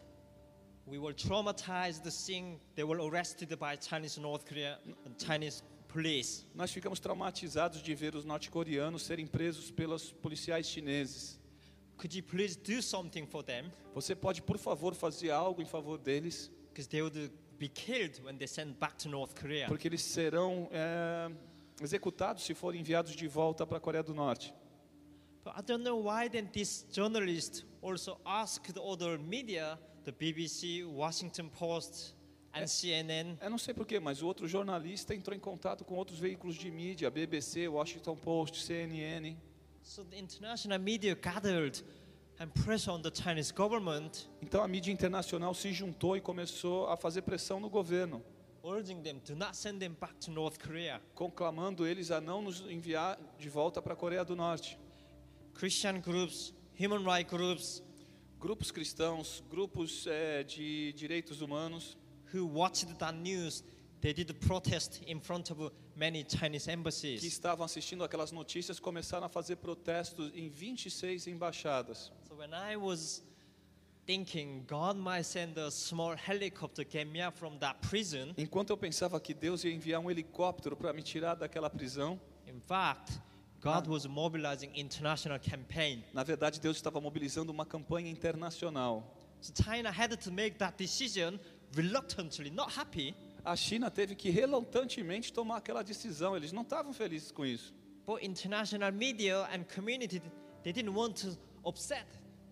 We 0.85 0.97
were 0.99 1.13
traumatized 1.13 2.09
seeing 2.11 2.59
they 2.75 2.83
were 2.85 3.01
arrested 3.01 3.49
by 3.57 3.75
Chinese 3.77 4.19
North 4.19 4.45
Korea 4.45 4.79
and 5.05 5.15
Chinese 5.17 5.61
police. 5.87 6.45
Nós 6.55 6.71
ficamos 6.71 6.99
traumatizados 6.99 7.81
de 7.81 7.93
ver 7.95 8.15
os 8.15 8.23
norte-coreanos 8.23 9.01
serem 9.03 9.27
presos 9.27 9.69
pelos 9.71 10.11
policiais 10.13 10.67
chineses. 10.67 11.39
Could 11.97 12.15
you 12.15 12.23
please 12.23 12.55
do 12.55 12.81
something 12.81 13.25
for 13.25 13.43
them? 13.43 13.71
Você 13.95 14.15
pode, 14.15 14.41
por 14.41 14.57
favor, 14.57 14.93
fazer 14.93 15.31
algo 15.31 15.61
em 15.61 15.65
favor 15.65 15.97
deles? 15.97 16.51
Because 16.69 16.87
they 16.87 17.01
would 17.01 17.31
be 17.57 17.67
killed 17.67 18.21
when 18.23 18.37
they 18.37 18.47
sent 18.47 18.77
back 18.79 18.95
to 18.97 19.09
North 19.09 19.33
Korea. 19.33 19.67
Porque 19.67 19.87
eles 19.87 20.01
serão 20.03 20.69
é, 20.71 21.31
executados 21.81 22.43
se 22.43 22.53
forem 22.53 22.81
enviados 22.81 23.15
de 23.15 23.27
volta 23.27 23.65
para 23.65 23.77
a 23.77 23.81
Coreia 23.81 24.03
do 24.03 24.13
Norte. 24.13 24.53
But 25.43 25.53
I 25.57 25.61
don't 25.61 25.83
know 25.83 25.97
why 26.03 26.29
then 26.29 26.45
this 26.45 26.85
journalist 26.91 27.65
also 27.81 28.19
asked 28.25 28.77
other 28.77 29.17
media, 29.17 29.79
the 30.03 30.11
BBC, 30.11 30.83
Washington 30.85 31.49
Post, 31.49 32.13
and 32.53 32.67
CNN, 32.67 33.37
Eu 33.41 33.49
não 33.49 33.57
sei 33.57 33.73
porquê, 33.73 33.99
mas 33.99 34.21
o 34.21 34.27
outro 34.27 34.47
jornalista 34.47 35.15
entrou 35.15 35.35
em 35.35 35.39
contato 35.39 35.85
com 35.85 35.95
outros 35.95 36.19
veículos 36.19 36.55
de 36.55 36.69
mídia, 36.69 37.09
BBC, 37.09 37.67
Washington 37.67 38.15
Post, 38.15 38.61
CNN. 38.61 39.35
So 39.87 40.03
the 40.03 40.17
international 40.17 40.77
media 40.79 41.15
gathered 41.15 41.79
and 42.39 42.53
pressed 42.53 42.89
on 42.89 43.01
the 43.01 43.09
Chinese 43.09 43.51
government, 43.51 44.27
Então 44.41 44.61
a 44.61 44.67
mídia 44.67 44.91
internacional 44.91 45.53
se 45.53 45.71
juntou 45.71 46.17
e 46.17 46.21
começou 46.21 46.87
a 46.87 46.97
fazer 46.97 47.21
pressão 47.21 47.59
no 47.59 47.69
governo, 47.69 48.21
urging 48.63 49.01
them 49.01 49.19
to 49.19 49.33
not 49.33 49.55
send 49.55 49.79
them 49.79 49.95
back 49.99 50.13
to 50.19 50.29
North 50.29 50.59
Korea. 50.59 51.01
conclamando 51.15 51.87
eles 51.87 52.11
a 52.11 52.19
não 52.19 52.41
nos 52.41 52.59
enviar 52.69 53.17
de 53.39 53.49
volta 53.49 53.81
para 53.81 53.93
a 53.93 53.95
Coreia 53.95 54.25
do 54.25 54.35
Norte. 54.35 54.77
Christian 55.53 56.01
groups, 56.01 56.53
human 56.77 57.03
rights 57.03 57.31
groups 57.31 57.81
Grupos 58.39 58.69
cristãos, 58.69 59.43
grupos 59.49 60.05
eh, 60.05 60.43
de 60.43 60.93
direitos 60.93 61.41
humanos 61.41 61.97
who 62.31 62.45
watched 62.45 62.93
that 62.99 63.17
news. 63.17 63.63
They 63.99 64.13
did 64.13 64.31
protest 64.41 65.01
in 65.07 65.19
front 65.19 65.49
of 65.49 65.71
many 65.97 66.23
Chinese 66.23 66.65
que 66.69 66.71
embassies. 66.75 67.23
estavam 67.23 67.65
assistindo 67.65 68.03
aquelas 68.03 68.31
notícias 68.31 68.79
começaram 68.79 69.25
a 69.25 69.29
fazer 69.29 69.55
protestos 69.57 70.31
em 70.35 70.47
26 70.49 71.27
embaixadas. 71.27 72.11
So 72.27 72.35
when 72.35 72.51
I 72.53 72.77
was 72.77 73.23
thinking 74.05 74.63
God 74.67 74.95
might 74.97 75.25
send 75.25 75.57
a 75.57 75.69
small 75.71 76.15
helicopter 76.15 76.85
get 76.85 77.05
me 77.07 77.21
out 77.21 77.37
from 77.37 77.57
that 77.57 77.79
prison, 77.89 78.33
Enquanto 78.37 78.69
eu 78.69 78.77
pensava 78.77 79.19
que 79.19 79.33
Deus 79.33 79.63
ia 79.63 79.71
enviar 79.73 79.99
um 79.99 80.09
helicóptero 80.09 80.75
para 80.77 80.93
me 80.93 81.01
tirar 81.01 81.35
daquela 81.35 81.69
prisão, 81.69 82.19
in 82.47 82.59
fact, 82.59 83.19
God 83.59 83.87
was 83.87 84.05
mobilizing 84.05 84.69
international 84.75 85.39
campaign. 85.39 86.03
na 86.13 86.23
verdade 86.23 86.59
Deus 86.59 86.77
estava 86.77 87.01
mobilizando 87.01 87.51
uma 87.51 87.65
campanha 87.65 88.09
internacional. 88.09 89.13
So 89.41 89.51
China 89.63 89.89
had 89.91 90.15
to 90.15 90.31
make 90.31 90.57
that 90.57 90.77
decision 90.77 91.39
reluctantly, 91.75 92.49
not 92.49 92.71
happy, 92.77 93.13
A 93.47 93.55
China 93.55 93.89
teve 93.89 94.13
que 94.13 94.29
relutantemente 94.29 95.31
tomar 95.31 95.57
aquela 95.57 95.81
decisão, 95.81 96.35
eles 96.35 96.51
não 96.51 96.63
estavam 96.63 96.91
felizes 96.91 97.31
com 97.31 97.45
isso. 97.45 97.73
but 98.05 98.21
international 98.21 98.91
media 98.91 99.47
and 99.53 99.63
community 99.73 100.21
they 100.63 100.73
didn't 100.73 100.93
want 100.93 101.15
to 101.15 101.37
upset 101.65 102.05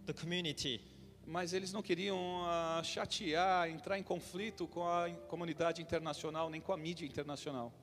the 0.06 0.14
community. 0.14 0.80
Mas 1.28 1.52
eles 1.52 1.74
não 1.74 1.82
queriam 1.82 2.18
ah, 2.46 2.82
chatear, 2.82 3.70
entrar 3.70 4.00
em 4.00 4.04
conflito 4.04 4.68
com 4.68 4.88
a 4.88 5.10
comunidade 5.28 5.82
internacional, 5.82 6.50
nem 6.50 6.62
com 6.62 6.72
a 6.72 6.78
mídia 6.78 7.06
internacional. 7.06 7.74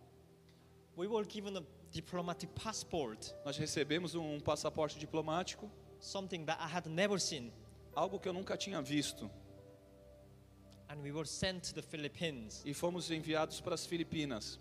We 0.96 1.06
were 1.06 1.28
given 1.28 1.58
a 1.58 1.62
diplomatic 1.90 2.50
passport, 2.54 3.34
Nós 3.44 3.58
recebemos 3.58 4.14
um 4.14 4.40
passaporte 4.40 4.98
diplomático, 4.98 5.70
something 6.00 6.46
that 6.46 6.58
I 6.62 6.76
had 6.76 6.88
never 6.88 7.20
seen, 7.20 7.52
algo 7.94 8.18
que 8.18 8.26
eu 8.26 8.32
nunca 8.32 8.56
tinha 8.56 8.80
visto, 8.80 9.30
and 10.92 11.02
we 11.02 11.10
were 11.10 11.24
sent 11.26 11.62
to 11.64 11.74
the 11.74 11.82
Philippines. 11.82 12.62
e 12.66 12.74
fomos 12.74 13.10
enviados 13.10 13.60
para 13.60 13.74
as 13.74 13.86
Filipinas. 13.86 14.58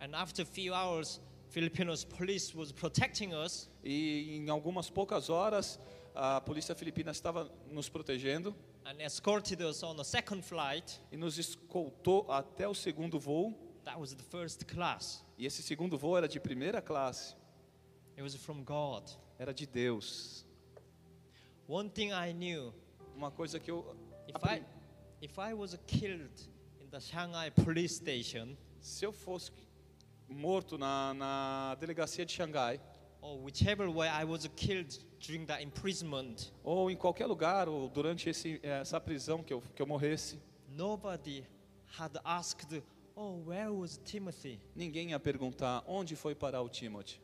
And 0.00 0.14
after 0.14 0.42
a 0.42 0.46
few 0.46 0.72
hours, 0.74 1.20
Filipinos 1.48 2.04
police 2.04 2.54
was 2.54 2.72
protecting 2.72 3.32
us. 3.34 3.68
E 3.84 4.36
em 4.36 4.48
algumas 4.50 4.90
poucas 4.90 5.28
horas, 5.30 5.78
a 6.14 6.40
polícia 6.40 6.74
filipina 6.74 7.10
estava 7.12 7.50
nos 7.70 7.88
protegendo 7.88 8.54
and 8.84 9.00
escorted 9.04 9.60
us 9.62 9.82
on 9.82 9.98
a 10.00 10.04
second 10.04 10.42
flight. 10.42 11.00
e 11.12 11.16
nos 11.16 11.38
escoltou 11.38 12.30
até 12.30 12.66
o 12.66 12.74
segundo 12.74 13.18
voo. 13.18 13.54
That 13.84 13.98
was 13.98 14.12
the 14.14 14.22
first 14.24 14.64
class. 14.66 15.24
E 15.38 15.46
esse 15.46 15.62
segundo 15.62 15.96
voo 15.96 16.16
era 16.16 16.26
de 16.28 16.40
primeira 16.40 16.82
classe, 16.82 17.34
It 18.16 18.22
was 18.22 18.34
from 18.34 18.64
God. 18.64 19.08
era 19.38 19.54
de 19.54 19.66
Deus. 19.66 20.44
One 21.68 21.88
thing 21.88 22.10
I 22.12 22.32
knew 22.32 22.72
Uma 23.16 23.30
coisa 23.30 23.58
que 23.60 23.70
eu 23.70 23.84
aprendi- 24.34 24.64
if 25.20 25.38
I 25.38 25.54
was 25.54 25.76
killed 25.86 26.40
in 26.80 26.88
the 26.90 27.00
Shanghai 27.00 27.50
police 27.50 27.96
station 27.96 28.56
se 28.80 29.04
eu 29.04 29.12
fosse 29.12 29.50
morto 30.28 30.76
na, 30.78 31.14
na 31.14 31.74
delegacia 31.76 32.24
de 32.24 32.32
Xangai 32.32 32.78
or 33.20 33.38
whichever 33.38 33.90
way 33.90 34.08
I 34.08 34.24
was 34.24 34.48
killed 34.56 34.96
during 35.20 35.44
that 35.46 35.62
imprisonment, 35.62 36.52
ou 36.62 36.88
em 36.90 36.96
qualquer 36.96 37.26
lugar 37.26 37.68
ou 37.68 37.88
durante 37.88 38.28
esse, 38.30 38.60
essa 38.62 39.00
prisão 39.00 39.42
que 39.42 39.52
eu, 39.52 39.60
que 39.74 39.82
eu 39.82 39.86
morresse, 39.86 40.38
nobody 40.76 41.44
had 41.98 42.16
asked, 42.24 42.80
Oh, 43.16 43.42
where 43.44 43.72
was 43.72 43.98
Timothy? 44.04 44.60
ninguém 44.76 45.10
ia 45.10 45.18
perguntar 45.18 45.82
onde 45.88 46.14
foi 46.14 46.34
parar 46.36 46.62
o 46.62 46.68
Timothy. 46.68 47.20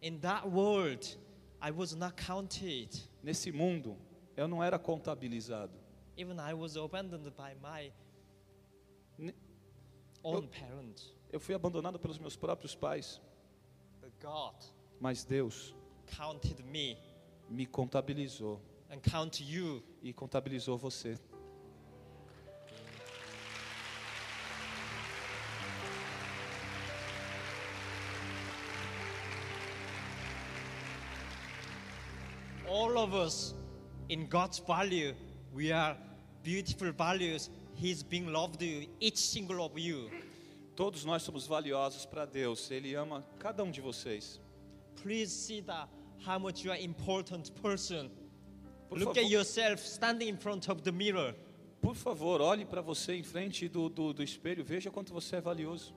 In 0.00 0.18
that 0.20 0.48
world, 0.48 1.16
I 1.60 1.72
was 1.72 1.94
not 1.94 2.14
counted. 2.14 2.88
Nesse 3.22 3.50
mundo, 3.50 3.96
eu 4.36 4.46
não 4.46 4.62
era 4.62 4.78
contabilizado. 4.78 5.72
Even 6.22 6.38
I 6.38 6.54
was 6.54 6.76
abandoned 6.76 7.28
by 7.36 7.52
my 7.60 7.90
own 10.22 10.46
parents. 10.46 11.10
Eu 11.32 11.40
fui 11.40 11.52
abandonado 11.52 11.98
pelos 11.98 12.16
meus 12.16 12.36
próprios 12.36 12.76
pais, 12.76 13.20
But 14.00 14.12
God 14.20 14.54
mas 15.00 15.24
Deus 15.24 15.74
counted 16.06 16.62
me 16.64 16.96
me 17.50 17.66
contabilizou 17.66 18.60
and 18.88 19.00
count 19.02 19.40
you. 19.40 19.82
e 20.00 20.12
contabilizou 20.12 20.78
você. 20.78 21.18
All 32.68 32.96
of 32.98 33.14
us, 33.14 33.54
in 34.08 34.26
God's 34.26 34.58
value, 34.60 35.14
we 35.52 35.72
are 35.72 35.96
beautiful 36.42 36.92
values. 36.92 37.50
He's 37.74 38.02
being 38.02 38.32
loved, 38.32 38.62
each 39.00 39.18
single 39.18 39.64
of 39.64 39.78
you. 39.78 40.10
Todos 40.76 41.04
nós 41.04 41.22
somos 41.22 41.46
valiosos 41.46 42.06
para 42.06 42.24
Deus. 42.26 42.70
Ele 42.70 42.94
ama 42.94 43.24
cada 43.38 43.62
um 43.62 43.70
de 43.70 43.80
vocês. 43.80 44.40
Please 45.02 45.30
see 45.30 45.60
that 45.62 45.88
how 46.26 46.38
much 46.38 46.64
you 46.64 46.70
are 46.70 46.82
important 46.82 47.50
person. 47.60 48.10
Por 48.88 48.98
Look 48.98 49.14
favor. 49.14 49.24
at 49.24 49.30
yourself 49.30 49.80
standing 49.86 50.28
in 50.28 50.36
front 50.36 50.68
of 50.68 50.82
the 50.82 50.92
mirror. 50.92 51.34
Por 51.80 51.94
favor, 51.94 52.40
olhe 52.40 52.64
para 52.64 52.80
você 52.80 53.14
em 53.14 53.22
frente 53.24 53.68
do, 53.68 53.88
do, 53.88 54.12
do 54.12 54.22
espelho, 54.22 54.64
veja 54.64 54.90
quanto 54.90 55.12
você 55.12 55.36
é 55.36 55.40
valioso. 55.40 55.92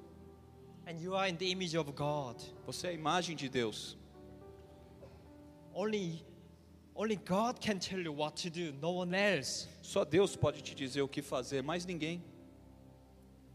And 0.87 0.99
you 0.99 1.15
are 1.15 1.29
in 1.29 1.35
the 1.35 1.45
image 1.45 1.77
of 1.77 1.91
God. 1.91 2.41
Você 2.65 2.87
é 2.87 2.89
a 2.91 2.93
imagem 2.93 3.35
de 3.35 3.49
Deus. 3.49 3.97
Only, 5.73 6.25
only 6.95 7.17
God 7.17 7.59
can 7.59 7.79
tell 7.79 7.99
you 7.99 8.11
what 8.11 8.35
to 8.37 8.49
do, 8.49 8.71
no 8.81 8.91
one 8.91 9.13
else. 9.13 9.67
Só 9.83 10.03
Deus 10.05 10.35
pode 10.35 10.61
te 10.61 10.73
dizer 10.75 11.01
o 11.01 11.07
que 11.07 11.21
fazer, 11.21 11.61
mais 11.63 11.85
ninguém. 11.85 12.21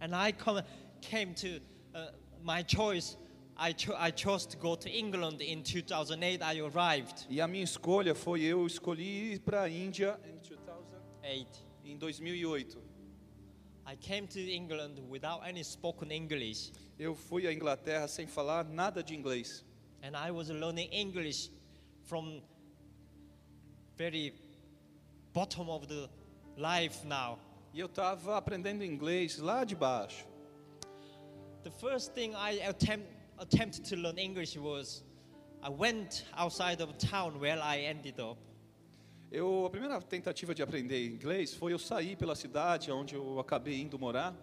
And 0.00 0.14
I 0.14 0.32
come, 0.32 0.62
came 1.00 1.34
to 1.34 1.60
uh, 1.94 2.10
my 2.42 2.62
choice. 2.62 3.16
I, 3.56 3.72
cho- 3.72 3.96
I 3.98 4.10
chose 4.10 4.46
to 4.46 4.56
go 4.56 4.74
to 4.74 4.88
England 4.88 5.42
in 5.42 5.62
2008. 5.62 6.42
I 6.42 6.60
arrived. 6.60 7.26
E 7.28 7.40
a 7.40 7.46
minha 7.46 7.64
escolha 7.64 8.14
foi 8.14 8.42
eu 8.42 8.66
escolhi 8.66 9.34
ir 9.34 9.40
para 9.40 9.62
a 9.62 9.68
Índia 9.68 10.18
em 10.24 10.38
2000 10.38 11.00
Eight. 11.22 11.48
em 11.84 11.96
2008. 11.98 12.78
I 13.86 13.96
came 13.96 14.26
to 14.28 14.38
England 14.38 14.98
without 15.10 15.42
any 15.46 15.62
spoken 15.62 16.10
English. 16.10 16.72
Eu 16.98 17.14
fui 17.14 17.46
à 17.46 17.52
Inglaterra 17.52 18.06
sem 18.08 18.26
falar 18.26 18.64
nada 18.64 19.02
de 19.02 19.14
inglês. 19.14 19.64
And 20.02 20.16
I 20.16 20.30
was 20.30 20.48
learning 20.48 20.88
English 20.90 21.50
from 22.04 22.40
very 24.00 24.32
bottom 25.34 25.68
of 25.68 25.86
the 25.86 26.08
life 26.56 27.04
now. 27.06 27.38
E 27.74 27.80
eu 27.80 27.86
estava 27.86 28.38
aprendendo 28.38 28.82
inglês 28.82 29.36
lá 29.36 29.62
de 29.62 29.76
baixo. 29.76 30.24
The 31.62 31.70
first 31.70 32.14
thing 32.14 32.32
I 32.34 32.62
attempt, 32.66 33.06
attempted 33.36 33.84
to 33.90 33.96
learn 33.96 34.18
English 34.18 34.56
was 34.58 35.04
I 35.62 35.68
went 35.68 36.24
outside 36.34 36.80
of 36.82 36.96
town 36.96 37.38
where 37.38 37.60
I 37.60 37.84
ended 37.84 38.18
up. 38.18 38.40
Eu, 39.30 39.66
a 39.66 39.70
primeira 39.70 40.00
tentativa 40.00 40.54
de 40.54 40.62
aprender 40.62 41.06
inglês 41.06 41.54
foi 41.54 41.74
eu 41.74 41.78
sair 41.78 42.16
pela 42.16 42.34
cidade 42.34 42.90
onde 42.90 43.14
eu 43.14 43.38
acabei 43.38 43.82
indo 43.82 43.98
morar. 43.98 44.34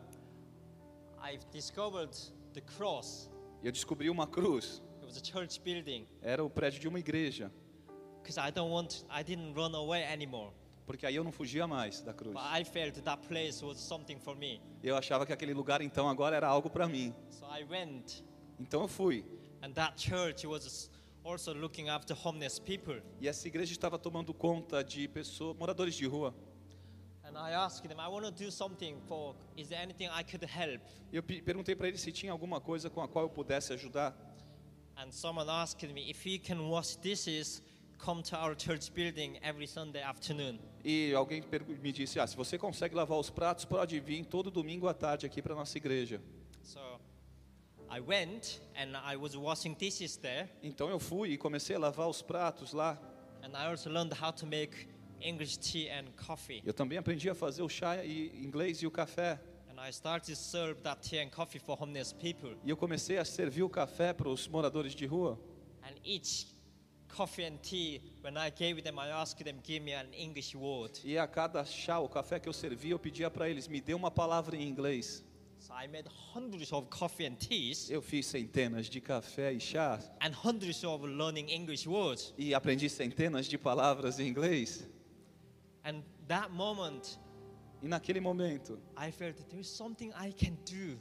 I 1.19 1.39
discovered 1.51 2.15
the 2.53 2.61
cross. 2.61 3.27
Eu 3.63 3.71
descobri 3.71 4.07
uma 4.07 4.27
cruz. 4.27 4.83
It 4.97 5.05
was 5.07 5.17
a 5.17 5.23
church 5.23 5.59
building 5.61 6.05
Era 6.21 6.43
o 6.43 6.49
prédio 6.49 6.79
de 6.79 6.87
uma 6.87 6.99
igreja. 6.99 7.51
Because 8.27 8.37
I 8.37 8.51
don't 8.51 8.69
want 8.69 9.05
I 9.09 9.23
didn't 9.23 9.53
run 9.55 9.73
away 9.73 10.03
anymore. 10.03 10.51
Porque 10.85 11.05
aí 11.05 11.15
eu 11.15 11.23
não 11.23 11.31
fugia 11.31 11.65
mais 11.67 12.01
da 12.01 12.13
cruz. 12.13 12.33
But 12.33 12.43
I 12.43 12.63
felt 12.63 12.95
that 13.03 13.27
place 13.27 13.63
was 13.63 13.77
something 13.79 14.19
for 14.19 14.35
me. 14.35 14.61
Eu 14.83 14.95
achava 14.97 15.25
que 15.25 15.33
aquele 15.33 15.53
lugar 15.53 15.81
então 15.81 16.07
agora 16.09 16.35
era 16.35 16.47
algo 16.47 16.69
para 16.69 16.87
mim. 16.87 17.13
So 17.29 17.45
I 17.45 17.63
went 17.63 18.23
Então 18.59 18.81
eu 18.81 18.87
fui. 18.87 19.23
and 19.61 19.71
that 19.73 19.97
church 20.01 20.45
was 20.45 20.89
also 21.23 21.53
looking 21.53 21.89
after 21.89 22.15
homeless 22.15 22.59
people. 22.59 23.01
E 23.19 23.27
essa 23.27 23.47
igreja 23.47 23.71
estava 23.71 23.97
tomando 23.97 24.33
conta 24.33 24.83
de 24.83 25.07
pessoas, 25.07 25.55
moradores 25.57 25.95
de 25.95 26.05
rua. 26.05 26.33
And 27.23 27.37
I 27.37 27.53
asked 27.53 27.85
them, 27.89 27.97
I 27.99 28.07
want 28.07 28.23
to 28.25 28.31
do 28.31 28.49
something 28.49 29.01
for, 29.07 29.35
is 29.57 29.67
there 29.67 29.81
anything 29.81 30.05
I 30.07 30.23
could 30.23 30.45
help? 30.45 30.81
Eu 31.11 31.21
pe- 31.21 31.41
perguntei 31.41 31.75
para 31.75 31.89
eles 31.89 31.99
se 31.99 32.11
tinha 32.13 32.31
alguma 32.31 32.61
coisa 32.61 32.89
com 32.89 33.01
a 33.01 33.07
qual 33.07 33.25
eu 33.25 33.29
pudesse 33.29 33.73
ajudar. 33.73 34.15
And 34.95 35.11
someone 35.11 35.49
asked 35.49 35.85
me, 35.93 36.09
if 36.09 36.25
you 36.25 36.39
can 36.39 36.59
wash 36.69 36.95
dishes, 36.95 37.61
come 37.97 38.21
to 38.23 38.35
our 38.35 38.55
church 38.55 38.91
building 38.93 39.37
every 39.41 39.67
Sunday 39.67 40.01
afternoon. 40.01 40.59
E 40.83 41.13
alguém 41.13 41.43
me 41.81 41.91
disse: 41.91 42.19
"Ah, 42.19 42.27
se 42.27 42.35
você 42.35 42.57
consegue 42.57 42.95
lavar 42.95 43.17
os 43.17 43.29
pratos, 43.29 43.65
pode 43.65 43.99
vir 43.99 44.25
todo 44.25 44.49
domingo 44.49 44.87
à 44.87 44.93
tarde 44.93 45.25
aqui 45.25 45.41
para 45.41 45.55
nossa 45.55 45.77
igreja". 45.77 46.21
So 46.63 46.79
I 47.89 47.99
went 48.01 48.61
and 48.75 48.97
I 48.97 49.15
was 49.15 49.35
washing 49.35 49.73
dishes 49.73 50.17
there. 50.17 50.49
Então 50.61 50.89
eu 50.89 50.99
fui 50.99 51.31
e 51.31 51.37
comecei 51.37 51.75
a 51.75 51.79
lavar 51.79 52.07
os 52.07 52.21
pratos 52.21 52.73
lá. 52.73 52.97
And 53.43 53.51
I 53.51 53.69
also 53.69 53.89
learned 53.89 54.13
how 54.13 54.31
to 54.33 54.45
make 54.45 54.87
English 55.21 55.57
tea 55.57 55.89
and 55.89 56.11
coffee. 56.15 56.61
Eu 56.65 56.73
também 56.73 56.97
aprendi 56.97 57.29
a 57.29 57.35
fazer 57.35 57.61
o 57.63 57.69
chá 57.69 58.03
e 58.03 58.27
inglês 58.43 58.81
e 58.81 58.87
o 58.87 58.91
café. 58.91 59.39
And 59.69 59.87
I 59.87 59.89
started 59.91 60.27
to 60.33 60.35
serve 60.35 60.81
that 60.81 61.07
tea 61.07 61.23
and 61.23 61.29
coffee 61.29 61.59
for 61.59 61.81
homeless 61.81 62.13
people. 62.13 62.57
E 62.63 62.69
eu 62.69 62.77
comecei 62.77 63.17
a 63.17 63.25
servir 63.25 63.63
o 63.63 63.69
café 63.69 64.11
para 64.13 64.27
os 64.27 64.47
moradores 64.47 64.93
de 64.93 65.05
rua. 65.05 65.39
And 65.83 65.95
each 66.03 66.47
coffee 67.07 67.45
and 67.45 67.57
tea, 67.61 68.01
when 68.21 68.37
I 68.37 68.49
gave 68.49 68.81
them, 68.83 68.99
I 68.99 69.09
asked 69.09 69.43
them 69.43 69.59
give 69.63 69.81
me 69.83 69.93
an 69.93 70.07
English 70.13 70.55
word. 70.55 70.91
E 71.03 71.17
a 71.17 71.27
cada 71.27 71.63
chá, 71.65 71.99
o 71.99 72.07
café 72.09 72.39
que 72.39 72.47
eu 72.49 72.53
servia, 72.53 72.91
eu 72.91 72.99
pedia 72.99 73.29
para 73.29 73.49
eles, 73.49 73.67
me 73.67 73.79
dê 73.81 73.93
uma 73.93 74.11
palavra 74.11 74.55
em 74.55 74.67
inglês. 74.67 75.23
So 75.59 75.73
I 75.73 75.87
made 75.87 76.07
hundreds 76.35 76.71
of 76.71 76.87
coffee 76.89 77.25
and 77.25 77.35
teas 77.35 77.89
Eu 77.89 77.99
fiz 78.01 78.27
centenas 78.27 78.85
de 78.87 79.01
café 79.01 79.51
e 79.53 79.59
chás 79.59 80.09
and 80.21 80.31
hundreds 80.31 80.83
of 80.83 81.03
learning 81.05 81.49
English 81.51 81.87
words. 81.89 82.31
e 82.37 82.53
aprendi 82.53 82.87
centenas 82.89 83.47
de 83.47 83.57
palavras 83.57 84.19
em 84.19 84.27
inglês. 84.27 84.87
And 85.83 86.03
that 86.27 86.51
moment, 86.51 87.17
E 87.81 87.87
naquele 87.87 88.19
momento, 88.19 88.79
I 88.97 89.11
felt 89.11 89.35
that 89.37 89.49
there 89.49 89.59
is 89.61 89.67
something 89.67 90.09
I 90.11 90.31
can 90.31 90.55
do 90.65 90.99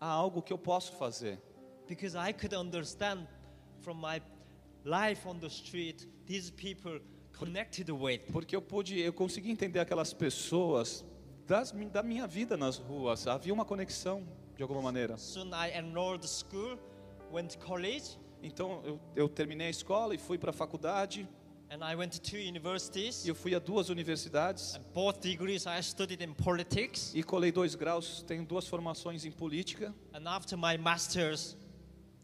há 0.00 0.06
algo 0.08 0.42
que 0.42 0.52
eu 0.52 0.58
posso 0.58 0.92
fazer. 0.94 1.38
because 1.86 2.16
I 2.16 2.32
could 2.32 2.54
understand 2.54 3.26
from 3.82 3.94
my 4.00 4.20
life 4.84 5.26
on 5.28 5.38
the 5.38 5.48
street 5.48 6.06
these 6.26 6.50
people 6.50 7.00
connected 7.38 7.90
with. 7.90 8.20
Porque 8.32 8.54
eu 8.54 8.62
pude, 8.62 8.98
eu 8.98 9.12
consegui 9.12 9.50
entender 9.50 9.80
aquelas 9.80 10.12
pessoas 10.12 11.04
das, 11.46 11.72
da 11.92 12.02
minha 12.02 12.26
vida 12.26 12.56
nas 12.56 12.76
ruas. 12.78 13.26
Havia 13.26 13.52
uma 13.52 13.64
conexão 13.64 14.22
de 14.56 14.62
alguma 14.62 14.82
maneira. 14.82 15.16
Soon 15.18 15.50
I 15.54 15.76
enrolled 15.78 16.26
school, 16.28 16.78
went 17.32 17.48
to 17.52 17.58
college, 17.58 18.18
Então 18.42 18.82
eu, 18.84 19.00
eu 19.14 19.28
terminei 19.28 19.68
a 19.68 19.70
escola 19.70 20.14
e 20.14 20.18
fui 20.18 20.36
para 20.38 20.50
a 20.50 20.52
faculdade. 20.52 21.28
and 21.70 21.82
I 21.82 21.94
went 21.96 22.10
to 22.12 22.20
two 22.20 22.36
universities. 22.38 23.24
Eu 23.26 23.34
fui 23.34 23.54
a 23.54 23.58
duas 23.58 23.88
universidades 23.88 24.74
And 24.74 24.82
both 24.92 25.20
degrees 25.20 25.64
I 25.64 25.80
studied 25.82 26.22
in 26.22 26.34
politics. 26.34 27.12
e 27.14 27.22
colei 27.22 27.50
dois 27.50 27.74
graus. 27.74 28.22
Tenho 28.26 28.44
duas 28.44 28.66
formações 28.68 29.24
em 29.24 29.30
política. 29.30 29.94
And 30.12 30.28
after 30.28 30.58
my 30.58 30.76
master's, 30.76 31.56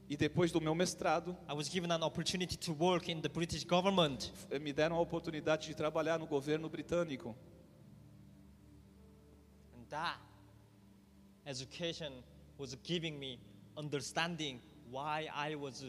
E 0.08 0.16
depois 0.16 0.50
do 0.50 0.58
meu 0.60 0.74
mestrado, 0.74 1.36
I 1.46 1.52
was 1.52 1.68
given 1.68 1.92
an 1.92 2.02
opportunity 2.02 2.56
to 2.56 2.72
work 2.72 3.10
in 3.10 3.20
the 3.20 3.28
British 3.28 3.64
government. 3.64 4.32
eh, 4.50 4.58
me 4.58 4.72
deram 4.72 4.96
a 4.96 5.00
oportunidade 5.00 5.66
de 5.66 5.74
trabalhar 5.74 6.18
no 6.18 6.26
governo 6.26 6.68
britânico. 6.68 7.36
And 9.76 9.84
that 9.90 10.18
education 11.44 12.10
was 12.56 12.74
giving 12.82 13.18
me 13.18 13.38
understanding 13.76 14.60
why 14.90 15.28
I 15.34 15.54
was 15.56 15.84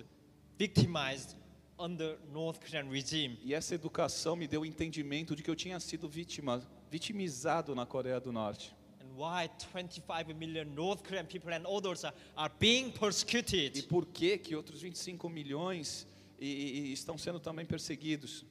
victimized 0.57 1.37
under 1.79 2.17
North 2.33 2.59
Korean 2.59 2.89
regime. 2.89 3.39
E 3.41 3.53
essa 3.53 3.73
educação 3.73 4.35
me 4.35 4.47
deu 4.47 4.61
o 4.61 4.65
entendimento 4.65 5.33
de 5.33 5.41
que 5.41 5.49
eu 5.49 5.55
tinha 5.55 5.79
sido 5.79 6.09
vítima, 6.09 6.61
vitimizado 6.91 7.73
na 7.73 7.85
Coreia 7.85 8.19
do 8.19 8.33
Norte. 8.33 8.75
Why 9.19 9.49
25 9.73 10.33
million 10.37 10.73
North 10.73 11.03
Korean 11.03 11.25
people 11.25 11.51
and 11.53 11.65
others 11.67 12.05
are, 12.05 12.13
are 12.37 12.49
being 12.57 12.87
E 12.87 12.91
persecuted. 12.97 13.87
por 13.89 14.05
que 14.05 14.37
que 14.37 14.55
outros 14.55 14.81
25 14.81 15.27
milhões 15.29 16.07
e, 16.39 16.47
e- 16.47 16.79
e 16.87 16.93
estão 16.93 17.17
sendo 17.17 17.37
também 17.37 17.65
perseguidos? 17.65 18.45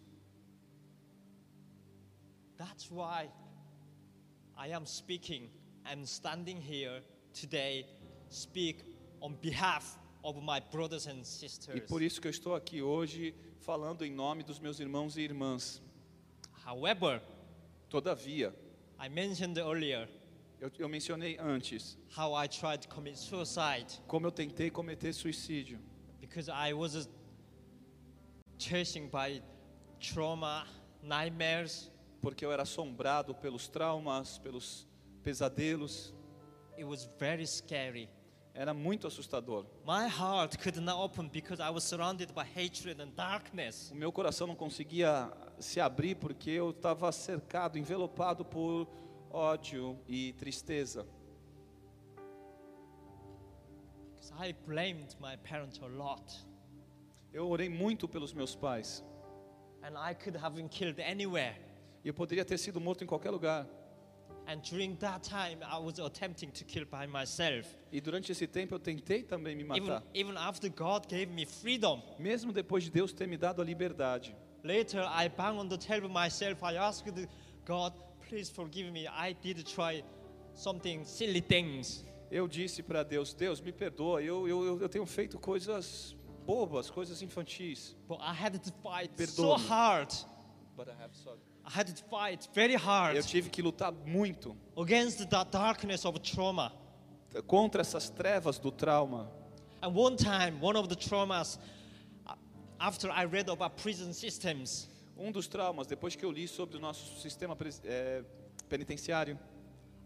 That's 2.58 2.90
why 2.90 3.30
I 4.58 4.72
am 4.74 4.84
speaking 4.84 5.48
and 5.86 6.02
standing 6.06 6.60
here 6.60 7.02
today, 7.32 7.86
speak 8.28 8.82
on 9.22 9.34
behalf 9.40 9.96
of 10.22 10.36
my 10.42 10.60
brothers 10.70 11.06
and 11.06 11.20
E 11.22 11.24
sisters. 11.24 11.80
por 11.88 12.02
isso 12.02 12.20
que 12.20 12.26
eu 12.26 12.30
estou 12.30 12.54
aqui 12.54 12.82
hoje 12.82 13.34
falando 13.60 14.04
em 14.04 14.12
nome 14.12 14.42
dos 14.42 14.58
meus 14.58 14.80
irmãos 14.80 15.16
e 15.16 15.22
irmãs. 15.22 15.80
However, 16.66 17.22
Todavia, 17.88 18.52
I 19.00 19.08
mentioned 19.08 19.56
earlier 19.58 20.06
eu, 20.60 20.70
eu 20.78 20.88
mencionei 20.88 21.38
antes 21.38 21.98
how 22.16 22.34
I 22.34 22.48
tried 22.48 22.78
to 22.82 22.88
commit 22.88 23.18
suicide 23.18 24.00
como 24.06 24.26
eu 24.26 24.32
tentei 24.32 24.70
cometer 24.70 25.12
suicídio, 25.12 25.78
because 26.20 26.50
I 26.50 26.72
was 26.74 27.08
chasing 28.58 29.08
by 29.08 29.42
trauma, 30.00 30.66
nightmares. 31.02 31.90
porque 32.20 32.44
eu 32.44 32.50
era 32.52 32.62
assombrado 32.62 33.34
pelos 33.34 33.68
traumas, 33.68 34.38
pelos 34.38 34.86
pesadelos. 35.22 36.12
It 36.76 36.84
was 36.84 37.08
very 37.18 37.46
scary. 37.46 38.08
Era 38.54 38.74
muito 38.74 39.06
assustador. 39.06 39.64
My 39.86 40.08
heart 40.08 40.58
could 40.58 40.80
not 40.80 40.98
open 41.00 41.28
because 41.28 41.62
I 41.62 41.70
was 41.70 41.84
surrounded 41.84 42.32
by 42.32 42.42
hatred 42.42 43.00
and 43.00 43.10
darkness. 43.14 43.90
O 43.92 43.94
meu 43.94 44.10
coração 44.10 44.48
não 44.48 44.56
conseguia 44.56 45.30
se 45.60 45.80
abrir 45.80 46.16
porque 46.16 46.50
eu 46.50 46.70
estava 46.70 47.12
cercado, 47.12 47.78
envelopado 47.78 48.44
por 48.44 48.88
ódio 49.30 49.98
e 50.06 50.32
tristeza. 50.34 51.06
I 54.40 54.54
blamed 54.66 55.16
my 55.20 55.36
parents 55.36 55.80
a 55.82 55.86
lot. 55.86 56.22
Eu 57.32 57.48
orei 57.48 57.68
muito 57.68 58.06
pelos 58.08 58.32
meus 58.32 58.54
pais. 58.54 59.02
And 59.82 59.96
I 59.98 60.14
could 60.14 60.36
have 60.36 60.54
been 60.54 60.68
killed 60.68 61.00
anywhere. 61.00 61.56
Eu 62.04 62.14
poderia 62.14 62.44
ter 62.44 62.58
sido 62.58 62.80
morto 62.80 63.02
em 63.02 63.06
qualquer 63.06 63.30
lugar. 63.30 63.66
And 64.46 64.60
during 64.62 64.96
that 64.96 65.22
time, 65.28 65.62
I 65.62 65.78
was 65.78 65.98
attempting 65.98 66.50
to 66.52 66.64
kill 66.64 66.86
by 66.86 67.06
myself. 67.06 67.76
E 67.92 68.00
durante 68.00 68.32
esse 68.32 68.46
tempo 68.46 68.74
eu 68.74 68.78
tentei 68.78 69.22
também 69.22 69.54
me 69.54 69.62
Even, 69.64 69.80
matar. 69.80 70.02
even 70.14 70.36
after 70.38 70.70
God 70.70 71.06
gave 71.06 71.26
me 71.26 71.44
freedom. 71.44 72.02
Mesmo 72.18 72.52
depois 72.52 72.84
de 72.84 72.90
Deus 72.90 73.12
ter 73.12 73.26
me 73.26 73.36
dado 73.36 73.60
a 73.60 73.64
liberdade. 73.64 74.34
Later, 74.64 75.02
I 75.02 75.28
banged 75.28 75.58
on 75.58 75.68
the 75.68 75.76
table 75.76 76.08
myself. 76.08 76.62
I 76.62 76.76
asked 76.76 77.04
God, 77.64 77.92
please 78.28 78.50
forgive 78.50 78.92
me. 78.92 79.06
I 79.08 79.32
did 79.32 79.64
try 79.66 80.02
something 80.54 81.04
silly 81.04 81.40
things. 81.40 82.04
Eu 82.30 82.46
disse 82.46 82.82
para 82.82 83.02
Deus, 83.02 83.32
Deus 83.32 83.60
me 83.60 83.72
perdoa, 83.72 84.22
eu, 84.22 84.46
eu, 84.46 84.80
eu- 84.80 84.88
tenho 84.88 85.06
feito 85.06 85.38
coisas 85.38 86.14
bobas, 86.46 86.90
coisas 86.90 87.22
infantis. 87.22 87.96
But 88.06 88.18
I 88.20 88.32
had 88.34 88.52
to 88.58 88.72
fight 88.82 89.10
so 89.26 89.54
hard. 89.56 90.12
But 90.76 90.88
I 90.88 90.92
have 91.02 91.14
sorry. 91.16 91.38
I 91.64 91.70
had 91.70 91.86
to 91.94 92.04
fight 92.04 92.48
very 92.54 92.74
hard 92.76 93.16
Eu 93.16 93.22
tive 93.22 93.50
que 93.50 93.62
lutar 93.62 93.92
muito 93.92 94.56
against 94.76 95.18
the 95.18 95.44
darkness 95.50 96.04
of 96.04 96.18
trauma. 96.20 96.72
contra 97.46 97.80
essas 97.82 98.08
trevas 98.10 98.58
do 98.58 98.70
trauma. 98.70 99.30
And 99.82 99.94
one 99.94 100.16
time, 100.16 100.58
one 100.60 100.76
of 100.78 100.88
the 100.88 100.96
traumas, 100.96 101.58
uh, 102.26 102.34
after 102.80 103.10
I 103.10 103.24
read 103.26 103.48
about 103.50 103.76
prison 103.82 104.12
systems, 104.12 104.88
Um 105.18 105.32
dos 105.32 105.48
traumas, 105.48 105.86
depois 105.86 106.14
que 106.14 106.24
eu 106.24 106.30
li 106.30 106.46
sobre 106.46 106.76
o 106.76 106.80
nosso 106.80 107.20
sistema 107.20 107.56
eh, 107.84 108.22
penitenciário, 108.68 109.38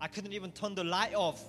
I 0.01 0.09
couldn't 0.09 0.35
even 0.35 0.51
turn 0.51 0.75
the 0.75 0.83
light 0.83 1.15
off. 1.15 1.45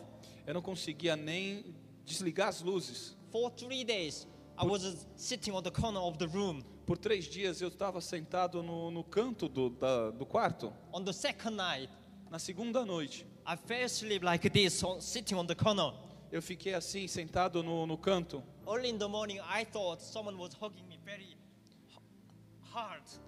eu 0.46 0.54
não 0.54 0.62
conseguia 0.62 1.16
nem 1.16 1.74
desligar 2.06 2.50
as 2.50 2.62
luzes. 2.62 3.16
For 3.32 3.50
three 3.50 3.84
days, 3.86 4.28
I 4.58 4.66
was 4.66 5.08
sitting 5.16 5.54
on 5.54 5.64
the 5.64 5.72
corner 5.72 6.00
of 6.02 6.18
the 6.18 6.28
room. 6.28 6.62
Por 6.86 6.98
três 6.98 7.26
dias 7.26 7.62
eu 7.62 7.70
estava 7.70 8.02
sentado 8.02 8.62
no, 8.62 8.92
no 8.92 9.04
canto 9.04 9.48
do, 9.48 9.70
da- 9.70 10.12
do 10.12 10.26
quarto. 10.26 10.74
On 10.92 11.04
the 11.04 11.14
second 11.14 11.56
night, 11.56 11.90
Na 12.30 12.40
segunda 12.40 12.84
noite, 12.84 13.28
I 13.46 13.56
fell 13.56 13.86
asleep 13.86 14.24
like 14.26 14.50
this, 14.50 14.84
sitting 15.00 15.36
on 15.38 15.46
the 15.46 15.54
corner. 15.56 15.94
eu 16.32 16.42
fiquei 16.42 16.74
assim, 16.74 17.08
sentado 17.08 17.62
no, 17.62 17.86
no 17.86 17.96
canto. 17.96 18.42
Early 18.68 18.90
in 18.90 18.98
the 18.98 19.08
morning, 19.08 19.40
I 19.40 19.64
thought 19.64 20.02
someone 20.02 20.36
was 20.36 20.54
hugging 20.60 20.88
me 20.90 20.98
very 21.06 21.38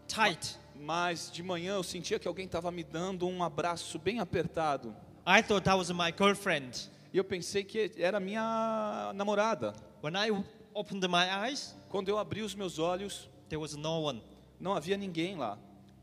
tight. 0.07 0.57
Mas 0.75 1.31
de 1.31 1.41
manhã 1.41 1.75
eu 1.75 1.83
sentia 1.83 2.19
que 2.19 2.27
alguém 2.27 2.45
estava 2.45 2.69
me 2.71 2.83
dando 2.83 3.27
um 3.27 3.43
abraço 3.43 3.97
bem 3.97 4.19
apertado. 4.19 4.95
I 5.25 5.41
thought 5.41 5.63
that 5.65 5.77
was 5.77 5.89
my 5.91 6.13
girlfriend. 6.15 6.89
E 7.13 7.17
eu 7.17 7.23
pensei 7.23 7.63
que 7.63 7.91
era 7.97 8.19
minha 8.19 9.11
namorada. 9.15 9.73
When 10.03 10.13
I 10.15 10.31
opened 10.73 11.07
my 11.07 11.25
eyes, 11.49 11.75
Quando 11.89 12.09
eu 12.09 12.17
abri 12.17 12.41
os 12.41 12.53
meus 12.53 12.77
olhos, 12.77 13.29
there 13.47 13.61
was 13.61 13.73
no 13.75 14.01
one. 14.01 14.21
não 14.59 14.73
havia 14.75 14.97
ninguém 14.97 15.35
lá. 15.37 15.57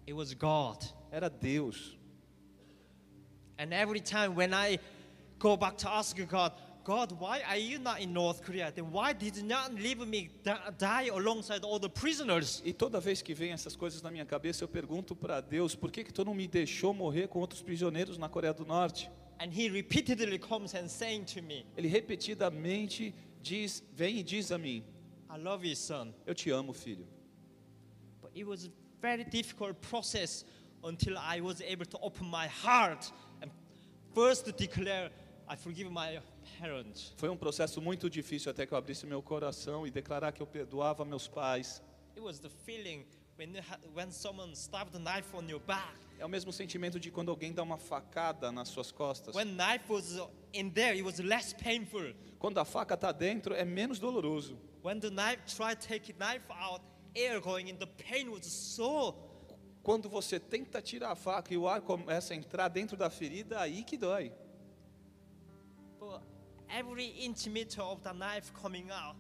It 0.07 0.15
was 0.15 0.33
God. 0.33 0.83
Era 1.11 1.29
Deus. 1.29 1.99
And 3.59 3.73
every 3.73 4.01
time 4.01 4.35
when 4.35 4.53
I 4.55 4.79
go 5.39 5.57
back 5.57 5.77
to 5.79 5.89
ask 5.89 6.17
God, 6.27 6.53
God, 6.85 7.13
why 7.13 7.43
are 7.47 7.57
you 7.59 7.79
not 7.79 8.01
in 8.01 8.13
North 8.13 8.43
Korea? 8.43 8.73
Then 8.75 8.91
why 8.91 9.13
did 9.13 9.37
you 9.37 9.45
not 9.45 9.73
leave 9.75 10.05
me 10.07 10.31
di- 10.43 10.59
die 10.79 11.09
alongside 11.09 11.63
all 11.65 11.79
the 11.79 11.89
prisoners? 11.89 12.61
E 12.65 12.73
toda 12.73 12.99
vez 13.01 13.23
que 13.23 13.35
vem 13.35 13.53
essas 13.53 13.77
coisas 13.77 14.03
na 14.03 14.11
minha 14.11 14.25
cabeça, 14.27 14.65
eu 14.65 14.69
pergunto 14.69 15.15
para 15.15 15.41
Deus, 15.41 15.75
por 15.77 15.93
que 15.93 16.03
que 16.03 16.13
tu 16.13 16.25
não 16.25 16.35
me 16.35 16.49
deixou 16.49 16.93
morrer 16.93 17.29
com 17.29 17.39
outros 17.39 17.63
prisioneiros 17.63 18.19
na 18.19 18.29
Coreia 18.29 18.53
do 18.53 18.65
Norte? 18.65 19.09
And 19.39 19.51
He 19.53 19.69
repeatedly 19.69 20.39
comes 20.39 20.75
and 20.75 20.89
saying 20.89 21.25
to 21.35 21.43
me, 21.43 21.65
Ele 21.77 21.89
repetidamente 21.89 23.15
diz, 23.41 23.83
vem 23.95 24.19
e 24.19 24.23
diz 24.23 24.51
a 24.51 24.59
mim, 24.59 24.85
I 25.31 25.39
love 25.39 25.65
you, 25.67 25.77
son. 25.77 26.13
eu 26.27 26.35
te 26.35 26.51
amo, 26.51 26.73
filho. 26.73 27.07
But 28.21 28.33
it 28.35 28.45
was 28.45 28.67
a 28.67 28.71
very 29.01 29.25
difficult 29.25 29.81
process 29.81 30.45
until 30.85 31.17
I 31.17 31.41
was 31.41 31.61
able 31.61 31.87
to 31.87 31.99
open 32.03 32.27
my 32.29 32.49
heart 32.49 33.11
and 33.41 33.51
first 34.15 34.47
declare, 34.57 35.11
I 35.49 35.55
forgive 35.57 35.91
my. 35.91 36.19
Foi 37.17 37.29
um 37.29 37.37
processo 37.37 37.81
muito 37.81 38.11
difícil 38.11 38.51
até 38.51 38.67
que 38.67 38.73
eu 38.73 38.79
abrisse 38.79 39.07
meu 39.07 39.23
coração 39.23 39.87
e 39.87 39.91
declarar 39.91 40.33
que 40.33 40.43
eu 40.43 40.47
perdoava 40.47 41.05
meus 41.05 41.29
pais. 41.29 41.83
É 46.19 46.25
o 46.25 46.29
mesmo 46.29 46.53
sentimento 46.53 47.01
de 47.01 47.11
quando 47.11 47.31
alguém 47.31 47.53
dá 47.53 47.63
uma 47.63 47.79
facada 47.79 48.53
nas 48.53 48.69
suas 48.69 48.93
costas. 48.93 49.35
Painful. 51.55 52.15
Quando 52.39 52.59
a 52.59 52.65
faca 52.65 52.95
está 52.95 53.11
dentro, 53.11 53.55
é 53.55 53.65
menos 53.65 53.99
doloroso. 53.99 54.59
Quando 59.83 60.09
você 60.09 60.39
tenta 60.39 60.81
tirar 60.81 61.11
a 61.11 61.17
faca 61.17 61.53
e 61.53 61.57
o 61.57 61.67
ar 61.67 61.81
começa 61.81 62.35
a 62.35 62.37
entrar 62.37 62.69
dentro 62.69 62.97
da 62.97 63.11
ferida, 63.11 63.61
aí 63.61 63.83
que 63.83 63.97
dói. 63.97 64.33
Every 66.75 67.13
intimeter 67.21 67.81
of 67.81 68.03
the 68.03 68.13
knife 68.13 68.51
coming 68.55 68.91
out, 68.91 69.17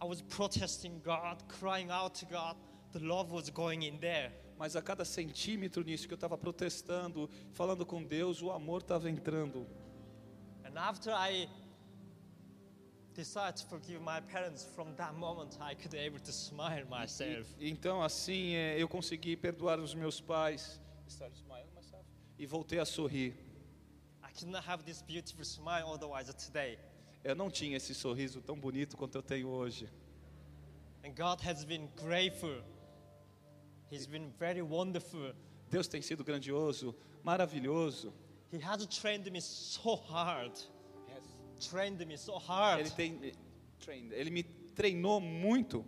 I 0.00 0.04
was 0.04 0.20
protesting 0.22 1.00
God, 1.02 1.42
crying 1.48 1.90
out 1.90 2.14
to 2.16 2.26
God. 2.26 2.56
The 2.92 3.00
love 3.00 3.32
was 3.32 3.50
going 3.50 3.82
in 3.82 3.98
there. 3.98 4.30
Mas 4.58 4.74
a 4.76 4.82
cada 4.82 5.04
centímetro 5.04 5.82
nisso 5.82 6.06
que 6.06 6.14
eu 6.14 6.16
estava 6.16 6.36
protestando, 6.36 7.28
falando 7.52 7.84
com 7.86 8.02
Deus, 8.02 8.42
o 8.42 8.50
amor 8.50 8.80
estava 8.82 9.08
entrando. 9.10 9.66
And 10.64 10.76
after 10.78 11.12
I 11.12 11.48
decided 13.14 13.56
to 13.56 13.66
forgive 13.66 14.00
my 14.02 14.20
parents, 14.20 14.64
from 14.74 14.94
that 14.96 15.14
moment 15.14 15.56
I 15.60 15.74
could 15.74 15.94
able 15.94 16.18
to 16.20 16.32
smile 16.32 16.84
myself. 16.90 17.46
E- 17.58 17.70
Então, 17.70 18.02
assim, 18.02 18.54
é, 18.54 18.80
eu 18.80 18.88
consegui 18.88 19.36
perdoar 19.36 19.78
os 19.80 19.94
meus 19.94 20.20
pais. 20.20 20.80
Start 21.08 21.32
smiling 21.34 21.70
myself. 21.74 22.04
E 22.38 22.46
voltei 22.46 22.78
a 22.78 22.84
sorrir. 22.84 23.34
Not 24.44 24.64
have 24.64 24.84
this 24.84 25.02
beautiful 25.02 25.44
smile 25.44 25.86
otherwise 25.92 26.32
today. 26.34 26.78
Eu 27.24 27.34
não 27.34 27.50
tinha 27.50 27.76
esse 27.76 27.94
sorriso 27.94 28.40
tão 28.40 28.58
bonito 28.58 28.96
quanto 28.96 29.16
eu 29.16 29.22
tenho 29.22 29.48
hoje. 29.48 29.88
And 31.04 31.14
God 31.14 31.40
has 31.40 31.64
been 31.64 31.88
grateful. 31.96 32.62
He's 33.90 34.06
been 34.06 34.32
very 34.38 34.62
wonderful. 34.62 35.32
Deus 35.70 35.88
tem 35.88 36.02
sido 36.02 36.24
grandioso, 36.24 36.94
maravilhoso. 37.24 38.12
He 38.52 38.58
has 38.58 38.86
trained 38.86 39.30
me 39.30 39.40
so 39.40 39.96
hard. 39.96 40.52
Trained 41.70 42.04
me 42.06 42.16
so 42.16 42.38
hard. 42.38 42.80
Ele 42.80 42.90
tem 42.90 43.18
eh, 43.22 43.32
trained, 43.80 44.12
ele 44.12 44.30
me 44.30 44.42
treinou 44.74 45.20
muito. 45.20 45.84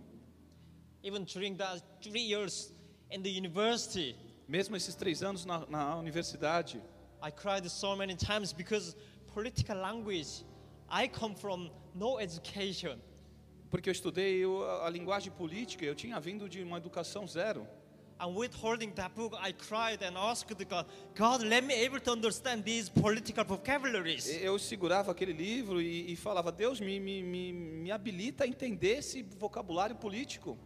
Even 1.03 1.25
during 1.25 1.57
three 2.01 2.23
years 2.23 2.73
in 3.11 3.23
the 3.23 3.31
university, 3.31 4.17
Mesmo 4.49 4.75
esses 4.77 4.95
três 4.95 5.23
anos 5.23 5.45
na, 5.45 5.67
na 5.67 5.97
universidade, 5.97 6.83
I 7.23 7.31
cried 7.31 7.69
so 7.71 7.97
many 7.97 8.15
times 8.15 8.53
because 8.53 8.95
political 9.27 9.77
language. 9.77 10.45
I 10.91 11.09
come 11.09 11.35
from 11.35 11.71
no 11.95 12.19
education. 12.19 12.99
porque 13.71 13.89
eu 13.89 13.93
estudei 13.93 14.43
a 14.83 14.89
linguagem 14.89 15.31
política, 15.31 15.85
eu 15.85 15.95
tinha 15.95 16.19
vindo 16.19 16.49
de 16.49 16.63
uma 16.63 16.79
educação 16.79 17.27
zero. 17.27 17.67
And 18.21 18.35
with 18.35 18.51
holding 18.61 18.91
that 18.95 19.15
book, 19.15 19.37
I 19.37 19.53
cried 19.53 20.03
and 20.03 20.19
asked 20.19 20.53
God, 20.69 20.87
God, 21.15 21.43
let 21.43 21.63
me 21.63 21.75
able 21.85 22.01
to 22.01 22.11
understand 22.11 22.65
these 22.65 22.91
political 22.91 23.45
vocabularies. 23.45 24.27
Eu 24.43 24.59
segurava 24.59 25.13
aquele 25.13 25.33
livro 25.33 25.81
e, 25.81 26.13
e 26.13 26.17
falava, 26.17 26.51
Deus 26.51 26.81
me, 26.81 26.99
me, 26.99 27.23
me, 27.23 27.53
me 27.53 27.93
habilita 27.93 28.43
a 28.43 28.49
entender 28.49 28.99
esse 28.99 29.23
vocabulário 29.23 29.95
político 29.95 30.59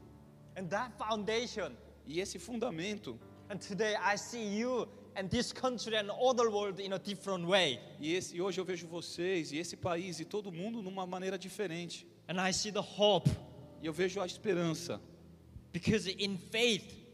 And 0.56 0.66
that 0.68 0.94
foundation. 0.96 1.72
e 2.06 2.20
esse 2.20 2.38
fundamento. 2.38 3.18
And 3.50 3.58
today 3.58 3.96
I 3.96 4.16
see 4.16 4.58
you 4.58 4.88
and 5.16 5.28
this 5.28 5.52
country 5.52 5.96
and 5.96 6.10
other 6.10 6.50
world 6.50 6.80
in 6.80 6.92
a 6.92 6.98
different 6.98 7.46
way. 7.46 7.80
E, 8.00 8.14
esse, 8.14 8.36
e 8.36 8.40
hoje 8.40 8.58
eu 8.60 8.64
vejo 8.64 8.86
vocês 8.86 9.52
e 9.52 9.58
esse 9.58 9.76
país 9.76 10.20
e 10.20 10.24
todo 10.24 10.50
mundo 10.50 10.82
numa 10.82 11.06
maneira 11.06 11.38
diferente. 11.38 12.06
And 12.28 12.40
I 12.40 12.52
see 12.52 12.70
the 12.70 12.80
hope 12.80 13.28
E 13.82 13.86
eu 13.86 13.92
vejo 13.92 14.20
a 14.20 14.26
esperança, 14.26 15.00
because 15.72 16.08
in 16.08 16.38
faith, 16.38 17.04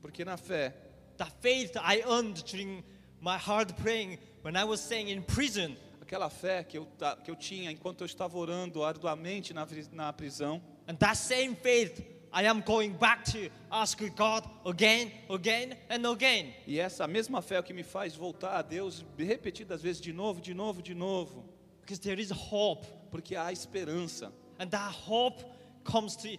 porque 0.00 0.24
na 0.24 0.36
fé, 0.36 0.72
the 1.16 1.26
faith 1.40 1.76
I 1.76 2.02
earned 2.06 2.44
during 2.44 2.84
my 3.20 3.36
hard 3.36 3.74
praying 3.82 4.18
when 4.42 4.56
I 4.56 4.62
was 4.62 4.80
staying 4.80 5.08
in 5.08 5.22
prison, 5.22 5.76
aquela 6.00 6.30
fé 6.30 6.62
que 6.62 6.78
eu, 6.78 6.86
que 7.24 7.30
eu 7.32 7.34
tinha 7.34 7.72
enquanto 7.72 8.02
eu 8.02 8.06
estava 8.06 8.38
orando 8.38 8.84
arduamente 8.84 9.52
na, 9.52 9.66
na 9.90 10.12
prisão, 10.12 10.62
and 10.86 10.94
that 10.98 11.16
same 11.16 11.56
faith 11.56 12.00
I 12.36 12.46
am 12.48 12.62
going 12.62 12.94
back 12.98 13.24
to 13.26 13.48
ask 13.70 13.96
God 14.16 14.44
again, 14.66 15.12
again, 15.30 15.76
and 15.88 16.04
again. 16.04 16.52
e 16.66 16.80
essa 16.80 17.06
mesma 17.06 17.40
fé 17.40 17.54
é 17.56 17.60
o 17.60 17.62
que 17.62 17.72
me 17.72 17.84
faz 17.84 18.16
voltar 18.16 18.56
a 18.58 18.62
Deus 18.62 19.04
repetidas 19.16 19.80
vezes 19.80 20.00
de 20.00 20.12
novo, 20.12 20.40
de 20.40 20.52
novo, 20.52 20.82
de 20.82 20.94
novo, 20.94 21.44
Because 21.80 22.00
there 22.00 22.20
is 22.20 22.30
hope. 22.32 22.86
porque 23.10 23.36
há 23.36 23.52
esperança. 23.52 24.32
And 24.58 24.66
that 24.70 24.92
hope 24.92 25.44
comes 25.84 26.16
to 26.16 26.36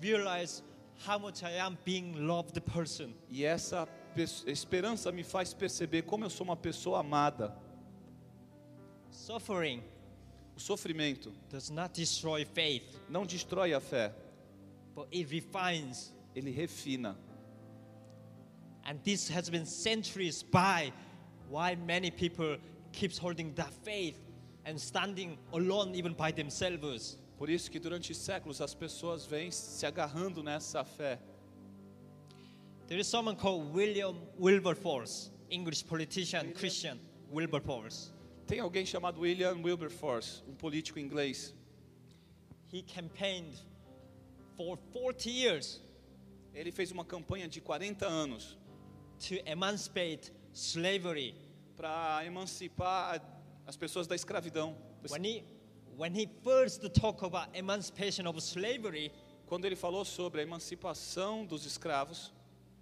realize 0.00 0.62
how 1.04 1.18
much 1.18 1.42
I 1.42 1.58
am 1.58 1.76
being 1.84 2.12
loved 2.26 2.60
person. 2.60 3.12
E 3.28 3.44
essa 3.44 3.86
pe- 4.14 4.22
esperança 4.46 5.10
me 5.10 5.24
faz 5.24 5.52
perceber 5.52 6.02
como 6.02 6.24
eu 6.24 6.30
sou 6.30 6.44
uma 6.44 6.56
pessoa 6.56 7.00
amada. 7.00 7.52
Suffering 9.10 9.82
O 10.56 10.60
sofrimento 10.60 11.32
does 11.50 11.70
not 11.70 11.92
destroy 11.94 12.44
faith, 12.44 13.00
não 13.08 13.26
destrói 13.26 13.74
a 13.74 13.80
fé, 13.80 14.14
but 14.94 15.08
it 15.10 15.30
refines. 15.30 16.14
ele 16.34 16.52
refina. 16.52 17.16
And 18.84 19.02
this 19.02 19.28
has 19.28 19.48
been 19.48 19.66
centuries 19.66 20.42
by 20.42 20.92
why 21.48 21.74
many 21.74 22.10
people 22.10 22.56
keeps 22.92 23.16
holding 23.16 23.54
that 23.54 23.72
faith 23.82 24.18
and 24.66 24.78
standing 24.78 25.38
alone 25.52 25.94
even 25.94 26.12
by 26.12 26.32
themselves. 26.32 27.16
Por 27.38 27.48
isso 27.48 27.70
que 27.70 27.80
durante 27.80 28.12
séculos 28.14 28.60
as 28.60 28.74
pessoas 28.74 29.26
vêm 29.26 29.50
se 29.50 29.86
agarrando 29.86 30.42
nessa 30.42 30.84
fé. 30.84 31.18
There 32.86 32.98
is 32.98 33.08
someone 33.08 33.36
called 33.36 33.72
William 33.72 34.18
Wilberforce, 34.38 35.30
English 35.50 35.86
politician, 35.86 36.52
Christian 36.52 37.00
Wilberforce. 37.30 38.12
Tem 38.46 38.60
alguém 38.60 38.86
chamado 38.86 39.20
William 39.20 39.62
Wilberforce, 39.62 40.42
um 40.46 40.54
político 40.54 40.98
inglês. 40.98 41.54
He 42.70 42.82
campaigned 42.82 43.56
for 44.56 44.78
40 44.92 45.30
years 45.30 45.80
Ele 46.54 46.70
fez 46.70 46.90
uma 46.92 47.04
campanha 47.04 47.48
de 47.48 47.60
40 47.60 48.06
anos 48.06 48.56
to 49.18 49.34
emancipate 49.46 50.32
slavery. 50.52 51.34
para 51.76 52.24
emancipar 52.24 53.20
as 53.66 53.76
pessoas 53.76 54.06
da 54.06 54.14
escravidão. 54.14 54.76
When 55.10 55.24
he, 55.24 55.44
when 55.96 56.14
he 56.14 56.28
first 56.44 56.80
talked 56.90 57.24
about 57.24 57.48
emancipation 57.56 58.26
of 58.28 58.38
slavery, 58.40 59.10
Quando 59.46 59.66
ele 59.66 59.76
falou 59.76 60.04
sobre 60.04 60.40
a 60.40 60.42
emancipação 60.44 61.44
dos 61.44 61.66
escravos, 61.66 62.32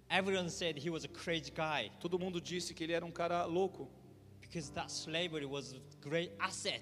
everyone 0.09 0.49
said 0.49 0.77
he 0.77 0.89
was 0.89 1.03
a 1.03 1.09
crazy 1.09 1.51
guy 1.51 1.91
todo 1.99 2.17
mundo 2.17 2.39
disse 2.39 2.73
que 2.73 2.83
ele 2.83 2.93
era 2.93 3.05
um 3.05 3.11
cara 3.11 3.45
louco, 3.45 3.89
because 4.39 4.71
that 4.71 4.89
slavery 4.91 5.45
was 5.45 5.73
a 5.73 5.79
great 5.99 6.31
asset. 6.39 6.81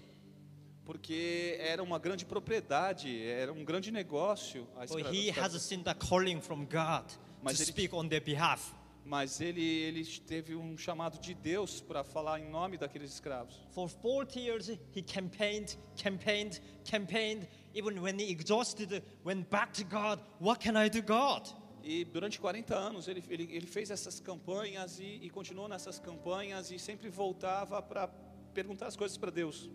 Porque 0.85 1.57
era 1.59 1.81
uma 1.83 1.99
grande 1.99 2.25
propriedade, 2.25 3.21
era 3.23 3.51
um 3.53 3.63
grande 3.63 3.91
negócio. 3.91 4.67
A 4.75 4.85
But 4.85 4.97
escra- 4.99 5.11
he 5.13 5.29
has 5.29 5.61
seen 5.61 5.83
the 5.83 5.93
calling 5.93 6.41
from 6.41 6.65
God 6.65 7.05
Mas 7.41 7.57
to 7.57 7.63
ele- 7.63 7.71
speak 7.71 7.95
on 7.95 8.07
their 8.07 8.23
behalf. 8.23 8.73
Mas 9.03 9.41
ele, 9.41 9.63
ele 9.63 10.05
teve 10.27 10.55
um 10.55 10.77
chamado 10.77 11.17
de 11.19 11.33
Deus 11.33 11.81
para 11.81 12.03
falar 12.03 12.39
em 12.39 12.47
nome 12.49 12.77
daqueles 12.77 13.11
escravos. 13.11 13.59
For 13.71 13.89
40 13.89 14.39
years, 14.39 14.69
he 14.69 15.01
campaigned, 15.01 15.75
campaigned, 15.95 16.61
campaigned. 16.85 17.47
Even 17.73 17.99
when 17.99 18.19
he 18.19 18.31
exhausted, 18.31 19.01
went 19.25 19.49
back 19.49 19.73
to 19.73 19.83
God. 19.83 20.19
What 20.39 20.59
can 20.63 20.75
I 20.77 20.87
do, 20.89 21.01
God? 21.01 21.47
E 21.83 22.05
durante 22.05 22.39
40 22.39 22.75
anos 22.75 23.07
ele, 23.07 23.23
ele, 23.27 23.49
ele 23.51 23.65
fez 23.65 23.89
essas 23.89 24.19
campanhas 24.19 24.99
e, 24.99 25.19
e 25.23 25.29
continuou 25.31 25.67
nessas 25.67 25.97
campanhas 25.99 26.69
e 26.69 26.77
sempre 26.77 27.09
voltava 27.09 27.81
para 27.81 28.07
perguntar 28.53 28.85
as 28.85 28.95
coisas 28.95 29.17
para 29.17 29.31
Deus. 29.31 29.67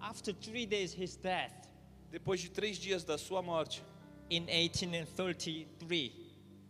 After 0.00 0.32
three 0.32 0.66
days, 0.66 0.92
his 0.92 1.16
death 1.16 1.66
Depois 2.10 2.40
de 2.40 2.48
três 2.48 2.78
dias 2.78 3.04
da 3.04 3.18
sua 3.18 3.42
morte, 3.42 3.84
in 4.30 4.48
1833, 4.48 6.12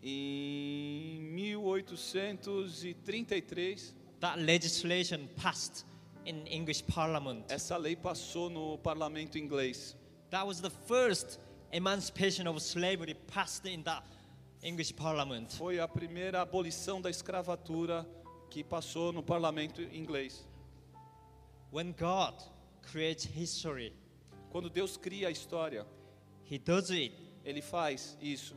em 0.03 1.21
1833, 1.35 3.95
that 4.21 4.39
legislation 4.39 5.29
passed 5.37 5.85
in 6.25 6.47
English 6.47 6.83
Parliament. 6.87 7.45
essa 7.49 7.77
lei 7.77 7.95
passou 7.95 8.51
no 8.51 8.79
parlamento 8.79 9.39
inglês. 9.39 9.95
That 10.31 10.45
was 10.47 10.61
the 10.61 10.71
first 10.71 11.39
emancipation 11.73 12.49
of 12.49 12.61
slavery 12.61 13.15
passed 13.15 13.67
in 13.67 13.83
the 13.83 14.03
English 14.63 14.97
Parliament. 14.97 15.53
Foi 15.53 15.79
a 15.79 15.87
primeira 15.87 16.41
abolição 16.43 17.01
da 17.01 17.11
escravatura 17.11 18.05
que 18.51 18.65
passou 18.65 19.13
no 19.13 19.23
parlamento 19.23 19.81
inglês. 19.83 20.45
When 21.71 21.93
God 21.93 22.35
creates 22.91 23.25
history, 23.25 23.93
Quando 24.51 24.71
Deus 24.71 24.97
cria 24.97 25.29
a 25.29 25.31
história, 25.31 25.87
He 26.51 26.59
does 26.59 26.91
it 26.91 27.13
ele 27.45 27.61
faz 27.63 28.17
isso 28.21 28.57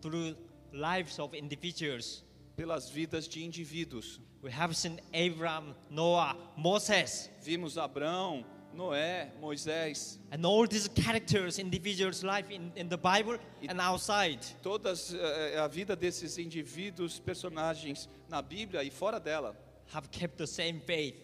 through 0.00 0.36
lives 0.72 1.18
of 1.18 1.34
individuals. 1.36 2.22
pelas 2.56 2.88
vidas 2.90 3.28
de 3.28 3.44
indivíduos. 3.44 4.18
We 4.42 4.50
have 4.50 4.74
seen 4.74 4.98
Abraham, 5.12 5.74
Noah, 5.90 6.36
Moses, 6.56 7.28
Vimos 7.42 7.76
Abraão, 7.76 8.44
Noé, 8.74 9.30
Moisés, 9.40 10.18
and 10.30 10.44
all 10.46 10.66
these 10.66 10.88
characters, 10.88 11.58
individuals' 11.58 12.22
life 12.22 12.50
in, 12.50 12.72
in 12.76 12.88
the 12.88 12.96
Bible 12.96 13.38
and 13.68 13.80
outside. 13.80 14.40
todas 14.62 15.14
eh, 15.14 15.58
a 15.58 15.66
vida 15.68 15.94
desses 15.96 16.38
indivíduos, 16.38 17.18
personagens 17.18 18.08
na 18.28 18.40
Bíblia 18.42 18.82
e 18.84 18.90
fora 18.90 19.18
dela, 19.20 19.54
have 19.92 20.10
kept 20.10 20.36
the 20.36 20.46
same 20.46 20.80
faith. 20.80 21.14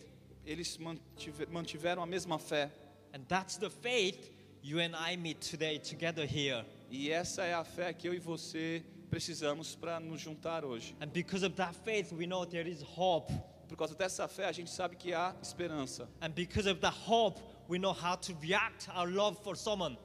Eles 0.47 0.79
mantive- 0.79 1.47
mantiveram 1.51 2.03
a 2.03 2.07
mesma 2.07 2.39
fé. 2.39 2.71
And 3.15 3.25
that's 3.29 3.57
the 3.57 3.71
faith 3.71 4.31
you 4.63 4.81
and 4.81 4.95
I 4.97 5.17
meet 5.17 5.41
today 5.41 5.79
together 5.79 6.25
here. 6.27 6.65
E 6.91 7.11
essa 7.11 7.45
é 7.45 7.55
a 7.55 7.65
fé 7.65 7.93
que 7.93 8.09
eu 8.09 8.15
e 8.15 8.19
você 8.19 8.85
precisamos 9.11 9.75
para 9.75 10.01
nos 10.01 10.21
juntar 10.21 10.65
hoje. 10.65 10.97
And 11.01 11.09
because 11.09 11.45
of 11.45 11.55
that 11.57 11.75
faith, 11.85 12.13
we 12.13 12.27
know 12.27 12.47
there 12.47 12.69
is 12.69 12.83
hope. 12.83 13.33
Por 13.69 13.77
causa 13.77 13.95
dessa 13.95 14.29
fé, 14.29 14.47
a 14.47 14.53
gente 14.53 14.71
sabe 14.71 14.97
que 14.97 15.13
há 15.15 15.35
esperança. 15.43 16.09
And 16.21 16.31
because 16.31 16.69
of 16.69 16.81
that 16.81 16.95
hope, 16.95 17.41
we 17.69 17.79
know 17.79 17.93
how 17.93 18.17
to 18.17 18.35
react 18.41 18.89
our 18.95 19.09
love 19.09 19.39
for 19.43 19.57
someone. 19.57 19.99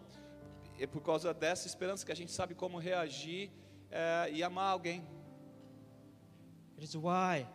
É 0.79 0.85
por 0.85 1.01
causa 1.01 1.33
dessa 1.33 1.67
esperança 1.67 2.05
que 2.05 2.11
a 2.11 2.15
gente 2.15 2.31
sabe 2.31 2.53
como 2.53 2.77
reagir 2.77 3.51
eh, 3.91 4.29
e 4.33 4.43
amar 4.43 4.71
alguém. 4.71 5.03
It 6.77 6.83
is 6.83 6.95
why 6.95 7.47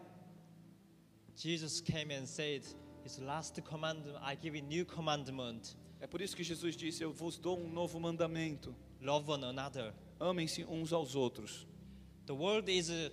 Jesus 1.42 1.80
came 1.80 2.12
and 2.12 2.24
said, 2.24 2.62
His 3.02 3.18
last 3.18 3.60
commandment, 3.64 4.16
I 4.22 4.36
give 4.36 4.54
a 4.54 4.60
new 4.60 4.84
commandment. 4.84 5.74
É 6.00 6.06
por 6.06 6.22
isso 6.22 6.36
que 6.36 6.44
Jesus 6.44 6.76
disse: 6.76 7.02
Eu 7.02 7.12
vos 7.12 7.36
dou 7.36 7.58
um 7.58 7.68
novo 7.68 7.98
mandamento. 7.98 8.72
Love 9.00 9.28
one 9.28 9.44
another. 9.44 9.92
Amem-se 10.20 10.64
uns 10.64 10.92
aos 10.92 11.16
outros. 11.16 11.66
The 12.26 12.32
world 12.32 12.70
is, 12.70 12.90
uh, 12.90 13.10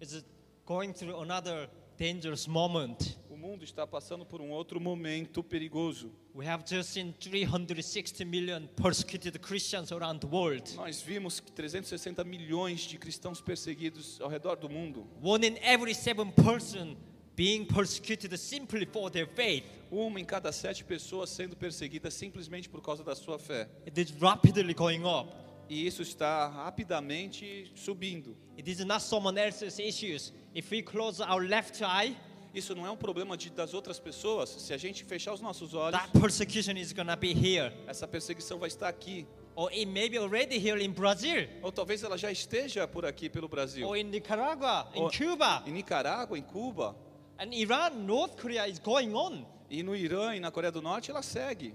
is 0.00 0.14
uh, 0.14 0.22
going 0.66 0.92
through 0.92 1.20
another 1.20 1.70
dangerous 1.96 2.48
moment. 2.48 3.16
O 3.28 3.36
mundo 3.36 3.62
está 3.62 3.86
passando 3.86 4.26
por 4.26 4.40
um 4.40 4.50
outro 4.50 4.80
momento 4.80 5.40
perigoso. 5.40 6.10
We 6.34 6.48
have 6.48 6.64
just 6.66 6.90
seen 6.90 7.12
360 7.20 8.24
million 8.24 8.68
persecuted 8.74 9.38
Christians 9.38 9.92
around 9.92 10.18
the 10.18 10.26
world. 10.26 10.74
Nós 10.74 11.00
vimos 11.00 11.38
que 11.38 11.52
360 11.52 12.24
milhões 12.24 12.80
de 12.80 12.98
cristãos 12.98 13.40
perseguidos 13.40 14.20
ao 14.20 14.28
redor 14.28 14.56
do 14.56 14.68
mundo. 14.68 15.06
One 15.22 15.46
in 15.46 15.56
every 15.62 15.94
seven 15.94 16.32
person 16.32 16.96
being 17.40 17.64
persecuted 17.64 18.36
simply 18.38 18.84
for 18.84 19.10
their 19.10 19.26
faith. 19.26 19.64
Uma 19.90 20.20
em 20.20 20.24
cada 20.26 20.52
sete 20.52 20.84
pessoas 20.84 21.30
sendo 21.30 21.56
perseguida 21.56 22.10
simplesmente 22.10 22.68
por 22.68 22.82
causa 22.82 23.02
da 23.02 23.14
sua 23.14 23.38
fé. 23.38 23.66
It 23.86 23.98
is 23.98 24.10
rapidly 24.20 24.74
going 24.74 25.04
up. 25.06 25.32
E 25.66 25.86
isso 25.86 26.02
está 26.02 26.48
rapidamente 26.48 27.72
subindo. 27.74 28.36
It 28.58 28.70
is 28.70 28.84
not 28.84 29.02
someone 29.02 29.38
else's 29.40 29.78
issues. 29.78 30.34
If 30.54 30.70
we 30.70 30.82
close 30.82 31.22
our 31.22 31.40
left 31.42 31.80
eye, 31.82 32.14
Isso 32.52 32.74
não 32.74 32.84
é 32.84 32.90
um 32.90 32.96
problema 32.96 33.36
de, 33.38 33.48
das 33.48 33.72
outras 33.72 33.98
pessoas. 33.98 34.50
Se 34.50 34.74
a 34.74 34.76
gente 34.76 35.02
fechar 35.04 35.32
os 35.32 35.40
nossos 35.40 35.72
olhos, 35.72 35.98
that 35.98 36.10
persecution 36.20 36.76
is 36.76 36.92
gonna 36.92 37.16
be 37.16 37.32
here. 37.32 37.72
essa 37.86 38.06
perseguição 38.06 38.58
vai 38.58 38.68
estar 38.68 38.88
aqui. 38.88 39.26
Or 39.54 39.70
it 39.70 39.86
may 39.86 40.08
be 40.10 40.18
already 40.18 40.56
here 40.58 40.84
in 40.84 40.90
Brazil, 40.90 41.48
Ou 41.62 41.72
talvez 41.72 42.02
ela 42.02 42.18
já 42.18 42.30
esteja 42.30 42.86
por 42.88 43.06
aqui 43.06 43.30
pelo 43.30 43.48
Brasil. 43.48 43.86
or 43.88 43.96
in 43.96 44.04
Nicaragua, 44.04 44.90
in 44.94 45.00
Or- 45.00 45.12
Cuba, 45.16 45.62
Em 45.66 45.70
Nicarágua, 45.72 46.36
em 46.36 46.42
Cuba, 46.42 46.96
and 47.40 47.52
Iran, 47.54 48.06
North 48.06 48.36
Korea 48.36 48.66
is 48.66 48.78
going 48.78 49.14
on. 49.14 49.44
e 49.70 49.82
no 49.82 49.94
Irã 49.96 50.34
e 50.36 50.40
na 50.40 50.50
Coreia 50.50 50.70
do 50.72 50.80
Norte, 50.82 51.10
ela 51.10 51.22
segue. 51.22 51.74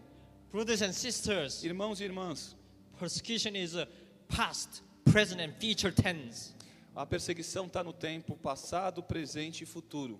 Brothers 0.52 0.82
and 0.82 0.94
sisters, 0.94 1.64
Irmãos 1.64 2.00
e 2.00 2.04
irmãs, 2.06 2.56
persecution 3.00 3.56
is 3.56 3.76
past, 4.30 4.82
present, 5.04 5.42
and 5.42 5.54
future 5.60 5.92
tense. 5.92 6.54
a 6.96 7.06
perseguição 7.06 7.66
está 7.68 7.84
no 7.84 7.92
tempo 7.92 8.36
passado, 8.38 9.04
presente 9.04 9.64
e 9.64 9.66
futuro. 9.66 10.20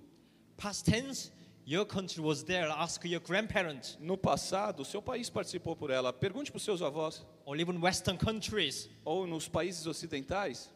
Past 0.58 0.86
tense, 0.86 1.32
your 1.66 1.86
country 1.86 2.22
was 2.22 2.44
there. 2.44 2.70
Ask 2.70 3.06
your 3.06 3.22
grandparents, 3.22 3.98
No 4.02 4.18
passado, 4.18 4.84
seu 4.84 5.02
país 5.02 5.30
participou 5.30 5.76
por 5.76 5.90
ela. 5.90 6.12
Pergunte 6.12 6.52
para 6.52 6.58
os 6.58 6.64
seus 6.64 6.82
avós. 6.82 7.26
or 7.46 7.58
even 7.60 7.78
Western 7.80 8.18
countries. 8.18 8.90
Ou 9.06 9.26
nos 9.28 9.48
países 9.48 9.86
ocidentais. 9.86 10.70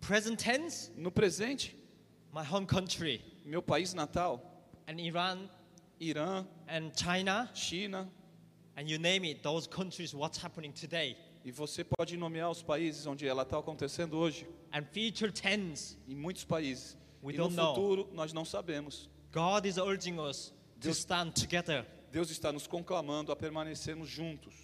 Present 0.00 0.38
tense, 0.38 0.90
No 0.96 1.10
presente, 1.10 1.74
my 2.34 2.42
home 2.42 2.66
country, 2.66 3.22
meu 3.46 3.62
país 3.62 3.94
natal, 3.94 4.40
and 4.88 5.00
Iran, 5.00 5.48
Irã, 6.00 6.46
and 6.68 6.90
China, 6.96 7.50
China. 7.54 8.08
and 8.76 8.90
you 8.90 8.98
name 8.98 9.24
it, 9.24 9.42
those 9.42 9.66
countries, 9.66 10.12
what's 10.14 10.36
happening 10.42 10.72
today. 10.72 11.16
E 11.44 11.50
você 11.52 11.84
pode 11.84 12.16
nomear 12.16 12.50
os 12.50 12.62
países 12.62 13.06
onde 13.06 13.26
ela 13.26 13.42
está 13.42 13.58
acontecendo 13.58 14.18
hoje. 14.18 14.46
And 14.72 14.82
future 14.92 15.32
tense, 15.32 15.96
Em 16.08 16.14
muitos 16.16 16.44
países. 16.44 16.96
We 17.22 17.32
e 17.34 17.36
no 17.38 17.44
don't 17.44 17.56
know. 17.56 17.74
futuro, 17.74 18.08
nós 18.12 18.32
não 18.32 18.44
sabemos. 18.44 19.08
God 19.32 19.64
is 19.66 19.78
urging 19.78 20.18
us 20.18 20.52
to 20.80 20.88
Deus- 20.88 20.98
stand 20.98 21.32
together, 21.32 21.86
Deus 22.12 22.30
está 22.30 22.52
nos 22.52 22.66
conclamando 22.66 23.30
a 23.32 23.36
permanecermos 23.36 24.08
juntos. 24.08 24.54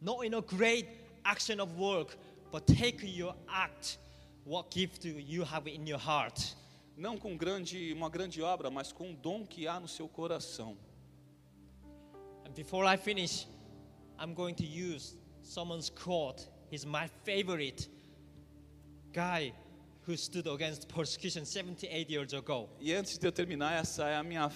not 0.00 0.26
in 0.26 0.34
a 0.34 0.40
great 0.42 0.86
action 1.24 1.60
of 1.60 1.72
work, 1.78 2.16
but 2.50 2.66
take 2.66 3.06
your 3.06 3.34
act, 3.48 3.98
what 4.44 4.68
gift 4.70 5.04
you 5.06 5.44
have 5.44 5.68
in 5.68 5.86
your 5.86 5.98
heart. 6.00 6.54
Não 6.96 7.16
com 7.16 7.36
grande, 7.36 7.92
uma 7.92 8.10
grande 8.10 8.42
obra, 8.42 8.70
mas 8.70 8.92
com 8.92 9.10
um 9.10 9.14
dom 9.14 9.46
que 9.46 9.66
há 9.66 9.80
no 9.80 9.88
seu 9.88 10.08
coração. 10.08 10.76
And 12.44 12.52
before 12.52 12.86
I 12.86 12.96
finish, 12.96 13.46
I'm 14.18 14.34
going 14.34 14.54
to 14.54 14.64
use 14.64 15.16
someone's 15.42 15.90
quote. 15.90 16.48
He's 16.70 16.84
my 16.84 17.08
favorite 17.24 17.88
guy 19.12 19.52
who 20.06 20.16
stood 20.16 20.48
against 20.48 20.88
persecution 20.88 21.44
78 21.44 22.10
years 22.10 22.34
ago. 22.34 22.68
E 22.80 22.92
antes 22.92 23.18
de 23.18 23.26
eu 23.26 23.32
terminar, 23.32 23.72
essa 23.72 24.08
é 24.08 24.16
a 24.16 24.22
minha 24.22 24.50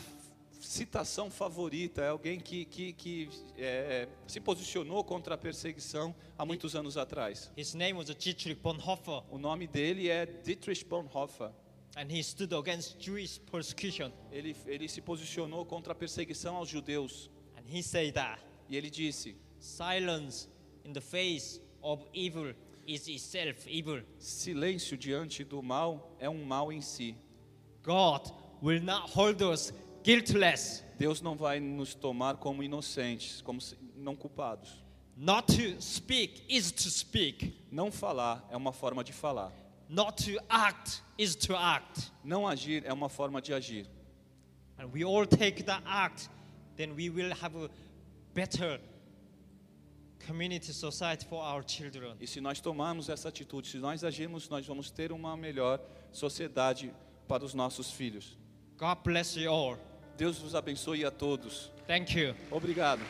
citação 0.61 1.31
favorita. 1.31 2.03
É 2.03 2.09
alguém 2.09 2.41
que, 2.41 2.65
que, 2.65 2.93
que 2.93 3.29
é, 3.57 4.09
se 4.27 4.41
posicionou 4.41 5.05
contra 5.05 5.35
a 5.35 5.39
perseguição 5.39 6.15
há 6.37 6.45
muitos 6.45 6.75
anos 6.75 6.97
atrás. 6.97 7.51
His 7.57 7.75
name 7.75 7.99
was 7.99 8.07
Dietrich 8.07 8.61
Bonhoeffer, 8.61 9.23
O 9.31 9.39
nome 9.39 9.67
dele 9.67 10.09
é 10.09 10.27
Dietrich 10.27 10.85
Bonhoeffer. 10.85 11.51
And 11.97 12.11
he 12.11 12.23
stood 12.23 12.53
against 12.53 12.99
Jewish 13.01 13.39
persecution. 13.51 14.13
Ele, 14.31 14.55
ele 14.67 14.89
se 14.89 15.01
posicionou 15.01 15.65
contra 15.65 15.93
a 15.93 15.97
perseguição 15.97 16.57
aos 16.57 16.69
judeus. 16.69 17.31
And 17.57 17.63
he 17.67 17.83
said 17.83 18.15
that 18.15 18.41
E 18.69 18.77
ele 18.77 18.91
disse: 18.91 19.37
silence 19.59 20.49
in 20.85 20.93
the 20.93 21.01
face 21.01 21.61
of 21.83 22.05
evil 22.13 22.53
is 22.87 23.09
itself 23.09 23.67
evil. 23.69 24.03
silêncio 24.19 24.97
diante 24.97 25.43
do 25.45 25.63
mal 25.63 26.15
é 26.21 26.29
um 26.29 26.45
mal 26.45 26.73
em 26.73 26.81
si. 26.81 27.17
God 27.83 28.31
will 28.63 28.83
not 28.83 29.11
hold 29.13 29.41
us 29.43 29.73
guiltless, 30.03 30.85
Deus 30.99 31.21
não 31.21 31.37
vai 31.37 31.59
nos 31.61 31.95
tomar 31.95 32.37
como 32.37 32.63
inocentes, 32.63 33.41
como 33.43 33.61
não 33.97 34.15
culpados. 34.15 34.85
not 35.17 35.47
to 35.47 35.81
speak 35.81 36.45
is 36.49 36.71
to 36.71 36.91
speak, 36.91 37.55
Não 37.71 37.91
falar 37.91 38.47
é 38.51 38.57
uma 38.57 38.73
forma 38.73 39.03
de 39.03 39.13
falar. 39.13 39.53
Not 39.89 40.17
to 40.25 40.39
act 40.49 41.03
is 41.19 41.37
to 41.37 41.57
act. 41.57 42.11
Não 42.25 42.47
agir 42.47 42.85
é 42.85 42.93
uma 42.93 43.09
forma 43.09 43.41
de 43.41 43.53
agir. 43.53 43.87
and 44.79 44.93
we 44.93 45.05
all 45.05 45.25
take 45.25 45.65
that 45.67 45.83
act, 45.87 46.29
then 46.77 46.95
we 46.95 47.09
will 47.09 47.31
have 47.35 47.55
a 47.57 47.69
better 48.35 48.79
community 50.27 50.73
society 50.73 51.27
for 51.29 51.43
our 51.43 51.63
children. 51.63 52.13
E 52.21 52.27
se 52.27 52.41
nós 52.41 52.61
tomarmos 52.61 53.09
essa 53.09 53.29
atitude, 53.29 53.69
se 53.69 53.79
nós 53.79 54.03
agirmos, 54.05 54.49
nós 54.49 54.67
vamos 54.67 54.91
ter 54.91 55.13
uma 55.13 55.37
melhor 55.37 55.81
sociedade 56.13 56.93
para 57.29 57.45
os 57.45 57.55
nossos 57.55 57.91
filhos. 57.91 58.37
God 58.77 58.99
bless 59.05 59.37
you 59.39 59.51
all. 59.51 59.79
Deus 60.17 60.39
vos 60.39 60.55
abençoe 60.55 61.05
a 61.05 61.11
todos. 61.11 61.71
Thank 61.87 62.19
you. 62.19 62.35
Obrigado. 62.51 63.01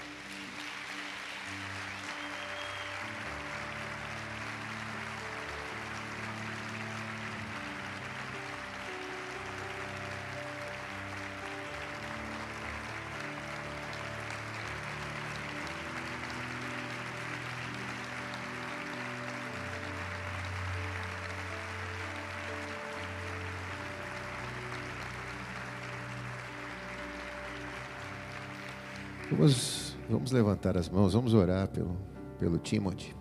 Vamos, 30.08 30.30
levantar 30.30 30.76
as 30.76 30.88
mãos, 30.88 31.14
vamos 31.14 31.34
orar 31.34 31.66
pelo, 31.66 31.96
pelo 32.38 32.58
Timothy. 32.58 33.12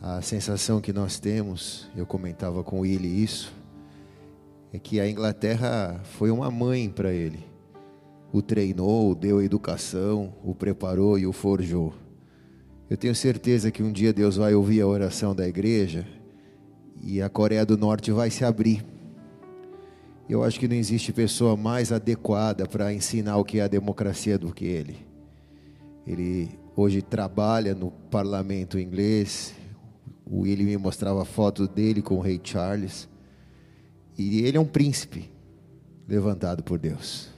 A 0.00 0.22
sensação 0.22 0.80
que 0.80 0.92
nós 0.92 1.18
temos, 1.18 1.88
eu 1.96 2.06
comentava 2.06 2.62
com 2.62 2.86
ele 2.86 3.08
isso, 3.08 3.52
é 4.72 4.78
que 4.78 5.00
a 5.00 5.10
Inglaterra 5.10 6.00
foi 6.04 6.30
uma 6.30 6.52
mãe 6.52 6.88
para 6.88 7.12
ele. 7.12 7.44
O 8.32 8.40
treinou, 8.40 9.12
deu 9.12 9.42
educação, 9.42 10.32
o 10.44 10.54
preparou 10.54 11.18
e 11.18 11.26
o 11.26 11.32
forjou. 11.32 11.92
Eu 12.88 12.96
tenho 12.96 13.14
certeza 13.14 13.72
que 13.72 13.82
um 13.82 13.90
dia 13.90 14.12
Deus 14.12 14.36
vai 14.36 14.54
ouvir 14.54 14.82
a 14.82 14.86
oração 14.86 15.34
da 15.34 15.48
igreja 15.48 16.06
e 17.02 17.20
a 17.20 17.28
Coreia 17.28 17.66
do 17.66 17.76
Norte 17.76 18.12
vai 18.12 18.30
se 18.30 18.44
abrir. 18.44 18.86
Eu 20.28 20.44
acho 20.44 20.60
que 20.60 20.68
não 20.68 20.76
existe 20.76 21.12
pessoa 21.12 21.56
mais 21.56 21.90
adequada 21.90 22.68
para 22.68 22.92
ensinar 22.92 23.36
o 23.38 23.44
que 23.44 23.58
é 23.58 23.62
a 23.62 23.68
democracia 23.68 24.38
do 24.38 24.54
que 24.54 24.64
ele. 24.64 25.07
Ele 26.08 26.58
hoje 26.74 27.02
trabalha 27.02 27.74
no 27.74 27.90
parlamento 27.90 28.78
inglês. 28.78 29.54
O 30.24 30.40
William 30.40 30.64
me 30.64 30.76
mostrava 30.78 31.22
foto 31.22 31.68
dele 31.68 32.00
com 32.00 32.16
o 32.16 32.20
rei 32.20 32.40
Charles. 32.42 33.06
E 34.16 34.40
ele 34.40 34.56
é 34.56 34.60
um 34.60 34.64
príncipe 34.64 35.30
levantado 36.08 36.62
por 36.62 36.78
Deus. 36.78 37.28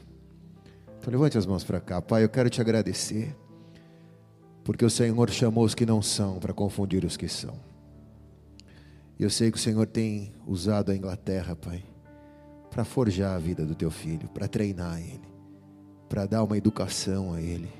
Então 1.00 1.10
levante 1.10 1.36
as 1.36 1.46
mãos 1.46 1.64
para 1.64 1.80
cá. 1.80 2.00
Pai, 2.00 2.22
eu 2.22 2.28
quero 2.28 2.48
te 2.48 2.60
agradecer 2.60 3.34
Porque 4.62 4.84
o 4.84 4.90
Senhor 4.90 5.28
chamou 5.30 5.64
os 5.64 5.74
que 5.74 5.84
não 5.84 6.00
são 6.00 6.38
para 6.38 6.52
confundir 6.52 7.04
os 7.04 7.16
que 7.16 7.26
são. 7.26 7.54
E 9.18 9.24
eu 9.24 9.30
sei 9.30 9.50
que 9.50 9.58
o 9.58 9.60
Senhor 9.60 9.86
tem 9.86 10.32
usado 10.46 10.92
a 10.92 10.96
Inglaterra, 10.96 11.56
Pai, 11.56 11.82
para 12.70 12.84
forjar 12.84 13.34
a 13.34 13.38
vida 13.38 13.66
do 13.66 13.74
teu 13.74 13.90
filho, 13.90 14.28
para 14.28 14.46
treinar 14.46 15.00
ele, 15.00 15.28
para 16.08 16.24
dar 16.24 16.44
uma 16.44 16.56
educação 16.56 17.32
a 17.34 17.40
ele 17.40 17.79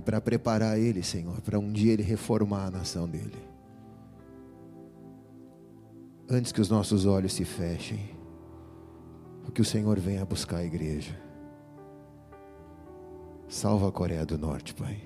e 0.00 0.02
para 0.02 0.18
preparar 0.18 0.78
ele, 0.78 1.02
Senhor, 1.02 1.42
para 1.42 1.58
um 1.58 1.70
dia 1.70 1.92
ele 1.92 2.02
reformar 2.02 2.68
a 2.68 2.70
nação 2.70 3.06
dele. 3.06 3.36
Antes 6.26 6.52
que 6.52 6.60
os 6.60 6.70
nossos 6.70 7.04
olhos 7.04 7.34
se 7.34 7.44
fechem, 7.44 8.18
que 9.52 9.60
o 9.60 9.64
Senhor 9.64 9.98
venha 9.98 10.24
buscar 10.24 10.58
a 10.58 10.64
igreja. 10.64 11.14
Salva 13.46 13.88
a 13.88 13.92
Coreia 13.92 14.24
do 14.24 14.38
Norte, 14.38 14.72
Pai. 14.72 15.02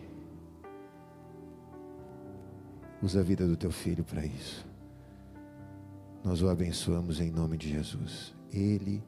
Usa 3.02 3.18
a 3.18 3.22
vida 3.22 3.48
do 3.48 3.56
teu 3.56 3.72
filho 3.72 4.04
para 4.04 4.24
isso. 4.24 4.64
Nós 6.22 6.40
o 6.40 6.48
abençoamos 6.48 7.20
em 7.20 7.32
nome 7.32 7.56
de 7.56 7.68
Jesus. 7.68 8.32
Ele, 8.52 9.02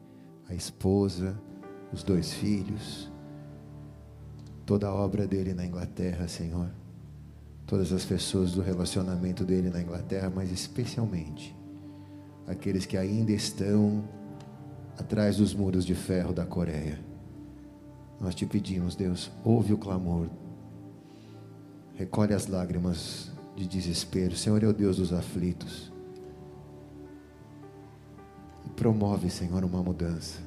a 0.48 0.54
esposa, 0.54 1.40
os 1.92 2.02
dois 2.02 2.32
filhos, 2.32 3.10
toda 4.66 4.88
a 4.88 4.92
obra 4.92 5.26
dele 5.26 5.54
na 5.54 5.64
Inglaterra, 5.64 6.26
Senhor. 6.26 6.68
Todas 7.66 7.92
as 7.92 8.04
pessoas 8.04 8.52
do 8.52 8.60
relacionamento 8.60 9.44
dele 9.44 9.70
na 9.70 9.80
Inglaterra, 9.80 10.30
mas 10.34 10.50
especialmente 10.50 11.56
aqueles 12.46 12.84
que 12.84 12.96
ainda 12.96 13.32
estão 13.32 14.04
atrás 14.98 15.36
dos 15.36 15.54
muros 15.54 15.84
de 15.84 15.94
ferro 15.94 16.32
da 16.32 16.44
Coreia. 16.44 16.98
Nós 18.20 18.34
te 18.34 18.46
pedimos, 18.46 18.94
Deus, 18.94 19.30
ouve 19.44 19.72
o 19.72 19.78
clamor, 19.78 20.28
recolhe 21.94 22.34
as 22.34 22.46
lágrimas 22.46 23.30
de 23.54 23.66
desespero. 23.66 24.34
Senhor 24.36 24.62
é 24.62 24.66
o 24.66 24.72
Deus 24.72 24.96
dos 24.96 25.12
aflitos. 25.12 25.92
E 28.64 28.70
promove, 28.70 29.28
Senhor, 29.28 29.64
uma 29.64 29.82
mudança. 29.82 30.40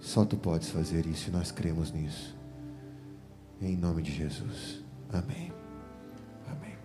Só 0.00 0.24
tu 0.24 0.36
podes 0.36 0.68
fazer 0.68 1.06
isso 1.06 1.30
e 1.30 1.32
nós 1.32 1.50
cremos 1.50 1.90
nisso. 1.90 2.33
Em 3.64 3.76
nome 3.76 4.02
de 4.02 4.12
Jesus. 4.12 4.84
Amém. 5.12 5.52
Amém. 6.46 6.76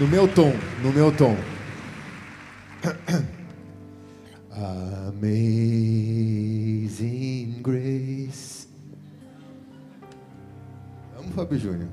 No 0.00 0.08
meu 0.08 0.26
tom, 0.26 0.52
no 0.82 0.92
meu 0.92 1.14
tom. 1.16 1.36
Amazing 5.10 5.62
Grace. 7.62 8.68
Vamos, 11.14 11.34
Fábio 11.34 11.58
Júnior. 11.58 11.90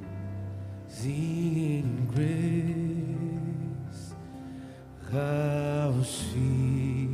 Amazing 0.97 2.07
grace, 2.11 2.25
how 5.11 5.93
sweet 6.01 7.06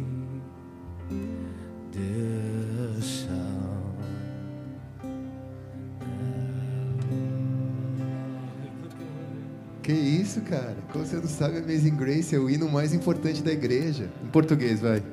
Que 9.84 9.92
isso, 9.92 10.40
cara? 10.42 10.78
Como 10.94 11.06
você 11.06 11.18
não 11.18 11.28
sabe, 11.28 11.58
Amazing 11.58 11.98
Grace 11.98 12.34
é 12.34 12.40
o 12.40 12.50
hino 12.50 12.70
mais 12.70 12.94
importante 12.94 13.44
da 13.44 13.52
igreja. 13.52 14.10
Em 14.24 14.30
português, 14.30 14.80
vai. 14.80 15.04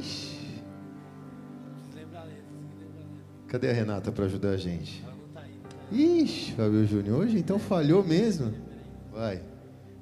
Ixi. 0.00 0.60
Cadê 3.46 3.70
a 3.70 3.72
Renata 3.72 4.10
para 4.10 4.24
ajudar 4.24 4.50
a 4.50 4.56
gente? 4.56 5.04
Ixi, 5.92 6.54
Fábio 6.54 6.84
Júnior, 6.84 7.20
hoje 7.20 7.38
então 7.38 7.60
falhou 7.60 8.02
mesmo? 8.02 8.52
Vai, 9.12 9.40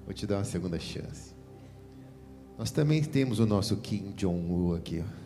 vou 0.07 0.15
te 0.15 0.27
dar 0.27 0.39
uma 0.39 0.44
segunda 0.44 0.78
chance. 0.78 1.35
Nós 2.57 2.70
também 2.70 3.02
temos 3.02 3.39
o 3.39 3.44
nosso 3.44 3.77
Kim 3.77 4.15
Jong-un 4.16 4.77
aqui, 4.77 5.05
ó. 5.07 5.20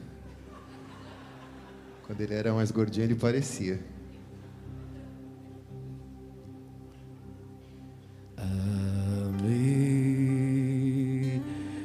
Quando 2.08 2.20
ele 2.22 2.34
era 2.34 2.52
mais 2.52 2.72
gordinho, 2.72 3.04
ele 3.04 3.14
parecia. 3.14 3.93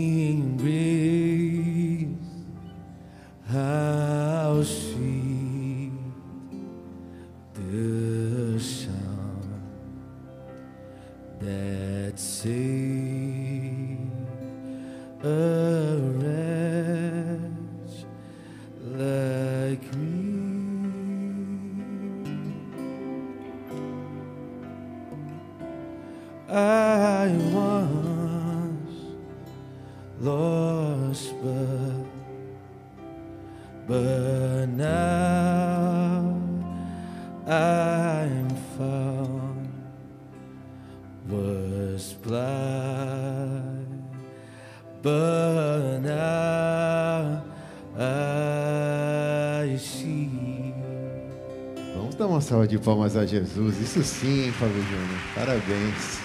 salva 52.50 52.66
de 52.66 52.78
palmas 52.78 53.16
a 53.16 53.24
Jesus. 53.24 53.80
Isso 53.80 54.02
sim, 54.02 54.50
Fábio 54.50 54.82
Júnior. 54.82 55.20
Parabéns. 55.36 56.18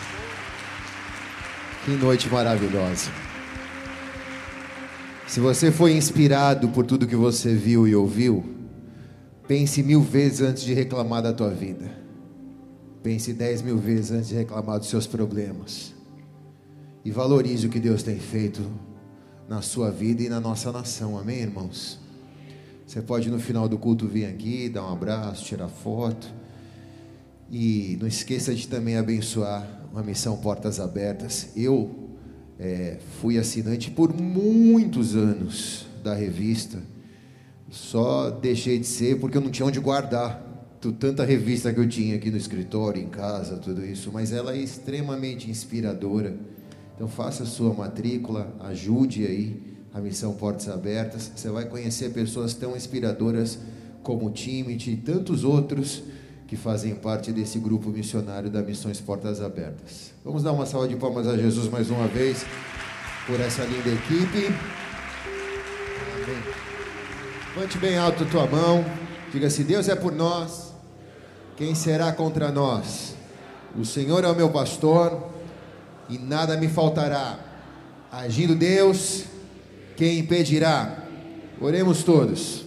Que 1.85 1.91
noite 1.91 2.27
maravilhosa. 2.29 3.11
Se 5.27 5.39
você 5.39 5.71
foi 5.71 5.95
inspirado 5.95 6.69
por 6.69 6.83
tudo 6.83 7.05
que 7.05 7.15
você 7.15 7.53
viu 7.53 7.87
e 7.87 7.95
ouviu, 7.95 8.43
pense 9.47 9.83
mil 9.83 10.01
vezes 10.01 10.41
antes 10.41 10.63
de 10.63 10.73
reclamar 10.73 11.21
da 11.21 11.31
tua 11.31 11.51
vida. 11.51 11.91
Pense 13.03 13.31
dez 13.31 13.61
mil 13.61 13.77
vezes 13.77 14.09
antes 14.09 14.29
de 14.29 14.35
reclamar 14.35 14.79
dos 14.79 14.89
seus 14.89 15.05
problemas. 15.05 15.93
E 17.03 17.11
valorize 17.11 17.67
o 17.67 17.69
que 17.69 17.79
Deus 17.79 18.01
tem 18.01 18.17
feito 18.17 18.63
na 19.47 19.61
sua 19.61 19.91
vida 19.91 20.23
e 20.23 20.29
na 20.29 20.39
nossa 20.39 20.71
nação. 20.71 21.19
Amém, 21.19 21.41
irmãos? 21.41 22.03
Você 22.95 23.01
pode 23.01 23.29
no 23.29 23.37
final 23.37 23.67
do 23.67 23.77
culto 23.77 24.07
vir 24.07 24.25
aqui, 24.25 24.69
dar 24.69 24.87
um 24.87 24.93
abraço, 24.93 25.43
tirar 25.43 25.67
foto. 25.67 26.33
E 27.51 27.97
não 27.99 28.07
esqueça 28.07 28.55
de 28.55 28.69
também 28.69 28.95
abençoar 28.95 29.67
uma 29.91 30.01
missão 30.01 30.37
Portas 30.37 30.79
Abertas. 30.79 31.49
Eu 31.57 31.93
é, 32.57 32.97
fui 33.19 33.37
assinante 33.37 33.91
por 33.91 34.13
muitos 34.13 35.13
anos 35.13 35.85
da 36.01 36.13
revista. 36.13 36.81
Só 37.69 38.29
deixei 38.29 38.79
de 38.79 38.87
ser 38.87 39.19
porque 39.19 39.37
eu 39.37 39.41
não 39.41 39.51
tinha 39.51 39.65
onde 39.65 39.81
guardar 39.81 40.41
tanta 40.97 41.25
revista 41.25 41.73
que 41.73 41.79
eu 41.81 41.89
tinha 41.89 42.15
aqui 42.15 42.31
no 42.31 42.37
escritório, 42.37 43.03
em 43.03 43.09
casa, 43.09 43.57
tudo 43.57 43.85
isso. 43.85 44.09
Mas 44.13 44.31
ela 44.31 44.53
é 44.53 44.57
extremamente 44.57 45.51
inspiradora. 45.51 46.33
Então 46.95 47.09
faça 47.09 47.43
a 47.43 47.45
sua 47.45 47.73
matrícula, 47.73 48.55
ajude 48.61 49.27
aí 49.27 49.74
a 49.95 50.01
missão 50.01 50.33
Portas 50.33 50.67
Abertas. 50.67 51.31
Você 51.33 51.49
vai 51.49 51.63
conhecer 51.65 52.09
pessoas 52.11 52.53
tão 52.53 52.75
inspiradoras 52.75 53.57
como 54.03 54.27
o 54.27 54.29
Timothy 54.29 54.91
e 54.91 54.97
tantos 54.97 55.45
outros 55.45 56.03
que 56.47 56.57
fazem 56.57 56.93
parte 56.93 57.31
desse 57.31 57.57
grupo 57.57 57.89
missionário 57.89 58.49
da 58.49 58.61
Missões 58.61 58.99
Portas 58.99 59.41
Abertas. 59.41 60.11
Vamos 60.23 60.43
dar 60.43 60.51
uma 60.51 60.65
salva 60.65 60.89
de 60.89 60.97
palmas 60.97 61.25
a 61.25 61.37
Jesus 61.37 61.69
mais 61.69 61.89
uma 61.89 62.07
vez 62.07 62.45
por 63.25 63.39
essa 63.39 63.63
linda 63.63 63.89
equipe. 63.89 64.47
Amém. 66.13 66.43
Levante 67.55 67.77
bem 67.77 67.97
alto 67.97 68.25
a 68.25 68.27
tua 68.27 68.45
mão. 68.47 68.83
Diga: 69.31 69.49
se 69.49 69.63
Deus 69.63 69.87
é 69.87 69.95
por 69.95 70.11
nós, 70.11 70.73
quem 71.55 71.73
será 71.73 72.11
contra 72.11 72.51
nós? 72.51 73.15
O 73.79 73.85
Senhor 73.85 74.25
é 74.25 74.27
o 74.27 74.35
meu 74.35 74.49
pastor 74.49 75.29
e 76.09 76.17
nada 76.17 76.57
me 76.57 76.67
faltará. 76.67 77.39
Agindo 78.11 78.55
Deus, 78.55 79.25
quem 79.95 80.19
impedirá? 80.19 81.07
Oremos 81.59 82.03
todos. 82.03 82.65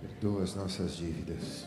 Perdoa 0.00 0.44
as 0.44 0.54
nossas 0.54 0.96
dívidas. 0.96 1.66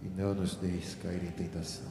E 0.00 0.08
não 0.08 0.32
nos 0.32 0.54
deixe 0.54 0.94
cair 0.98 1.24
em 1.24 1.32
tentação. 1.32 1.90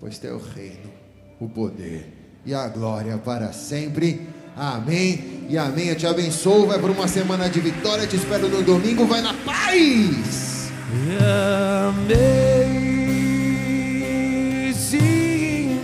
Pois 0.00 0.18
teu 0.18 0.36
reino, 0.38 0.90
o 1.38 1.48
poder 1.48 2.23
e 2.46 2.54
a 2.54 2.68
glória 2.68 3.16
para 3.18 3.52
sempre. 3.52 4.28
Amém 4.56 5.46
e 5.48 5.58
amém. 5.58 5.88
Eu 5.88 5.96
te 5.96 6.06
abençoo. 6.06 6.66
Vai 6.66 6.78
por 6.78 6.90
uma 6.90 7.08
semana 7.08 7.48
de 7.48 7.60
vitória. 7.60 8.06
Te 8.06 8.16
espero 8.16 8.48
no 8.48 8.62
domingo. 8.62 9.06
Vai 9.06 9.20
na 9.20 9.34
paz. 9.34 10.70
Amazing 11.98 12.20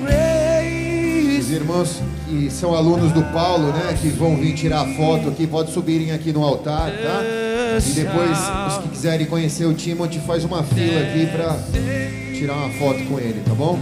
grace. 0.03 1.39
Os 1.41 1.51
irmãos 1.51 2.03
que 2.29 2.51
são 2.51 2.75
alunos 2.75 3.11
do 3.13 3.23
Paulo, 3.33 3.73
né, 3.73 3.99
que 4.01 4.09
vão 4.09 4.37
vir 4.37 4.55
tirar 4.55 4.87
foto 4.97 5.31
aqui, 5.31 5.47
pode 5.47 5.73
subirem 5.73 6.13
aqui 6.13 6.33
no 6.33 6.45
altar, 6.45 6.93
tá? 6.93 7.23
E 7.85 7.93
depois, 7.93 8.39
os 8.69 8.79
que 8.83 8.89
quiserem 8.91 9.27
conhecer 9.27 9.65
o 9.65 9.75
Timothy, 9.75 10.21
faz 10.21 10.45
uma 10.45 10.63
fila 10.63 11.01
aqui 11.01 11.27
para 11.27 11.59
tirar 12.35 12.55
uma 12.55 12.71
foto 12.71 13.05
com 13.07 13.19
ele, 13.19 13.43
tá 13.45 13.55
bom? 13.55 13.79